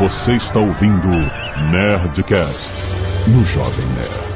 Você 0.00 0.32
está 0.32 0.58
ouvindo 0.58 1.08
Nerdcast 1.70 2.72
no 3.28 3.44
Jovem 3.44 3.84
Nerd. 3.88 4.30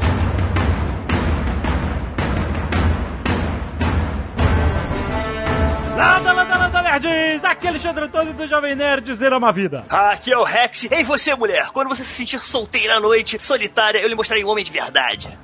Landa, 5.96 6.32
landa, 6.34 6.58
landa, 6.58 6.82
nerds! 6.82 7.44
Aqui 7.44 7.66
é 7.66 7.70
Alexandre 7.70 8.04
Antônio 8.04 8.34
do 8.34 8.46
Jovem 8.46 8.74
Nerd 8.74 9.14
Zero 9.14 9.38
uma 9.38 9.50
Vida. 9.52 9.86
Aqui 9.88 10.30
é 10.30 10.36
o 10.36 10.44
Rex. 10.44 10.86
Ei, 10.90 11.02
você, 11.02 11.34
mulher, 11.34 11.70
quando 11.72 11.88
você 11.88 12.04
se 12.04 12.12
sentir 12.12 12.44
solteira 12.44 12.98
à 12.98 13.00
noite, 13.00 13.42
solitária, 13.42 14.00
eu 14.00 14.08
lhe 14.08 14.14
mostrarei 14.14 14.44
um 14.44 14.50
homem 14.50 14.64
de 14.66 14.70
verdade. 14.70 15.38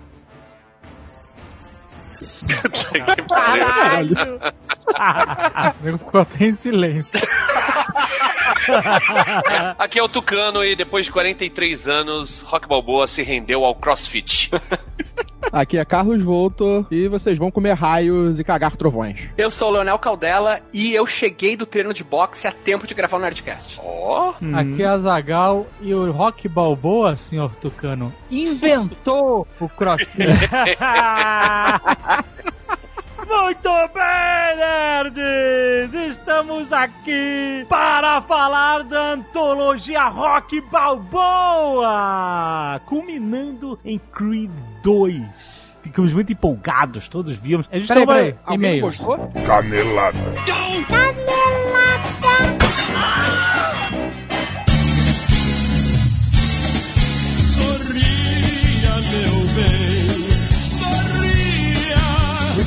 Caralho! 3.27 4.39
O 5.81 5.81
nego 5.83 5.97
ficou 5.97 6.21
até 6.21 6.45
em 6.45 6.55
silêncio. 6.55 7.19
Aqui 9.79 9.99
é 9.99 10.03
o 10.03 10.09
Tucano 10.09 10.65
e 10.65 10.77
depois 10.77 11.07
de 11.07 11.13
43 11.13 11.89
anos, 11.89 12.43
Rock 12.43 12.69
Balboa 12.69 13.07
se 13.07 13.23
rendeu 13.23 13.65
ao 13.65 13.75
CrossFit. 13.75 14.51
Aqui 15.53 15.79
é 15.79 15.85
Carlos 15.85 16.23
Voltor 16.23 16.87
e 16.91 17.09
vocês 17.09 17.37
vão 17.37 17.51
comer 17.51 17.73
raios 17.73 18.39
e 18.39 18.45
cagar 18.45 18.77
trovões. 18.77 19.29
Eu 19.37 19.51
sou 19.51 19.69
o 19.69 19.73
Leonel 19.73 19.99
Caldela 19.99 20.61
e 20.73 20.95
eu 20.95 21.07
cheguei 21.07 21.57
do 21.57 21.67
treino 21.67 21.93
de 21.93 22.05
boxe 22.05 22.47
a 22.47 22.53
tempo 22.53 22.87
de 22.87 22.95
gravar 22.95 23.17
o 23.17 23.21
Nerdcast. 23.21 23.81
Ó, 23.83 24.35
Aqui 24.55 24.83
é 24.83 24.87
a 24.87 24.99
Zagal 24.99 25.67
e 25.81 25.93
o 25.93 26.13
Rock 26.13 26.49
Balboa, 26.49 27.17
senhor 27.17 27.55
Tucano, 27.57 28.15
inventou 28.31 29.47
o 29.59 29.69
crossfit. 29.69 30.11
Muito 33.31 33.71
bem, 33.95 34.57
nerds! 34.57 35.95
Estamos 36.11 36.73
aqui 36.73 37.65
para 37.69 38.21
falar 38.23 38.83
da 38.83 39.13
antologia 39.13 40.03
Rock 40.09 40.61
Balboa! 40.63 41.91
Culminando 42.87 43.79
em 43.85 43.99
Creed 44.13 44.51
2. 44.83 45.79
Ficamos 45.81 46.13
muito 46.13 46.33
empolgados, 46.33 47.07
todos 47.09 47.37
vimos. 47.37 47.69
A 47.71 47.79
gente 47.79 47.87
Peraí, 47.87 48.05
tava- 48.07 48.19
peraí, 48.19 48.35
Alguém 48.45 48.79
e-mails. 48.79 48.97
gostou? 48.99 49.31
Canelada. 49.47 50.19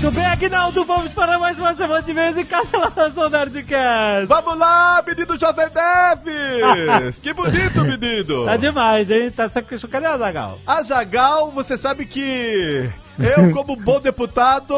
Muito 0.04 0.16
bem, 0.16 0.26
Aguinaldo, 0.26 0.84
vamos 0.84 1.14
para 1.14 1.40
mais 1.40 1.58
uma 1.58 1.74
semana 1.74 2.02
de 2.02 2.12
vez 2.12 2.38
em 2.38 2.44
cancelação 2.44 3.30
Nerdcast. 3.30 4.26
Vamos 4.26 4.60
lá, 4.60 5.02
menino 5.08 5.38
Jovem 5.38 5.68
Neves! 5.74 7.20
que 7.24 7.32
bonito, 7.32 7.80
menino! 7.86 8.44
Tá 8.46 8.58
demais, 8.58 9.10
hein? 9.10 9.32
Tá 9.32 9.48
sacanagem. 9.48 9.90
Cadê 9.90 10.06
a 10.06 10.18
Zagal? 10.18 10.60
A 10.68 10.84
Zagal, 10.84 11.52
você 11.52 11.78
sabe 11.78 12.06
que 12.06 12.90
eu, 13.18 13.54
como 13.54 13.78
bom 13.78 14.02
deputado, 14.02 14.76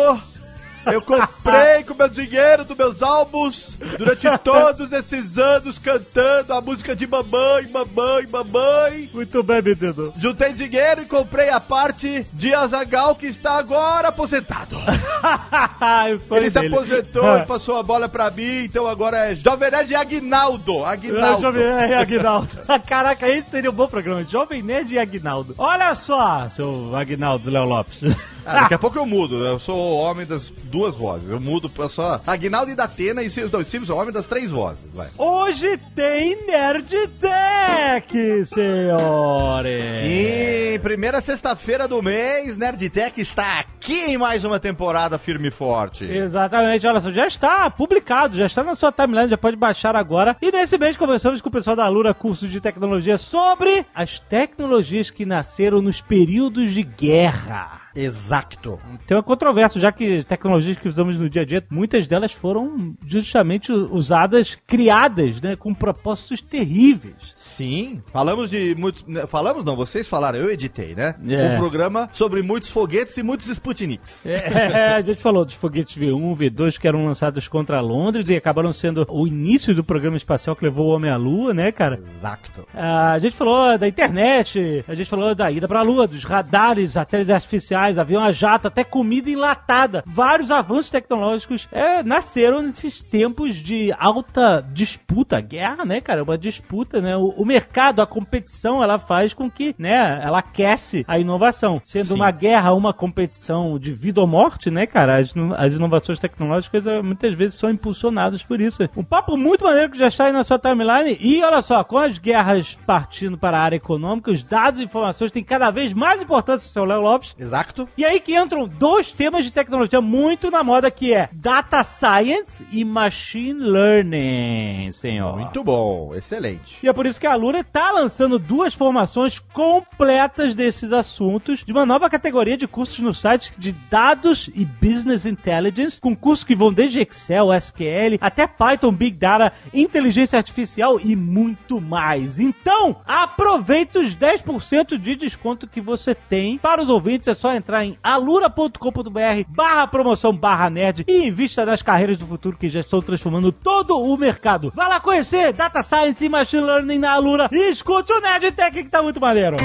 eu 0.91 1.01
comprei 1.01 1.83
com 1.85 1.93
meu 1.93 2.09
dinheiro 2.09 2.63
dos 2.65 2.77
meus 2.77 3.01
álbuns 3.01 3.77
durante 3.97 4.25
todos 4.43 4.91
esses 4.91 5.37
anos 5.37 5.79
cantando 5.79 6.53
a 6.53 6.61
música 6.61 6.95
de 6.95 7.07
mamãe, 7.07 7.67
mamãe, 7.71 8.27
mamãe. 8.31 9.09
Muito 9.13 9.43
bem, 9.43 9.61
menino. 9.61 10.13
Juntei 10.17 10.53
dinheiro 10.53 11.01
e 11.01 11.05
comprei 11.05 11.49
a 11.49 11.59
parte 11.59 12.25
de 12.33 12.53
Azagal 12.53 13.15
que 13.15 13.27
está 13.27 13.57
agora 13.57 14.09
aposentado. 14.09 14.75
Eu 16.09 16.19
sou 16.19 16.37
Ele 16.37 16.49
se 16.49 16.59
dele. 16.59 16.73
aposentou 16.73 17.37
e 17.37 17.45
passou 17.45 17.77
a 17.79 17.83
bola 17.83 18.07
pra 18.07 18.29
mim, 18.31 18.63
então 18.65 18.87
agora 18.87 19.31
é 19.31 19.35
Jovem 19.35 19.71
Nerd 19.71 19.95
Aguinaldo. 19.95 20.83
Ah, 20.85 20.91
Aguinaldo. 20.91 21.41
Jovem 21.41 21.63
Nerd 21.65 21.91
e 21.91 21.95
Aguinaldo. 21.95 22.49
Caraca, 22.85 23.27
esse 23.27 23.49
seria 23.49 23.69
um 23.71 23.73
bom 23.73 23.87
programa. 23.87 24.23
Jovem 24.23 24.61
Nerd 24.61 24.93
e 24.93 24.99
Aguinaldo. 24.99 25.55
Olha 25.57 25.93
só, 25.95 26.47
seu 26.49 26.95
Aguinaldo 26.95 27.49
Léo 27.49 27.65
Lopes. 27.65 28.01
Ah, 28.45 28.61
daqui 28.61 28.75
a 28.75 28.79
pouco 28.79 28.97
eu 28.97 29.05
mudo, 29.07 29.39
né? 29.43 29.49
Eu 29.49 29.59
sou 29.59 29.75
o 29.75 29.95
homem 29.97 30.25
das 30.25 30.49
duas 30.75 30.93
vozes. 30.93 31.29
Eu 31.29 31.39
mudo 31.39 31.69
pra 31.69 31.87
só 31.87 32.19
Aguinaldo 32.27 32.69
e 32.69 32.75
Datena 32.75 33.23
e 33.23 33.29
Silvio. 33.29 33.57
Não, 33.57 33.63
Silvio 33.63 33.93
é 33.93 33.95
o 33.95 33.97
homem 33.97 34.13
das 34.13 34.27
três 34.27 34.51
vozes, 34.51 34.83
vai. 34.93 35.07
Hoje 35.17 35.77
tem 35.95 36.45
Nerd 36.45 36.89
Tech, 37.19 38.45
senhores. 38.45 39.81
Sim, 40.01 40.79
primeira 40.81 41.21
sexta-feira 41.21 41.87
do 41.87 42.01
mês, 42.03 42.57
Nerdtech 42.57 43.21
está 43.21 43.59
aqui 43.59 44.11
em 44.11 44.17
mais 44.17 44.43
uma 44.43 44.59
temporada 44.59 45.17
firme 45.17 45.47
e 45.47 45.51
forte. 45.51 46.03
Exatamente, 46.03 46.85
olha 46.85 46.99
só, 46.99 47.09
já 47.09 47.25
está 47.25 47.69
publicado, 47.69 48.35
já 48.35 48.45
está 48.45 48.61
na 48.61 48.75
sua 48.75 48.91
timeline, 48.91 49.29
já 49.29 49.37
pode 49.37 49.55
baixar 49.55 49.95
agora. 49.95 50.35
E 50.41 50.51
nesse 50.51 50.77
mês 50.77 50.97
conversamos 50.97 51.39
com 51.39 51.47
o 51.47 51.51
pessoal 51.51 51.77
da 51.77 51.85
Alura 51.85 52.13
Curso 52.13 52.49
de 52.49 52.59
Tecnologia 52.59 53.17
sobre 53.17 53.85
as 53.95 54.19
tecnologias 54.19 55.09
que 55.09 55.25
nasceram 55.25 55.81
nos 55.81 56.01
períodos 56.01 56.73
de 56.73 56.83
guerra. 56.83 57.84
Exato. 57.95 58.77
Tem 59.07 59.15
uma 59.15 59.23
controvérsia, 59.23 59.79
já 59.79 59.91
que 59.91 60.23
tecnologias 60.23 60.77
que 60.77 60.87
usamos 60.87 61.17
no 61.17 61.29
dia 61.29 61.43
a 61.43 61.45
dia, 61.45 61.63
muitas 61.69 62.07
delas 62.07 62.31
foram 62.31 62.95
justamente 63.05 63.71
usadas, 63.71 64.57
criadas, 64.67 65.39
né, 65.41 65.55
com 65.55 65.73
propósitos 65.73 66.41
terríveis. 66.41 67.33
Sim, 67.35 68.01
falamos 68.11 68.49
de 68.49 68.75
muitos. 68.75 69.05
né, 69.07 69.25
Falamos 69.27 69.63
não, 69.63 69.75
vocês 69.75 70.07
falaram, 70.07 70.39
eu 70.39 70.49
editei, 70.51 70.93
né? 70.95 71.15
É. 71.27 71.55
Um 71.55 71.57
programa 71.57 72.09
sobre 72.13 72.41
muitos 72.41 72.69
foguetes 72.69 73.17
e 73.17 73.23
muitos 73.23 73.47
Sputniks. 73.47 74.25
É, 74.25 74.95
a 74.95 75.01
gente 75.01 75.21
falou 75.21 75.45
dos 75.45 75.53
foguetes 75.55 75.97
V1, 75.97 76.35
V2 76.37 76.79
que 76.79 76.87
eram 76.87 77.05
lançados 77.05 77.47
contra 77.47 77.79
Londres 77.79 78.29
e 78.29 78.35
acabaram 78.35 78.73
sendo 78.73 79.05
o 79.09 79.27
início 79.27 79.73
do 79.73 79.83
programa 79.83 80.17
espacial 80.17 80.55
que 80.55 80.65
levou 80.65 80.87
o 80.87 80.95
homem 80.95 81.09
à 81.11 81.17
Lua, 81.17 81.53
né, 81.53 81.71
cara? 81.71 81.99
Exato. 81.99 82.67
A 82.73 83.17
gente 83.19 83.35
falou 83.35 83.77
da 83.77 83.87
internet, 83.87 84.83
a 84.87 84.95
gente 84.95 85.09
falou 85.09 85.33
da 85.35 85.51
ida 85.51 85.67
pra 85.67 85.81
Lua, 85.81 86.07
dos 86.07 86.23
radares, 86.23 86.93
satélites 86.93 87.29
artificiais, 87.29 87.84
avião 87.97 88.23
a 88.23 88.31
jato, 88.31 88.67
até 88.67 88.83
comida 88.83 89.29
enlatada. 89.29 90.03
Vários 90.05 90.51
avanços 90.51 90.89
tecnológicos 90.89 91.67
é, 91.71 92.03
nasceram 92.03 92.61
nesses 92.61 93.01
tempos 93.03 93.55
de 93.55 93.93
alta 93.97 94.65
disputa, 94.73 95.39
guerra, 95.39 95.85
né, 95.85 96.01
cara? 96.01 96.23
Uma 96.23 96.37
disputa, 96.37 97.01
né? 97.01 97.15
O, 97.15 97.29
o 97.37 97.45
mercado, 97.45 98.01
a 98.01 98.07
competição, 98.07 98.83
ela 98.83 98.97
faz 98.99 99.33
com 99.33 99.49
que, 99.49 99.75
né, 99.77 100.19
ela 100.23 100.39
aquece 100.39 101.05
a 101.07 101.19
inovação. 101.19 101.79
Sendo 101.83 102.15
uma 102.15 102.31
guerra, 102.31 102.73
uma 102.73 102.93
competição 102.93 103.77
de 103.79 103.93
vida 103.93 104.21
ou 104.21 104.27
morte, 104.27 104.71
né, 104.71 104.85
cara? 104.85 105.19
As, 105.19 105.33
as 105.57 105.73
inovações 105.73 106.19
tecnológicas 106.19 106.85
eh, 106.87 107.01
muitas 107.01 107.35
vezes 107.35 107.59
são 107.59 107.69
impulsionadas 107.69 108.43
por 108.43 108.61
isso. 108.61 108.87
Um 108.95 109.03
papo 109.03 109.37
muito 109.37 109.63
maneiro 109.65 109.91
que 109.91 109.97
já 109.97 110.07
está 110.07 110.25
aí 110.25 110.31
na 110.31 110.43
sua 110.43 110.59
timeline. 110.59 111.17
E 111.19 111.43
olha 111.43 111.61
só, 111.61 111.83
com 111.83 111.97
as 111.97 112.17
guerras 112.17 112.77
partindo 112.85 113.37
para 113.37 113.57
a 113.57 113.61
área 113.61 113.75
econômica, 113.75 114.31
os 114.31 114.43
dados 114.43 114.79
e 114.79 114.83
informações 114.83 115.31
têm 115.31 115.43
cada 115.43 115.71
vez 115.71 115.93
mais 115.93 116.21
importância, 116.21 116.69
seu 116.69 116.85
Léo 116.85 117.01
Lopes. 117.01 117.35
Exato. 117.37 117.74
E 117.97 118.05
aí 118.05 118.19
que 118.19 118.35
entram 118.35 118.67
dois 118.67 119.11
temas 119.11 119.43
de 119.43 119.51
tecnologia 119.51 120.01
muito 120.01 120.49
na 120.51 120.63
moda, 120.63 120.89
que 120.91 121.13
é 121.13 121.29
Data 121.31 121.83
Science 121.83 122.65
e 122.71 122.83
Machine 122.85 123.59
Learning, 123.59 124.91
senhor. 124.91 125.37
Muito 125.37 125.63
bom, 125.63 126.13
excelente. 126.15 126.77
E 126.81 126.87
é 126.87 126.93
por 126.93 127.05
isso 127.05 127.19
que 127.19 127.27
a 127.27 127.33
Alura 127.33 127.59
está 127.59 127.91
lançando 127.91 128.39
duas 128.39 128.73
formações 128.73 129.39
completas 129.39 130.53
desses 130.53 130.91
assuntos 130.91 131.63
de 131.63 131.71
uma 131.71 131.85
nova 131.85 132.09
categoria 132.09 132.57
de 132.57 132.67
cursos 132.67 132.99
no 132.99 133.13
site 133.13 133.53
de 133.57 133.71
dados 133.89 134.49
e 134.53 134.65
business 134.65 135.25
intelligence, 135.25 135.99
com 135.99 136.15
cursos 136.15 136.45
que 136.45 136.55
vão 136.55 136.71
desde 136.71 136.99
Excel, 136.99 137.53
SQL, 137.53 138.17
até 138.21 138.47
Python, 138.47 138.91
Big 138.91 139.17
Data, 139.17 139.53
inteligência 139.73 140.37
artificial 140.37 140.99
e 140.99 141.15
muito 141.15 141.81
mais. 141.81 142.39
Então, 142.39 142.97
aproveite 143.05 143.97
os 143.97 144.15
10% 144.15 144.97
de 144.97 145.15
desconto 145.15 145.67
que 145.67 145.81
você 145.81 146.13
tem. 146.15 146.57
Para 146.57 146.81
os 146.81 146.89
ouvintes, 146.89 147.27
é 147.27 147.33
só 147.33 147.53
entrar 147.53 147.64
em 147.83 147.97
alura.com.br 148.03 149.43
barra 149.47 149.87
promoção 149.87 150.31
barra 150.33 150.69
nerd 150.69 151.03
e 151.07 151.27
invista 151.27 151.65
nas 151.65 151.81
carreiras 151.81 152.17
do 152.17 152.25
futuro 152.25 152.57
que 152.57 152.69
já 152.69 152.79
estão 152.79 153.01
transformando 153.01 153.51
todo 153.51 153.99
o 153.99 154.17
mercado. 154.17 154.71
Vá 154.75 154.87
lá 154.87 154.99
conhecer 154.99 155.53
Data 155.53 155.81
Science 155.81 156.23
e 156.23 156.29
Machine 156.29 156.63
Learning 156.63 156.99
na 156.99 157.11
Alura 157.11 157.49
e 157.51 157.71
escute 157.71 158.11
o 158.13 158.21
Nerd 158.21 158.51
Tech 158.51 158.71
que 158.71 158.89
tá 158.89 159.01
muito 159.01 159.19
maneiro. 159.19 159.57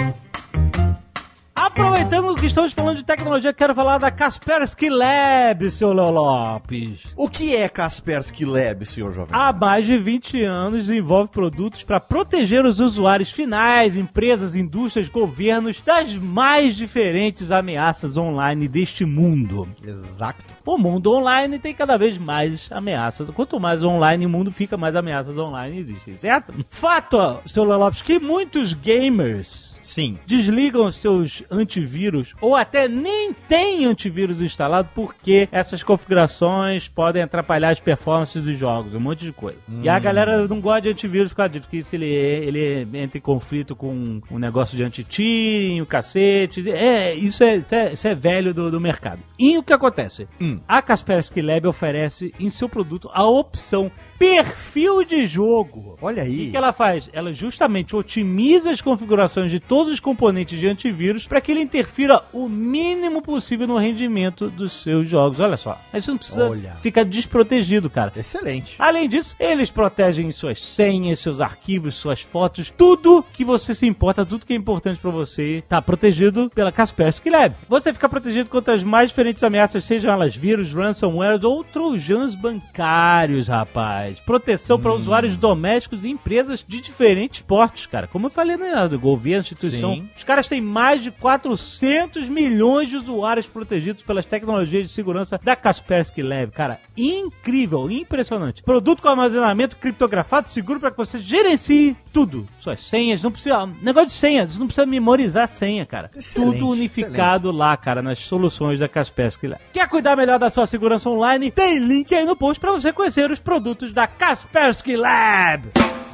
Aproveitando 1.61 2.35
que 2.37 2.47
estamos 2.47 2.73
falando 2.73 2.97
de 2.97 3.05
tecnologia, 3.05 3.53
quero 3.53 3.75
falar 3.75 3.99
da 3.99 4.11
Kaspersky 4.11 4.89
Lab, 4.89 5.69
seu 5.69 5.93
Léo 5.93 6.11
Lopes. 6.11 7.13
O 7.15 7.29
que 7.29 7.55
é 7.55 7.69
Kaspersky 7.69 8.47
Lab, 8.47 8.87
senhor 8.87 9.13
jovem? 9.13 9.29
Há 9.31 9.53
mais 9.53 9.85
de 9.85 9.99
20 9.99 10.43
anos 10.43 10.87
desenvolve 10.87 11.31
produtos 11.31 11.85
para 11.85 12.01
proteger 12.01 12.65
os 12.65 12.81
usuários 12.81 13.31
finais, 13.31 13.95
empresas, 13.95 14.57
indústrias, 14.57 15.07
governos 15.07 15.83
das 15.83 16.17
mais 16.17 16.75
diferentes 16.75 17.51
ameaças 17.51 18.17
online 18.17 18.67
deste 18.67 19.05
mundo. 19.05 19.69
Exato. 19.87 20.43
o 20.65 20.79
mundo 20.79 21.13
online 21.13 21.59
tem 21.59 21.75
cada 21.75 21.99
vez 21.99 22.17
mais 22.17 22.73
ameaças. 22.73 23.29
Quanto 23.29 23.61
mais 23.61 23.83
online 23.83 24.25
o 24.25 24.31
mundo 24.31 24.51
fica, 24.51 24.79
mais 24.79 24.97
ameaças 24.97 25.37
online 25.37 25.79
existem, 25.79 26.15
certo? 26.15 26.55
Fato, 26.71 27.39
seu 27.45 27.65
Lopes, 27.65 28.01
que 28.01 28.19
muitos 28.19 28.73
gamers 28.73 29.79
Sim. 29.83 30.19
desligam 30.27 30.91
seus 30.91 31.43
antivírus 31.51 32.35
ou 32.41 32.55
até 32.55 32.89
nem 32.89 33.33
tem 33.33 33.85
antivírus 33.85 34.41
instalado 34.41 34.89
porque 34.95 35.49
essas 35.51 35.83
configurações 35.83 36.89
podem 36.89 37.23
atrapalhar 37.23 37.71
as 37.71 37.81
performances 37.81 38.43
dos 38.43 38.59
jogos, 38.59 38.95
um 38.95 39.01
monte 39.01 39.25
de 39.25 39.33
coisa. 39.33 39.59
E 39.83 39.89
a 39.89 39.99
galera 39.99 40.47
não 40.47 40.61
gosta 40.61 40.83
de 40.83 40.89
antivírus 40.91 41.31
por 41.33 41.37
causa 41.37 41.51
disso, 41.51 41.63
porque 41.63 41.83
se 41.83 41.97
ele, 41.97 42.07
ele 42.07 42.89
entra 42.99 43.19
em 43.19 43.21
conflito 43.21 43.75
com 43.75 44.21
um 44.31 44.39
negócio 44.39 44.77
de 44.77 44.83
anti-cheating, 44.83 45.81
o 45.81 45.87
cacete, 45.87 46.69
é, 46.71 47.15
isso, 47.15 47.43
é, 47.45 47.57
isso, 47.57 47.75
é, 47.75 47.93
isso 47.93 48.09
é 48.09 48.15
velho 48.15 48.53
do, 48.53 48.71
do 48.71 48.81
mercado. 48.81 49.21
E 49.39 49.57
o 49.59 49.63
que 49.63 49.73
acontece? 49.73 50.29
A 50.67 50.83
Kaspersky 50.83 51.43
Lab 51.43 51.67
oferece 51.67 52.35
em 52.39 52.51
seu 52.51 52.69
produto 52.69 53.11
a 53.13 53.25
opção 53.25 53.91
perfil 54.21 55.03
de 55.03 55.27
jogo. 55.27 55.97
Olha 56.03 56.23
O 56.23 56.27
que, 56.27 56.33
aí. 56.33 56.51
que 56.51 56.57
ela 56.57 56.75
faz? 56.75 57.09
Ela 57.11 57.33
justamente 57.33 57.97
otimiza 57.97 58.71
as 58.71 58.83
configurações 58.83 59.51
de 59.51 59.59
todos 59.59 59.91
os 59.91 59.99
componentes 59.99 60.61
de 60.61 60.69
antivírus 60.69 61.27
para 61.27 61.41
que 61.41 61.51
ele 61.51 61.63
interfira 61.63 62.23
o 62.31 62.47
mínimo 62.47 63.23
possível 63.23 63.67
no 63.67 63.79
rendimento 63.79 64.51
dos 64.51 64.73
seus 64.83 65.09
jogos. 65.09 65.41
Olha 65.41 65.57
só. 65.57 65.81
Aí 65.91 66.03
você 66.03 66.11
não 66.11 66.19
precisa 66.19 66.51
Olha. 66.51 66.77
ficar 66.83 67.03
desprotegido, 67.07 67.89
cara. 67.89 68.13
Excelente. 68.15 68.77
Além 68.79 69.09
disso, 69.09 69.35
eles 69.41 69.71
protegem 69.71 70.31
suas 70.31 70.63
senhas, 70.63 71.19
seus 71.19 71.41
arquivos, 71.41 71.95
suas 71.95 72.21
fotos, 72.21 72.71
tudo 72.77 73.25
que 73.33 73.43
você 73.43 73.75
se 73.75 73.87
importa, 73.87 74.27
tudo 74.27 74.45
que 74.45 74.53
é 74.53 74.57
importante 74.57 75.01
pra 75.01 75.11
você, 75.11 75.65
tá 75.67 75.81
protegido 75.81 76.51
pela 76.55 76.71
Kaspersky 76.71 77.31
Lab. 77.31 77.55
Você 77.71 77.91
fica 77.91 78.07
protegido 78.07 78.51
contra 78.51 78.75
as 78.75 78.85
mais 78.85 79.09
diferentes 79.09 79.43
ameaças, 79.43 79.83
sejam 79.83 80.13
elas 80.13 80.37
vírus, 80.37 80.75
ransomware 80.75 81.41
ou 81.43 81.65
trojans 81.65 82.37
bancários, 82.37 83.49
rapaz. 83.49 84.10
Proteção 84.21 84.77
Hum. 84.77 84.81
pra 84.81 84.95
usuários 84.95 85.37
domésticos 85.37 86.05
e 86.05 86.09
empresas 86.09 86.65
de 86.67 86.81
diferentes 86.81 87.43
portes, 87.43 87.87
cara. 87.87 88.07
Como 88.07 88.27
eu 88.27 88.31
falei, 88.31 88.57
né, 88.57 88.89
do 88.89 88.99
governo, 88.99 89.41
instituição. 89.41 89.95
Sim. 89.95 90.09
Os 90.17 90.25
caras 90.25 90.49
têm 90.49 90.61
mais 90.61 91.03
de 91.03 91.11
400 91.11 92.29
milhões 92.29 92.89
de 92.89 92.97
usuários 92.97 93.47
protegidos 93.47 94.03
pelas 94.03 94.25
tecnologias 94.27 94.87
de 94.87 94.93
segurança 94.93 95.39
da 95.43 95.55
Kaspersky 95.55 96.23
Lab. 96.23 96.53
Cara, 96.53 96.81
incrível, 96.97 97.91
impressionante. 97.91 98.63
Produto 98.63 99.03
com 99.03 99.09
armazenamento 99.09 99.77
criptografado 99.77 100.49
seguro 100.49 100.81
para 100.81 100.91
que 100.91 100.97
você 100.97 101.19
gerencie 101.19 101.97
tudo. 102.13 102.47
Suas 102.59 102.83
senhas, 102.83 103.23
não 103.23 103.31
precisa. 103.31 103.67
Negócio 103.83 104.09
de 104.09 104.15
senhas, 104.15 104.59
não 104.59 104.67
precisa 104.67 104.87
memorizar 104.87 105.45
a 105.45 105.49
senha, 105.49 105.85
cara. 105.85 106.11
Excelente, 106.17 106.53
tudo 106.59 106.69
unificado 106.71 107.51
lá, 107.51 107.77
cara, 107.77 108.01
nas 108.03 108.19
soluções 108.19 108.79
da 108.81 108.89
Kaspersky 108.89 109.47
Lab. 109.47 109.61
Quer 109.73 109.89
cuidar 109.89 110.17
melhor 110.17 110.39
da 110.39 110.51
sua 110.51 110.67
segurança 110.67 111.09
online? 111.11 111.51
Tem 111.51 111.79
link 111.79 112.15
aí 112.15 112.25
no 112.25 112.37
post 112.37 112.61
para 112.61 112.73
você 112.73 112.93
conhecer 112.93 113.31
os 113.31 113.41
produtos 113.41 113.93
da 113.93 114.00
Kaspersky 114.07 114.97
Lab. 114.97 116.10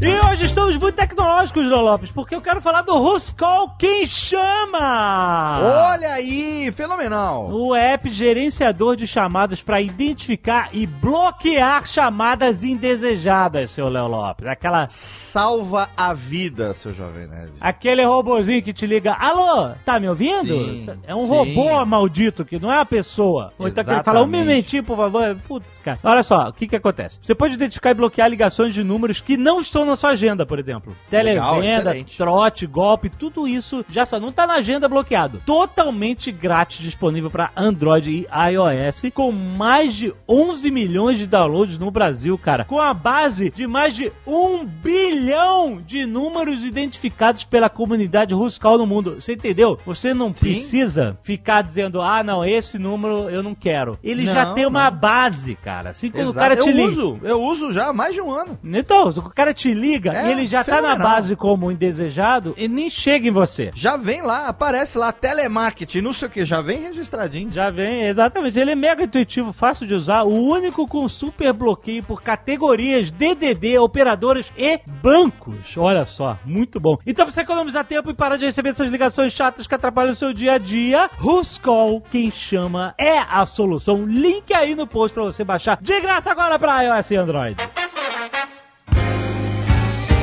E 0.00 0.20
hoje 0.26 0.44
estamos 0.44 0.76
muito 0.76 0.96
tecnológicos, 0.96 1.66
Léo 1.66 1.80
Lopes, 1.80 2.12
porque 2.12 2.34
eu 2.34 2.40
quero 2.40 2.60
falar 2.60 2.82
do 2.82 2.98
Ruscall 2.98 3.70
Quem 3.78 4.04
Chama! 4.04 5.60
Olha 5.92 6.14
aí, 6.14 6.70
fenomenal. 6.72 7.48
O 7.50 7.74
app 7.74 8.10
gerenciador 8.10 8.96
de 8.96 9.06
chamadas 9.06 9.62
para 9.62 9.80
identificar 9.80 10.68
e 10.72 10.86
bloquear 10.86 11.86
chamadas 11.86 12.62
indesejadas, 12.62 13.70
seu 13.70 13.88
Léo 13.88 14.08
Lopes. 14.08 14.46
Aquela, 14.46 14.88
Salva 14.90 15.88
a 15.96 16.12
vida, 16.12 16.74
seu 16.74 16.92
jovem 16.92 17.26
nerd. 17.26 17.52
aquele 17.60 18.04
robozinho 18.04 18.62
que 18.62 18.74
te 18.74 18.86
liga, 18.86 19.14
alô, 19.14 19.70
tá 19.86 19.98
me 19.98 20.08
ouvindo? 20.08 20.54
Sim, 20.76 20.98
é 21.06 21.14
um 21.14 21.22
sim. 21.22 21.28
robô 21.28 21.84
maldito, 21.86 22.44
que 22.44 22.58
não 22.58 22.70
é 22.70 22.76
uma 22.76 22.86
pessoa. 22.86 23.54
Ou 23.58 23.68
então 23.68 23.82
que 23.82 24.02
fala, 24.02 24.22
um 24.22 24.26
momentinho, 24.26 24.84
por 24.84 24.96
favor. 24.98 25.34
Putz, 25.48 25.66
cara. 25.82 25.98
Olha 26.02 26.22
só, 26.22 26.48
o 26.48 26.52
que 26.52 26.66
que 26.66 26.76
acontece? 26.76 27.18
Você 27.22 27.34
pode 27.34 27.54
identificar 27.54 27.90
e 27.90 27.94
bloquear 27.94 28.28
ligações 28.28 28.74
de 28.74 28.84
números 28.84 29.20
que 29.20 29.36
não 29.36 29.60
estão 29.60 29.83
na 29.86 29.96
sua 29.96 30.10
agenda, 30.10 30.44
por 30.46 30.58
exemplo. 30.58 30.94
Legal, 31.10 31.54
Televenda, 31.54 31.90
excelente. 31.90 32.16
trote, 32.16 32.66
golpe, 32.66 33.08
tudo 33.10 33.46
isso 33.48 33.84
já 33.90 34.04
só 34.06 34.18
não 34.20 34.32
tá 34.32 34.46
na 34.46 34.54
agenda 34.54 34.88
bloqueado. 34.88 35.40
Totalmente 35.46 36.30
grátis, 36.32 36.78
disponível 36.78 37.30
para 37.30 37.50
Android 37.56 38.10
e 38.10 38.26
iOS, 38.52 39.04
com 39.12 39.30
mais 39.32 39.94
de 39.94 40.12
11 40.28 40.70
milhões 40.70 41.18
de 41.18 41.26
downloads 41.26 41.78
no 41.78 41.90
Brasil, 41.90 42.36
cara. 42.38 42.64
Com 42.64 42.80
a 42.80 42.92
base 42.94 43.50
de 43.50 43.66
mais 43.66 43.94
de 43.94 44.12
1 44.26 44.64
bilhão 44.64 45.80
de 45.84 46.06
números 46.06 46.62
identificados 46.64 47.44
pela 47.44 47.68
comunidade 47.68 48.34
Ruscal 48.34 48.78
no 48.78 48.86
mundo. 48.86 49.16
Você 49.20 49.34
entendeu? 49.34 49.78
Você 49.84 50.14
não 50.14 50.32
precisa 50.32 51.18
ficar 51.22 51.62
dizendo, 51.62 52.00
ah, 52.00 52.22
não, 52.22 52.44
esse 52.44 52.78
número 52.78 53.28
eu 53.28 53.42
não 53.42 53.54
quero. 53.54 53.98
Ele 54.02 54.26
já 54.26 54.46
Não, 54.46 54.54
tem 54.54 54.66
uma 54.66 54.90
não. 54.90 54.96
base, 54.98 55.54
cara. 55.56 55.90
Assim 55.90 56.10
quando 56.10 56.26
o 56.28 56.30
Exato. 56.30 56.38
cara 56.48 56.56
te 56.56 56.68
eu 56.68 56.74
liga. 56.74 56.88
uso, 56.88 57.18
eu 57.22 57.42
uso 57.42 57.72
já 57.72 57.88
há 57.88 57.92
mais 57.92 58.14
de 58.14 58.20
um 58.20 58.30
ano. 58.30 58.58
Então, 58.62 59.08
o 59.08 59.22
cara 59.30 59.52
te 59.52 59.73
liga 59.74 60.12
É, 60.14 60.26
e 60.28 60.30
ele 60.32 60.46
já 60.46 60.62
tá 60.64 60.72
na 60.80 60.88
fenomenal. 60.88 61.08
base 61.08 61.36
como 61.36 61.70
indesejado, 61.70 62.54
ele 62.56 62.72
nem 62.72 62.90
chega 62.90 63.28
em 63.28 63.30
você. 63.30 63.70
Já 63.74 63.96
vem 63.96 64.22
lá, 64.22 64.46
aparece 64.48 64.96
lá, 64.96 65.12
telemarketing, 65.12 66.00
não 66.00 66.12
sei 66.12 66.28
o 66.28 66.30
que, 66.30 66.44
já 66.44 66.60
vem 66.60 66.82
registradinho. 66.82 67.50
Já 67.50 67.68
vem, 67.70 68.04
exatamente. 68.04 68.58
Ele 68.58 68.70
é 68.70 68.74
mega 68.74 69.04
intuitivo, 69.04 69.52
fácil 69.52 69.86
de 69.86 69.94
usar, 69.94 70.22
o 70.22 70.32
único 70.32 70.86
com 70.86 71.08
super 71.08 71.52
bloqueio 71.52 72.02
por 72.02 72.22
categorias 72.22 73.10
DDD, 73.10 73.78
operadoras 73.78 74.50
e 74.56 74.80
bancos. 75.02 75.76
Olha 75.76 76.04
só, 76.04 76.38
muito 76.44 76.78
bom. 76.80 76.96
Então, 77.06 77.24
pra 77.26 77.32
você 77.32 77.40
economizar 77.40 77.84
tempo 77.84 78.10
e 78.10 78.14
parar 78.14 78.36
de 78.36 78.46
receber 78.46 78.70
essas 78.70 78.88
ligações 78.88 79.32
chatas 79.32 79.66
que 79.66 79.74
atrapalham 79.74 80.12
o 80.12 80.16
seu 80.16 80.32
dia 80.32 80.54
a 80.54 80.58
dia, 80.58 81.10
Ruscall, 81.18 82.00
quem 82.10 82.30
chama, 82.30 82.94
é 82.98 83.18
a 83.18 83.44
solução. 83.46 84.04
Link 84.06 84.52
aí 84.54 84.74
no 84.74 84.86
post 84.86 85.14
pra 85.14 85.24
você 85.24 85.42
baixar 85.44 85.78
de 85.80 86.00
graça 86.00 86.30
agora 86.30 86.58
pra 86.58 86.82
iOS 86.82 87.10
e 87.10 87.16
Android. 87.16 87.56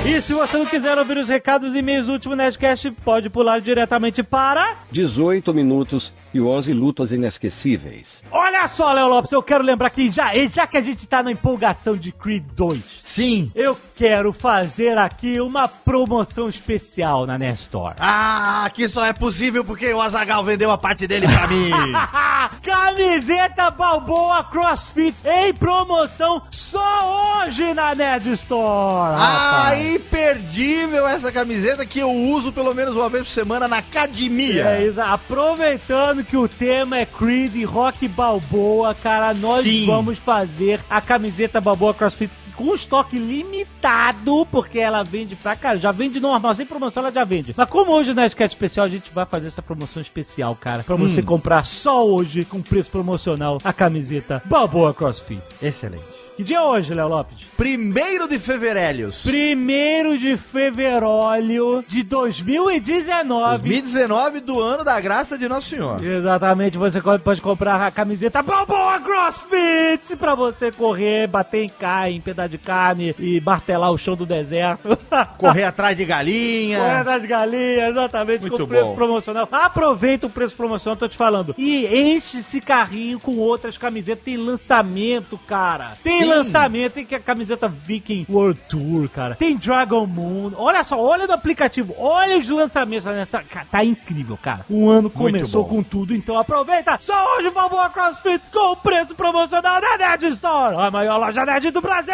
E 0.04 0.20
se 0.20 0.34
você 0.34 0.58
não 0.58 0.66
quiser 0.66 0.98
ouvir 0.98 1.18
os 1.20 1.30
recados 1.30 1.76
e 1.76 1.78
e-mails 1.78 2.08
do 2.08 2.14
último 2.14 2.36
Nerdcast, 2.36 2.90
pode 3.06 3.30
pular 3.30 3.62
diretamente 3.62 4.24
para 4.24 4.78
18 4.92 5.54
minutos 5.54 6.12
e 6.34 6.40
11 6.42 6.74
lutas 6.74 7.12
inesquecíveis. 7.12 8.24
Olha 8.32 8.68
só, 8.68 8.92
Léo 8.94 9.08
Lopes, 9.08 9.32
eu 9.32 9.44
quero 9.44 9.64
lembrar 9.64 9.90
que 9.90 10.10
já, 10.12 10.32
já 10.48 10.66
que 10.68 10.78
a 10.78 10.82
gente 10.82 11.08
tá 11.08 11.22
na 11.24 11.32
empolgação 11.32 11.96
de 11.98 12.12
Creed 12.12 12.46
2, 12.56 12.80
Sim. 13.02 13.52
eu 13.56 13.78
quero 13.96 14.32
fazer 14.32 14.98
aqui 14.98 15.40
uma 15.42 15.68
promoção 15.68 16.48
especial 16.50 17.26
na 17.26 17.38
Nestor. 17.38 17.94
Ah, 18.00 18.70
que 18.74 18.88
só 18.88 19.06
é 19.06 19.14
possível 19.14 19.64
porque 19.66 19.94
o 19.94 20.02
Azagal 20.02 20.44
vendeu 20.44 20.72
a 20.72 20.78
parte 20.78 21.06
dele 21.08 21.28
pra 21.28 21.48
mim. 21.48 21.72
Camiseta 22.62 23.70
Balboa 23.72 24.44
CrossFit 24.44 25.16
em 25.26 25.54
promoção 25.54 26.42
só 26.52 27.44
hoje 27.46 27.74
na 27.74 27.94
Nerd 27.96 28.32
Store. 28.34 29.16
ah, 29.18 29.64
rapaz. 29.64 29.96
imperdível 29.96 31.08
essa 31.08 31.32
camiseta 31.32 31.86
que 31.86 32.00
eu 32.00 32.12
uso 32.12 32.52
pelo 32.52 32.74
menos 32.74 32.96
uma 32.96 33.10
vez 33.10 33.24
por 33.24 33.34
semana 33.34 33.68
na 33.68 33.78
academia. 33.78 34.66
É 34.68 34.86
isso, 34.88 35.02
aproveitando 35.02 36.21
que 36.24 36.38
o 36.38 36.48
tema 36.48 36.98
é 36.98 37.06
Creed 37.06 37.56
e 37.56 37.64
Rock 37.64 38.08
Balboa, 38.08 38.94
cara, 38.96 39.34
nós 39.34 39.64
Sim. 39.64 39.86
vamos 39.86 40.20
fazer 40.20 40.80
a 40.90 41.00
camiseta 41.02 41.60
Balboa 41.62 41.94
CrossFit 41.94 42.32
com 42.56 42.76
estoque 42.76 43.18
limitado, 43.18 44.46
porque 44.52 44.78
ela 44.78 45.04
vende 45.04 45.36
pra 45.36 45.56
cara, 45.56 45.80
já 45.80 45.92
vende 45.92 46.20
normal, 46.20 46.56
sem 46.56 46.66
promoção 46.66 47.02
ela 47.02 47.12
já 47.12 47.24
vende. 47.24 47.54
Mas 47.58 47.70
como 47.70 47.92
hoje 47.92 48.14
na 48.14 48.28
Sketch 48.28 48.52
Especial, 48.52 48.86
a 48.86 48.90
gente 48.90 49.12
vai 49.12 49.26
fazer 49.26 49.48
essa 49.48 49.62
promoção 49.62 50.02
especial, 50.02 50.56
cara, 50.56 50.84
pra 50.84 50.96
Hum. 50.96 51.00
você 51.08 51.24
comprar 51.24 51.64
só 51.66 52.06
hoje, 52.08 52.46
com 52.46 52.62
preço 52.62 52.92
promocional, 52.92 53.58
a 53.64 53.74
camiseta 53.74 54.42
Balboa 54.46 54.94
CrossFit. 54.94 55.42
Excelente. 55.62 56.21
Que 56.42 56.46
dia 56.46 56.58
é 56.58 56.62
hoje, 56.62 56.92
Léo 56.92 57.08
Lopes? 57.08 57.44
Primeiro 57.56 58.28
de 58.28 58.40
fevereiro. 58.40 59.12
Primeiro 59.22 60.18
de 60.18 60.36
fevereiro 60.36 61.86
de 61.88 62.02
2019. 62.02 63.58
2019 63.60 64.40
do 64.40 64.60
ano 64.60 64.84
da 64.84 65.00
graça 65.00 65.38
de 65.38 65.48
Nosso 65.48 65.70
Senhor. 65.70 66.04
Exatamente, 66.04 66.80
você 66.80 67.00
pode 67.24 67.42
comprar 67.42 67.80
a 67.80 67.92
camiseta 67.92 68.42
Balboa 68.42 69.00
CrossFit 69.00 70.16
pra 70.18 70.34
você 70.34 70.72
correr, 70.72 71.28
bater 71.28 71.64
em 71.64 71.70
carne, 71.70 72.16
em 72.16 72.22
pedaço 72.22 72.50
de 72.50 72.58
carne 72.58 73.16
e 73.20 73.40
martelar 73.40 73.92
o 73.92 73.98
chão 73.98 74.16
do 74.16 74.26
deserto. 74.26 74.98
Correr 75.38 75.66
atrás 75.66 75.96
de 75.96 76.06
galinha. 76.06 76.80
Correr 76.80 77.04
das 77.04 77.26
galinhas, 77.26 77.90
exatamente, 77.92 78.42
Muito 78.42 78.58
com 78.58 78.66
preço 78.66 78.88
bom. 78.88 78.96
promocional. 78.96 79.48
Aproveita 79.52 80.26
o 80.26 80.30
preço 80.30 80.56
promocional, 80.56 80.96
tô 80.96 81.08
te 81.08 81.18
falando. 81.18 81.54
E 81.56 81.86
enche 81.86 82.40
esse 82.40 82.60
carrinho 82.60 83.20
com 83.20 83.38
outras 83.38 83.78
camisetas. 83.78 84.24
Tem 84.24 84.38
lançamento, 84.38 85.40
cara. 85.48 85.98
Tem 86.04 86.22
Sim. 86.22 86.31
Lançamento, 86.38 86.94
tem 86.94 87.06
que 87.06 87.16
a 87.16 87.20
camiseta 87.20 87.68
Viking 87.68 88.26
World 88.30 88.60
Tour, 88.68 89.10
cara. 89.10 89.36
Tem 89.36 89.56
Dragon 89.56 90.06
Moon. 90.06 90.52
Olha 90.56 90.84
só, 90.84 91.00
olha 91.00 91.28
no 91.28 91.34
aplicativo. 91.34 91.96
Olha 91.98 92.38
os 92.38 92.50
lançamentos. 92.50 93.06
Tá, 93.30 93.44
tá 93.70 93.84
incrível, 93.84 94.38
cara. 94.42 94.66
O 94.70 94.90
ano 94.90 95.10
começou 95.10 95.66
com 95.66 95.84
tudo, 95.84 96.16
então 96.16 96.38
aproveita. 96.38 96.98
Só 97.00 97.38
hoje 97.38 97.48
o 97.48 97.52
Balboa 97.52 97.90
CrossFit 97.90 98.50
com 98.52 98.76
preço 98.78 99.16
promocional 99.16 99.82
na 99.82 99.98
Nerd 99.98 100.28
Store. 100.28 100.76
A 100.76 100.92
maior 100.92 101.18
loja 101.18 101.46
nerd 101.46 101.72
do 101.72 101.82
Brasil. 101.82 102.14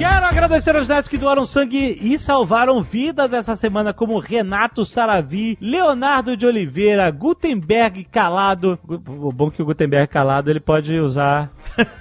Quero 0.00 0.24
agradecer 0.24 0.74
aos 0.74 0.88
netos 0.88 1.08
que 1.08 1.18
doaram 1.18 1.44
sangue 1.44 1.98
e 2.00 2.18
salvaram 2.18 2.82
vidas 2.82 3.34
essa 3.34 3.54
semana, 3.54 3.92
como 3.92 4.18
Renato 4.18 4.82
Saravi, 4.82 5.58
Leonardo 5.60 6.38
de 6.38 6.46
Oliveira, 6.46 7.10
Gutenberg 7.10 8.04
Calado. 8.04 8.78
O 8.88 9.30
bom 9.30 9.50
que 9.50 9.60
o 9.60 9.64
Gutenberg 9.66 10.08
Calado 10.08 10.48
ele 10.48 10.58
pode 10.58 10.98
usar. 10.98 11.50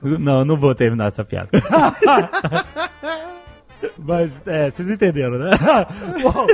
Não, 0.00 0.44
não 0.44 0.56
vou 0.56 0.72
terminar 0.72 1.08
essa 1.08 1.24
piada. 1.24 1.48
Mas, 3.98 4.42
é, 4.46 4.70
vocês 4.70 4.90
entenderam, 4.90 5.38
né? 5.38 5.50
Bom, 6.22 6.46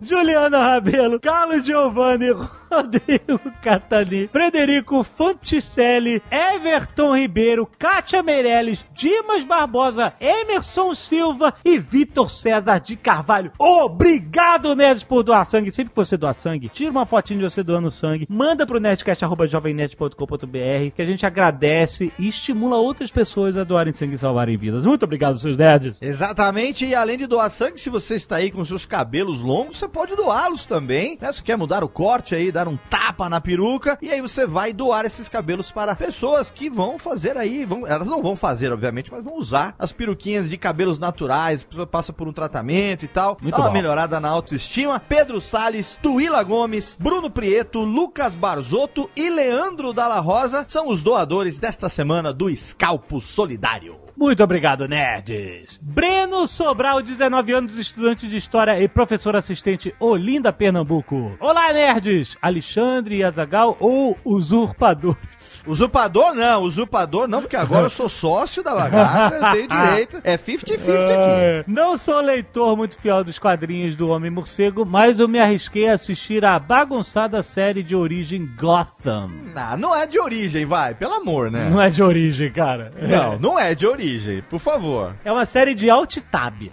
Juliana 0.00 0.58
Rabelo, 0.58 1.20
Carlos 1.20 1.64
Giovanni, 1.64 2.30
Rodrigo 2.30 3.40
Catani, 3.62 4.28
Frederico 4.28 5.02
Fanticelli, 5.02 6.22
Everton 6.30 7.16
Ribeiro, 7.16 7.68
Kátia 7.78 8.22
Meirelles, 8.22 8.84
Dimas 8.94 9.44
Barbosa, 9.44 10.12
Emerson 10.20 10.94
Silva 10.94 11.54
e 11.64 11.78
Vitor 11.78 12.30
César 12.30 12.78
de 12.78 12.96
Carvalho. 12.96 13.52
Obrigado, 13.58 14.76
Nerds, 14.76 15.04
por 15.04 15.22
doar 15.22 15.46
sangue. 15.46 15.72
Sempre 15.72 15.90
que 15.90 15.96
você 15.96 16.16
doar 16.16 16.34
sangue, 16.34 16.68
tira 16.68 16.90
uma 16.90 17.06
fotinha 17.06 17.38
de 17.38 17.44
você 17.44 17.62
doando 17.62 17.90
sangue, 17.90 18.26
manda 18.28 18.66
pro 18.66 18.80
nerdcast.jovemnet.com.br 18.80 20.90
que 20.94 21.02
a 21.02 21.06
gente 21.06 21.24
agradece 21.24 22.12
e 22.18 22.28
estimula 22.28 22.76
outras 22.76 23.10
pessoas 23.10 23.56
a 23.56 23.64
doarem 23.64 23.92
sangue 23.92 24.14
e 24.14 24.18
salvarem 24.18 24.56
vidas. 24.56 24.84
Muito 24.84 25.04
obrigado, 25.04 25.38
seus 25.38 25.56
nerds. 25.56 25.98
Exatamente, 26.00 26.47
e 26.84 26.94
além 26.94 27.18
de 27.18 27.26
doar 27.26 27.50
sangue, 27.50 27.80
se 27.80 27.90
você 27.90 28.14
está 28.14 28.36
aí 28.36 28.50
com 28.50 28.64
seus 28.64 28.86
cabelos 28.86 29.40
longos, 29.40 29.78
você 29.78 29.88
pode 29.88 30.14
doá-los 30.16 30.66
também. 30.66 31.18
Né? 31.20 31.32
Se 31.32 31.42
quer 31.42 31.56
mudar 31.56 31.84
o 31.84 31.88
corte 31.88 32.34
aí, 32.34 32.50
dar 32.50 32.68
um 32.68 32.76
tapa 32.76 33.28
na 33.28 33.40
peruca, 33.40 33.98
e 34.00 34.10
aí 34.10 34.20
você 34.20 34.46
vai 34.46 34.72
doar 34.72 35.04
esses 35.04 35.28
cabelos 35.28 35.70
para 35.70 35.94
pessoas 35.94 36.50
que 36.50 36.70
vão 36.70 36.98
fazer 36.98 37.36
aí, 37.36 37.64
vão, 37.64 37.86
elas 37.86 38.08
não 38.08 38.22
vão 38.22 38.36
fazer, 38.36 38.72
obviamente, 38.72 39.10
mas 39.10 39.24
vão 39.24 39.36
usar 39.36 39.74
as 39.78 39.92
peruquinhas 39.92 40.48
de 40.48 40.56
cabelos 40.56 40.98
naturais, 40.98 41.62
a 41.62 41.66
pessoa 41.66 41.86
passa 41.86 42.12
por 42.12 42.28
um 42.28 42.32
tratamento 42.32 43.04
e 43.04 43.08
tal. 43.08 43.36
Muito 43.40 43.54
dá 43.54 43.62
uma 43.62 43.68
bom. 43.68 43.74
melhorada 43.74 44.20
na 44.20 44.28
autoestima. 44.28 45.00
Pedro 45.00 45.40
Salles, 45.40 45.98
Tuíla 46.02 46.42
Gomes, 46.42 46.96
Bruno 47.00 47.30
Prieto, 47.30 47.80
Lucas 47.80 48.34
Barzotto 48.34 49.10
e 49.16 49.28
Leandro 49.28 49.92
Dalla 49.92 50.20
Rosa 50.20 50.64
são 50.68 50.88
os 50.88 51.02
doadores 51.02 51.58
desta 51.58 51.88
semana 51.88 52.32
do 52.32 52.48
Escalpo 52.48 53.20
Solidário. 53.20 54.07
Muito 54.20 54.42
obrigado, 54.42 54.88
nerds. 54.88 55.78
Breno 55.80 56.44
Sobral, 56.48 57.00
19 57.00 57.52
anos, 57.52 57.78
estudante 57.78 58.26
de 58.26 58.36
História 58.36 58.82
e 58.82 58.88
professor 58.88 59.36
assistente 59.36 59.94
Olinda, 60.00 60.52
Pernambuco. 60.52 61.36
Olá, 61.38 61.72
nerds. 61.72 62.36
Alexandre 62.42 63.22
Azagal 63.22 63.76
ou 63.78 64.18
Usurpadores? 64.24 65.62
Usurpador 65.64 66.34
não, 66.34 66.62
usurpador 66.64 67.28
não, 67.28 67.42
porque 67.42 67.54
agora 67.54 67.86
eu 67.86 67.90
sou 67.90 68.08
sócio 68.08 68.60
da 68.60 68.74
bagaça, 68.74 69.36
eu 69.36 69.52
tenho 69.52 69.68
direito. 69.86 70.20
É 70.24 70.36
50-50 70.36 70.72
aqui. 70.72 70.82
É, 70.88 71.64
Não 71.68 71.96
sou 71.96 72.20
leitor 72.20 72.76
muito 72.76 73.00
fiel 73.00 73.22
dos 73.22 73.38
quadrinhos 73.38 73.94
do 73.94 74.08
Homem 74.08 74.32
Morcego, 74.32 74.84
mas 74.84 75.20
eu 75.20 75.28
me 75.28 75.38
arrisquei 75.38 75.88
a 75.88 75.94
assistir 75.94 76.44
a 76.44 76.58
bagunçada 76.58 77.40
série 77.40 77.84
de 77.84 77.94
origem 77.94 78.50
Gotham. 78.58 79.30
Ah, 79.54 79.76
não 79.76 79.94
é 79.94 80.06
de 80.08 80.18
origem, 80.18 80.64
vai, 80.64 80.92
pelo 80.94 81.14
amor, 81.14 81.52
né? 81.52 81.70
Não 81.70 81.80
é 81.80 81.88
de 81.88 82.02
origem, 82.02 82.50
cara. 82.50 82.90
Não, 83.00 83.38
não 83.38 83.58
é 83.58 83.74
de 83.76 83.86
origem, 83.86 84.07
por 84.48 84.58
favor. 84.58 85.14
É 85.24 85.32
uma 85.32 85.44
série 85.44 85.74
de 85.74 85.90
alt-tab. 85.90 86.70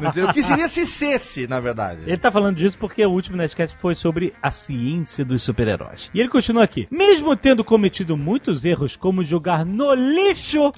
Entendeu? 0.00 0.28
O 0.28 0.32
que 0.32 0.42
seria 0.42 0.68
se 0.68 0.86
cesse, 0.86 1.46
na 1.46 1.60
verdade. 1.60 2.02
Ele 2.06 2.16
tá 2.16 2.30
falando 2.30 2.56
disso 2.56 2.78
porque 2.78 3.04
o 3.04 3.10
último 3.10 3.36
Nerdcast 3.36 3.76
foi 3.78 3.94
sobre 3.94 4.34
a 4.42 4.50
ciência 4.50 5.24
dos 5.24 5.42
super-heróis. 5.42 6.10
E 6.12 6.20
ele 6.20 6.28
continua 6.28 6.64
aqui. 6.64 6.88
Mesmo 6.90 7.36
tendo 7.36 7.64
cometido 7.64 8.16
muitos 8.16 8.64
erros, 8.64 8.96
como 8.96 9.24
jogar 9.24 9.64
no 9.64 9.94
lixo 9.94 10.72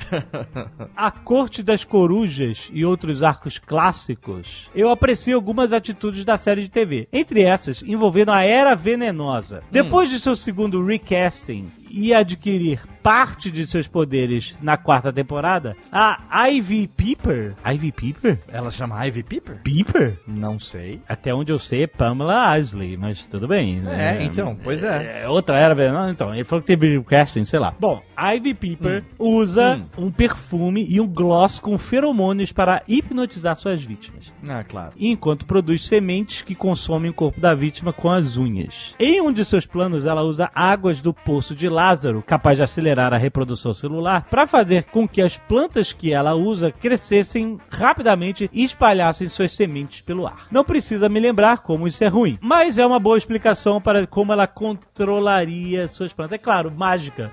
a 0.97 1.11
Corte 1.11 1.63
das 1.63 1.85
Corujas 1.85 2.69
e 2.73 2.85
outros 2.85 3.23
arcos 3.23 3.59
clássicos, 3.59 4.71
eu 4.75 4.91
aprecio 4.91 5.37
algumas 5.37 5.73
atitudes 5.73 6.25
da 6.25 6.37
série 6.37 6.63
de 6.63 6.69
TV. 6.69 7.09
Entre 7.13 7.43
essas, 7.43 7.83
envolvendo 7.83 8.33
a 8.33 8.43
Era 8.43 8.75
Venenosa. 8.75 9.63
Depois 9.71 10.11
de 10.11 10.21
seu 10.21 10.37
segundo 10.37 10.85
recasting 10.85 11.71
e 11.91 12.13
adquirir 12.13 12.81
parte 13.09 13.51
de 13.51 13.67
seus 13.67 13.89
poderes 13.89 14.55
na 14.61 14.77
quarta 14.77 15.11
temporada, 15.11 15.75
a 15.91 16.47
Ivy 16.51 16.87
Peeper... 16.89 17.55
Ivy 17.65 17.91
Peeper? 17.91 18.39
Ela 18.47 18.71
chama 18.71 19.03
Ivy 19.07 19.23
Piper? 19.23 19.63
Peeper? 19.63 20.21
Não 20.27 20.59
sei. 20.59 21.01
Até 21.09 21.33
onde 21.33 21.51
eu 21.51 21.59
sei 21.59 21.85
é 21.85 21.87
Pamela 21.87 22.59
Isley, 22.59 22.99
mas 22.99 23.27
tudo 23.27 23.49
bem. 23.49 23.81
É, 23.87 24.23
então, 24.23 24.55
pois 24.63 24.83
é. 24.83 25.23
É, 25.23 25.29
outra 25.29 25.59
era 25.59 25.75
venenosa, 25.75 26.11
então. 26.11 26.35
Ele 26.35 26.45
falou 26.45 26.61
que 26.61 26.67
teve 26.67 27.03
casting, 27.05 27.45
sei 27.45 27.59
lá. 27.59 27.75
Bom, 27.81 28.03
Ivy 28.19 28.53
Peeper 28.53 29.03
usa 29.19 29.81
um 29.97 30.11
perfume 30.11 30.87
e 30.87 31.01
um 31.01 31.07
gloss 31.07 31.59
com 31.59 31.79
feromônios 31.79 32.53
para 32.53 32.83
hipnotizar 32.87 33.57
suas 33.57 33.83
vítimas. 33.83 34.31
Ah, 34.47 34.63
claro. 34.63 34.93
Enquanto 34.99 35.47
produz 35.47 35.87
sementes 35.87 36.43
que 36.43 36.55
consomem 36.55 37.11
o 37.11 37.15
corpo 37.15 37.41
da 37.41 37.55
vítima 37.55 37.91
com 37.91 38.11
as 38.11 38.37
unhas. 38.37 38.95
Em 39.01 39.19
um 39.23 39.33
de 39.33 39.47
seus 39.47 39.65
planos, 39.65 40.05
ela 40.05 40.21
usa 40.21 40.51
águas 40.55 41.01
do 41.01 41.15
poço 41.15 41.55
de 41.55 41.71
Lázaro, 41.71 42.23
capaz 42.23 42.59
de 42.59 42.65
acelerar 42.65 42.98
a 43.13 43.17
reprodução 43.19 43.73
celular, 43.73 44.27
para 44.31 44.47
fazer 44.47 44.85
com 44.85 45.07
que 45.09 45.23
as 45.23 45.37
plantas 45.39 45.93
que 45.93 46.13
ela 46.13 46.35
usa 46.35 46.71
crescessem 46.73 47.59
rapidamente 47.71 48.51
e 48.53 48.65
espalhassem 48.65 49.29
suas 49.29 49.55
sementes 49.55 50.01
pelo 50.01 50.27
ar. 50.27 50.47
Não 50.51 50.65
precisa 50.65 51.09
me 51.09 51.21
lembrar 51.21 51.59
como 51.59 51.87
isso 51.87 52.03
é 52.05 52.09
ruim, 52.09 52.39
mas 52.41 52.79
é 52.79 52.85
uma 52.87 52.99
boa 52.99 53.17
explicação 53.19 53.81
para 53.81 54.07
como 54.07 54.33
ela 54.33 54.47
controlaria 54.47 55.89
suas 55.89 56.13
plantas. 56.13 56.33
É 56.35 56.39
claro, 56.39 56.71
mágica. 56.75 57.31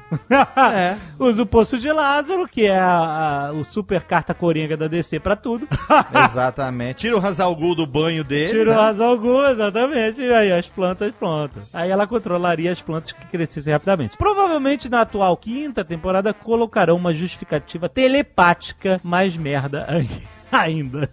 É. 0.74 0.98
Usa 1.20 1.42
o 1.44 1.46
poço 1.46 1.78
de 1.78 1.92
Lázaro, 1.92 2.48
que 2.48 2.66
é 2.66 2.78
a- 2.80 3.48
a- 3.48 3.52
o 3.54 3.64
super 3.64 4.04
carta 4.04 4.34
coringa 4.34 4.78
da 4.78 4.88
DC 4.88 5.20
pra 5.20 5.36
tudo. 5.36 5.68
Exatamente. 6.26 6.98
Tira 6.98 7.18
o 7.18 7.26
Hazalgu 7.26 7.76
do 7.76 7.86
banho 7.86 8.24
dele. 8.24 8.50
Tirou 8.52 8.74
né? 8.74 8.80
razão 8.80 9.08
alguma, 9.08 9.52
exatamente. 9.52 10.22
E 10.22 10.34
aí 10.34 10.52
as 10.52 10.68
plantas 10.70 11.14
prontas. 11.16 11.64
Aí 11.74 11.90
ela 11.90 12.08
controlaria 12.08 12.72
as 12.72 12.82
plantas 12.82 13.12
que 13.12 13.26
crescessem 13.28 13.74
rapidamente. 13.74 14.18
Provavelmente 14.18 14.90
na 14.90 15.02
atual 15.02 15.36
quinta 15.46 15.86
temporada 15.86 16.34
colocarão 16.34 16.96
uma 16.96 17.14
justificativa 17.14 17.88
telepática 17.88 19.00
mais 19.04 19.38
merda 19.38 19.86
aí. 19.88 20.10
Ainda. 20.60 21.10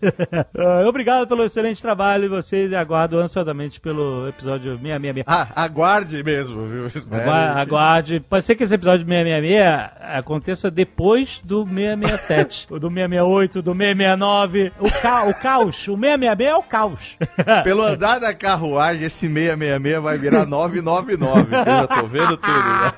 Ah, 0.56 0.86
Obrigado 0.88 1.26
pelo 1.26 1.44
excelente 1.44 1.80
trabalho 1.82 2.22
de 2.24 2.28
vocês 2.28 2.70
e 2.70 2.76
aguardo 2.76 3.18
ansiosamente 3.18 3.80
pelo 3.80 4.28
episódio 4.28 4.72
666. 4.78 5.24
Ah, 5.26 5.48
aguarde 5.54 6.22
mesmo, 6.22 6.66
viu? 6.66 6.86
Agua- 7.10 7.60
Aguarde. 7.60 8.20
Pode 8.20 8.44
ser 8.46 8.54
que 8.54 8.64
esse 8.64 8.74
episódio 8.74 9.04
do 9.04 9.08
666 9.10 9.90
aconteça 10.18 10.70
depois 10.70 11.40
do 11.44 11.64
667. 11.66 12.66
o 12.70 12.78
do 12.78 12.88
668, 12.88 13.62
do 13.62 13.72
669. 13.72 14.72
O, 14.78 14.90
ca 14.90 15.24
o 15.24 15.34
caos. 15.34 15.76
O 15.88 15.96
666 15.96 16.40
é 16.48 16.56
o 16.56 16.62
caos. 16.62 17.16
Pelo 17.64 17.82
andar 17.82 18.18
da 18.20 18.34
carruagem, 18.34 19.04
esse 19.06 19.28
666 19.28 20.02
vai 20.02 20.18
virar 20.18 20.46
999. 20.46 21.54
Eu 21.56 21.64
já 21.64 21.86
tô 21.86 22.06
vendo 22.06 22.36
tudo, 22.36 22.52
né? 22.52 22.92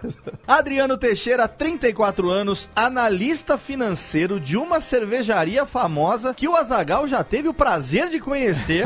Adriano 0.46 0.96
Teixeira, 0.98 1.46
34 1.48 2.28
anos, 2.30 2.68
analista 2.74 3.56
financeiro 3.56 4.38
de 4.40 4.56
uma 4.56 4.80
cervejaria 4.80 5.64
famosa 5.64 6.33
que 6.34 6.48
o 6.48 6.56
Azagal 6.56 7.06
já 7.08 7.22
teve 7.22 7.48
o 7.48 7.54
prazer 7.54 8.08
de 8.08 8.20
conhecer. 8.20 8.84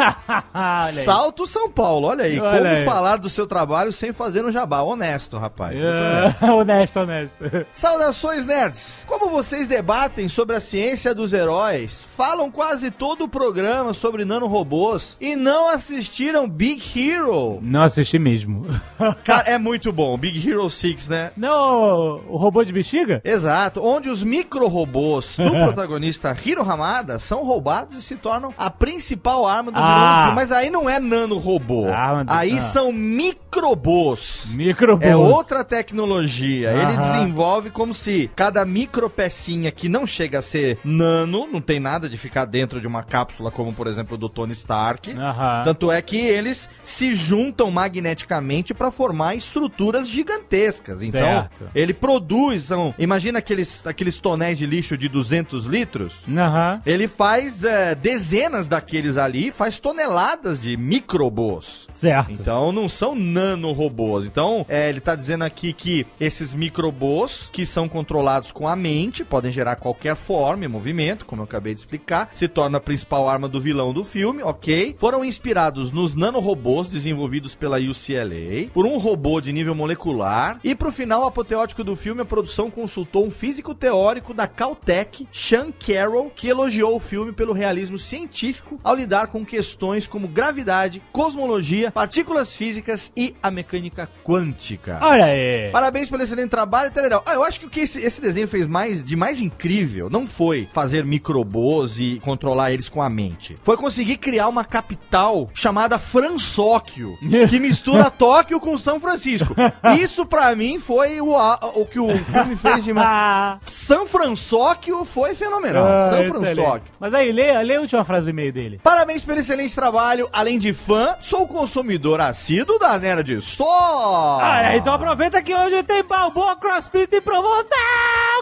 Salto 1.05 1.47
São 1.47 1.71
Paulo, 1.71 2.09
olha 2.09 2.25
aí. 2.25 2.39
Olha 2.39 2.59
como 2.59 2.67
aí. 2.67 2.85
falar 2.85 3.17
do 3.17 3.29
seu 3.29 3.47
trabalho 3.47 3.93
sem 3.93 4.13
fazer 4.13 4.45
um 4.45 4.51
jabá. 4.51 4.83
Honesto, 4.83 5.39
rapaz. 5.39 5.77
É, 5.77 6.45
honesto, 6.51 7.01
honesto. 7.01 7.35
Saudações, 7.73 8.47
nerds! 8.47 9.05
Como 9.07 9.31
vocês 9.31 9.67
debatem 9.67 10.29
sobre 10.29 10.57
a 10.57 10.61
ciência 10.61 11.15
dos 11.15 11.33
heróis, 11.33 12.05
falam 12.17 12.51
quase 12.51 12.91
todo 12.91 13.25
o 13.25 13.29
programa 13.29 13.93
sobre 13.93 14.25
nanorobôs 14.25 15.17
e 15.21 15.35
não 15.35 15.69
assistiram 15.69 16.49
Big 16.49 16.83
Hero. 16.97 17.59
Não 17.63 17.83
assisti 17.83 18.19
mesmo. 18.19 18.67
Cara, 19.25 19.49
é 19.49 19.59
muito 19.59 19.93
bom. 19.93 20.17
Big 20.17 20.49
Hero 20.49 20.69
6, 20.69 21.09
né? 21.09 21.31
Não, 21.37 22.21
o 22.29 22.37
robô 22.37 22.65
de 22.65 22.73
bexiga? 22.73 23.21
Exato, 23.25 23.81
onde 23.83 24.09
os 24.09 24.23
micro-robôs 24.23 25.37
do 25.37 25.51
protagonista 25.51 26.37
Hiro 26.45 26.63
Hamada 26.63 27.19
são 27.29 27.45
roubados 27.45 27.95
e 27.99 28.01
se 28.01 28.17
tornam 28.17 28.55
a 28.57 28.71
principal 28.71 29.47
arma 29.47 29.71
do 29.71 29.79
Ah. 29.79 30.23
filme. 30.23 30.37
Mas 30.37 30.51
aí 30.51 30.71
não 30.71 30.89
é 30.89 30.99
nano-robô. 30.99 31.87
Ah, 31.89 32.25
aí 32.27 32.57
ah. 32.57 32.61
são 32.61 32.91
microbôs. 32.91 34.53
Microbôs. 34.55 35.11
É 35.11 35.15
outra 35.15 35.63
tecnologia. 35.63 36.71
Ele 36.73 36.97
desenvolve 36.97 37.69
como 37.71 37.93
se 37.93 38.31
cada 38.35 38.65
micropecinha 38.65 39.71
que 39.71 39.89
não 39.91 40.07
chega 40.07 40.39
a 40.39 40.43
ser 40.43 40.79
nano, 40.83 41.47
não 41.53 41.61
tem 41.61 41.79
nada 41.79 42.09
de 42.09 42.17
ficar 42.17 42.47
dentro 42.47 42.81
de 42.81 42.87
uma 42.87 43.03
cápsula, 43.03 43.51
como 43.51 43.75
por 43.75 43.87
exemplo 43.87 44.15
o 44.15 44.19
do 44.19 44.29
Tony 44.31 44.53
Stark. 44.53 45.13
Aham. 45.13 45.63
Tanto 45.65 45.93
é 45.93 46.01
que 46.01 46.17
eles 46.17 46.69
se 46.83 47.15
juntam 47.15 47.71
magneticamente 47.71 48.73
para 48.73 48.91
formar 48.91 49.35
estruturas 49.35 50.09
gigantescas. 50.09 51.03
Então, 51.03 51.21
Certo. 51.21 51.65
ele 51.75 51.93
produz, 51.93 52.65
são, 52.65 52.95
imagina 52.99 53.39
aqueles, 53.39 53.87
aqueles 53.87 54.19
tonéis 54.19 54.57
de 54.57 54.65
lixo 54.65 54.97
de 54.97 55.09
200 55.11 55.67
litros. 55.67 56.23
Aham. 56.27 56.81
Ele 56.87 57.07
faz 57.19 57.65
é, 57.65 57.95
dezenas 57.95 58.69
daqueles 58.69 59.19
ali, 59.19 59.53
faz 59.53 59.79
toneladas 59.79 60.59
de 60.59 60.77
microbôs. 60.77 61.87
Certo. 61.91 62.33
Então 62.33 62.73
não 62.73 62.89
são 62.89 63.15
nanorobôs. 63.15 64.25
Então 64.25 64.65
é, 64.69 64.89
ele 64.89 65.01
tá 65.01 65.15
dizendo 65.15 65.45
aqui 65.45 65.75
que 65.75 66.07
esses 66.19 66.55
microbôs, 66.55 67.51
que 67.53 67.67
são 67.67 67.89
controlados 67.89 68.53
com 68.53 68.67
a 68.67 68.77
mente, 68.77 69.19
mente, 69.19 69.25
podem 69.25 69.51
gerar 69.51 69.77
qualquer 69.77 70.15
forma 70.17 70.65
e 70.65 70.69
movimento, 70.69 71.27
como 71.27 71.43
eu 71.43 71.45
acabei 71.45 71.75
de 71.75 71.81
explicar. 71.81 72.31
Se 72.33 72.49
torna 72.49 72.79
a 72.79 72.81
principal 72.81 73.29
arma 73.29 73.49
do 73.49 73.61
vilão 73.61 73.93
do 73.93 74.05
filme, 74.05 74.43
ok. 74.43 74.95
Foram 74.99 75.25
inspirados 75.25 75.91
nos 75.91 76.15
nanorobôs 76.15 76.89
desenvolvidos 76.89 77.55
pela 77.55 77.79
UCLA, 77.79 78.71
por 78.73 78.87
um 78.87 78.99
robô 78.99 79.41
de 79.41 79.53
nível 79.53 79.75
molecular. 79.75 80.59
E 80.63 80.75
pro 80.75 80.93
final 80.93 81.25
apoteótico 81.25 81.83
do 81.83 81.97
filme, 81.97 82.23
a 82.23 82.25
produção 82.25 82.71
consultou 82.71 83.27
um 83.27 83.31
físico 83.31 83.75
teórico 83.75 84.33
da 84.33 84.47
Caltech, 84.47 85.29
Sean 85.33 85.71
Carroll, 85.71 86.31
que 86.35 86.49
elogiou 86.49 86.97
o 86.97 87.01
filme 87.09 87.33
pelo 87.33 87.55
realismo 87.55 87.97
científico 87.97 88.79
ao 88.85 88.95
lidar 88.95 89.29
com 89.29 89.45
questões 89.45 90.07
como 90.07 90.29
gravidade, 90.29 91.03
cosmologia, 91.11 91.91
partículas 91.91 92.55
físicas 92.55 93.11
e 93.17 93.35
a 93.43 93.51
mecânica 93.51 94.09
quântica. 94.23 94.99
Olha 95.01 95.25
aí. 95.25 95.71
Parabéns 95.73 96.11
pelo 96.11 96.23
excelente 96.23 96.51
trabalho, 96.51 96.91
Telerão. 96.91 97.23
Ah, 97.25 97.33
eu 97.35 97.43
acho 97.43 97.61
que 97.61 97.67
o 97.67 97.71
que 97.71 97.81
esse, 97.81 97.99
esse 98.01 98.21
desenho 98.21 98.47
fez 98.47 98.67
mais 98.67 99.03
de 99.03 99.17
mais 99.17 99.41
incrível 99.41 100.11
não 100.11 100.27
foi 100.27 100.69
fazer 100.73 101.03
microbos 101.05 101.99
e 101.99 102.21
controlar 102.23 102.73
eles 102.73 102.89
com 102.91 103.01
a 103.01 103.09
mente. 103.09 103.57
Foi 103.63 103.77
conseguir 103.77 104.19
criar 104.19 104.49
uma 104.49 104.65
capital 104.65 105.49
chamada 105.55 105.99
Fransóquio, 105.99 107.17
que 107.49 107.59
mistura 107.59 108.11
Tóquio 108.11 108.61
com 108.61 108.77
São 108.77 109.01
Francisco. 109.01 109.55
Isso 109.99 110.27
pra 110.27 110.55
mim 110.55 110.79
foi 110.79 111.21
o, 111.23 111.35
o 111.35 111.87
que 111.87 111.99
o 111.99 112.09
filme 112.25 112.55
fez 112.57 112.85
de 112.85 112.93
mais. 112.93 113.61
São 113.67 114.05
Fransóquio 114.05 115.05
foi 115.05 115.35
fenomenal. 115.35 115.87
ah, 115.87 116.11
São 116.11 116.21
excelente. 116.21 116.91
Mas 117.01 117.15
aí, 117.15 117.31
lê, 117.33 117.63
lê 117.63 117.77
a 117.77 117.81
última 117.81 118.05
frase 118.05 118.25
do 118.25 118.31
e-mail 118.31 118.53
dele. 118.53 118.81
Parabéns 118.83 119.25
pelo 119.25 119.39
excelente 119.39 119.75
trabalho. 119.75 120.29
Além 120.33 120.59
de 120.59 120.73
fã, 120.73 121.15
sou 121.21 121.47
consumidor 121.47 122.21
assíduo 122.21 122.79
da 122.79 122.99
Nerd 122.99 123.35
Store. 123.37 124.43
Ah, 124.43 124.73
é, 124.73 124.77
então 124.79 124.93
aproveita 124.95 125.41
que 125.43 125.55
hoje 125.55 125.83
tem 125.85 126.03
Balboa 126.03 126.57
CrossFit 126.57 127.15
em 127.15 127.21
promoção! 127.21 127.69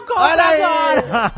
Compra 0.07 0.23
Olha 0.23 0.43
aí! 0.45 0.61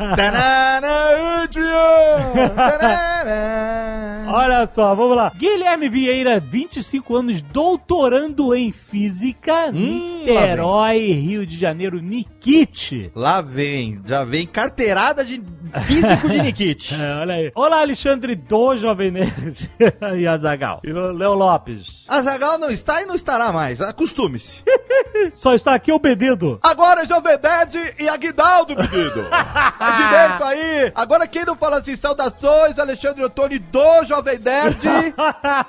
Tanana, 0.16 1.42
Adrian! 1.42 2.48
Tanana. 2.54 4.32
Olha 4.32 4.66
só, 4.66 4.94
vamos 4.94 5.16
lá. 5.16 5.32
Guilherme 5.36 5.88
Vieira, 5.88 6.38
25 6.38 7.16
anos, 7.16 7.42
doutorando 7.42 8.54
em 8.54 8.70
física, 8.70 9.70
Hum, 9.74 10.20
Niterói, 10.24 11.12
Rio 11.12 11.44
de 11.44 11.58
Janeiro, 11.58 12.00
Nikit. 12.00 13.10
Lá 13.14 13.40
vem, 13.42 14.00
já 14.06 14.24
vem 14.24 14.46
carteirada 14.46 15.24
de 15.24 15.42
físico 15.86 16.28
de 16.28 16.42
Nikit. 16.42 16.94
Olha 17.18 17.34
aí. 17.34 17.52
Olá, 17.54 17.80
Alexandre 17.80 18.34
do 18.34 18.76
Jovem 18.76 19.10
Nerd 19.10 19.70
e 20.18 20.26
Azagal. 20.26 20.80
E 20.84 20.92
Léo 20.92 21.34
Lopes. 21.34 22.04
Azagal 22.08 22.58
não 22.58 22.70
está 22.70 23.02
e 23.02 23.06
não 23.06 23.14
estará 23.14 23.52
mais. 23.52 23.80
Acostume-se. 23.80 24.62
Só 25.34 25.54
está 25.54 25.74
aqui 25.74 25.92
obedido. 25.92 26.58
Agora 26.62 26.79
Jovem 27.06 27.38
Nerd 27.42 27.94
e 27.98 28.08
Aguinaldo, 28.08 28.74
menino. 28.76 29.26
É 29.80 29.92
direito 29.92 30.44
aí. 30.44 30.92
Agora 30.94 31.26
quem 31.26 31.44
não 31.44 31.56
fala 31.56 31.78
assim, 31.78 31.96
saudações, 31.96 32.78
Alexandre 32.78 33.24
Ottoni 33.24 33.58
do 33.58 34.04
Jovem 34.04 34.38
Nerd 34.38 34.78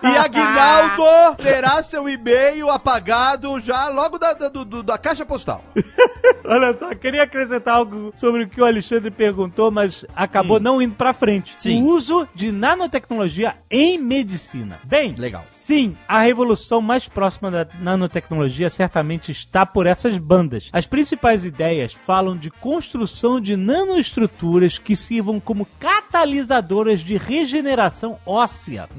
e 0.04 0.18
Aguinaldo 0.18 1.36
terá 1.42 1.82
seu 1.82 2.08
e-mail 2.10 2.70
apagado 2.70 3.60
já 3.62 3.88
logo 3.88 4.18
da, 4.18 4.34
da, 4.34 4.50
do- 4.50 4.84
da 4.84 4.98
caixa 4.98 5.26
postal. 5.26 5.64
Olha 6.44 6.78
só, 6.78 6.94
queria 6.96 7.24
acrescentar 7.24 7.76
algo 7.76 8.12
sobre 8.16 8.44
o 8.44 8.50
que 8.50 8.60
o 8.60 8.66
Alexandre 8.66 9.12
perguntou, 9.12 9.72
mas 9.72 10.04
acabou 10.16 10.60
não 10.60 10.82
indo 10.82 10.96
pra 10.96 11.14
frente. 11.14 11.54
Hum. 11.54 11.58
Sim. 11.58 11.82
O 11.84 11.86
uso 11.88 12.28
de 12.36 12.52
nanotecnologia 12.52 13.56
em 13.70 13.98
medicina. 13.98 14.80
Bem, 14.84 15.14
Legal. 15.18 15.46
Sim, 15.48 15.96
a 16.08 16.20
revolução 16.20 16.82
mais 16.82 17.08
próxima 17.08 17.50
da 17.52 17.66
nanotecnologia 17.80 18.70
certamente 18.70 19.32
está 19.32 19.66
por 19.66 19.86
essas 19.88 20.18
bandas. 20.18 20.70
As 20.74 20.86
principais 20.88 21.11
ideias 21.46 21.94
falam 21.94 22.38
de 22.38 22.50
construção 22.50 23.40
de 23.40 23.56
nanoestruturas 23.56 24.78
que 24.78 24.96
sirvam 24.96 25.40
como 25.40 25.68
catalisadoras 25.80 27.02
de 27.02 27.18
regeneração 27.18 28.18
óssea. 28.26 28.90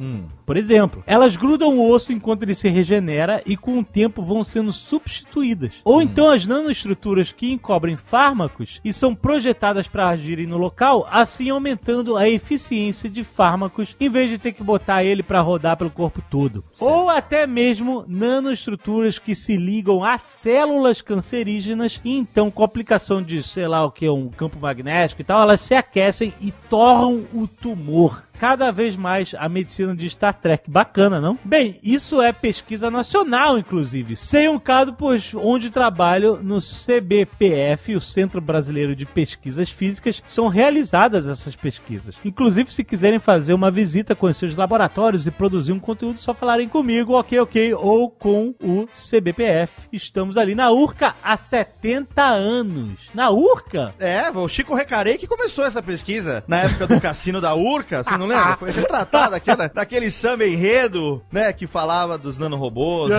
Por 0.45 0.57
exemplo, 0.57 1.02
elas 1.07 1.37
grudam 1.37 1.78
o 1.78 1.90
osso 1.90 2.12
enquanto 2.12 2.42
ele 2.42 2.54
se 2.54 2.69
regenera 2.69 3.42
e 3.47 3.57
com 3.57 3.78
o 3.78 3.85
tempo 3.85 4.23
vão 4.23 4.45
sendo 4.45 4.73
substituídas. 4.73 5.81
Ou 5.85 6.02
então 6.02 6.31
as 6.31 6.47
nanoestruturas 6.47 7.33
que 7.33 7.50
encobrem 7.50 7.97
fármacos 7.97 8.81
e 8.85 8.92
são 8.92 9.14
projetadas 9.14 9.88
para 9.88 10.09
agirem 10.09 10.47
no 10.47 10.59
local, 10.59 11.07
assim 11.11 11.49
aumentando 11.49 12.16
a 12.16 12.28
eficiência 12.28 13.09
de 13.09 13.25
fármacos 13.25 13.97
em 13.99 14.09
vez 14.09 14.28
de 14.28 14.38
ter 14.38 14.52
que 14.52 14.62
botar 14.62 15.04
ele 15.04 15.23
para 15.23 15.40
rodar 15.40 15.76
pelo 15.76 15.90
corpo 15.90 16.23
todo. 16.28 16.64
Ou 16.78 17.09
até 17.09 17.47
mesmo 17.47 18.04
nanoestruturas 18.07 19.19
que 19.19 19.35
se 19.35 19.57
ligam 19.57 20.04
a 20.04 20.19
células 20.19 21.00
cancerígenas 21.00 22.00
então 22.05 22.51
com 22.51 22.63
a 22.63 22.67
aplicação 22.67 23.23
de, 23.23 23.43
sei 23.43 23.67
lá 23.69 23.85
o 23.85 23.91
que, 23.91 24.09
um 24.09 24.29
campo 24.29 24.59
magnético 24.59 25.23
e 25.23 25.25
tal, 25.25 25.41
elas 25.41 25.61
se 25.61 25.75
aquecem 25.75 26.33
e 26.41 26.51
torram 26.51 27.27
o 27.33 27.47
tumor 27.47 28.23
cada 28.38 28.71
vez 28.71 28.97
mais 28.97 29.35
a 29.38 29.49
medicina 29.49 29.95
de 29.95 30.09
Star 30.09 30.35
Trek. 30.35 30.71
Bacana, 30.71 31.21
não? 31.21 31.38
Bem, 31.45 31.79
isso 31.83 32.21
é 32.21 32.33
pesquisa 32.33 32.90
nacional, 32.90 33.59
inclusive. 33.59 34.16
Sei 34.16 34.49
um 34.49 34.59
caso, 34.59 34.92
pois 34.92 35.35
onde 35.35 35.71
trabalho 35.71 36.38
no 36.42 36.59
CBPF, 36.59 37.95
o 37.95 38.01
Centro 38.01 38.40
Brasileiro 38.40 38.97
de 38.97 39.07
Pesquisas 39.07 39.71
Físicas, 39.71 40.23
são 40.27 40.49
realizadas 40.49 41.27
essas 41.29 41.57
pesquisas. 41.57 42.16
Inclusive, 42.25 42.73
se 42.73 42.85
quiserem 42.85 43.18
fazer 43.18 43.55
uma 43.55 43.71
visita 43.71 44.14
com 44.14 44.27
os 44.27 44.37
seus 44.37 44.55
laboratórios 44.55 45.27
e 45.27 45.31
produzir 45.31 45.73
um 45.73 45.81
conteúdo, 45.81 46.18
só 46.18 46.35
falarem 46.35 46.68
comigo, 46.68 47.14
ok, 47.14 47.38
ok, 47.40 47.75
ou 47.75 48.11
com 48.11 48.55
o 48.61 48.87
CBPF. 48.88 49.88
Estamos 49.92 50.37
ali 50.37 50.55
na 50.55 50.71
URCA 50.71 51.14
há 51.23 51.37
70 51.37 52.23
anos. 52.23 53.11
Na 53.14 53.31
URCA? 53.31 53.95
É, 53.99 54.31
o 54.31 54.49
Chico 54.49 54.75
Recarei 54.75 55.18
que 55.18 55.27
começou 55.27 55.64
essa 55.64 55.83
pesquisa 55.83 56.45
na 56.47 56.61
época 56.61 56.87
do 56.87 57.01
cassino 57.01 57.40
da 57.40 57.55
Urca, 57.55 58.03
você 58.03 58.16
não 58.16 58.27
lembra? 58.37 58.57
Foi 58.57 58.71
retratado 58.71 59.35
aqui 59.37 59.55
na, 59.57 59.71
naquele 59.73 60.11
samba 60.11 60.47
enredo, 60.47 61.23
né, 61.31 61.53
que 61.53 61.66
falava 61.66 62.16
dos 62.18 62.38
nanorobôs. 62.38 63.12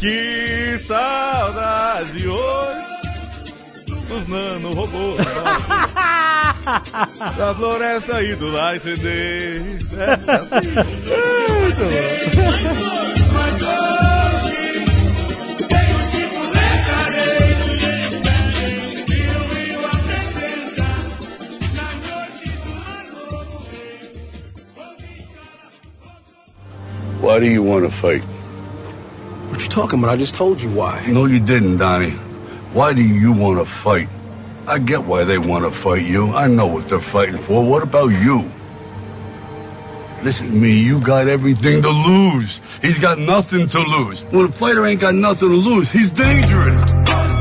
que 0.00 0.78
saudade 0.78 2.26
hoje 2.28 2.88
dos 4.08 4.26
nanorobôs. 4.28 5.18
da 7.36 7.54
floresta 7.54 8.22
e 8.22 8.34
do 8.34 8.50
lá 8.50 8.70
acender. 8.72 9.78
É, 9.96 10.12
assim. 10.34 10.74
Why 27.20 27.40
do 27.40 27.46
you 27.46 27.62
want 27.64 27.84
to 27.84 27.90
fight? 27.90 28.22
What 29.50 29.60
you 29.60 29.68
talking 29.68 29.98
about? 29.98 30.10
I 30.10 30.16
just 30.16 30.34
told 30.36 30.60
you 30.62 30.70
why. 30.70 31.04
No, 31.08 31.26
you 31.26 31.40
didn't, 31.40 31.78
Donnie. 31.78 32.10
Why 32.72 32.92
do 32.92 33.02
you 33.02 33.32
want 33.32 33.58
to 33.58 33.64
fight? 33.64 34.08
I 34.68 34.78
get 34.78 35.04
why 35.04 35.24
they 35.24 35.38
want 35.38 35.64
to 35.64 35.70
fight 35.70 36.06
you. 36.06 36.32
I 36.32 36.46
know 36.46 36.66
what 36.66 36.88
they're 36.88 37.00
fighting 37.00 37.38
for. 37.38 37.64
What 37.66 37.82
about 37.82 38.08
you? 38.08 38.50
Listen 40.22 40.48
to 40.48 40.52
me, 40.52 40.80
you 40.80 41.00
got 41.00 41.26
everything 41.26 41.82
to 41.82 41.90
lose. 41.90 42.60
He's 42.82 42.98
got 42.98 43.18
nothing 43.18 43.66
to 43.68 43.80
lose. 43.80 44.22
When 44.24 44.46
a 44.46 44.52
fighter 44.52 44.86
ain't 44.86 45.00
got 45.00 45.14
nothing 45.14 45.48
to 45.48 45.56
lose, 45.56 45.90
he's 45.90 46.10
dangerous. 46.10 47.37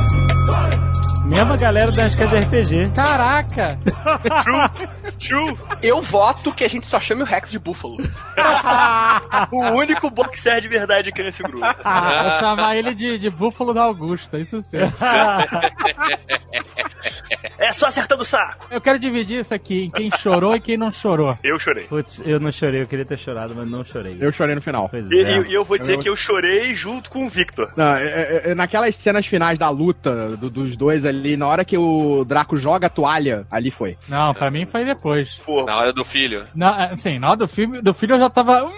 Mesma 1.27 1.57
galera 1.57 1.91
da 1.91 2.07
Esquerda 2.07 2.39
de 2.39 2.45
RPG. 2.45 2.91
Caraca! 2.93 3.77
True. 5.19 5.57
Eu 5.83 6.01
voto 6.01 6.53
que 6.53 6.63
a 6.63 6.69
gente 6.69 6.87
só 6.87 6.99
chame 7.01 7.21
o 7.21 7.25
Rex 7.25 7.51
de 7.51 7.59
Búfalo. 7.59 7.95
O 9.51 9.59
único 9.75 10.09
boxer 10.09 10.61
de 10.61 10.67
verdade 10.67 11.09
aqui 11.09 11.21
nesse 11.21 11.43
grupo. 11.43 11.59
Vou 11.59 12.39
chamar 12.39 12.75
ele 12.75 12.93
de, 12.93 13.17
de 13.17 13.29
Búfalo 13.29 13.73
da 13.73 13.83
Augusta, 13.83 14.39
isso 14.39 14.61
sim. 14.61 14.77
É 17.67 17.73
só 17.73 17.87
acertando 17.87 18.21
o 18.21 18.25
saco. 18.25 18.65
Eu 18.71 18.79
quero 18.79 18.97
dividir 18.97 19.39
isso 19.41 19.53
aqui 19.53 19.85
em 19.85 19.89
quem 19.89 20.09
chorou 20.17 20.55
e 20.55 20.59
quem 20.61 20.77
não 20.77 20.91
chorou. 20.91 21.35
Eu 21.43 21.59
chorei. 21.59 21.83
Putz, 21.85 22.21
eu 22.25 22.39
não 22.39 22.51
chorei, 22.51 22.81
eu 22.81 22.87
queria 22.87 23.05
ter 23.05 23.17
chorado, 23.17 23.53
mas 23.55 23.69
não 23.69 23.83
chorei. 23.83 24.17
Eu 24.19 24.31
chorei 24.31 24.55
no 24.55 24.61
final. 24.61 24.87
Pois 24.89 25.09
E, 25.11 25.21
é. 25.21 25.37
e- 25.39 25.53
eu 25.53 25.63
vou 25.65 25.77
dizer 25.77 25.97
que 25.99 26.07
eu 26.09 26.15
chorei 26.15 26.73
junto 26.75 27.09
com 27.09 27.25
o 27.25 27.29
Victor. 27.29 27.71
Não, 27.75 27.95
é- 27.95 28.05
é- 28.05 28.41
é 28.51 28.55
naquelas 28.55 28.95
cenas 28.95 29.25
finais 29.25 29.57
da 29.59 29.69
luta 29.69 30.35
do- 30.37 30.49
dos 30.49 30.75
dois 30.77 31.05
ali, 31.05 31.35
na 31.37 31.47
hora 31.47 31.65
que 31.65 31.77
o 31.77 32.23
Draco 32.25 32.57
joga 32.57 32.87
a 32.87 32.89
toalha, 32.89 33.45
ali 33.51 33.69
foi. 33.71 33.95
Não, 34.07 34.33
pra 34.33 34.49
mim 34.51 34.65
foi 34.65 34.85
depois. 34.85 35.37
Pô, 35.45 35.65
Na 35.65 35.75
hora 35.77 35.93
do 35.93 36.05
filho. 36.05 36.45
Na, 36.55 36.85
assim, 36.87 37.19
na 37.19 37.29
hora 37.29 37.37
do 37.37 37.47
filme, 37.47 37.81
do 37.81 37.93
filho 37.93 38.15
eu 38.15 38.19
já 38.19 38.29
tava. 38.29 38.63
"Hum, 38.65 38.71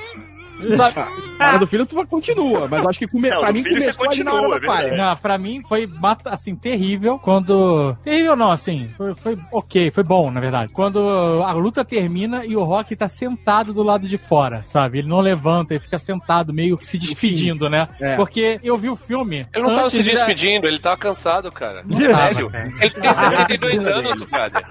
Sabe? 0.76 0.96
Na 1.40 1.48
hora 1.52 1.60
do 1.60 1.68
filho 1.68 1.86
tu 1.86 1.96
continua, 2.08 2.68
mas 2.68 2.86
acho 2.86 3.00
que 3.00 3.08
come... 3.08 3.30
Não, 3.30 3.40
pra 3.40 3.54
mim 3.54 3.64
filho 3.64 3.78
você 3.82 3.94
começou 3.94 4.12
ali 4.12 4.24
na 4.26 4.34
hora 4.34 4.42
continua, 4.42 4.60
da 4.60 4.68
falha. 4.68 4.90
verdade. 4.90 5.10
Não, 5.10 5.16
pra 5.22 5.38
mim 5.38 5.62
foi, 5.68 5.88
assim, 6.26 6.54
terrível 6.56 7.18
quando... 7.18 7.96
Terrível 8.04 8.36
não, 8.36 8.52
assim, 8.52 8.90
foi, 8.98 9.16
foi 9.16 9.38
ok, 9.54 9.90
foi 9.90 10.04
bom, 10.04 10.30
na 10.30 10.42
verdade. 10.42 10.74
Quando 10.74 11.00
a 11.44 11.52
luta 11.54 11.86
termina 11.86 12.46
e 12.46 12.58
o 12.58 12.64
Rock 12.64 12.94
tá 12.96 13.08
sentado 13.08 13.74
do 13.74 13.82
lado 13.82 14.06
de 14.06 14.18
fora, 14.18 14.64
sabe? 14.66 15.00
Ele 15.00 15.08
não 15.08 15.22
levanta, 15.22 15.74
ele 15.74 15.80
fica 15.80 15.98
sentado, 15.98 16.54
meio 16.54 16.78
que 16.78 16.86
se 16.86 16.98
despedindo, 16.98 17.70
né? 17.70 17.88
É. 18.02 18.18
Porque 18.18 18.60
eu 18.62 18.78
vi 18.78 18.90
o 18.90 18.96
filme... 18.98 19.48
Ele 19.54 19.64
não 19.64 19.74
tava 19.76 19.90
se 19.90 20.04
da- 20.04 20.12
despedindo, 20.12 20.68
ele 20.68 20.80
tava 20.80 20.98
cansado, 20.98 21.50
cara. 21.54 21.84
Não 21.86 21.98
tava, 22.12 22.34
Velho. 22.34 22.50
cara. 22.52 22.74
Ele 22.82 22.90
tem 22.90 23.14
72 23.14 23.88
anos, 23.88 24.28
cara. 24.28 24.64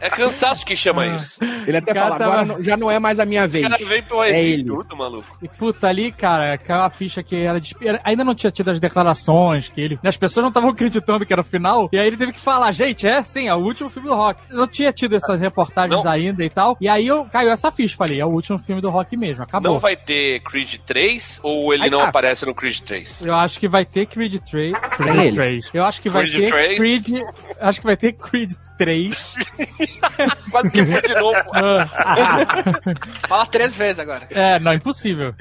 É 0.00 0.10
cansaço 0.10 0.64
que 0.66 0.76
chama 0.76 1.04
Ah. 1.04 1.16
isso. 1.16 1.38
Ele 1.66 1.76
até 1.78 1.92
O 1.92 1.94
cara 1.94 2.08
fala, 2.10 2.24
agora 2.26 2.46
tava- 2.46 2.62
já 2.62 2.76
não 2.76 2.90
é 2.90 2.98
mais 2.98 3.18
a 3.18 3.24
minha 3.24 3.46
O 3.46 3.48
vez. 3.48 3.66
cara 3.66 3.82
vem 3.84 4.02
pro 4.02 4.22
É 4.22 4.42
ele. 4.44 4.64
tudo, 4.64 4.94
maluco. 5.10 5.38
E 5.42 5.48
puta, 5.48 5.88
ali, 5.88 6.12
cara, 6.12 6.54
aquela 6.54 6.88
ficha 6.90 7.22
que 7.22 7.36
era 7.36 7.60
de... 7.60 7.74
Ainda 8.04 8.24
não 8.24 8.34
tinha 8.34 8.50
tido 8.50 8.70
as 8.70 8.80
declarações, 8.80 9.68
que 9.68 9.80
ele. 9.80 9.98
As 10.04 10.16
pessoas 10.16 10.42
não 10.42 10.48
estavam 10.48 10.70
acreditando 10.76 11.24
que 11.24 11.32
era 11.32 11.42
o 11.42 11.44
final. 11.44 11.88
E 11.92 11.98
aí 11.98 12.06
ele 12.06 12.16
teve 12.16 12.32
que 12.32 12.40
falar, 12.40 12.70
gente, 12.72 13.06
é 13.06 13.22
sim, 13.22 13.48
é 13.48 13.54
o 13.54 13.58
último 13.58 13.88
filme 13.88 14.08
do 14.08 14.14
Rock. 14.14 14.40
Não 14.50 14.66
tinha 14.66 14.92
tido 14.92 15.16
essas 15.16 15.40
reportagens 15.40 16.04
Não. 16.04 16.10
ainda 16.10 16.44
e 16.44 16.50
tal. 16.50 16.76
E 16.80 16.88
aí 16.88 17.06
eu 17.06 17.24
caiu 17.26 17.50
essa 17.50 17.70
ficha, 17.70 17.96
falei, 17.96 18.20
é 18.20 18.26
o 18.26 18.30
último 18.30 18.58
filme 18.58 18.80
do 18.80 18.90
Rock 18.90 19.16
mesmo, 19.16 19.42
acabou. 19.42 19.72
Não 19.72 19.78
vai 19.78 19.96
ter 19.96 20.40
Creed 20.40 20.76
3 20.86 21.40
ou 21.42 21.72
ele 21.72 21.84
Aí 21.84 21.90
não 21.90 22.00
tá. 22.00 22.08
aparece 22.08 22.44
no 22.46 22.54
Creed 22.54 22.80
3? 22.80 23.26
Eu 23.26 23.34
acho 23.34 23.58
que 23.60 23.68
vai 23.68 23.84
ter 23.84 24.06
Creed 24.06 24.40
3. 24.42 24.72
Tem 24.72 24.90
Creed 24.90 25.18
ele. 25.18 25.36
3. 25.36 25.70
Eu 25.74 25.84
acho 25.84 26.02
que 26.02 26.10
vai 26.10 26.22
Creed 26.28 26.44
ter 26.44 26.50
3. 26.50 26.78
Creed. 26.78 27.22
Acho 27.60 27.80
que 27.80 27.86
vai 27.86 27.96
ter 27.96 28.12
Creed 28.12 28.52
3. 28.78 29.34
Quase 30.50 30.70
que 30.70 30.84
foi 30.84 31.02
de 31.02 31.14
novo. 31.14 31.36
Fala 33.28 33.46
três 33.46 33.74
vezes 33.74 33.98
agora. 33.98 34.22
É, 34.30 34.58
não, 34.58 34.72
impossível. 34.72 34.95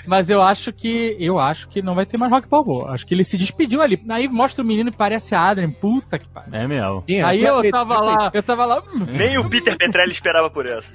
Mas 0.05 0.29
eu 0.29 0.41
acho 0.41 0.71
que. 0.71 1.15
Eu 1.19 1.39
acho 1.39 1.67
que 1.67 1.81
não 1.81 1.95
vai 1.95 2.05
ter 2.05 2.17
mais 2.17 2.31
Rock 2.31 2.49
Balboa. 2.49 2.91
Acho 2.91 3.05
que 3.05 3.13
ele 3.13 3.23
se 3.23 3.37
despediu 3.37 3.81
ali. 3.81 3.99
Aí 4.09 4.27
mostra 4.27 4.63
o 4.63 4.67
menino 4.67 4.89
e 4.89 4.93
parece 4.93 5.35
a 5.35 5.41
Adrien. 5.41 5.71
Puta 5.71 6.19
que 6.19 6.27
pariu. 6.27 6.53
É 6.53 6.67
mesmo. 6.67 7.03
Aí 7.25 7.39
tinha 7.39 7.49
eu 7.49 7.61
feito, 7.61 7.73
tava 7.73 7.95
tinha 7.95 8.05
lá, 8.05 8.31
eu 8.33 8.43
tava 8.43 8.65
lá. 8.65 8.83
Nem 9.09 9.37
o 9.37 9.49
Peter 9.49 9.77
Petrelli 9.77 10.11
esperava 10.11 10.49
por 10.49 10.65
essa. 10.65 10.91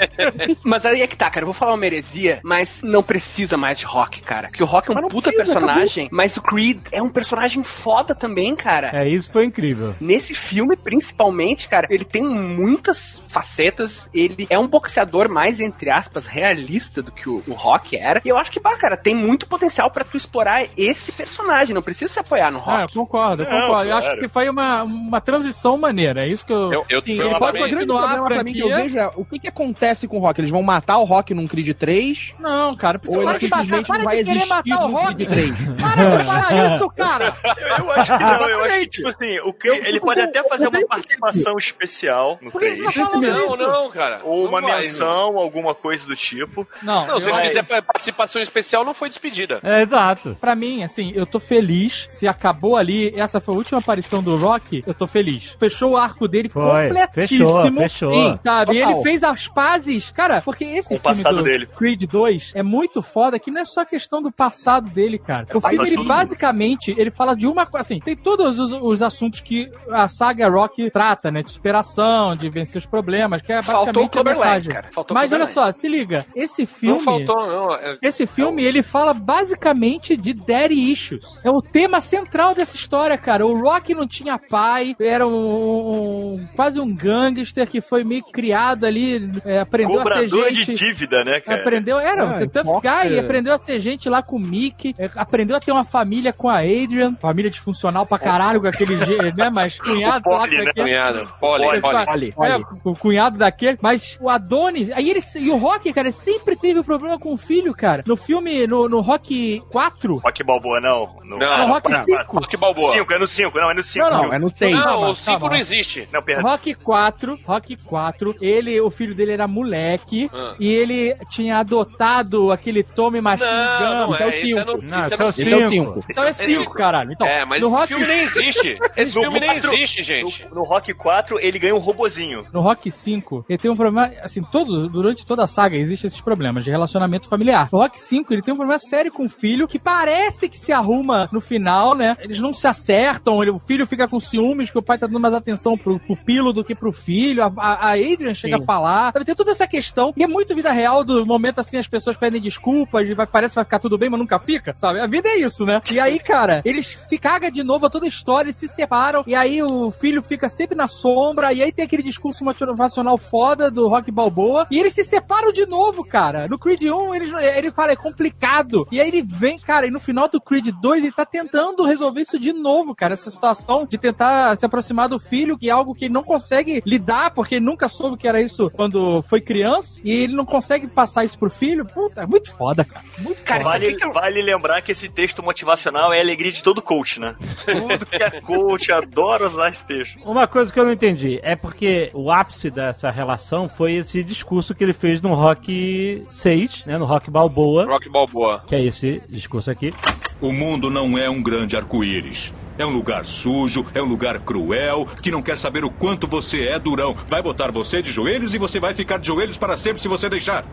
Mas 0.64 0.84
aí 0.84 1.02
é 1.02 1.06
que 1.06 1.16
tá, 1.16 1.30
cara. 1.30 1.42
Eu 1.42 1.46
vou 1.46 1.54
falar 1.54 1.74
uma 1.74 1.86
heresia, 1.86 2.40
mas 2.42 2.80
não 2.82 3.02
precisa 3.02 3.56
mais 3.56 3.78
de 3.78 3.84
Rock, 3.84 4.20
cara. 4.20 4.48
Porque 4.48 4.62
o 4.62 4.66
Rock 4.66 4.90
é 4.90 4.92
um 4.92 5.08
puta 5.08 5.32
precisa, 5.32 5.54
personagem, 5.54 6.08
mas 6.12 6.36
o 6.36 6.42
Creed 6.42 6.80
é 6.92 7.02
um 7.02 7.08
personagem 7.08 7.62
foda 7.62 8.14
também, 8.14 8.54
cara. 8.54 8.90
É, 8.92 9.08
isso 9.08 9.30
foi 9.32 9.44
incrível. 9.44 9.94
Nesse 10.00 10.34
filme, 10.34 10.76
principalmente, 10.76 11.68
cara, 11.68 11.86
ele 11.90 12.04
tem 12.04 12.22
muitas 12.22 13.20
facetas. 13.30 14.08
Ele 14.12 14.46
é 14.50 14.58
um 14.58 14.66
boxeador 14.66 15.28
mais, 15.30 15.60
entre 15.60 15.90
aspas, 15.90 16.26
realista 16.26 17.02
do 17.02 17.10
que 17.12 17.28
o, 17.28 17.42
o 17.46 17.52
Rock 17.52 17.96
era. 17.96 18.20
E 18.24 18.28
eu 18.28 18.36
acho 18.36 18.50
que, 18.50 18.60
bah, 18.60 18.76
cara, 18.76 18.96
tem 18.96 19.14
muito 19.14 19.46
potencial 19.46 19.90
pra 19.90 20.04
tu 20.04 20.16
explorar 20.16 20.64
esse 20.76 21.12
personagem. 21.12 21.74
Não 21.74 21.82
precisa 21.82 22.12
se 22.12 22.18
apoiar 22.18 22.50
no 22.50 22.58
Ah, 22.58 22.62
eu 22.74 22.80
Rock. 22.82 22.94
concordo, 22.94 23.42
eu 23.44 23.50
Não, 23.50 23.60
concordo. 23.68 23.90
Eu 23.90 23.96
acho 23.96 24.16
que 24.18 24.28
foi 24.28 24.48
uma, 24.48 24.82
uma 24.84 25.20
transição 25.20 25.78
maneira. 25.78 26.22
É 26.24 26.28
isso 26.32 26.44
que 26.46 26.52
eu. 26.52 26.72
Eu, 26.72 26.84
eu, 26.88 27.02
Sim, 27.02 27.20
ele 27.20 27.38
pode 27.38 27.58
continuar 27.58 28.00
problema 28.00 28.24
a 28.24 28.28
pra 28.28 28.44
mim 28.44 28.52
que 28.52 28.58
eu 28.60 28.68
franquia. 28.68 28.84
vejo 28.84 28.98
é 28.98 29.10
o 29.16 29.24
que, 29.24 29.38
que 29.38 29.48
acontece 29.48 30.06
com 30.08 30.16
o 30.16 30.20
Rock. 30.20 30.40
Eles 30.40 30.50
vão 30.50 30.62
matar 30.62 30.98
o 30.98 31.04
Rock 31.04 31.32
num 31.34 31.46
Creed 31.46 31.76
3 31.76 32.30
Não, 32.40 32.74
cara, 32.76 33.00
ou 33.06 33.16
ele 33.16 33.24
para 33.24 33.38
de 33.38 33.48
matar, 33.48 33.62
simplesmente 33.64 33.86
para 33.86 33.98
não 33.98 34.04
vai 34.04 34.18
existir 34.18 34.46
matar 34.48 34.84
o 34.84 34.90
Rock. 34.90 35.14
Creed 35.14 35.28
3? 35.30 35.54
Para 35.80 36.18
de 36.18 36.24
falar 36.24 36.50
isso, 36.76 36.88
cara! 36.90 37.36
Eu 37.78 37.90
acho 37.92 38.18
que 38.18 38.24
não, 38.24 38.48
eu 38.48 38.64
acho 38.64 38.78
que, 38.80 38.86
tipo 38.88 39.08
assim, 39.08 39.38
o 39.40 39.52
Cri- 39.52 39.82
ele 39.84 40.00
pode 40.00 40.20
até 40.20 40.42
fazer 40.48 40.68
uma 40.68 40.86
participação 40.86 41.56
especial 41.58 42.38
no 42.42 42.50
Por 42.50 42.60
que 42.60 42.74
você 42.74 42.82
3. 42.82 42.94
tá 42.94 43.04
falando 43.06 43.19
Não, 43.20 43.56
não, 43.56 43.90
cara. 43.90 44.20
Ou 44.24 44.46
uma 44.46 44.60
vai. 44.60 44.80
menção, 44.80 45.38
alguma 45.38 45.74
coisa 45.74 46.06
do 46.06 46.16
tipo. 46.16 46.66
Não, 46.82 47.06
Não, 47.06 47.20
se 47.20 47.28
ele 47.28 47.40
fizer 47.48 47.62
participação 47.62 48.40
especial, 48.40 48.84
não 48.84 48.94
foi 48.94 49.08
despedida. 49.08 49.60
É, 49.62 49.82
exato. 49.82 50.36
Pra 50.40 50.54
mim, 50.54 50.82
assim, 50.82 51.12
eu 51.14 51.26
tô 51.26 51.38
feliz. 51.38 52.08
Se 52.10 52.26
acabou 52.26 52.76
ali, 52.76 53.12
essa 53.16 53.40
foi 53.40 53.54
a 53.54 53.58
última 53.58 53.78
aparição 53.78 54.22
do 54.22 54.36
Rock, 54.36 54.82
eu 54.86 54.94
tô 54.94 55.06
feliz. 55.06 55.50
Fechou 55.58 55.92
o 55.92 55.96
arco 55.96 56.26
dele 56.28 56.48
Foi, 56.48 56.88
completíssimo. 56.88 57.62
fechou, 57.62 57.72
fechou. 57.72 58.12
Sim, 58.12 58.38
sabe? 58.42 58.74
E 58.74 58.78
ele 58.78 59.02
fez 59.02 59.22
as 59.24 59.48
pazes. 59.48 60.10
Cara, 60.10 60.40
porque 60.42 60.64
esse 60.64 60.94
o 60.94 60.98
filme 60.98 61.16
passado 61.16 61.36
do 61.38 61.42
dele. 61.44 61.66
Creed 61.66 62.04
2 62.04 62.52
é 62.54 62.62
muito 62.62 63.02
foda 63.02 63.38
que 63.38 63.50
não 63.50 63.60
é 63.60 63.64
só 63.64 63.84
questão 63.84 64.22
do 64.22 64.30
passado 64.32 64.88
dele, 64.90 65.18
cara. 65.18 65.46
o 65.52 65.60
faz 65.60 65.76
filme, 65.76 65.92
ele 65.92 66.04
basicamente, 66.06 66.94
ele 66.96 67.10
fala 67.10 67.34
de 67.34 67.46
uma 67.46 67.66
coisa, 67.66 67.80
assim, 67.80 68.00
tem 68.00 68.16
todos 68.16 68.58
os, 68.58 68.72
os 68.72 69.02
assuntos 69.02 69.40
que 69.40 69.70
a 69.90 70.08
saga 70.08 70.48
Rock 70.48 70.90
trata, 70.90 71.30
né? 71.30 71.42
De 71.42 71.50
superação, 71.50 72.36
de 72.36 72.48
vencer 72.48 72.78
os 72.78 72.86
problemas, 72.86 73.09
que 73.44 73.52
é 73.52 73.62
Faltou 73.62 74.04
o 74.04 74.06
basicamente 74.08 74.18
a 74.18 74.24
mensagem. 74.24 74.72
cara. 74.72 74.88
Faltou 74.92 75.14
o 75.16 75.18
Mas 75.20 75.32
olha 75.32 75.46
só, 75.46 75.70
se 75.72 75.88
liga, 75.88 76.24
esse 76.34 76.66
filme... 76.66 76.96
Não 76.98 77.04
faltou, 77.04 77.46
não. 77.46 77.74
É- 77.74 77.98
Esse 78.02 78.26
filme, 78.26 78.62
ele 78.64 78.82
fala 78.82 79.12
basicamente 79.14 80.16
de 80.16 80.32
daddy 80.32 80.92
issues. 80.92 81.44
É 81.44 81.50
o 81.50 81.60
tema 81.60 82.00
central 82.00 82.54
dessa 82.54 82.76
história, 82.76 83.16
cara. 83.18 83.46
O 83.46 83.60
Rock 83.60 83.94
não 83.94 84.06
tinha 84.06 84.38
pai, 84.38 84.94
era 85.00 85.26
um, 85.26 86.34
um- 86.34 86.46
quase 86.56 86.80
um 86.80 86.94
gangster 86.94 87.66
que 87.68 87.80
foi 87.80 88.04
meio 88.04 88.22
que 88.24 88.32
criado 88.32 88.84
ali, 88.84 89.28
é, 89.44 89.60
aprendeu 89.60 90.00
a 90.00 90.04
ser 90.04 90.10
Cobrador 90.28 90.48
gente... 90.54 90.74
de 90.74 90.74
dívida, 90.74 91.24
né, 91.24 91.40
cara? 91.40 91.60
Aprendeu, 91.60 91.98
era 91.98 92.22
Ah, 92.24 92.26
um 92.36 92.48
tough 92.48 92.62
hipócrita. 92.62 93.04
guy, 93.08 93.18
aprendeu 93.18 93.54
a 93.54 93.58
ser 93.58 93.80
gente 93.80 94.08
lá 94.08 94.22
com 94.22 94.36
o 94.36 94.40
Mickey, 94.40 94.94
é, 94.98 95.08
aprendeu 95.16 95.56
a 95.56 95.60
ter 95.60 95.72
uma 95.72 95.84
família 95.84 96.32
com 96.32 96.48
a 96.48 96.58
Adrian, 96.58 97.14
família 97.16 97.50
disfuncional 97.50 98.06
pra 98.06 98.18
caralho 98.18 98.60
com 98.60 98.66
aquele, 98.68 98.96
je- 99.04 99.32
né, 99.36 99.50
mas 99.52 99.78
cunhado 99.78 100.28
O 100.28 100.32
lá 100.32 100.38
Poli, 100.40 100.56
com 100.56 100.62
né? 100.64 100.70
aquele... 100.70 100.84
Cunhado. 100.90 101.34
Poli, 101.40 101.80
Poli. 101.80 102.28
É, 102.28 102.32
olha. 102.36 102.64
Cunhado 103.00 103.36
daquele. 103.38 103.78
Mas 103.82 104.16
o 104.20 104.28
Adonis. 104.28 104.90
Aí 104.92 105.10
ele. 105.10 105.20
E 105.36 105.50
o 105.50 105.56
Rock, 105.56 105.92
cara, 105.92 106.12
sempre 106.12 106.54
teve 106.56 106.82
problema 106.82 107.18
com 107.18 107.32
o 107.32 107.36
filho, 107.36 107.72
cara. 107.74 108.02
No 108.06 108.16
filme, 108.16 108.66
no, 108.66 108.88
no 108.88 109.00
Rock 109.00 109.62
4. 109.70 110.18
Rock 110.18 110.42
Balboa, 110.44 110.80
não. 110.80 111.16
No, 111.24 111.38
Não, 111.38 111.58
No 111.58 111.66
Rock 111.72 111.92
Ah, 111.92 112.02
5. 112.04 112.38
Rock 112.40 112.56
Balboa. 112.56 112.92
5, 112.92 113.12
é 113.12 113.18
no 113.18 113.26
5, 113.26 113.58
não, 113.60 113.70
é 113.70 113.74
no 113.74 113.82
5. 113.82 114.04
Não, 114.10 114.22
Não, 114.24 114.32
é 114.34 114.38
no 114.38 114.50
6. 114.54 114.72
Não, 114.74 114.82
Calma, 114.82 115.08
o 115.10 115.14
5 115.16 115.30
calma. 115.38 115.48
não 115.54 115.56
existe. 115.60 116.08
Não, 116.12 116.22
perdão. 116.22 116.50
Rock 116.50 116.74
4, 116.74 117.38
Rock 117.44 117.76
4, 117.84 118.36
ele, 118.40 118.80
o 118.80 118.90
filho 118.90 119.14
dele 119.14 119.32
era 119.32 119.46
moleque 119.48 120.28
Ah. 120.32 120.54
e 120.58 120.68
ele 120.68 121.16
tinha 121.30 121.58
adotado 121.58 122.50
aquele 122.52 122.82
Tommy 122.82 123.20
Machine 123.20 123.48
Não, 123.50 123.78
Gun, 124.06 124.10
não 124.10 124.16
que 124.16 124.22
é 124.22 124.26
o 124.26 124.30
é. 124.30 124.40
Isso 124.40 124.58
é 124.58 124.64
5. 124.64 124.76
no, 124.76 124.82
Não, 124.88 125.00
isso 125.00 125.00
é 125.00 125.06
esse 125.06 125.14
é 125.14 125.18
no 125.18 125.24
o 125.24 125.28
Esse 125.30 125.42
é 125.42 125.68
cinco. 125.68 125.94
5. 125.94 126.04
Então 126.10 126.24
é 126.24 126.32
5, 126.32 126.72
caralho. 126.74 127.12
Então, 127.12 127.26
É, 127.26 127.44
mas 127.44 127.60
no 127.60 127.68
esse 127.68 127.76
Rock, 127.76 127.88
filme 127.88 128.06
nem 128.06 128.20
existe. 128.20 128.78
Esse 128.96 129.12
filme 129.12 129.40
nem 129.40 129.50
existe, 129.56 130.02
gente. 130.02 130.44
No, 130.48 130.56
no 130.56 130.62
Rock 130.64 130.92
4, 130.92 131.38
ele 131.40 131.58
ganha 131.58 131.74
um 131.74 131.78
robozinho. 131.78 132.46
No 132.52 132.60
Rock 132.60 132.89
5, 132.90 133.44
ele 133.48 133.58
tem 133.58 133.70
um 133.70 133.76
problema, 133.76 134.10
assim, 134.22 134.42
todo, 134.42 134.86
durante 134.88 135.24
toda 135.26 135.44
a 135.44 135.46
saga 135.46 135.76
existem 135.76 136.08
esses 136.08 136.20
problemas 136.20 136.64
de 136.64 136.70
relacionamento 136.70 137.28
familiar. 137.28 137.68
No 137.72 137.78
Rock 137.78 137.98
5, 137.98 138.32
ele 138.32 138.42
tem 138.42 138.52
um 138.54 138.56
problema 138.56 138.78
sério 138.78 139.12
com 139.12 139.24
o 139.24 139.28
filho, 139.28 139.66
que 139.68 139.78
parece 139.78 140.48
que 140.48 140.58
se 140.58 140.72
arruma 140.72 141.28
no 141.32 141.40
final, 141.40 141.94
né? 141.94 142.16
Eles 142.20 142.38
não 142.38 142.52
se 142.54 142.66
acertam, 142.66 143.42
ele- 143.42 143.50
o 143.52 143.58
filho 143.58 143.86
fica 143.86 144.06
com 144.08 144.18
ciúmes 144.20 144.70
que 144.70 144.78
o 144.78 144.82
pai 144.82 144.98
tá 144.98 145.06
dando 145.06 145.20
mais 145.20 145.34
atenção 145.34 145.76
pro 145.76 145.98
pupilo 145.98 146.52
do 146.52 146.64
que 146.64 146.74
pro 146.74 146.92
filho. 146.92 147.42
A, 147.42 147.52
a- 147.58 147.88
a 147.88 147.92
Adrian 147.92 148.34
chega 148.34 148.56
Sim. 148.56 148.62
a 148.62 148.66
falar. 148.66 149.12
Sabe, 149.12 149.24
tem 149.24 149.34
toda 149.34 149.50
essa 149.50 149.66
questão. 149.66 150.12
E 150.16 150.22
é 150.22 150.26
muito 150.26 150.54
vida 150.54 150.72
real 150.72 151.02
do 151.04 151.24
momento 151.26 151.60
assim, 151.60 151.76
as 151.76 151.86
pessoas 151.86 152.16
pedem 152.16 152.40
desculpas, 152.40 153.08
e 153.08 153.14
vai, 153.14 153.26
parece 153.26 153.52
que 153.52 153.56
vai 153.56 153.64
ficar 153.64 153.78
tudo 153.78 153.96
bem, 153.98 154.08
mas 154.10 154.20
nunca 154.20 154.38
fica, 154.38 154.74
sabe? 154.76 155.00
A 155.00 155.06
vida 155.06 155.28
é 155.28 155.38
isso, 155.38 155.64
né? 155.64 155.80
E 155.90 155.98
aí, 156.00 156.18
cara, 156.18 156.60
eles 156.64 156.86
se 156.86 157.18
cagam 157.18 157.50
de 157.50 157.62
novo 157.62 157.86
a 157.86 157.90
toda 157.90 158.04
a 158.04 158.08
história, 158.08 158.48
eles 158.48 158.56
se 158.56 158.68
separam, 158.68 159.22
e 159.26 159.34
aí 159.34 159.62
o 159.62 159.90
filho 159.90 160.22
fica 160.22 160.48
sempre 160.48 160.76
na 160.76 160.88
sombra, 160.88 161.52
e 161.52 161.62
aí 161.62 161.72
tem 161.72 161.84
aquele 161.84 162.02
discurso 162.02 162.44
motivacional 162.80 163.18
foda 163.18 163.70
do 163.70 163.88
Rock 163.88 164.10
Balboa, 164.10 164.66
e 164.70 164.78
eles 164.78 164.94
se 164.94 165.04
separam 165.04 165.52
de 165.52 165.66
novo, 165.66 166.02
cara. 166.04 166.48
No 166.48 166.58
Creed 166.58 166.82
1, 166.84 167.14
eles, 167.14 167.32
ele 167.32 167.70
fala, 167.70 167.92
é 167.92 167.96
complicado. 167.96 168.86
E 168.90 169.00
aí 169.00 169.08
ele 169.08 169.22
vem, 169.22 169.58
cara, 169.58 169.86
e 169.86 169.90
no 169.90 170.00
final 170.00 170.28
do 170.28 170.40
Creed 170.40 170.68
2, 170.80 171.04
ele 171.04 171.12
tá 171.12 171.26
tentando 171.26 171.84
resolver 171.84 172.22
isso 172.22 172.38
de 172.38 172.52
novo, 172.52 172.94
cara. 172.94 173.14
Essa 173.14 173.30
situação 173.30 173.86
de 173.86 173.98
tentar 173.98 174.56
se 174.56 174.64
aproximar 174.64 175.08
do 175.08 175.20
filho, 175.20 175.58
que 175.58 175.68
é 175.68 175.72
algo 175.72 175.92
que 175.94 176.06
ele 176.06 176.14
não 176.14 176.22
consegue 176.22 176.82
lidar, 176.86 177.32
porque 177.32 177.56
ele 177.56 177.64
nunca 177.64 177.88
soube 177.88 178.16
que 178.16 178.26
era 178.26 178.40
isso 178.40 178.70
quando 178.70 179.22
foi 179.22 179.40
criança, 179.40 180.00
e 180.02 180.10
ele 180.10 180.34
não 180.34 180.46
consegue 180.46 180.86
passar 180.88 181.24
isso 181.24 181.38
pro 181.38 181.50
filho. 181.50 181.84
Puta, 181.84 182.22
é 182.22 182.26
muito 182.26 182.52
foda, 182.54 182.84
cara. 182.84 183.04
Muito 183.18 183.40
Cara, 183.44 183.64
Vale, 183.64 183.94
que 183.96 184.04
eu- 184.04 184.12
vale 184.12 184.40
lembrar 184.42 184.80
que 184.80 184.92
esse 184.92 185.08
texto 185.08 185.42
motivacional 185.42 186.12
é 186.12 186.18
a 186.18 186.22
alegria 186.22 186.52
de 186.52 186.62
todo 186.62 186.80
coach, 186.80 187.18
né? 187.20 187.34
Tudo 187.64 188.06
que 188.06 188.16
é 188.16 188.30
coach 188.40 188.92
adora 188.92 189.46
usar 189.48 189.68
esse 189.70 189.84
texto. 189.84 190.18
Uma 190.24 190.46
coisa 190.46 190.72
que 190.72 190.78
eu 190.78 190.84
não 190.84 190.92
entendi 190.92 191.40
é 191.42 191.56
porque 191.56 192.10
o 192.14 192.30
ápice 192.30 192.69
dessa 192.70 193.10
relação 193.10 193.68
foi 193.68 193.94
esse 193.94 194.22
discurso 194.22 194.74
que 194.74 194.84
ele 194.84 194.92
fez 194.92 195.20
no 195.20 195.34
Rock 195.34 196.22
6, 196.28 196.84
né? 196.86 196.98
No 196.98 197.04
Rock 197.04 197.30
Balboa, 197.30 197.84
Rock 197.86 198.10
Balboa. 198.10 198.62
que 198.66 198.74
é 198.74 198.84
esse 198.84 199.22
discurso 199.28 199.70
aqui. 199.70 199.92
O 200.40 200.52
mundo 200.52 200.90
não 200.90 201.18
é 201.18 201.28
um 201.28 201.42
grande 201.42 201.76
arco-íris. 201.76 202.54
É 202.78 202.86
um 202.86 202.90
lugar 202.90 203.26
sujo, 203.26 203.84
é 203.94 204.00
um 204.02 204.06
lugar 204.06 204.40
cruel, 204.40 205.06
que 205.22 205.30
não 205.30 205.42
quer 205.42 205.58
saber 205.58 205.84
o 205.84 205.90
quanto 205.90 206.26
você 206.26 206.62
é 206.62 206.78
durão. 206.78 207.14
Vai 207.28 207.42
botar 207.42 207.70
você 207.70 208.00
de 208.00 208.10
joelhos 208.10 208.54
e 208.54 208.58
você 208.58 208.80
vai 208.80 208.94
ficar 208.94 209.18
de 209.18 209.26
joelhos 209.26 209.58
para 209.58 209.76
sempre 209.76 210.00
se 210.00 210.08
você 210.08 210.30
deixar. 210.30 210.64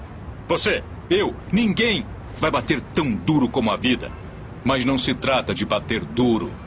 Você, 0.48 0.82
eu, 1.10 1.36
ninguém 1.52 2.06
vai 2.40 2.50
bater 2.50 2.80
tão 2.94 3.12
duro 3.12 3.50
como 3.50 3.72
a 3.72 3.76
vida. 3.76 4.10
Mas 4.64 4.86
não 4.86 4.98
se 4.98 5.14
trata 5.14 5.54
de 5.54 5.66
bater 5.66 6.06
duro. 6.06 6.50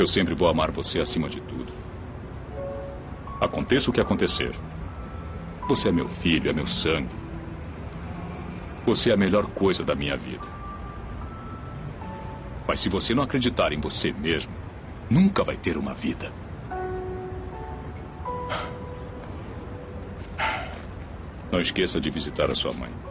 Eu 0.00 0.06
sempre 0.06 0.34
vou 0.34 0.48
amar 0.48 0.70
você 0.70 0.98
acima 0.98 1.28
de 1.28 1.42
tudo. 1.42 1.70
Aconteça 3.38 3.90
o 3.90 3.92
que 3.92 4.00
acontecer. 4.00 4.50
Você 5.68 5.90
é 5.90 5.92
meu 5.92 6.08
filho, 6.08 6.48
é 6.48 6.54
meu 6.54 6.66
sangue. 6.66 7.14
Você 8.86 9.10
é 9.10 9.12
a 9.12 9.16
melhor 9.18 9.46
coisa 9.48 9.84
da 9.84 9.94
minha 9.94 10.16
vida. 10.16 10.46
Mas 12.66 12.80
se 12.80 12.88
você 12.88 13.14
não 13.14 13.22
acreditar 13.22 13.74
em 13.74 13.78
você 13.78 14.10
mesmo, 14.10 14.54
nunca 15.10 15.44
vai 15.44 15.58
ter 15.58 15.76
uma 15.76 15.92
vida. 15.92 16.32
Não 21.52 21.60
esqueça 21.60 22.00
de 22.00 22.08
visitar 22.08 22.50
a 22.50 22.54
sua 22.54 22.72
mãe. 22.72 23.09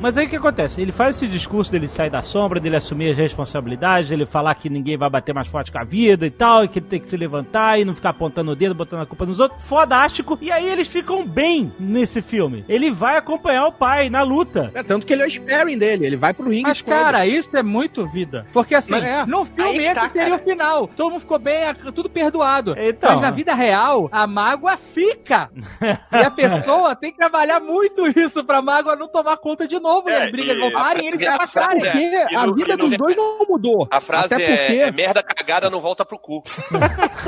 Mas 0.00 0.18
aí 0.18 0.26
o 0.26 0.28
que 0.28 0.36
acontece? 0.36 0.82
Ele 0.82 0.92
faz 0.92 1.16
esse 1.16 1.26
discurso 1.26 1.72
dele 1.72 1.88
sair 1.88 2.10
da 2.10 2.20
sombra, 2.20 2.60
dele 2.60 2.76
assumir 2.76 3.10
as 3.10 3.16
responsabilidades, 3.16 4.10
ele 4.10 4.26
falar 4.26 4.54
que 4.54 4.68
ninguém 4.68 4.98
vai 4.98 5.08
bater 5.08 5.34
mais 5.34 5.48
forte 5.48 5.72
com 5.72 5.78
a 5.78 5.84
vida 5.84 6.26
e 6.26 6.30
tal, 6.30 6.64
e 6.64 6.68
que 6.68 6.78
ele 6.78 6.86
tem 6.86 7.00
que 7.00 7.08
se 7.08 7.16
levantar 7.16 7.80
e 7.80 7.84
não 7.84 7.94
ficar 7.94 8.10
apontando 8.10 8.50
o 8.50 8.56
dedo, 8.56 8.74
botando 8.74 9.00
a 9.00 9.06
culpa 9.06 9.24
nos 9.24 9.40
outros. 9.40 9.66
Fodástico. 9.66 10.38
E 10.42 10.52
aí 10.52 10.68
eles 10.68 10.88
ficam 10.88 11.26
bem 11.26 11.72
nesse 11.80 12.20
filme. 12.20 12.64
Ele 12.68 12.90
vai 12.90 13.16
acompanhar 13.16 13.66
o 13.66 13.72
pai 13.72 14.10
na 14.10 14.22
luta. 14.22 14.70
É, 14.74 14.82
tanto 14.82 15.06
que 15.06 15.12
ele 15.12 15.22
é 15.22 15.26
o 15.26 15.30
sparring 15.30 15.78
dele, 15.78 16.06
ele 16.06 16.16
vai 16.16 16.34
pro 16.34 16.50
ringue. 16.50 16.64
Mas, 16.64 16.82
com 16.82 16.90
ele. 16.90 17.00
cara, 17.00 17.26
isso 17.26 17.56
é 17.56 17.62
muito 17.62 18.06
vida. 18.06 18.46
Porque 18.52 18.74
assim, 18.74 18.94
é. 18.96 19.24
no 19.24 19.44
filme 19.44 19.78
esse 19.78 19.94
tá, 19.94 20.08
teria 20.10 20.34
o 20.34 20.38
cara. 20.38 20.50
final. 20.50 20.86
Todo 20.88 21.12
mundo 21.12 21.20
ficou 21.20 21.38
bem, 21.38 21.74
tudo 21.94 22.10
perdoado. 22.10 22.74
Então. 22.78 23.12
Mas 23.12 23.20
na 23.22 23.30
vida 23.30 23.54
real, 23.54 24.08
a 24.12 24.26
mágoa 24.26 24.76
fica. 24.76 25.50
e 26.12 26.16
a 26.16 26.30
pessoa 26.30 26.94
tem 26.94 27.10
que 27.10 27.16
trabalhar 27.16 27.60
muito 27.60 28.06
isso 28.06 28.44
pra 28.44 28.60
mágoa 28.60 28.96
não 28.96 29.08
tomar 29.08 29.38
conta 29.38 29.66
de 29.66 29.80
novo. 29.80 29.93
É, 30.06 30.10
e 30.10 30.22
as 30.22 30.30
brigas 30.30 30.56
e- 30.56 30.60
voltarem 30.60 31.04
e 31.04 31.08
eles 31.08 31.18
se 31.20 31.26
a- 31.26 31.34
afastarem. 31.36 31.82
É, 31.86 31.90
Porque 31.90 32.34
e 32.34 32.36
a 32.36 32.46
no- 32.46 32.54
vida 32.54 32.76
no- 32.76 32.88
dos 32.88 32.96
dois 32.98 33.16
não 33.16 33.38
mudou. 33.48 33.86
A 33.90 34.00
frase 34.00 34.34
Até 34.34 34.44
é, 34.44 34.56
porque... 34.66 34.80
é 34.80 34.90
merda 34.92 35.22
cagada 35.22 35.68
não 35.70 35.80
volta 35.80 36.04
pro 36.04 36.18
cu. 36.18 36.42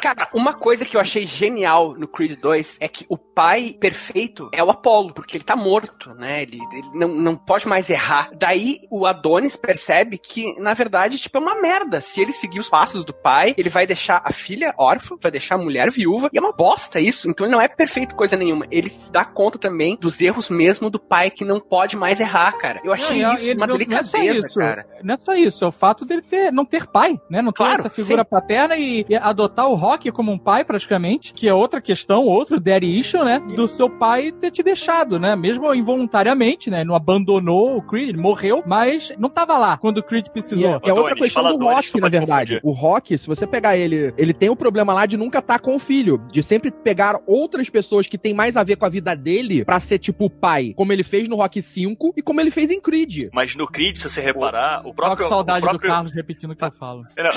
Cara, 0.00 0.28
uma 0.32 0.52
coisa 0.54 0.84
que 0.84 0.96
eu 0.96 1.00
achei 1.00 1.26
genial 1.26 1.94
no 1.94 2.06
Creed 2.06 2.38
2 2.40 2.76
é 2.78 2.86
que 2.86 3.04
o 3.08 3.18
pai 3.18 3.74
perfeito 3.80 4.48
é 4.52 4.62
o 4.62 4.70
Apollo, 4.70 5.12
porque 5.12 5.36
ele 5.36 5.42
tá 5.42 5.56
morto, 5.56 6.10
né? 6.14 6.42
Ele, 6.42 6.58
ele 6.72 6.88
não, 6.94 7.08
não 7.08 7.34
pode 7.36 7.66
mais 7.66 7.90
errar. 7.90 8.30
Daí 8.38 8.78
o 8.90 9.06
Adonis 9.06 9.56
percebe 9.56 10.16
que, 10.16 10.54
na 10.60 10.72
verdade, 10.72 11.18
tipo, 11.18 11.36
é 11.36 11.40
uma 11.40 11.60
merda. 11.60 12.00
Se 12.00 12.20
ele 12.20 12.32
seguir 12.32 12.60
os 12.60 12.68
passos 12.68 13.04
do 13.04 13.12
pai, 13.12 13.54
ele 13.58 13.68
vai 13.68 13.88
deixar 13.88 14.22
a 14.24 14.32
filha 14.32 14.72
órfã, 14.78 15.16
vai 15.20 15.32
deixar 15.32 15.56
a 15.56 15.58
mulher 15.58 15.90
viúva, 15.90 16.30
e 16.32 16.38
é 16.38 16.40
uma 16.40 16.52
bosta 16.52 17.00
isso. 17.00 17.28
Então 17.28 17.44
ele 17.44 17.52
não 17.52 17.60
é 17.60 17.66
perfeito 17.66 18.14
coisa 18.14 18.36
nenhuma. 18.36 18.66
Ele 18.70 18.88
se 18.90 19.10
dá 19.10 19.24
conta 19.24 19.58
também 19.58 19.96
dos 20.00 20.20
erros 20.20 20.48
mesmo 20.48 20.88
do 20.90 21.00
pai 21.00 21.27
que 21.30 21.44
não 21.44 21.60
pode 21.60 21.96
mais 21.96 22.18
errar, 22.20 22.52
cara. 22.58 22.80
Eu 22.84 22.92
achei 22.92 23.22
Não, 23.22 23.32
e 23.32 23.34
isso 23.36 23.44
ele 23.44 23.54
uma 23.60 23.66
não- 23.66 23.76
não 23.76 23.80
é 23.82 24.02
só 24.02 24.18
delicadeza, 24.18 24.46
isso. 24.46 24.58
cara. 24.58 24.86
Não 25.02 25.14
é 25.14 25.18
só 25.20 25.34
isso, 25.34 25.64
é 25.64 25.68
o 25.68 25.72
fato 25.72 26.04
dele 26.04 26.22
ter, 26.22 26.52
não 26.52 26.64
ter 26.64 26.86
pai, 26.86 27.18
né? 27.30 27.40
Não 27.42 27.52
ter 27.52 27.58
Claro, 27.58 27.80
essa 27.80 27.90
figura 27.90 28.22
sim. 28.22 28.28
paterna 28.30 28.76
e, 28.76 29.04
e 29.08 29.16
adotar 29.16 29.68
o 29.68 29.74
Rock 29.74 30.10
como 30.12 30.30
um 30.32 30.38
pai, 30.38 30.64
praticamente, 30.64 31.32
que 31.32 31.48
é 31.48 31.54
outra 31.54 31.80
questão, 31.80 32.24
outro 32.24 32.58
daddy 32.60 32.98
issue, 32.98 33.22
né? 33.24 33.40
Do 33.54 33.66
seu 33.68 33.88
pai 33.90 34.32
ter 34.32 34.50
te 34.50 34.62
deixado, 34.62 35.18
né? 35.18 35.34
Mesmo 35.36 35.72
involuntariamente, 35.74 36.70
né? 36.70 36.84
Não 36.84 36.94
abandonou 36.94 37.76
o 37.76 37.82
Creed, 37.82 38.10
ele 38.10 38.18
morreu, 38.18 38.62
mas 38.66 39.12
não 39.18 39.28
tava 39.28 39.58
lá 39.58 39.76
quando 39.76 39.98
o 39.98 40.02
Creed 40.02 40.26
E 40.26 40.30
precisou. 40.30 40.68
é, 40.68 40.72
é 40.88 40.92
outra 40.92 41.12
Adonis, 41.12 41.32
questão 41.34 41.58
do 41.58 41.66
Rock, 41.66 42.00
na 42.00 42.08
verdade. 42.08 42.60
O 42.62 42.72
Rock, 42.72 43.16
se 43.18 43.26
você 43.26 43.46
pegar 43.46 43.76
ele, 43.76 44.12
ele 44.16 44.32
tem 44.32 44.48
o 44.48 44.56
problema 44.56 44.92
lá 44.94 45.06
de 45.06 45.16
nunca 45.16 45.38
estar 45.40 45.58
com 45.58 45.74
o 45.76 45.78
filho. 45.78 46.18
De 46.30 46.42
sempre 46.42 46.70
pegar 46.70 47.18
outras 47.26 47.68
pessoas 47.68 48.06
que 48.06 48.16
têm 48.18 48.34
mais 48.34 48.56
a 48.56 48.62
ver 48.62 48.76
com 48.76 48.84
a 48.84 48.88
vida 48.88 49.14
dele 49.14 49.64
pra 49.64 49.80
ser 49.80 49.98
tipo 49.98 50.26
o 50.26 50.30
pai. 50.30 50.72
Como 50.76 50.92
ele 50.92 51.02
fez 51.02 51.17
no 51.26 51.36
Rock 51.36 51.60
5 51.62 52.14
e 52.16 52.22
como 52.22 52.40
ele 52.40 52.50
fez 52.50 52.70
em 52.70 52.80
Creed. 52.80 53.30
Mas 53.32 53.56
no 53.56 53.66
Creed, 53.66 53.96
se 53.96 54.08
você 54.08 54.20
reparar, 54.20 54.80
o 54.80 54.92
Coloco 54.92 54.94
próprio. 54.94 55.28
saudade 55.28 55.58
o 55.58 55.62
próprio... 55.68 55.88
do 55.90 55.92
Carlos 55.94 56.12
repetindo 56.12 56.50
o 56.52 56.56
que 56.56 56.64
eu 56.64 56.70
falo. 56.70 57.04
Não, 57.16 57.30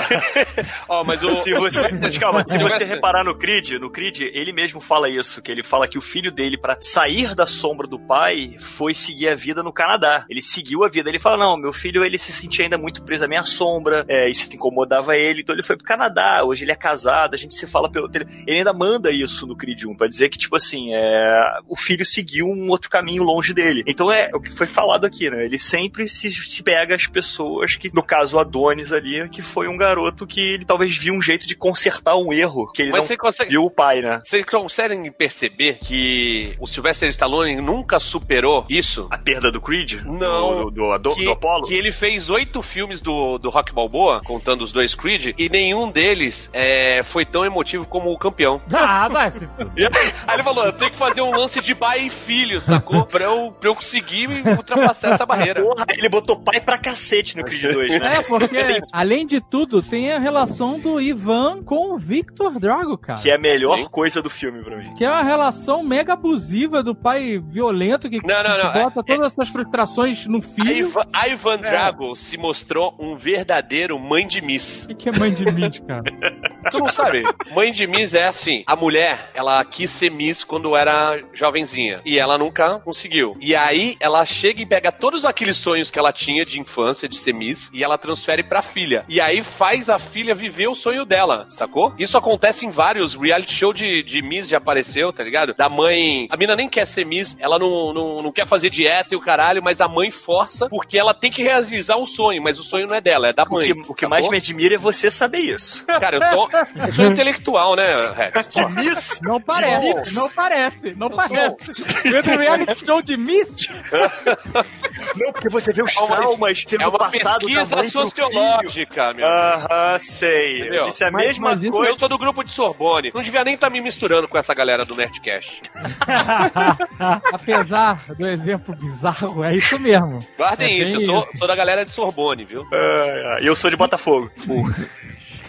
Ó, 0.88 1.04
mas 1.04 1.22
o. 1.22 1.30
se 1.42 1.52
você, 1.54 1.80
calma, 2.20 2.40
se 2.46 2.52
você 2.52 2.58
Sylvester- 2.58 2.88
reparar 2.88 3.24
no 3.24 3.36
Creed, 3.36 3.72
no 3.80 3.90
Creed, 3.90 4.20
ele 4.32 4.52
mesmo 4.52 4.80
fala 4.80 5.08
isso, 5.08 5.40
que 5.42 5.50
ele 5.50 5.62
fala 5.62 5.88
que 5.88 5.98
o 5.98 6.02
filho 6.02 6.30
dele, 6.30 6.58
pra 6.58 6.76
sair 6.80 7.34
da 7.34 7.46
sombra 7.46 7.86
do 7.86 7.98
pai, 7.98 8.56
foi 8.60 8.94
seguir 8.94 9.28
a 9.28 9.34
vida 9.34 9.62
no 9.62 9.72
Canadá. 9.72 10.24
Ele 10.28 10.42
seguiu 10.42 10.84
a 10.84 10.88
vida. 10.88 11.08
Ele 11.08 11.18
fala, 11.18 11.36
não, 11.38 11.56
meu 11.56 11.72
filho, 11.72 12.04
ele 12.04 12.18
se 12.18 12.32
sentia 12.32 12.64
ainda 12.64 12.76
muito 12.78 13.02
preso 13.02 13.24
à 13.24 13.28
minha 13.28 13.44
sombra, 13.44 14.04
é, 14.08 14.28
isso 14.28 14.48
incomodava 14.52 15.16
ele, 15.16 15.40
então 15.42 15.54
ele 15.54 15.62
foi 15.62 15.76
pro 15.76 15.86
Canadá, 15.86 16.42
hoje 16.44 16.64
ele 16.64 16.72
é 16.72 16.76
casado, 16.76 17.34
a 17.34 17.38
gente 17.38 17.54
se 17.54 17.66
fala 17.66 17.90
pelo. 17.90 18.10
Ele 18.46 18.58
ainda 18.58 18.72
manda 18.72 19.10
isso 19.10 19.46
no 19.46 19.56
Creed 19.56 19.84
1, 19.84 19.96
pra 19.96 20.06
dizer 20.08 20.28
que, 20.28 20.38
tipo 20.38 20.56
assim, 20.56 20.94
é, 20.94 21.58
o 21.68 21.76
filho 21.76 22.04
seguiu 22.04 22.46
um 22.46 22.68
outro 22.68 22.90
caminho 22.90 23.22
longe 23.22 23.54
dele. 23.54 23.71
Então 23.86 24.10
é 24.10 24.30
o 24.34 24.40
que 24.40 24.50
foi 24.54 24.66
falado 24.66 25.04
aqui, 25.04 25.30
né? 25.30 25.44
Ele 25.44 25.58
sempre 25.58 26.08
se, 26.08 26.30
se 26.30 26.62
pega 26.62 26.94
as 26.94 27.06
pessoas 27.06 27.76
que, 27.76 27.92
no 27.94 28.02
caso 28.02 28.36
o 28.36 28.40
Adonis 28.40 28.92
ali, 28.92 29.28
que 29.28 29.42
foi 29.42 29.68
um 29.68 29.76
garoto 29.76 30.26
que 30.26 30.54
ele 30.54 30.64
talvez 30.64 30.96
viu 30.96 31.14
um 31.14 31.22
jeito 31.22 31.46
de 31.46 31.54
consertar 31.54 32.16
um 32.16 32.32
erro, 32.32 32.70
que 32.72 32.82
ele 32.82 32.90
Mas 32.90 33.08
não 33.08 33.16
consegue. 33.16 33.50
viu 33.50 33.64
o 33.64 33.70
pai, 33.70 34.00
né? 34.00 34.20
Vocês 34.24 34.44
conseguem 34.44 35.10
perceber 35.12 35.78
que 35.80 36.54
o 36.58 36.66
Sylvester 36.66 37.08
Stallone 37.10 37.60
nunca 37.60 37.98
superou 37.98 38.64
isso? 38.68 39.06
A 39.10 39.18
perda 39.18 39.50
do 39.50 39.60
Creed? 39.60 40.02
Não. 40.04 40.64
Do, 40.64 40.70
do, 40.70 40.98
do, 40.98 41.14
que, 41.14 41.24
do 41.24 41.30
Apollo? 41.30 41.66
que 41.66 41.74
ele 41.74 41.92
fez 41.92 42.28
oito 42.28 42.62
filmes 42.62 43.00
do, 43.00 43.38
do 43.38 43.50
Rock 43.50 43.72
Balboa, 43.72 44.20
contando 44.24 44.62
os 44.62 44.72
dois 44.72 44.94
Creed, 44.94 45.34
e 45.38 45.48
nenhum 45.48 45.90
deles 45.90 46.50
é, 46.52 47.02
foi 47.02 47.24
tão 47.24 47.44
emotivo 47.44 47.86
como 47.86 48.12
o 48.12 48.18
campeão. 48.18 48.60
Ah, 48.72 49.08
mas 49.10 49.34
se 49.34 49.48
Aí 50.26 50.36
ele 50.36 50.42
falou: 50.42 50.64
eu 50.64 50.72
tenho 50.72 50.90
que 50.90 50.98
fazer 50.98 51.20
um 51.20 51.34
lance 51.34 51.60
de 51.60 51.74
pai 51.74 52.06
e 52.06 52.10
filho, 52.10 52.60
sacou? 52.60 53.04
Pra 53.12 53.24
eu, 53.24 53.54
pra 53.62 53.70
eu 53.70 53.76
conseguir 53.76 54.28
ultrapassar 54.44 55.12
essa 55.12 55.24
barreira. 55.24 55.62
Porra, 55.62 55.86
ele 55.96 56.08
botou 56.08 56.36
pai 56.36 56.60
pra 56.60 56.76
cacete 56.76 57.36
no 57.36 57.44
Creed 57.44 57.72
2, 57.72 58.00
né? 58.00 58.16
É, 58.16 58.22
porque, 58.22 58.82
além 58.90 59.24
de 59.24 59.40
tudo, 59.40 59.80
tem 59.80 60.10
a 60.10 60.18
relação 60.18 60.80
do 60.80 61.00
Ivan 61.00 61.62
com 61.62 61.94
o 61.94 61.96
Victor 61.96 62.58
Drago, 62.58 62.98
cara. 62.98 63.20
Que 63.20 63.30
é 63.30 63.36
a 63.36 63.38
melhor 63.38 63.78
Sim. 63.78 63.86
coisa 63.88 64.20
do 64.20 64.28
filme 64.28 64.64
pra 64.64 64.76
mim. 64.76 64.94
Que 64.96 65.04
é 65.04 65.10
uma 65.10 65.22
relação 65.22 65.84
mega 65.84 66.14
abusiva 66.14 66.82
do 66.82 66.92
pai 66.92 67.38
violento 67.38 68.10
que, 68.10 68.18
Não, 68.26 68.42
não, 68.42 68.56
que 68.56 68.64
não, 68.64 68.72
bota 68.72 69.02
todas 69.04 69.26
as 69.26 69.32
suas 69.32 69.48
frustrações 69.48 70.26
no 70.26 70.38
A 70.38 70.42
filho. 70.42 70.88
Ivan, 70.88 71.06
a 71.12 71.28
Ivan 71.28 71.58
Drago 71.58 72.16
se 72.16 72.36
mostrou 72.36 72.96
um 72.98 73.14
verdadeiro 73.14 73.96
mãe 74.00 74.26
de 74.26 74.42
Miss. 74.42 74.84
O 74.84 74.88
que, 74.88 74.94
que 74.94 75.08
é 75.08 75.12
mãe 75.12 75.32
de 75.32 75.44
Mid, 75.44 75.78
cara? 75.86 76.02
Tu 76.70 76.78
não 76.78 76.88
sabe? 76.88 77.22
Mãe 77.54 77.70
de 77.72 77.86
Miss 77.86 78.14
é 78.14 78.24
assim: 78.24 78.62
a 78.66 78.76
mulher, 78.76 79.30
ela 79.34 79.64
quis 79.64 79.90
ser 79.90 80.10
Miss 80.10 80.44
quando 80.44 80.76
era 80.76 81.20
jovenzinha. 81.32 82.00
E 82.04 82.18
ela 82.18 82.38
nunca 82.38 82.78
conseguiu. 82.80 83.36
E 83.40 83.51
aí 83.56 83.96
ela 84.00 84.24
chega 84.24 84.62
e 84.62 84.66
pega 84.66 84.90
todos 84.92 85.24
aqueles 85.24 85.56
sonhos 85.56 85.90
que 85.90 85.98
ela 85.98 86.12
tinha 86.12 86.44
de 86.44 86.58
infância, 86.60 87.08
de 87.08 87.16
ser 87.16 87.32
Miss, 87.34 87.70
e 87.72 87.82
ela 87.82 87.98
transfere 87.98 88.42
pra 88.42 88.62
filha. 88.62 89.04
E 89.08 89.20
aí 89.20 89.42
faz 89.42 89.88
a 89.88 89.98
filha 89.98 90.34
viver 90.34 90.68
o 90.68 90.74
sonho 90.74 91.04
dela, 91.04 91.46
sacou? 91.48 91.92
Isso 91.98 92.16
acontece 92.16 92.64
em 92.66 92.70
vários 92.70 93.14
reality 93.14 93.52
show 93.54 93.72
de, 93.72 94.02
de 94.02 94.22
Miss 94.22 94.48
já 94.48 94.58
apareceu, 94.58 95.12
tá 95.12 95.22
ligado? 95.24 95.54
Da 95.54 95.68
mãe. 95.68 96.26
A 96.30 96.36
mina 96.36 96.54
nem 96.56 96.68
quer 96.68 96.86
ser 96.86 97.04
Miss, 97.04 97.36
ela 97.38 97.58
não, 97.58 97.92
não, 97.92 98.22
não 98.22 98.32
quer 98.32 98.46
fazer 98.46 98.70
dieta 98.70 99.14
e 99.14 99.16
o 99.16 99.20
caralho, 99.20 99.62
mas 99.62 99.80
a 99.80 99.88
mãe 99.88 100.10
força 100.10 100.68
porque 100.68 100.98
ela 100.98 101.14
tem 101.14 101.30
que 101.30 101.42
realizar 101.42 101.96
um 101.96 102.06
sonho, 102.06 102.42
mas 102.42 102.58
o 102.58 102.62
sonho 102.62 102.86
não 102.86 102.94
é 102.94 103.00
dela, 103.00 103.28
é 103.28 103.32
da 103.32 103.44
O 103.44 103.52
mãe. 103.54 103.66
que, 103.74 103.90
o 103.90 103.94
que 103.94 104.06
mais 104.06 104.28
me 104.28 104.36
admira 104.36 104.74
é 104.74 104.78
você 104.78 105.10
saber 105.10 105.38
isso. 105.40 105.84
Cara, 106.00 106.16
eu, 106.16 106.20
tô, 106.20 106.48
eu 106.86 106.92
sou 106.92 107.06
intelectual, 107.06 107.76
né, 107.76 108.10
Rex? 108.14 108.48
Miss? 108.70 109.20
Não 109.22 109.40
parece, 109.40 110.14
não 110.14 110.30
parece, 110.30 110.94
não 110.94 111.10
parece. 111.10 111.72
Vendo 112.04 112.30
um 112.30 112.36
reality 112.36 112.86
show 112.86 113.02
de 113.02 113.16
Miss, 113.16 113.41
Não, 115.16 115.32
porque 115.32 115.48
você 115.48 115.72
vê 115.72 115.82
os 115.82 115.94
É 115.96 116.00
uma- 116.00 116.16
traumas 116.16 116.64
sendo 116.66 116.82
É 116.82 116.86
uma 116.86 116.98
passado 116.98 117.46
da 117.46 117.60
pesquisa 117.64 117.90
sociológica, 117.90 119.12
meu. 119.14 119.26
Aham, 119.26 119.98
sei. 119.98 120.60
Entendeu? 120.60 120.74
Eu 120.74 120.84
disse 120.86 121.04
a 121.04 121.10
Mas- 121.10 121.26
mesma 121.26 121.50
mas 121.50 121.62
isso- 121.62 121.72
coisa. 121.72 121.90
Eu 121.92 121.98
sou 121.98 122.08
do 122.08 122.18
grupo 122.18 122.42
de 122.44 122.52
Sorbonne. 122.52 123.10
Não 123.14 123.22
devia 123.22 123.44
nem 123.44 123.54
estar 123.54 123.68
me 123.70 123.80
misturando 123.80 124.26
com 124.28 124.38
essa 124.38 124.54
galera 124.54 124.84
do 124.84 124.94
Nerdcast. 124.94 125.62
apesar 127.32 128.04
do 128.16 128.26
exemplo 128.26 128.74
bizarro, 128.76 129.44
é 129.44 129.54
isso 129.54 129.78
mesmo. 129.78 130.18
Guardem 130.36 130.80
É 130.80 130.84
isso, 130.88 130.96
eu 131.00 131.06
sou, 131.06 131.28
sou 131.36 131.48
da 131.48 131.54
galera 131.54 131.84
de 131.84 131.92
Sorbonne, 131.92 132.44
viu? 132.44 132.66
Ah, 132.72 133.38
eu 133.40 133.54
sou 133.56 133.70
de 133.70 133.76
Botafogo. 133.76 134.30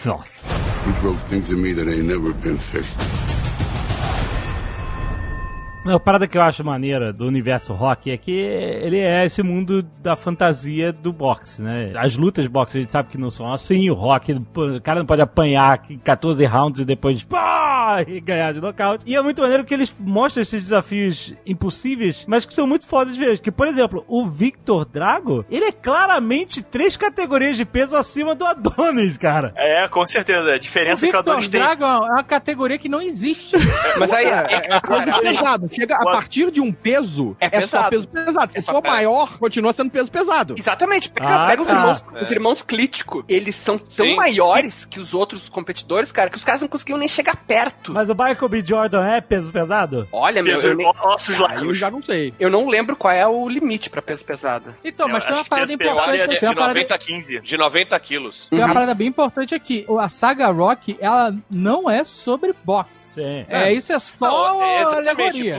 Nossa. 0.04 0.40
You 0.86 0.92
broke 1.00 1.24
things 1.24 1.48
in 1.48 1.56
me 1.56 1.74
that 1.74 1.88
ain't 1.88 2.02
never 2.06 2.32
been 2.34 2.58
fixed. 2.58 2.98
Não, 5.84 5.96
a 5.96 6.00
parada 6.00 6.26
que 6.26 6.38
eu 6.38 6.42
acho 6.42 6.64
maneira 6.64 7.12
do 7.12 7.26
universo 7.26 7.74
rock 7.74 8.10
é 8.10 8.16
que 8.16 8.32
ele 8.32 8.98
é 8.98 9.26
esse 9.26 9.42
mundo 9.42 9.82
da 10.02 10.16
fantasia 10.16 10.90
do 10.90 11.12
boxe, 11.12 11.60
né? 11.60 11.92
As 11.96 12.16
lutas 12.16 12.44
de 12.44 12.48
boxe 12.48 12.78
a 12.78 12.80
gente 12.80 12.90
sabe 12.90 13.10
que 13.10 13.18
não 13.18 13.30
são 13.30 13.52
assim, 13.52 13.90
o 13.90 13.94
rock, 13.94 14.32
o 14.32 14.80
cara 14.80 15.00
não 15.00 15.06
pode 15.06 15.20
apanhar 15.20 15.82
em 15.90 15.98
14 15.98 16.42
rounds 16.46 16.80
e 16.80 16.84
depois, 16.86 17.22
pá, 17.22 18.02
e 18.06 18.18
ganhar 18.18 18.52
de 18.52 18.62
nocaute. 18.62 19.04
E 19.06 19.14
é 19.14 19.20
muito 19.20 19.42
maneiro 19.42 19.62
que 19.62 19.74
eles 19.74 19.94
mostram 20.00 20.40
esses 20.40 20.62
desafios 20.62 21.34
impossíveis, 21.46 22.24
mas 22.26 22.46
que 22.46 22.54
são 22.54 22.66
muito 22.66 22.86
fodas 22.86 23.14
de 23.14 23.20
ver. 23.22 23.38
Que, 23.38 23.50
por 23.50 23.68
exemplo, 23.68 24.04
o 24.08 24.24
Victor 24.24 24.86
Drago, 24.86 25.44
ele 25.50 25.66
é 25.66 25.72
claramente 25.72 26.62
três 26.62 26.96
categorias 26.96 27.58
de 27.58 27.66
peso 27.66 27.94
acima 27.94 28.34
do 28.34 28.46
Adonis, 28.46 29.18
cara. 29.18 29.52
É, 29.54 29.86
com 29.88 30.06
certeza. 30.06 30.50
A 30.52 30.56
O 30.56 30.58
diferença 30.58 31.04
é 31.04 31.10
que 31.10 31.14
o 31.14 31.18
Victor 31.18 31.32
Adonis 31.32 31.50
tem. 31.50 31.60
Drago 31.60 31.84
é 31.84 31.98
uma 31.98 32.24
categoria 32.24 32.78
que 32.78 32.88
não 32.88 33.02
existe. 33.02 33.54
Mas 33.98 34.10
aí, 34.12 34.26
É, 34.26 34.30
é, 34.30 34.76
é 34.76 34.80
peso 34.80 35.20
pesado. 35.20 35.73
Chega 35.74 35.96
a 35.96 36.04
partir 36.04 36.50
de 36.50 36.60
um 36.60 36.72
peso, 36.72 37.36
É 37.40 37.58
é, 37.58 37.66
só 37.66 37.88
peso 37.88 38.06
pesado. 38.08 38.52
Se 38.52 38.58
É 38.58 38.62
for 38.62 38.82
maior, 38.82 39.38
continua 39.38 39.72
sendo 39.72 39.90
peso 39.90 40.10
pesado. 40.10 40.54
Exatamente. 40.58 41.10
Pega, 41.10 41.26
Ah, 41.44 41.46
pega 41.46 41.62
os, 41.62 41.68
tá. 41.68 41.74
irmãos, 41.74 42.04
É. 42.14 42.22
os 42.24 42.30
irmãos 42.30 42.62
Clítico. 42.62 43.24
Eles 43.28 43.56
são 43.56 43.78
tão 43.78 44.06
Sim. 44.06 44.16
maiores 44.16 44.84
que 44.84 45.00
os 45.00 45.14
outros 45.14 45.48
competidores, 45.48 46.10
cara, 46.12 46.30
que 46.30 46.36
os 46.36 46.44
caras 46.44 46.60
não 46.60 46.68
conseguiam 46.68 46.98
nem 46.98 47.08
chegar 47.08 47.36
perto. 47.36 47.92
Mas 47.92 48.08
o 48.10 48.14
Michael 48.14 48.48
B. 48.48 48.62
Jordan 48.64 49.06
é 49.06 49.20
peso 49.20 49.52
pesado? 49.52 50.08
Olha, 50.12 50.42
meu, 50.42 50.54
Peso, 50.54 50.68
eu, 50.68 50.76
nem- 50.76 50.86
ossos 51.02 51.34
Aí 51.34 51.40
eu 51.40 51.46
largos. 51.48 51.78
já 51.78 51.90
não 51.90 52.02
sei. 52.02 52.32
eu 52.38 52.50
não 52.50 52.68
lembro 52.68 52.96
qual 52.96 53.12
é 53.12 53.26
o 53.26 53.48
limite 53.48 53.90
pra 53.90 54.00
peso 54.02 54.24
pesado. 54.24 54.74
Então, 54.84 55.08
mas 55.08 55.22
Eu 55.24 55.28
tem 55.28 55.30
uma 55.30 55.34
acho 55.40 55.44
que 55.44 55.50
parada 55.50 55.72
importante 55.72 56.20
é 56.20 56.26
de 56.26 56.40
Tem 56.40 56.48
uma 56.48 56.54
parada, 56.54 56.74
90 56.74 56.94
a 56.94 56.98
15. 56.98 57.40
De 57.40 57.56
90 57.56 58.00
quilos. 58.00 58.46
tem 58.50 58.58
uma 58.58 58.68
Uhum. 58.68 58.74
parada 58.74 58.94
bem 58.94 59.08
importante 59.08 59.54
aqui. 59.54 59.84
O- 59.88 59.98
A 59.98 60.08
saga 60.08 60.48
Rock, 60.50 60.96
ela 61.00 61.34
não 61.50 61.88
é 61.90 62.04
sobre 62.04 62.54
boxe. 62.64 63.14
Sim. 63.14 63.46
É, 63.48 63.72
isso 63.72 63.92
é 63.92 63.98
só 63.98 64.14
Não, 64.20 64.62
é 64.62 64.84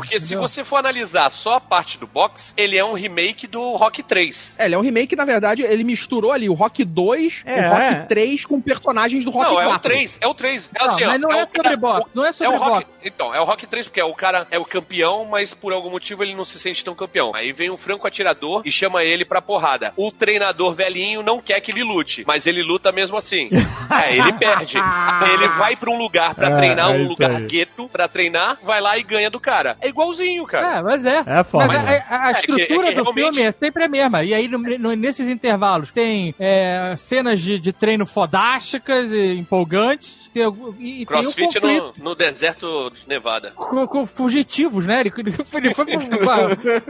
porque 0.05 0.19
se 0.19 0.25
entendeu? 0.25 0.41
você 0.47 0.63
for 0.63 0.77
analisar 0.77 1.29
só 1.29 1.53
a 1.55 1.59
parte 1.61 1.97
do 1.97 2.07
box, 2.07 2.53
ele 2.57 2.77
é 2.77 2.83
um 2.85 2.93
remake 2.93 3.47
do 3.47 3.75
Rock 3.75 4.01
3. 4.03 4.55
É, 4.57 4.65
ele 4.65 4.75
é 4.75 4.77
um 4.77 4.81
remake, 4.81 5.15
na 5.15 5.25
verdade, 5.25 5.63
ele 5.63 5.83
misturou 5.83 6.31
ali 6.31 6.47
o 6.49 6.53
Rock 6.53 6.83
2, 6.83 7.43
É. 7.45 7.67
o 7.67 7.73
Rock 7.73 8.07
3 8.09 8.45
com 8.45 8.61
personagens 8.61 9.23
do 9.25 9.31
Rock 9.31 9.45
não, 9.47 9.55
4. 9.55 9.69
é 9.71 9.75
o 9.75 9.79
3, 9.79 10.17
é 10.21 10.27
o 10.27 10.33
3. 10.33 10.69
É 10.73 10.83
Não, 10.85 10.91
assim, 10.93 11.03
ó, 11.03 11.07
mas 11.07 11.21
não 11.21 11.31
é, 11.31 11.35
o 11.35 11.39
sobre 11.45 11.61
cara- 11.61 11.77
boxe. 11.77 12.09
Não 12.13 12.25
é 12.25 12.29
É 12.29 12.31
sobre 12.31 12.55
o 12.55 12.59
Rock, 12.59 12.85
boxe. 12.85 12.87
então, 13.03 13.33
é 13.35 13.39
o 13.41 13.43
Rock 13.43 13.67
3 13.67 13.85
porque 13.87 13.99
é 14.01 14.05
o 14.05 14.13
cara 14.13 14.47
é 14.51 14.57
o 14.59 14.65
campeão, 14.65 15.25
mas 15.25 15.53
por 15.53 15.73
algum 15.73 15.89
motivo 15.89 16.23
ele 16.23 16.35
não 16.35 16.43
se 16.45 16.59
sente 16.59 16.83
tão 16.83 16.95
campeão. 16.95 17.31
Aí 17.35 17.51
vem 17.51 17.69
um 17.71 17.77
franco 17.77 18.07
atirador 18.07 18.61
e 18.65 18.71
chama 18.71 19.03
ele 19.03 19.25
pra 19.25 19.41
porrada. 19.41 19.93
O 19.97 20.11
treinador 20.11 20.73
velhinho 20.73 21.21
não 21.23 21.41
quer 21.41 21.59
que 21.61 21.71
ele 21.71 21.83
lute, 21.83 22.23
mas 22.25 22.45
ele 22.47 22.63
luta 22.63 22.91
mesmo 22.91 23.17
assim. 23.17 23.49
é, 24.03 24.17
ele 24.17 24.33
perde. 24.33 24.75
Ele 25.35 25.47
vai 25.49 25.75
pra 25.75 25.89
um 25.89 25.97
lugar 25.97 26.33
pra 26.35 26.49
É, 26.49 26.57
treinar, 26.57 26.91
é 26.91 26.97
um 26.97 27.07
lugar 27.07 27.31
aí. 27.31 27.45
gueto 27.45 27.89
pra 27.91 28.07
treinar, 28.07 28.57
vai 28.63 28.79
lá 28.81 28.97
e 28.97 29.03
ganha 29.03 29.29
do 29.29 29.39
cara. 29.39 29.77
É 29.81 29.87
igualzinho, 29.95 30.45
cara. 30.45 30.77
É, 30.77 30.81
mas 30.81 31.05
é. 31.05 31.23
É 31.25 31.43
foda. 31.43 31.67
Mas 31.67 31.87
a, 31.87 31.91
a- 31.91 32.25
a 32.27 32.29
É 32.29 32.33
que- 32.33 32.39
estrutura 32.51 32.87
é 32.87 32.89
que 32.91 32.95
do 32.95 33.03
realmente- 33.03 33.23
filme 33.35 33.41
é 33.41 33.51
sempre 33.51 33.83
a 33.83 33.87
mesma. 33.87 34.23
E 34.23 34.33
aí, 34.33 34.47
no- 34.47 34.57
no- 34.59 34.93
nesses 34.95 35.27
intervalos, 35.27 35.91
tem 35.91 36.35
é, 36.39 36.93
cenas 36.97 37.39
de, 37.41 37.57
de 37.59 37.71
treino 37.71 38.05
fodásticas 38.05 39.11
e 39.11 39.33
empolgantes. 39.33 40.24
Tem, 40.35 40.43
algum- 40.43 40.73
e, 40.77 40.87
e 40.87 40.95
tem 40.97 41.05
Crossfit 41.05 41.45
conflito 41.61 41.93
no, 41.97 42.03
no 42.09 42.15
deserto 42.15 42.89
de 42.89 43.07
Nevada. 43.07 43.51
com, 43.55 43.87
com 43.87 44.05
fugitivos, 44.05 44.85
né? 44.85 44.99
Ele, 44.99 45.13
ele 45.53 45.73
foi 45.73 45.85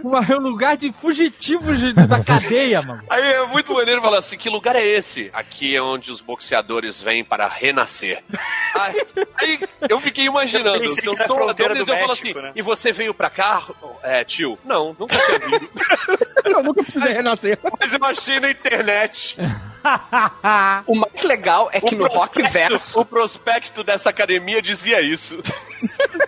uma- 0.04 0.20
um 0.36 0.40
lugar 0.40 0.76
de 0.76 0.92
fugitivos 0.92 1.80
de- 1.80 1.94
da 1.94 2.24
cadeia, 2.24 2.82
mano. 2.82 3.04
Aí 3.08 3.22
é 3.22 3.46
muito 3.46 3.72
maneiro 3.72 4.02
falar 4.02 4.18
assim: 4.18 4.36
que 4.36 4.50
lugar 4.50 4.76
é 4.76 4.84
esse? 4.84 5.30
Aqui 5.32 5.76
é 5.76 5.82
onde 5.82 6.10
os 6.10 6.22
boxeadores 6.22 7.00
vêm 7.00 7.24
para 7.24 7.48
renascer. 7.48 8.24
Aí, 8.74 9.06
aí 9.40 9.60
eu 9.90 10.00
fiquei 10.00 10.26
imaginando, 10.26 10.84
Eu 10.84 10.90
se 10.90 11.06
eu 11.06 11.16
sou 11.28 11.38
do 11.46 11.54
eu 11.82 11.86
falo 11.86 12.08
México, 12.08 12.12
assim, 12.12 12.34
né? 12.34 12.52
e 12.56 12.62
você 12.64 12.92
veio 12.92 13.14
pra 13.14 13.30
cá, 13.30 13.62
é, 14.02 14.24
tio? 14.24 14.58
Não, 14.66 14.96
nunca 15.00 15.16
tinha 15.20 15.38
vindo. 15.40 15.70
Eu 16.46 16.62
nunca 16.62 16.84
precisei 16.84 17.12
renascer. 17.12 17.58
Mas 17.80 17.92
eu 17.92 18.06
achei 18.06 18.40
na 18.40 18.52
internet. 18.52 19.36
O 20.88 20.96
mais 20.96 21.22
legal 21.24 21.70
é 21.72 21.80
que 21.80 21.94
O 21.94 21.98
no 21.98 22.08
Rock 22.08 22.42
Verso, 22.42 23.00
o 23.00 23.06
prospecto 23.36 23.84
dessa 23.84 24.10
academia 24.10 24.62
dizia 24.62 25.02
isso. 25.02 25.38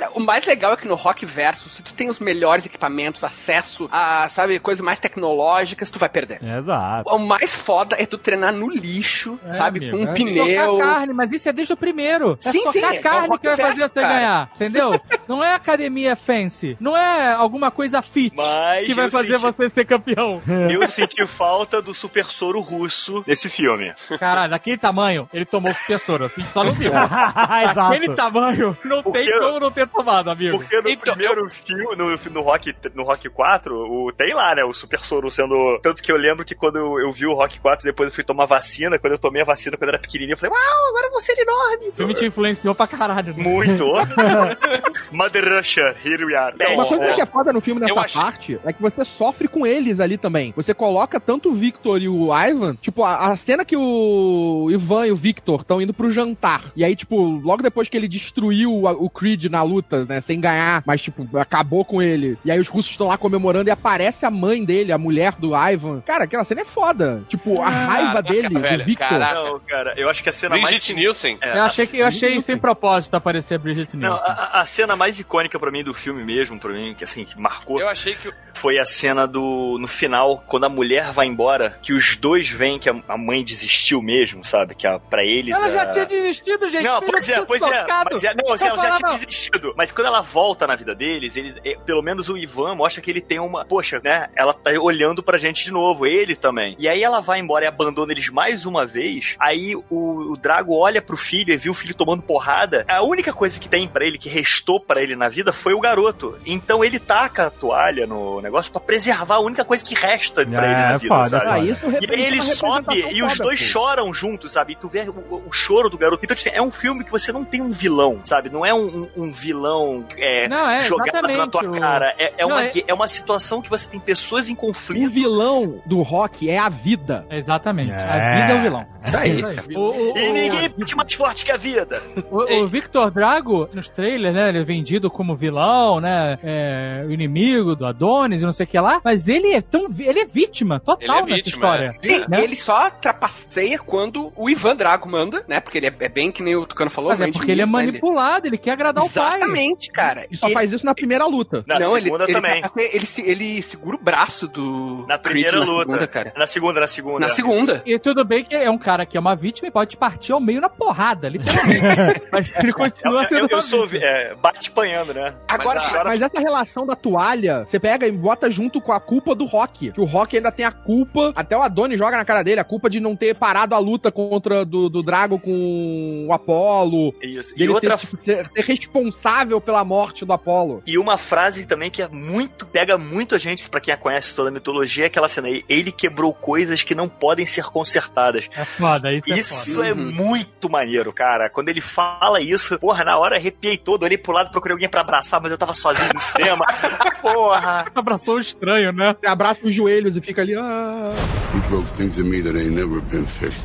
cara, 0.00 0.10
o 0.14 0.20
mais 0.20 0.44
legal 0.44 0.72
é 0.72 0.76
que 0.76 0.86
no 0.88 0.94
Rock 0.94 1.24
Verso, 1.24 1.68
se 1.70 1.82
tu 1.82 1.92
tem 1.94 2.10
os 2.10 2.18
melhores 2.18 2.66
equipamentos, 2.66 3.22
acesso 3.22 3.88
a, 3.92 4.28
sabe, 4.28 4.58
coisas 4.58 4.84
mais 4.84 4.98
tecnológicas, 4.98 5.90
tu 5.90 5.98
vai 5.98 6.08
perder. 6.08 6.42
Exato. 6.42 7.04
O 7.14 7.18
mais 7.18 7.54
foda 7.54 7.96
é 7.98 8.04
tu 8.06 8.18
treinar 8.18 8.52
no 8.52 8.68
lixo, 8.68 9.38
É, 9.46 9.52
sabe, 9.52 9.78
amigo, 9.78 9.96
com 9.98 10.04
um 10.04 10.10
é 10.10 10.14
pneu. 10.14 10.72
Socar 10.76 10.94
carne, 10.94 11.12
mas 11.14 11.30
isso 11.32 11.48
é 11.48 11.52
desde 11.52 11.72
o 11.72 11.76
primeiro. 11.76 12.38
É 12.44 12.52
Sim, 12.52 12.60
sim, 12.72 12.80
socar 12.80 12.94
é 12.94 12.98
o 12.98 13.02
carne 13.02 13.28
Rock 13.28 13.40
que 13.40 13.46
vai 13.48 13.56
fazer 13.56 13.88
você 13.88 14.00
cara. 14.00 14.14
ganhar, 14.14 14.50
entendeu? 14.54 15.00
Não 15.28 15.42
é 15.42 15.54
academia 15.54 16.16
fancy. 16.16 16.76
Não 16.80 16.96
é 16.96 17.32
alguma 17.32 17.70
coisa 17.70 18.02
fit 18.02 18.34
Mas 18.36 18.86
que 18.86 18.94
vai 18.94 19.10
fazer 19.10 19.38
senti- 19.38 19.42
você 19.42 19.68
ser 19.68 19.84
campeão. 19.86 20.42
Eu 20.70 20.86
senti 20.86 21.26
falta 21.26 21.80
do 21.80 21.94
super 21.94 22.26
soro 22.26 22.60
russo 22.60 23.24
nesse 23.26 23.48
filme. 23.48 23.92
Caralho, 24.18 24.50
daquele 24.50 24.76
tamanho, 24.76 25.28
ele 25.32 25.44
tomou 25.44 25.72
super 25.74 25.98
soro. 25.98 26.30
Só 26.52 26.62
não 26.64 26.72
viu. 26.72 26.92
Exato. 27.70 27.90
Daquele 27.90 28.14
tamanho, 28.14 28.76
não 28.84 29.02
tem 29.02 29.12
Porque- 29.24 29.38
como 29.38 29.60
não 29.60 29.70
ter 29.70 29.83
tomado, 29.86 30.30
amigo. 30.30 30.58
Porque 30.58 30.80
no 30.80 30.88
Então, 30.88 31.14
primeiro 31.14 31.48
filme, 31.50 31.96
no, 31.96 32.16
no, 32.32 32.40
Rock, 32.42 32.74
no 32.94 33.02
Rock 33.02 33.28
4, 33.28 33.74
o, 33.74 34.12
tem 34.12 34.34
lá, 34.34 34.54
né, 34.54 34.64
o 34.64 34.72
Super 34.72 35.00
Soro 35.00 35.30
sendo... 35.30 35.78
Tanto 35.82 36.02
que 36.02 36.10
eu 36.12 36.16
lembro 36.16 36.44
que 36.44 36.54
quando 36.54 36.76
eu, 36.78 36.98
eu 37.00 37.12
vi 37.12 37.26
o 37.26 37.34
Rock 37.34 37.60
4, 37.60 37.84
depois 37.84 38.08
eu 38.08 38.14
fui 38.14 38.24
tomar 38.24 38.46
vacina, 38.46 38.98
quando 38.98 39.12
eu 39.14 39.18
tomei 39.18 39.42
a 39.42 39.44
vacina 39.44 39.76
quando 39.76 39.88
eu 39.90 39.94
era 39.94 39.98
pequenininho, 39.98 40.34
eu 40.34 40.38
falei, 40.38 40.54
uau, 40.54 40.88
agora 40.90 41.06
eu 41.06 41.10
vou 41.10 41.20
ser 41.20 41.36
enorme. 41.38 41.88
O 41.88 41.92
filme 41.92 42.14
te 42.14 42.26
influenciou 42.26 42.74
pra 42.74 42.86
caralho. 42.86 43.34
né? 43.36 43.42
Muito. 43.42 43.84
Mother 45.12 45.44
Russia, 45.56 45.94
here 46.04 46.24
we 46.24 46.34
are. 46.34 46.54
Uma 46.74 46.86
coisa 46.86 47.14
que 47.14 47.20
é 47.20 47.26
foda 47.26 47.52
no 47.52 47.60
filme 47.60 47.80
Eu 47.82 47.88
nessa 47.88 48.00
achei- 48.00 48.20
parte 48.20 48.60
é 48.64 48.72
que 48.72 48.82
você 48.82 49.04
sofre 49.04 49.48
com 49.48 49.66
eles 49.66 50.00
ali 50.00 50.16
também. 50.16 50.52
Você 50.56 50.74
coloca 50.74 51.20
tanto 51.20 51.50
o 51.50 51.54
Victor 51.54 52.00
e 52.02 52.08
o 52.08 52.28
Ivan, 52.36 52.74
tipo, 52.76 53.02
a, 53.04 53.32
a 53.32 53.36
cena 53.36 53.64
que 53.64 53.76
o 53.76 54.68
Ivan 54.70 55.06
e 55.06 55.12
o 55.12 55.16
Victor 55.16 55.60
estão 55.60 55.80
indo 55.80 55.92
pro 55.94 56.10
jantar. 56.10 56.64
E 56.76 56.84
aí, 56.84 56.96
tipo, 56.96 57.16
logo 57.22 57.62
depois 57.62 57.88
que 57.88 57.96
ele 57.96 58.08
destruiu 58.08 58.86
a- 58.88 58.92
o 58.92 59.08
Creed 59.08 59.44
na 59.46 59.62
luta, 59.62 59.73
né, 60.08 60.20
sem 60.20 60.40
ganhar, 60.40 60.82
mas, 60.86 61.00
tipo, 61.02 61.26
acabou 61.38 61.84
com 61.84 62.02
ele. 62.02 62.36
E 62.44 62.50
aí 62.50 62.58
os 62.60 62.68
russos 62.68 62.90
estão 62.92 63.06
lá 63.08 63.16
comemorando 63.16 63.68
e 63.68 63.72
aparece 63.72 64.26
a 64.26 64.30
mãe 64.30 64.64
dele, 64.64 64.92
a 64.92 64.98
mulher 64.98 65.32
do 65.38 65.52
Ivan. 65.56 66.00
Cara, 66.00 66.24
aquela 66.24 66.44
cena 66.44 66.60
é 66.62 66.64
foda. 66.64 67.22
Tipo, 67.28 67.60
a 67.62 67.68
raiva 67.68 68.04
Caraca, 68.14 68.22
dele, 68.32 68.58
velho, 68.58 68.78
do 68.78 68.84
Victor. 68.84 69.08
caraca. 69.08 69.34
Não, 69.34 69.60
cara, 69.60 69.94
eu 69.96 70.08
acho 70.10 70.22
que 70.22 70.28
a 70.28 70.32
cena 70.32 70.56
mais... 70.56 70.64
Brigitte 70.66 70.94
Nielsen. 70.94 71.38
É, 71.40 71.58
Eu 71.58 71.62
achei, 71.62 71.86
que, 71.86 71.98
eu 71.98 72.06
achei 72.06 72.40
sem 72.40 72.58
propósito 72.58 73.14
aparecer 73.14 73.54
a 73.54 73.58
Bridget 73.58 73.96
Não, 73.96 74.10
Nielsen. 74.10 74.30
a, 74.30 74.60
a 74.60 74.66
cena 74.66 74.96
mais 74.96 75.18
icônica 75.18 75.58
pra 75.58 75.70
mim 75.70 75.82
do 75.82 75.94
filme 75.94 76.22
mesmo, 76.24 76.58
pra 76.58 76.70
mim, 76.72 76.94
que 76.96 77.04
assim, 77.04 77.24
que 77.24 77.38
marcou, 77.38 77.80
Eu 77.80 77.88
achei 77.88 78.14
que. 78.14 78.32
foi 78.54 78.78
a 78.78 78.84
cena 78.84 79.26
do. 79.26 79.76
no 79.80 79.86
final, 79.86 80.42
quando 80.46 80.64
a 80.64 80.68
mulher 80.68 81.12
vai 81.12 81.26
embora, 81.26 81.78
que 81.82 81.92
os 81.92 82.16
dois 82.16 82.48
veem 82.48 82.78
que 82.78 82.88
a, 82.90 82.94
a 83.08 83.16
mãe 83.18 83.44
desistiu 83.44 84.02
mesmo, 84.02 84.44
sabe? 84.44 84.74
Que 84.74 84.86
a, 84.86 84.98
pra 84.98 85.22
eles. 85.24 85.54
Ela 85.54 85.70
já 85.70 85.86
tinha 85.86 86.06
desistido, 86.06 86.68
gente. 86.68 86.84
Não, 86.84 87.00
Vocês 87.00 87.10
pois 87.10 87.28
é, 87.28 87.44
pois 87.44 87.62
é. 87.62 87.86
Mas 88.10 88.24
é 88.24 88.34
não, 88.34 88.52
assim, 88.52 88.66
Eu 88.66 88.70
ela 88.74 88.76
já 88.82 88.96
tinha 88.96 88.98
falava- 88.98 89.18
desistido. 89.68 89.74
Mas 89.76 89.90
quando 89.92 90.06
ela 90.06 90.20
volta 90.20 90.66
na 90.66 90.76
vida 90.76 90.94
deles, 90.94 91.36
eles, 91.36 91.56
é, 91.64 91.76
pelo 91.84 92.02
menos 92.02 92.28
o 92.28 92.36
Ivan 92.36 92.74
mostra 92.74 93.00
que 93.02 93.10
ele 93.10 93.20
tem 93.20 93.38
uma. 93.38 93.64
Poxa, 93.64 94.00
né? 94.02 94.28
Ela 94.36 94.52
tá 94.52 94.70
olhando 94.80 95.22
pra 95.22 95.38
gente 95.38 95.64
de 95.64 95.70
novo, 95.72 96.06
ele 96.06 96.34
também. 96.36 96.76
E 96.78 96.88
aí 96.88 97.02
ela 97.02 97.20
vai 97.20 97.38
embora 97.40 97.64
e 97.64 97.68
abandona 97.68 98.12
eles 98.12 98.28
mais 98.28 98.66
uma 98.66 98.86
vez. 98.86 99.36
Aí 99.40 99.74
o, 99.76 100.32
o 100.32 100.36
Drago 100.36 100.74
olha 100.76 101.00
pro 101.00 101.16
filho 101.16 101.52
e 101.52 101.56
viu 101.56 101.72
o 101.72 101.74
filho 101.74 101.94
tomando 101.94 102.22
porrada. 102.22 102.84
A 102.88 103.02
única 103.02 103.32
coisa 103.32 103.58
que 103.58 103.68
tem 103.68 103.86
pra 103.88 104.04
ele, 104.06 104.18
que 104.18 104.28
restou 104.28 104.80
pra 104.80 105.02
ele 105.02 105.16
na 105.16 105.28
vida, 105.28 105.52
foi 105.52 105.74
o 105.74 105.80
garoto. 105.80 106.38
Então 106.44 106.84
ele 106.84 106.98
taca 106.98 107.46
a 107.46 107.50
toalha 107.50 108.06
no 108.06 108.40
negócio 108.40 108.70
pra 108.72 108.80
preservar 108.80 109.36
a 109.36 109.40
única 109.40 109.64
coisa 109.64 109.84
que 109.84 109.94
resta 109.94 110.44
pra 110.46 110.66
É, 110.66 110.70
ele 110.72 110.80
na 110.80 110.92
é 110.92 110.98
vida, 110.98 111.14
foda, 111.14 111.28
sabe? 111.28 111.46
Ah, 111.48 111.58
isso 111.58 111.90
E 111.90 112.14
aí 112.14 112.22
ele 112.24 112.40
sobe 112.40 113.06
e 113.12 113.22
os 113.22 113.38
dois 113.38 113.60
pô. 113.60 113.66
choram 113.66 114.12
juntos, 114.14 114.52
sabe? 114.52 114.72
E 114.72 114.76
tu 114.76 114.88
vê 114.88 115.00
o, 115.08 115.42
o 115.46 115.52
choro 115.52 115.88
do 115.88 115.98
garoto. 115.98 116.24
Então, 116.24 116.36
tipo, 116.36 116.54
é 116.54 116.60
um 116.62 116.70
filme 116.70 117.04
que 117.04 117.10
você 117.10 117.32
não 117.32 117.44
tem 117.44 117.60
um 117.60 117.70
vilão, 117.70 118.20
sabe? 118.24 118.48
Não 118.50 118.64
é 118.64 118.72
um, 118.74 119.08
um- 119.16 119.24
um 119.24 119.32
vilão 119.44 120.04
é, 120.16 120.48
Não, 120.48 120.70
é, 120.70 120.82
jogado 120.82 121.28
na 121.28 121.46
tua 121.46 121.62
o- 121.68 121.78
cara. 121.78 122.14
É, 122.18 122.32
é 122.38 122.46
Não, 122.46 122.48
uma, 122.48 122.64
é- 122.64 122.84
é 122.88 122.94
uma 122.94 123.08
situação 123.08 123.60
que 123.60 123.68
você 123.68 123.88
tem 123.90 124.00
pessoas 124.00 124.48
em 124.48 124.54
O 124.54 124.56
conflito. 124.56 125.10
vilão 125.10 125.82
do 125.84 126.00
rock 126.02 126.48
é 126.48 126.58
a 126.58 126.68
vida. 126.68 127.26
Exatamente. 127.30 127.92
A 127.92 128.16
É. 128.16 128.40
vida 128.40 128.52
é 128.52 128.58
o 128.58 128.62
vilão. 128.62 128.86
Isso 129.06 129.16
aí. 129.16 129.42
O, 129.76 129.80
o- 129.80 130.18
E 130.18 130.28
o- 130.28 130.32
ninguém 130.32 130.68
bate 130.76 130.96
mais 130.96 131.12
forte 131.14 131.44
que 131.44 131.52
a 131.52 131.56
vida. 131.58 132.02
O, 132.30 132.62
o 132.64 132.68
Victor 132.68 133.10
Drago, 133.10 133.68
nos 133.72 133.88
trailers, 133.88 134.34
né? 134.34 134.48
Ele 134.48 134.60
é 134.60 134.64
vendido 134.64 135.10
como 135.10 135.36
vilão, 135.36 136.00
né? 136.00 136.38
É, 136.42 137.04
o 137.06 137.10
inimigo 137.12 137.74
do 137.76 137.84
Adonis 137.84 138.40
e 138.42 138.44
não 138.44 138.52
sei 138.52 138.64
o 138.64 138.68
que 138.68 138.78
lá. 138.78 139.00
Mas 139.04 139.28
ele 139.28 139.52
é 139.52 139.60
tão. 139.60 139.86
Ele 139.98 140.20
é 140.20 140.24
vítima 140.24 140.80
total 140.80 140.96
Ele 141.00 141.10
é 141.12 141.20
nessa 141.22 141.34
vítima, 141.36 141.52
história. 141.66 141.94
Sim, 142.02 142.24
né? 142.28 142.42
ele 142.42 142.56
só 142.56 142.88
trapaceia 142.90 143.78
quando 143.78 144.32
o 144.36 144.48
Ivan 144.48 144.74
Drago 144.76 145.08
manda, 145.08 145.44
né? 145.46 145.60
Porque 145.60 145.78
ele 145.78 145.86
é, 145.88 145.92
é 146.00 146.08
bem 146.08 146.32
que 146.32 146.42
nem 146.42 146.56
o 146.56 146.64
Tucano 146.66 146.90
falou. 146.90 147.10
Mas 147.10 147.20
é 147.20 147.30
porque 147.30 147.50
ele 147.52 147.62
é 147.62 147.66
manipulado, 147.66 148.46
ele 148.46 148.56
quer 148.58 148.72
agradar 148.72 149.04
o 149.04 149.10
pai. 149.10 149.33
Exatamente, 149.36 149.90
cara. 149.90 150.26
E 150.30 150.36
só 150.36 150.46
Ele- 150.46 150.54
faz 150.54 150.72
isso 150.72 150.84
na 150.84 150.94
primeira 150.94 151.26
luta. 151.26 151.64
Na 151.66 151.78
não, 151.78 151.96
ele, 151.96 152.04
segunda 152.06 152.24
ele, 152.24 152.32
também. 152.32 152.62
Ele, 152.76 153.06
se- 153.06 153.22
ele 153.22 153.62
segura 153.62 153.96
o 153.96 154.00
braço 154.02 154.46
do 154.48 155.04
Na 155.08 155.18
primeira 155.18 155.50
Creed 155.50 155.64
na 155.66 155.72
luta. 155.72 155.80
segunda, 155.86 156.06
cara. 156.06 156.32
Na 156.36 156.46
segunda, 156.46 156.80
na 156.80 156.86
segunda. 156.86 157.26
Na 157.28 157.34
segunda. 157.34 157.82
E 157.86 157.98
tudo 157.98 158.24
bem 158.24 158.44
que 158.44 158.54
é 158.54 158.70
um 158.70 158.78
cara 158.78 159.04
que 159.06 159.16
é 159.16 159.20
uma 159.20 159.34
vítima 159.34 159.68
e 159.68 159.70
pode 159.70 159.96
partir 159.96 160.32
ao 160.32 160.40
meio 160.40 160.60
na 160.60 160.68
porrada, 160.68 161.28
literalmente. 161.28 161.82
Mas 162.32 162.52
ele 162.56 162.72
continua 162.72 163.22
Eu, 163.22 163.28
sendo 163.28 163.40
eu, 163.40 163.48
eu 163.50 163.56
uma 163.56 163.62
sou 163.62 163.88
é, 163.94 164.34
bate 164.34 164.70
panhando, 164.70 165.14
né? 165.14 165.34
Agora- 165.48 165.80
Mas 165.80 165.90
agora 165.90 166.08
Mas 166.10 166.22
essa 166.22 166.40
relação 166.40 166.86
da 166.86 166.94
toalha, 166.96 167.64
você 167.66 167.78
pega 167.78 168.06
e 168.06 168.12
bota 168.12 168.50
junto 168.50 168.80
com 168.80 168.92
a 168.92 169.00
culpa 169.00 169.34
do 169.34 169.44
Rock. 169.44 169.92
Que 169.92 170.00
o 170.00 170.04
Rock 170.04 170.36
ainda 170.36 170.50
tem 170.52 170.64
a 170.64 170.70
culpa, 170.72 171.32
até 171.34 171.56
o 171.56 171.62
Adonis 171.62 171.98
joga 171.98 172.16
na 172.16 172.24
cara 172.24 172.42
dele, 172.42 172.60
a 172.60 172.64
culpa 172.64 172.88
de 172.90 173.00
não 173.00 173.14
ter 173.16 173.34
parado 173.34 173.74
a 173.74 173.78
luta 173.78 174.10
contra 174.10 174.64
do, 174.64 174.88
do 174.88 175.02
Drago 175.02 175.38
com 175.38 176.26
o 176.28 176.32
Apollo. 176.32 177.14
Isso. 177.22 177.54
E 177.56 177.68
outra 177.68 177.96
ser, 177.96 178.06
tipo, 178.06 178.16
ser, 178.16 178.50
ser 178.54 178.64
responsável 178.64 179.23
pela 179.60 179.84
morte 179.84 180.24
do 180.24 180.32
Apollo. 180.32 180.82
E 180.86 180.98
uma 180.98 181.16
frase 181.16 181.64
também 181.66 181.90
que 181.90 182.02
é 182.02 182.08
muito, 182.08 182.66
pega 182.66 182.98
muito 182.98 183.34
a 183.34 183.38
gente, 183.38 183.68
pra 183.68 183.80
quem 183.80 183.96
conhece 183.96 184.34
toda 184.34 184.48
a 184.48 184.52
mitologia, 184.52 185.04
é 185.04 185.06
aquela 185.06 185.28
cena 185.28 185.48
aí, 185.48 185.64
ele 185.68 185.90
quebrou 185.90 186.32
coisas 186.34 186.82
que 186.82 186.94
não 186.94 187.08
podem 187.08 187.46
ser 187.46 187.64
consertadas. 187.64 188.48
É 188.56 188.64
foda, 188.64 189.12
isso, 189.12 189.32
é 189.32 189.38
Isso 189.38 189.74
foda. 189.76 189.88
é 189.88 189.92
Uhum. 189.92 190.12
muito 190.12 190.68
maneiro, 190.68 191.12
cara. 191.12 191.48
Quando 191.48 191.68
ele 191.68 191.80
fala 191.80 192.40
isso, 192.40 192.78
porra, 192.78 193.04
na 193.04 193.16
hora 193.18 193.36
arrepiei 193.36 193.76
todo, 193.78 194.02
olhei 194.02 194.18
pro 194.18 194.32
lado, 194.32 194.50
procurei 194.50 194.74
alguém 194.74 194.88
pra 194.88 195.00
abraçar, 195.00 195.40
mas 195.40 195.50
eu 195.52 195.58
tava 195.58 195.74
sozinho 195.74 196.10
no 196.12 196.20
cinema. 196.20 196.64
Porra! 197.22 197.86
Abraçou 197.94 198.38
estranho, 198.38 198.92
né? 198.92 199.16
Você 199.20 199.26
abraça 199.26 199.60
os 199.64 199.74
joelhos 199.74 200.16
e 200.16 200.20
fica 200.20 200.42
ali. 200.42 200.54
Ah. 200.54 201.10
You 201.54 201.60
broke 201.70 201.90
things 201.94 202.18
in 202.18 202.24
me 202.24 202.42
that 202.42 202.56
ain't 202.58 202.74
never 202.74 203.00
been 203.00 203.24
fixed. 203.24 203.64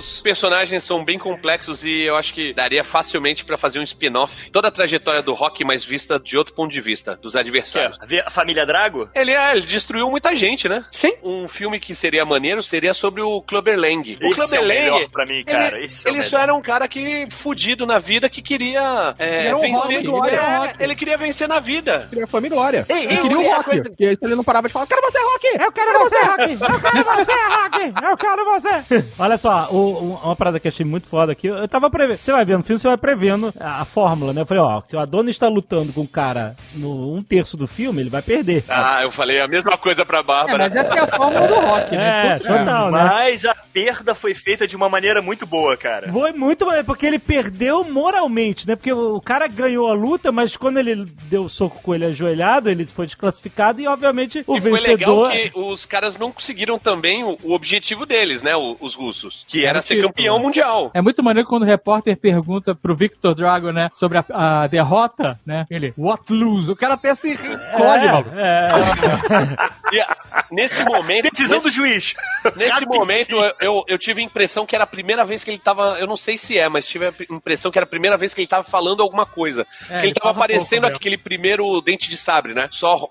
Os 0.00 0.20
personagens 0.20 0.82
são 0.82 1.04
bem 1.04 1.18
complexos 1.18 1.84
e 1.84 2.02
eu 2.02 2.16
acho 2.16 2.32
que 2.32 2.54
daria 2.54 2.82
facilmente 2.82 3.44
pra 3.44 3.58
fazer 3.58 3.78
um 3.78 3.82
spin-off. 3.82 4.50
Toda 4.50 4.68
a 4.68 4.70
trajetória 4.70 5.22
do 5.22 5.34
Rock, 5.34 5.62
mas 5.64 5.84
vista 5.84 6.18
de 6.18 6.36
outro 6.38 6.54
ponto 6.54 6.72
de 6.72 6.80
vista, 6.80 7.14
dos 7.16 7.36
adversários. 7.36 7.98
Ver 8.06 8.24
a 8.26 8.30
família 8.30 8.64
Drago? 8.64 9.08
Ele, 9.14 9.32
é, 9.32 9.52
ele 9.52 9.66
destruiu 9.66 10.08
muita 10.10 10.34
gente, 10.34 10.68
né? 10.68 10.84
Sim. 10.90 11.12
Um 11.22 11.46
filme 11.48 11.78
que 11.78 11.94
seria 11.94 12.24
maneiro 12.24 12.62
seria 12.62 12.94
sobre 12.94 13.20
o 13.22 13.42
Clubber 13.42 13.78
Lang. 13.78 14.18
O 14.22 14.26
Esse 14.26 14.34
Clubber 14.34 14.58
é 14.58 14.62
o 14.62 14.66
Lang, 14.66 14.80
melhor 14.80 15.08
pra 15.10 15.26
mim, 15.26 15.44
cara. 15.44 15.76
ele, 15.76 15.86
Esse 15.86 16.08
é 16.08 16.10
o 16.10 16.14
ele 16.14 16.22
só 16.22 16.38
era 16.38 16.54
um 16.54 16.62
cara 16.62 16.88
que 16.88 17.26
fudido 17.30 17.84
na 17.84 17.98
vida, 17.98 18.28
que 18.30 18.40
queria 18.40 19.14
é, 19.18 19.46
Ele 19.46 19.54
um 19.54 19.60
vencer. 19.60 20.08
Rock, 20.08 20.28
ele 20.28 20.36
É, 20.36 20.74
ele 20.80 20.94
queria 20.94 21.18
vencer 21.18 21.46
na 21.48 21.60
vida. 21.60 22.06
Queria 22.08 22.26
fama 22.26 22.46
e 22.46 22.50
glória. 22.50 22.86
Ei, 22.88 23.04
ele 23.04 23.14
eu- 23.18 23.22
queria 23.22 23.38
o 23.38 23.42
é 23.42 23.52
a 23.52 23.56
Rock. 23.56 23.64
coisa- 23.70 23.84
Porque 23.90 24.18
ele 24.22 24.34
não 24.34 24.44
parava 24.44 24.66
de 24.68 24.72
falar, 24.72 24.86
quero 24.86 25.02
você, 25.02 25.18
Rock! 25.18 25.62
Eu 25.62 25.72
quero 25.72 25.98
você, 25.98 26.16
Rock! 26.22 26.42
Eu 26.52 26.80
quero 26.80 27.04
você, 27.04 27.32
Rock! 27.32 28.06
Eu 28.10 28.16
quero 28.16 28.44
você! 28.44 29.04
Olha 29.18 29.36
só, 29.38 29.68
o- 29.70 29.76
o- 29.76 29.89
uma 29.98 30.36
parada 30.36 30.58
que 30.60 30.66
eu 30.66 30.72
achei 30.72 30.84
muito 30.86 31.06
foda 31.08 31.32
aqui, 31.32 31.46
eu 31.48 31.66
tava 31.68 31.90
prevendo. 31.90 32.18
Você 32.18 32.32
vai 32.32 32.44
vendo 32.44 32.60
o 32.60 32.64
filme, 32.64 32.78
você 32.78 32.88
vai 32.88 32.96
prevendo 32.96 33.52
a, 33.58 33.82
a 33.82 33.84
fórmula, 33.84 34.32
né? 34.32 34.42
Eu 34.42 34.46
falei, 34.46 34.62
ó, 34.62 34.82
se 34.88 34.96
o 34.96 35.00
Adonis 35.00 35.36
está 35.36 35.48
lutando 35.48 35.92
com 35.92 36.02
o 36.02 36.08
cara 36.08 36.56
no 36.74 37.14
um 37.14 37.20
terço 37.20 37.56
do 37.56 37.66
filme, 37.66 38.00
ele 38.02 38.10
vai 38.10 38.22
perder. 38.22 38.64
Ah, 38.68 39.02
eu 39.02 39.10
falei 39.10 39.40
a 39.40 39.48
mesma 39.48 39.76
coisa 39.76 40.04
pra 40.04 40.20
É, 40.20 40.22
Bárbara. 40.22 40.58
mas 40.68 40.74
essa 40.74 40.94
é 40.94 41.00
a 41.00 41.06
fórmula 41.06 41.46
do 41.48 41.54
rock, 41.54 41.90
né? 41.96 42.32
É, 42.34 42.38
total, 42.38 42.90
né? 42.90 43.04
Mas 43.04 43.44
a 43.44 43.54
perda 43.54 44.14
foi 44.14 44.34
feita 44.34 44.66
de 44.66 44.76
uma 44.76 44.88
maneira 44.88 45.20
muito 45.22 45.46
boa, 45.46 45.76
cara. 45.76 46.10
Foi 46.12 46.32
muito 46.32 46.64
maneiro, 46.64 46.86
porque 46.86 47.06
ele 47.06 47.18
perdeu 47.18 47.84
moralmente, 47.84 48.66
né? 48.66 48.76
Porque 48.76 48.92
o 48.92 49.20
cara 49.20 49.46
ganhou 49.46 49.88
a 49.88 49.94
luta, 49.94 50.30
mas 50.32 50.56
quando 50.56 50.78
ele 50.78 51.06
deu 51.24 51.44
o 51.44 51.48
soco 51.48 51.80
com 51.82 51.94
ele 51.94 52.06
ajoelhado, 52.06 52.68
ele 52.70 52.84
foi 52.86 53.06
desclassificado 53.06 53.80
e, 53.80 53.86
obviamente, 53.86 54.44
o 54.46 54.56
E 54.56 54.60
foi 54.60 54.70
vencedor. 54.72 55.28
legal 55.28 55.30
que 55.30 55.52
os 55.58 55.86
caras 55.86 56.16
não 56.18 56.30
conseguiram 56.32 56.78
também 56.78 57.24
o, 57.24 57.36
o 57.42 57.52
objetivo 57.52 58.04
deles, 58.06 58.42
né? 58.42 58.54
o- 58.56 58.76
Os 58.80 58.94
russos. 58.94 59.44
Que 59.46 59.64
Era 59.64 59.79
era 59.80 59.86
ser 59.86 59.94
título. 59.96 60.12
campeão 60.12 60.38
mundial. 60.38 60.90
É 60.94 61.00
muito 61.02 61.22
maneiro 61.22 61.48
quando 61.48 61.62
o 61.62 61.66
repórter 61.66 62.16
pergunta 62.16 62.74
pro 62.74 62.94
Victor 62.94 63.34
Drago, 63.34 63.72
né, 63.72 63.88
sobre 63.92 64.18
a, 64.18 64.24
a 64.62 64.66
derrota, 64.66 65.38
né? 65.44 65.66
Ele, 65.70 65.92
what 65.96 66.22
lose? 66.32 66.70
O 66.70 66.76
cara 66.76 66.94
até 66.94 67.14
se 67.14 67.36
maluco. 67.78 68.30
É, 68.36 68.70
é. 68.70 69.80
E, 69.92 70.54
nesse 70.54 70.84
momento. 70.84 71.28
Decisão 71.28 71.56
nesse, 71.58 71.68
do 71.68 71.72
juiz. 71.74 72.14
Nesse 72.54 72.86
momento, 72.86 73.32
eu, 73.34 73.52
eu, 73.60 73.84
eu 73.88 73.98
tive 73.98 74.20
a 74.20 74.24
impressão 74.24 74.64
que 74.64 74.76
era 74.76 74.84
a 74.84 74.86
primeira 74.86 75.24
vez 75.24 75.42
que 75.42 75.50
ele 75.50 75.58
tava. 75.58 75.96
Eu 75.98 76.06
não 76.06 76.16
sei 76.16 76.36
se 76.38 76.56
é, 76.56 76.68
mas 76.68 76.86
tive 76.86 77.06
a 77.08 77.12
impressão 77.28 77.72
que 77.72 77.78
era 77.78 77.84
a 77.84 77.88
primeira 77.88 78.16
vez 78.16 78.32
que 78.32 78.40
ele 78.40 78.46
tava 78.46 78.62
falando 78.62 79.02
alguma 79.02 79.26
coisa. 79.26 79.66
É, 79.82 79.86
que 79.86 79.92
ele 79.94 80.06
ele 80.06 80.14
tava 80.14 80.32
falava 80.32 80.44
aparecendo 80.44 80.82
pouco 80.82 80.96
aquele 80.96 81.18
primeiro 81.18 81.80
dente 81.80 82.08
de 82.08 82.16
sabre, 82.16 82.54
né? 82.54 82.68
Só. 82.70 83.08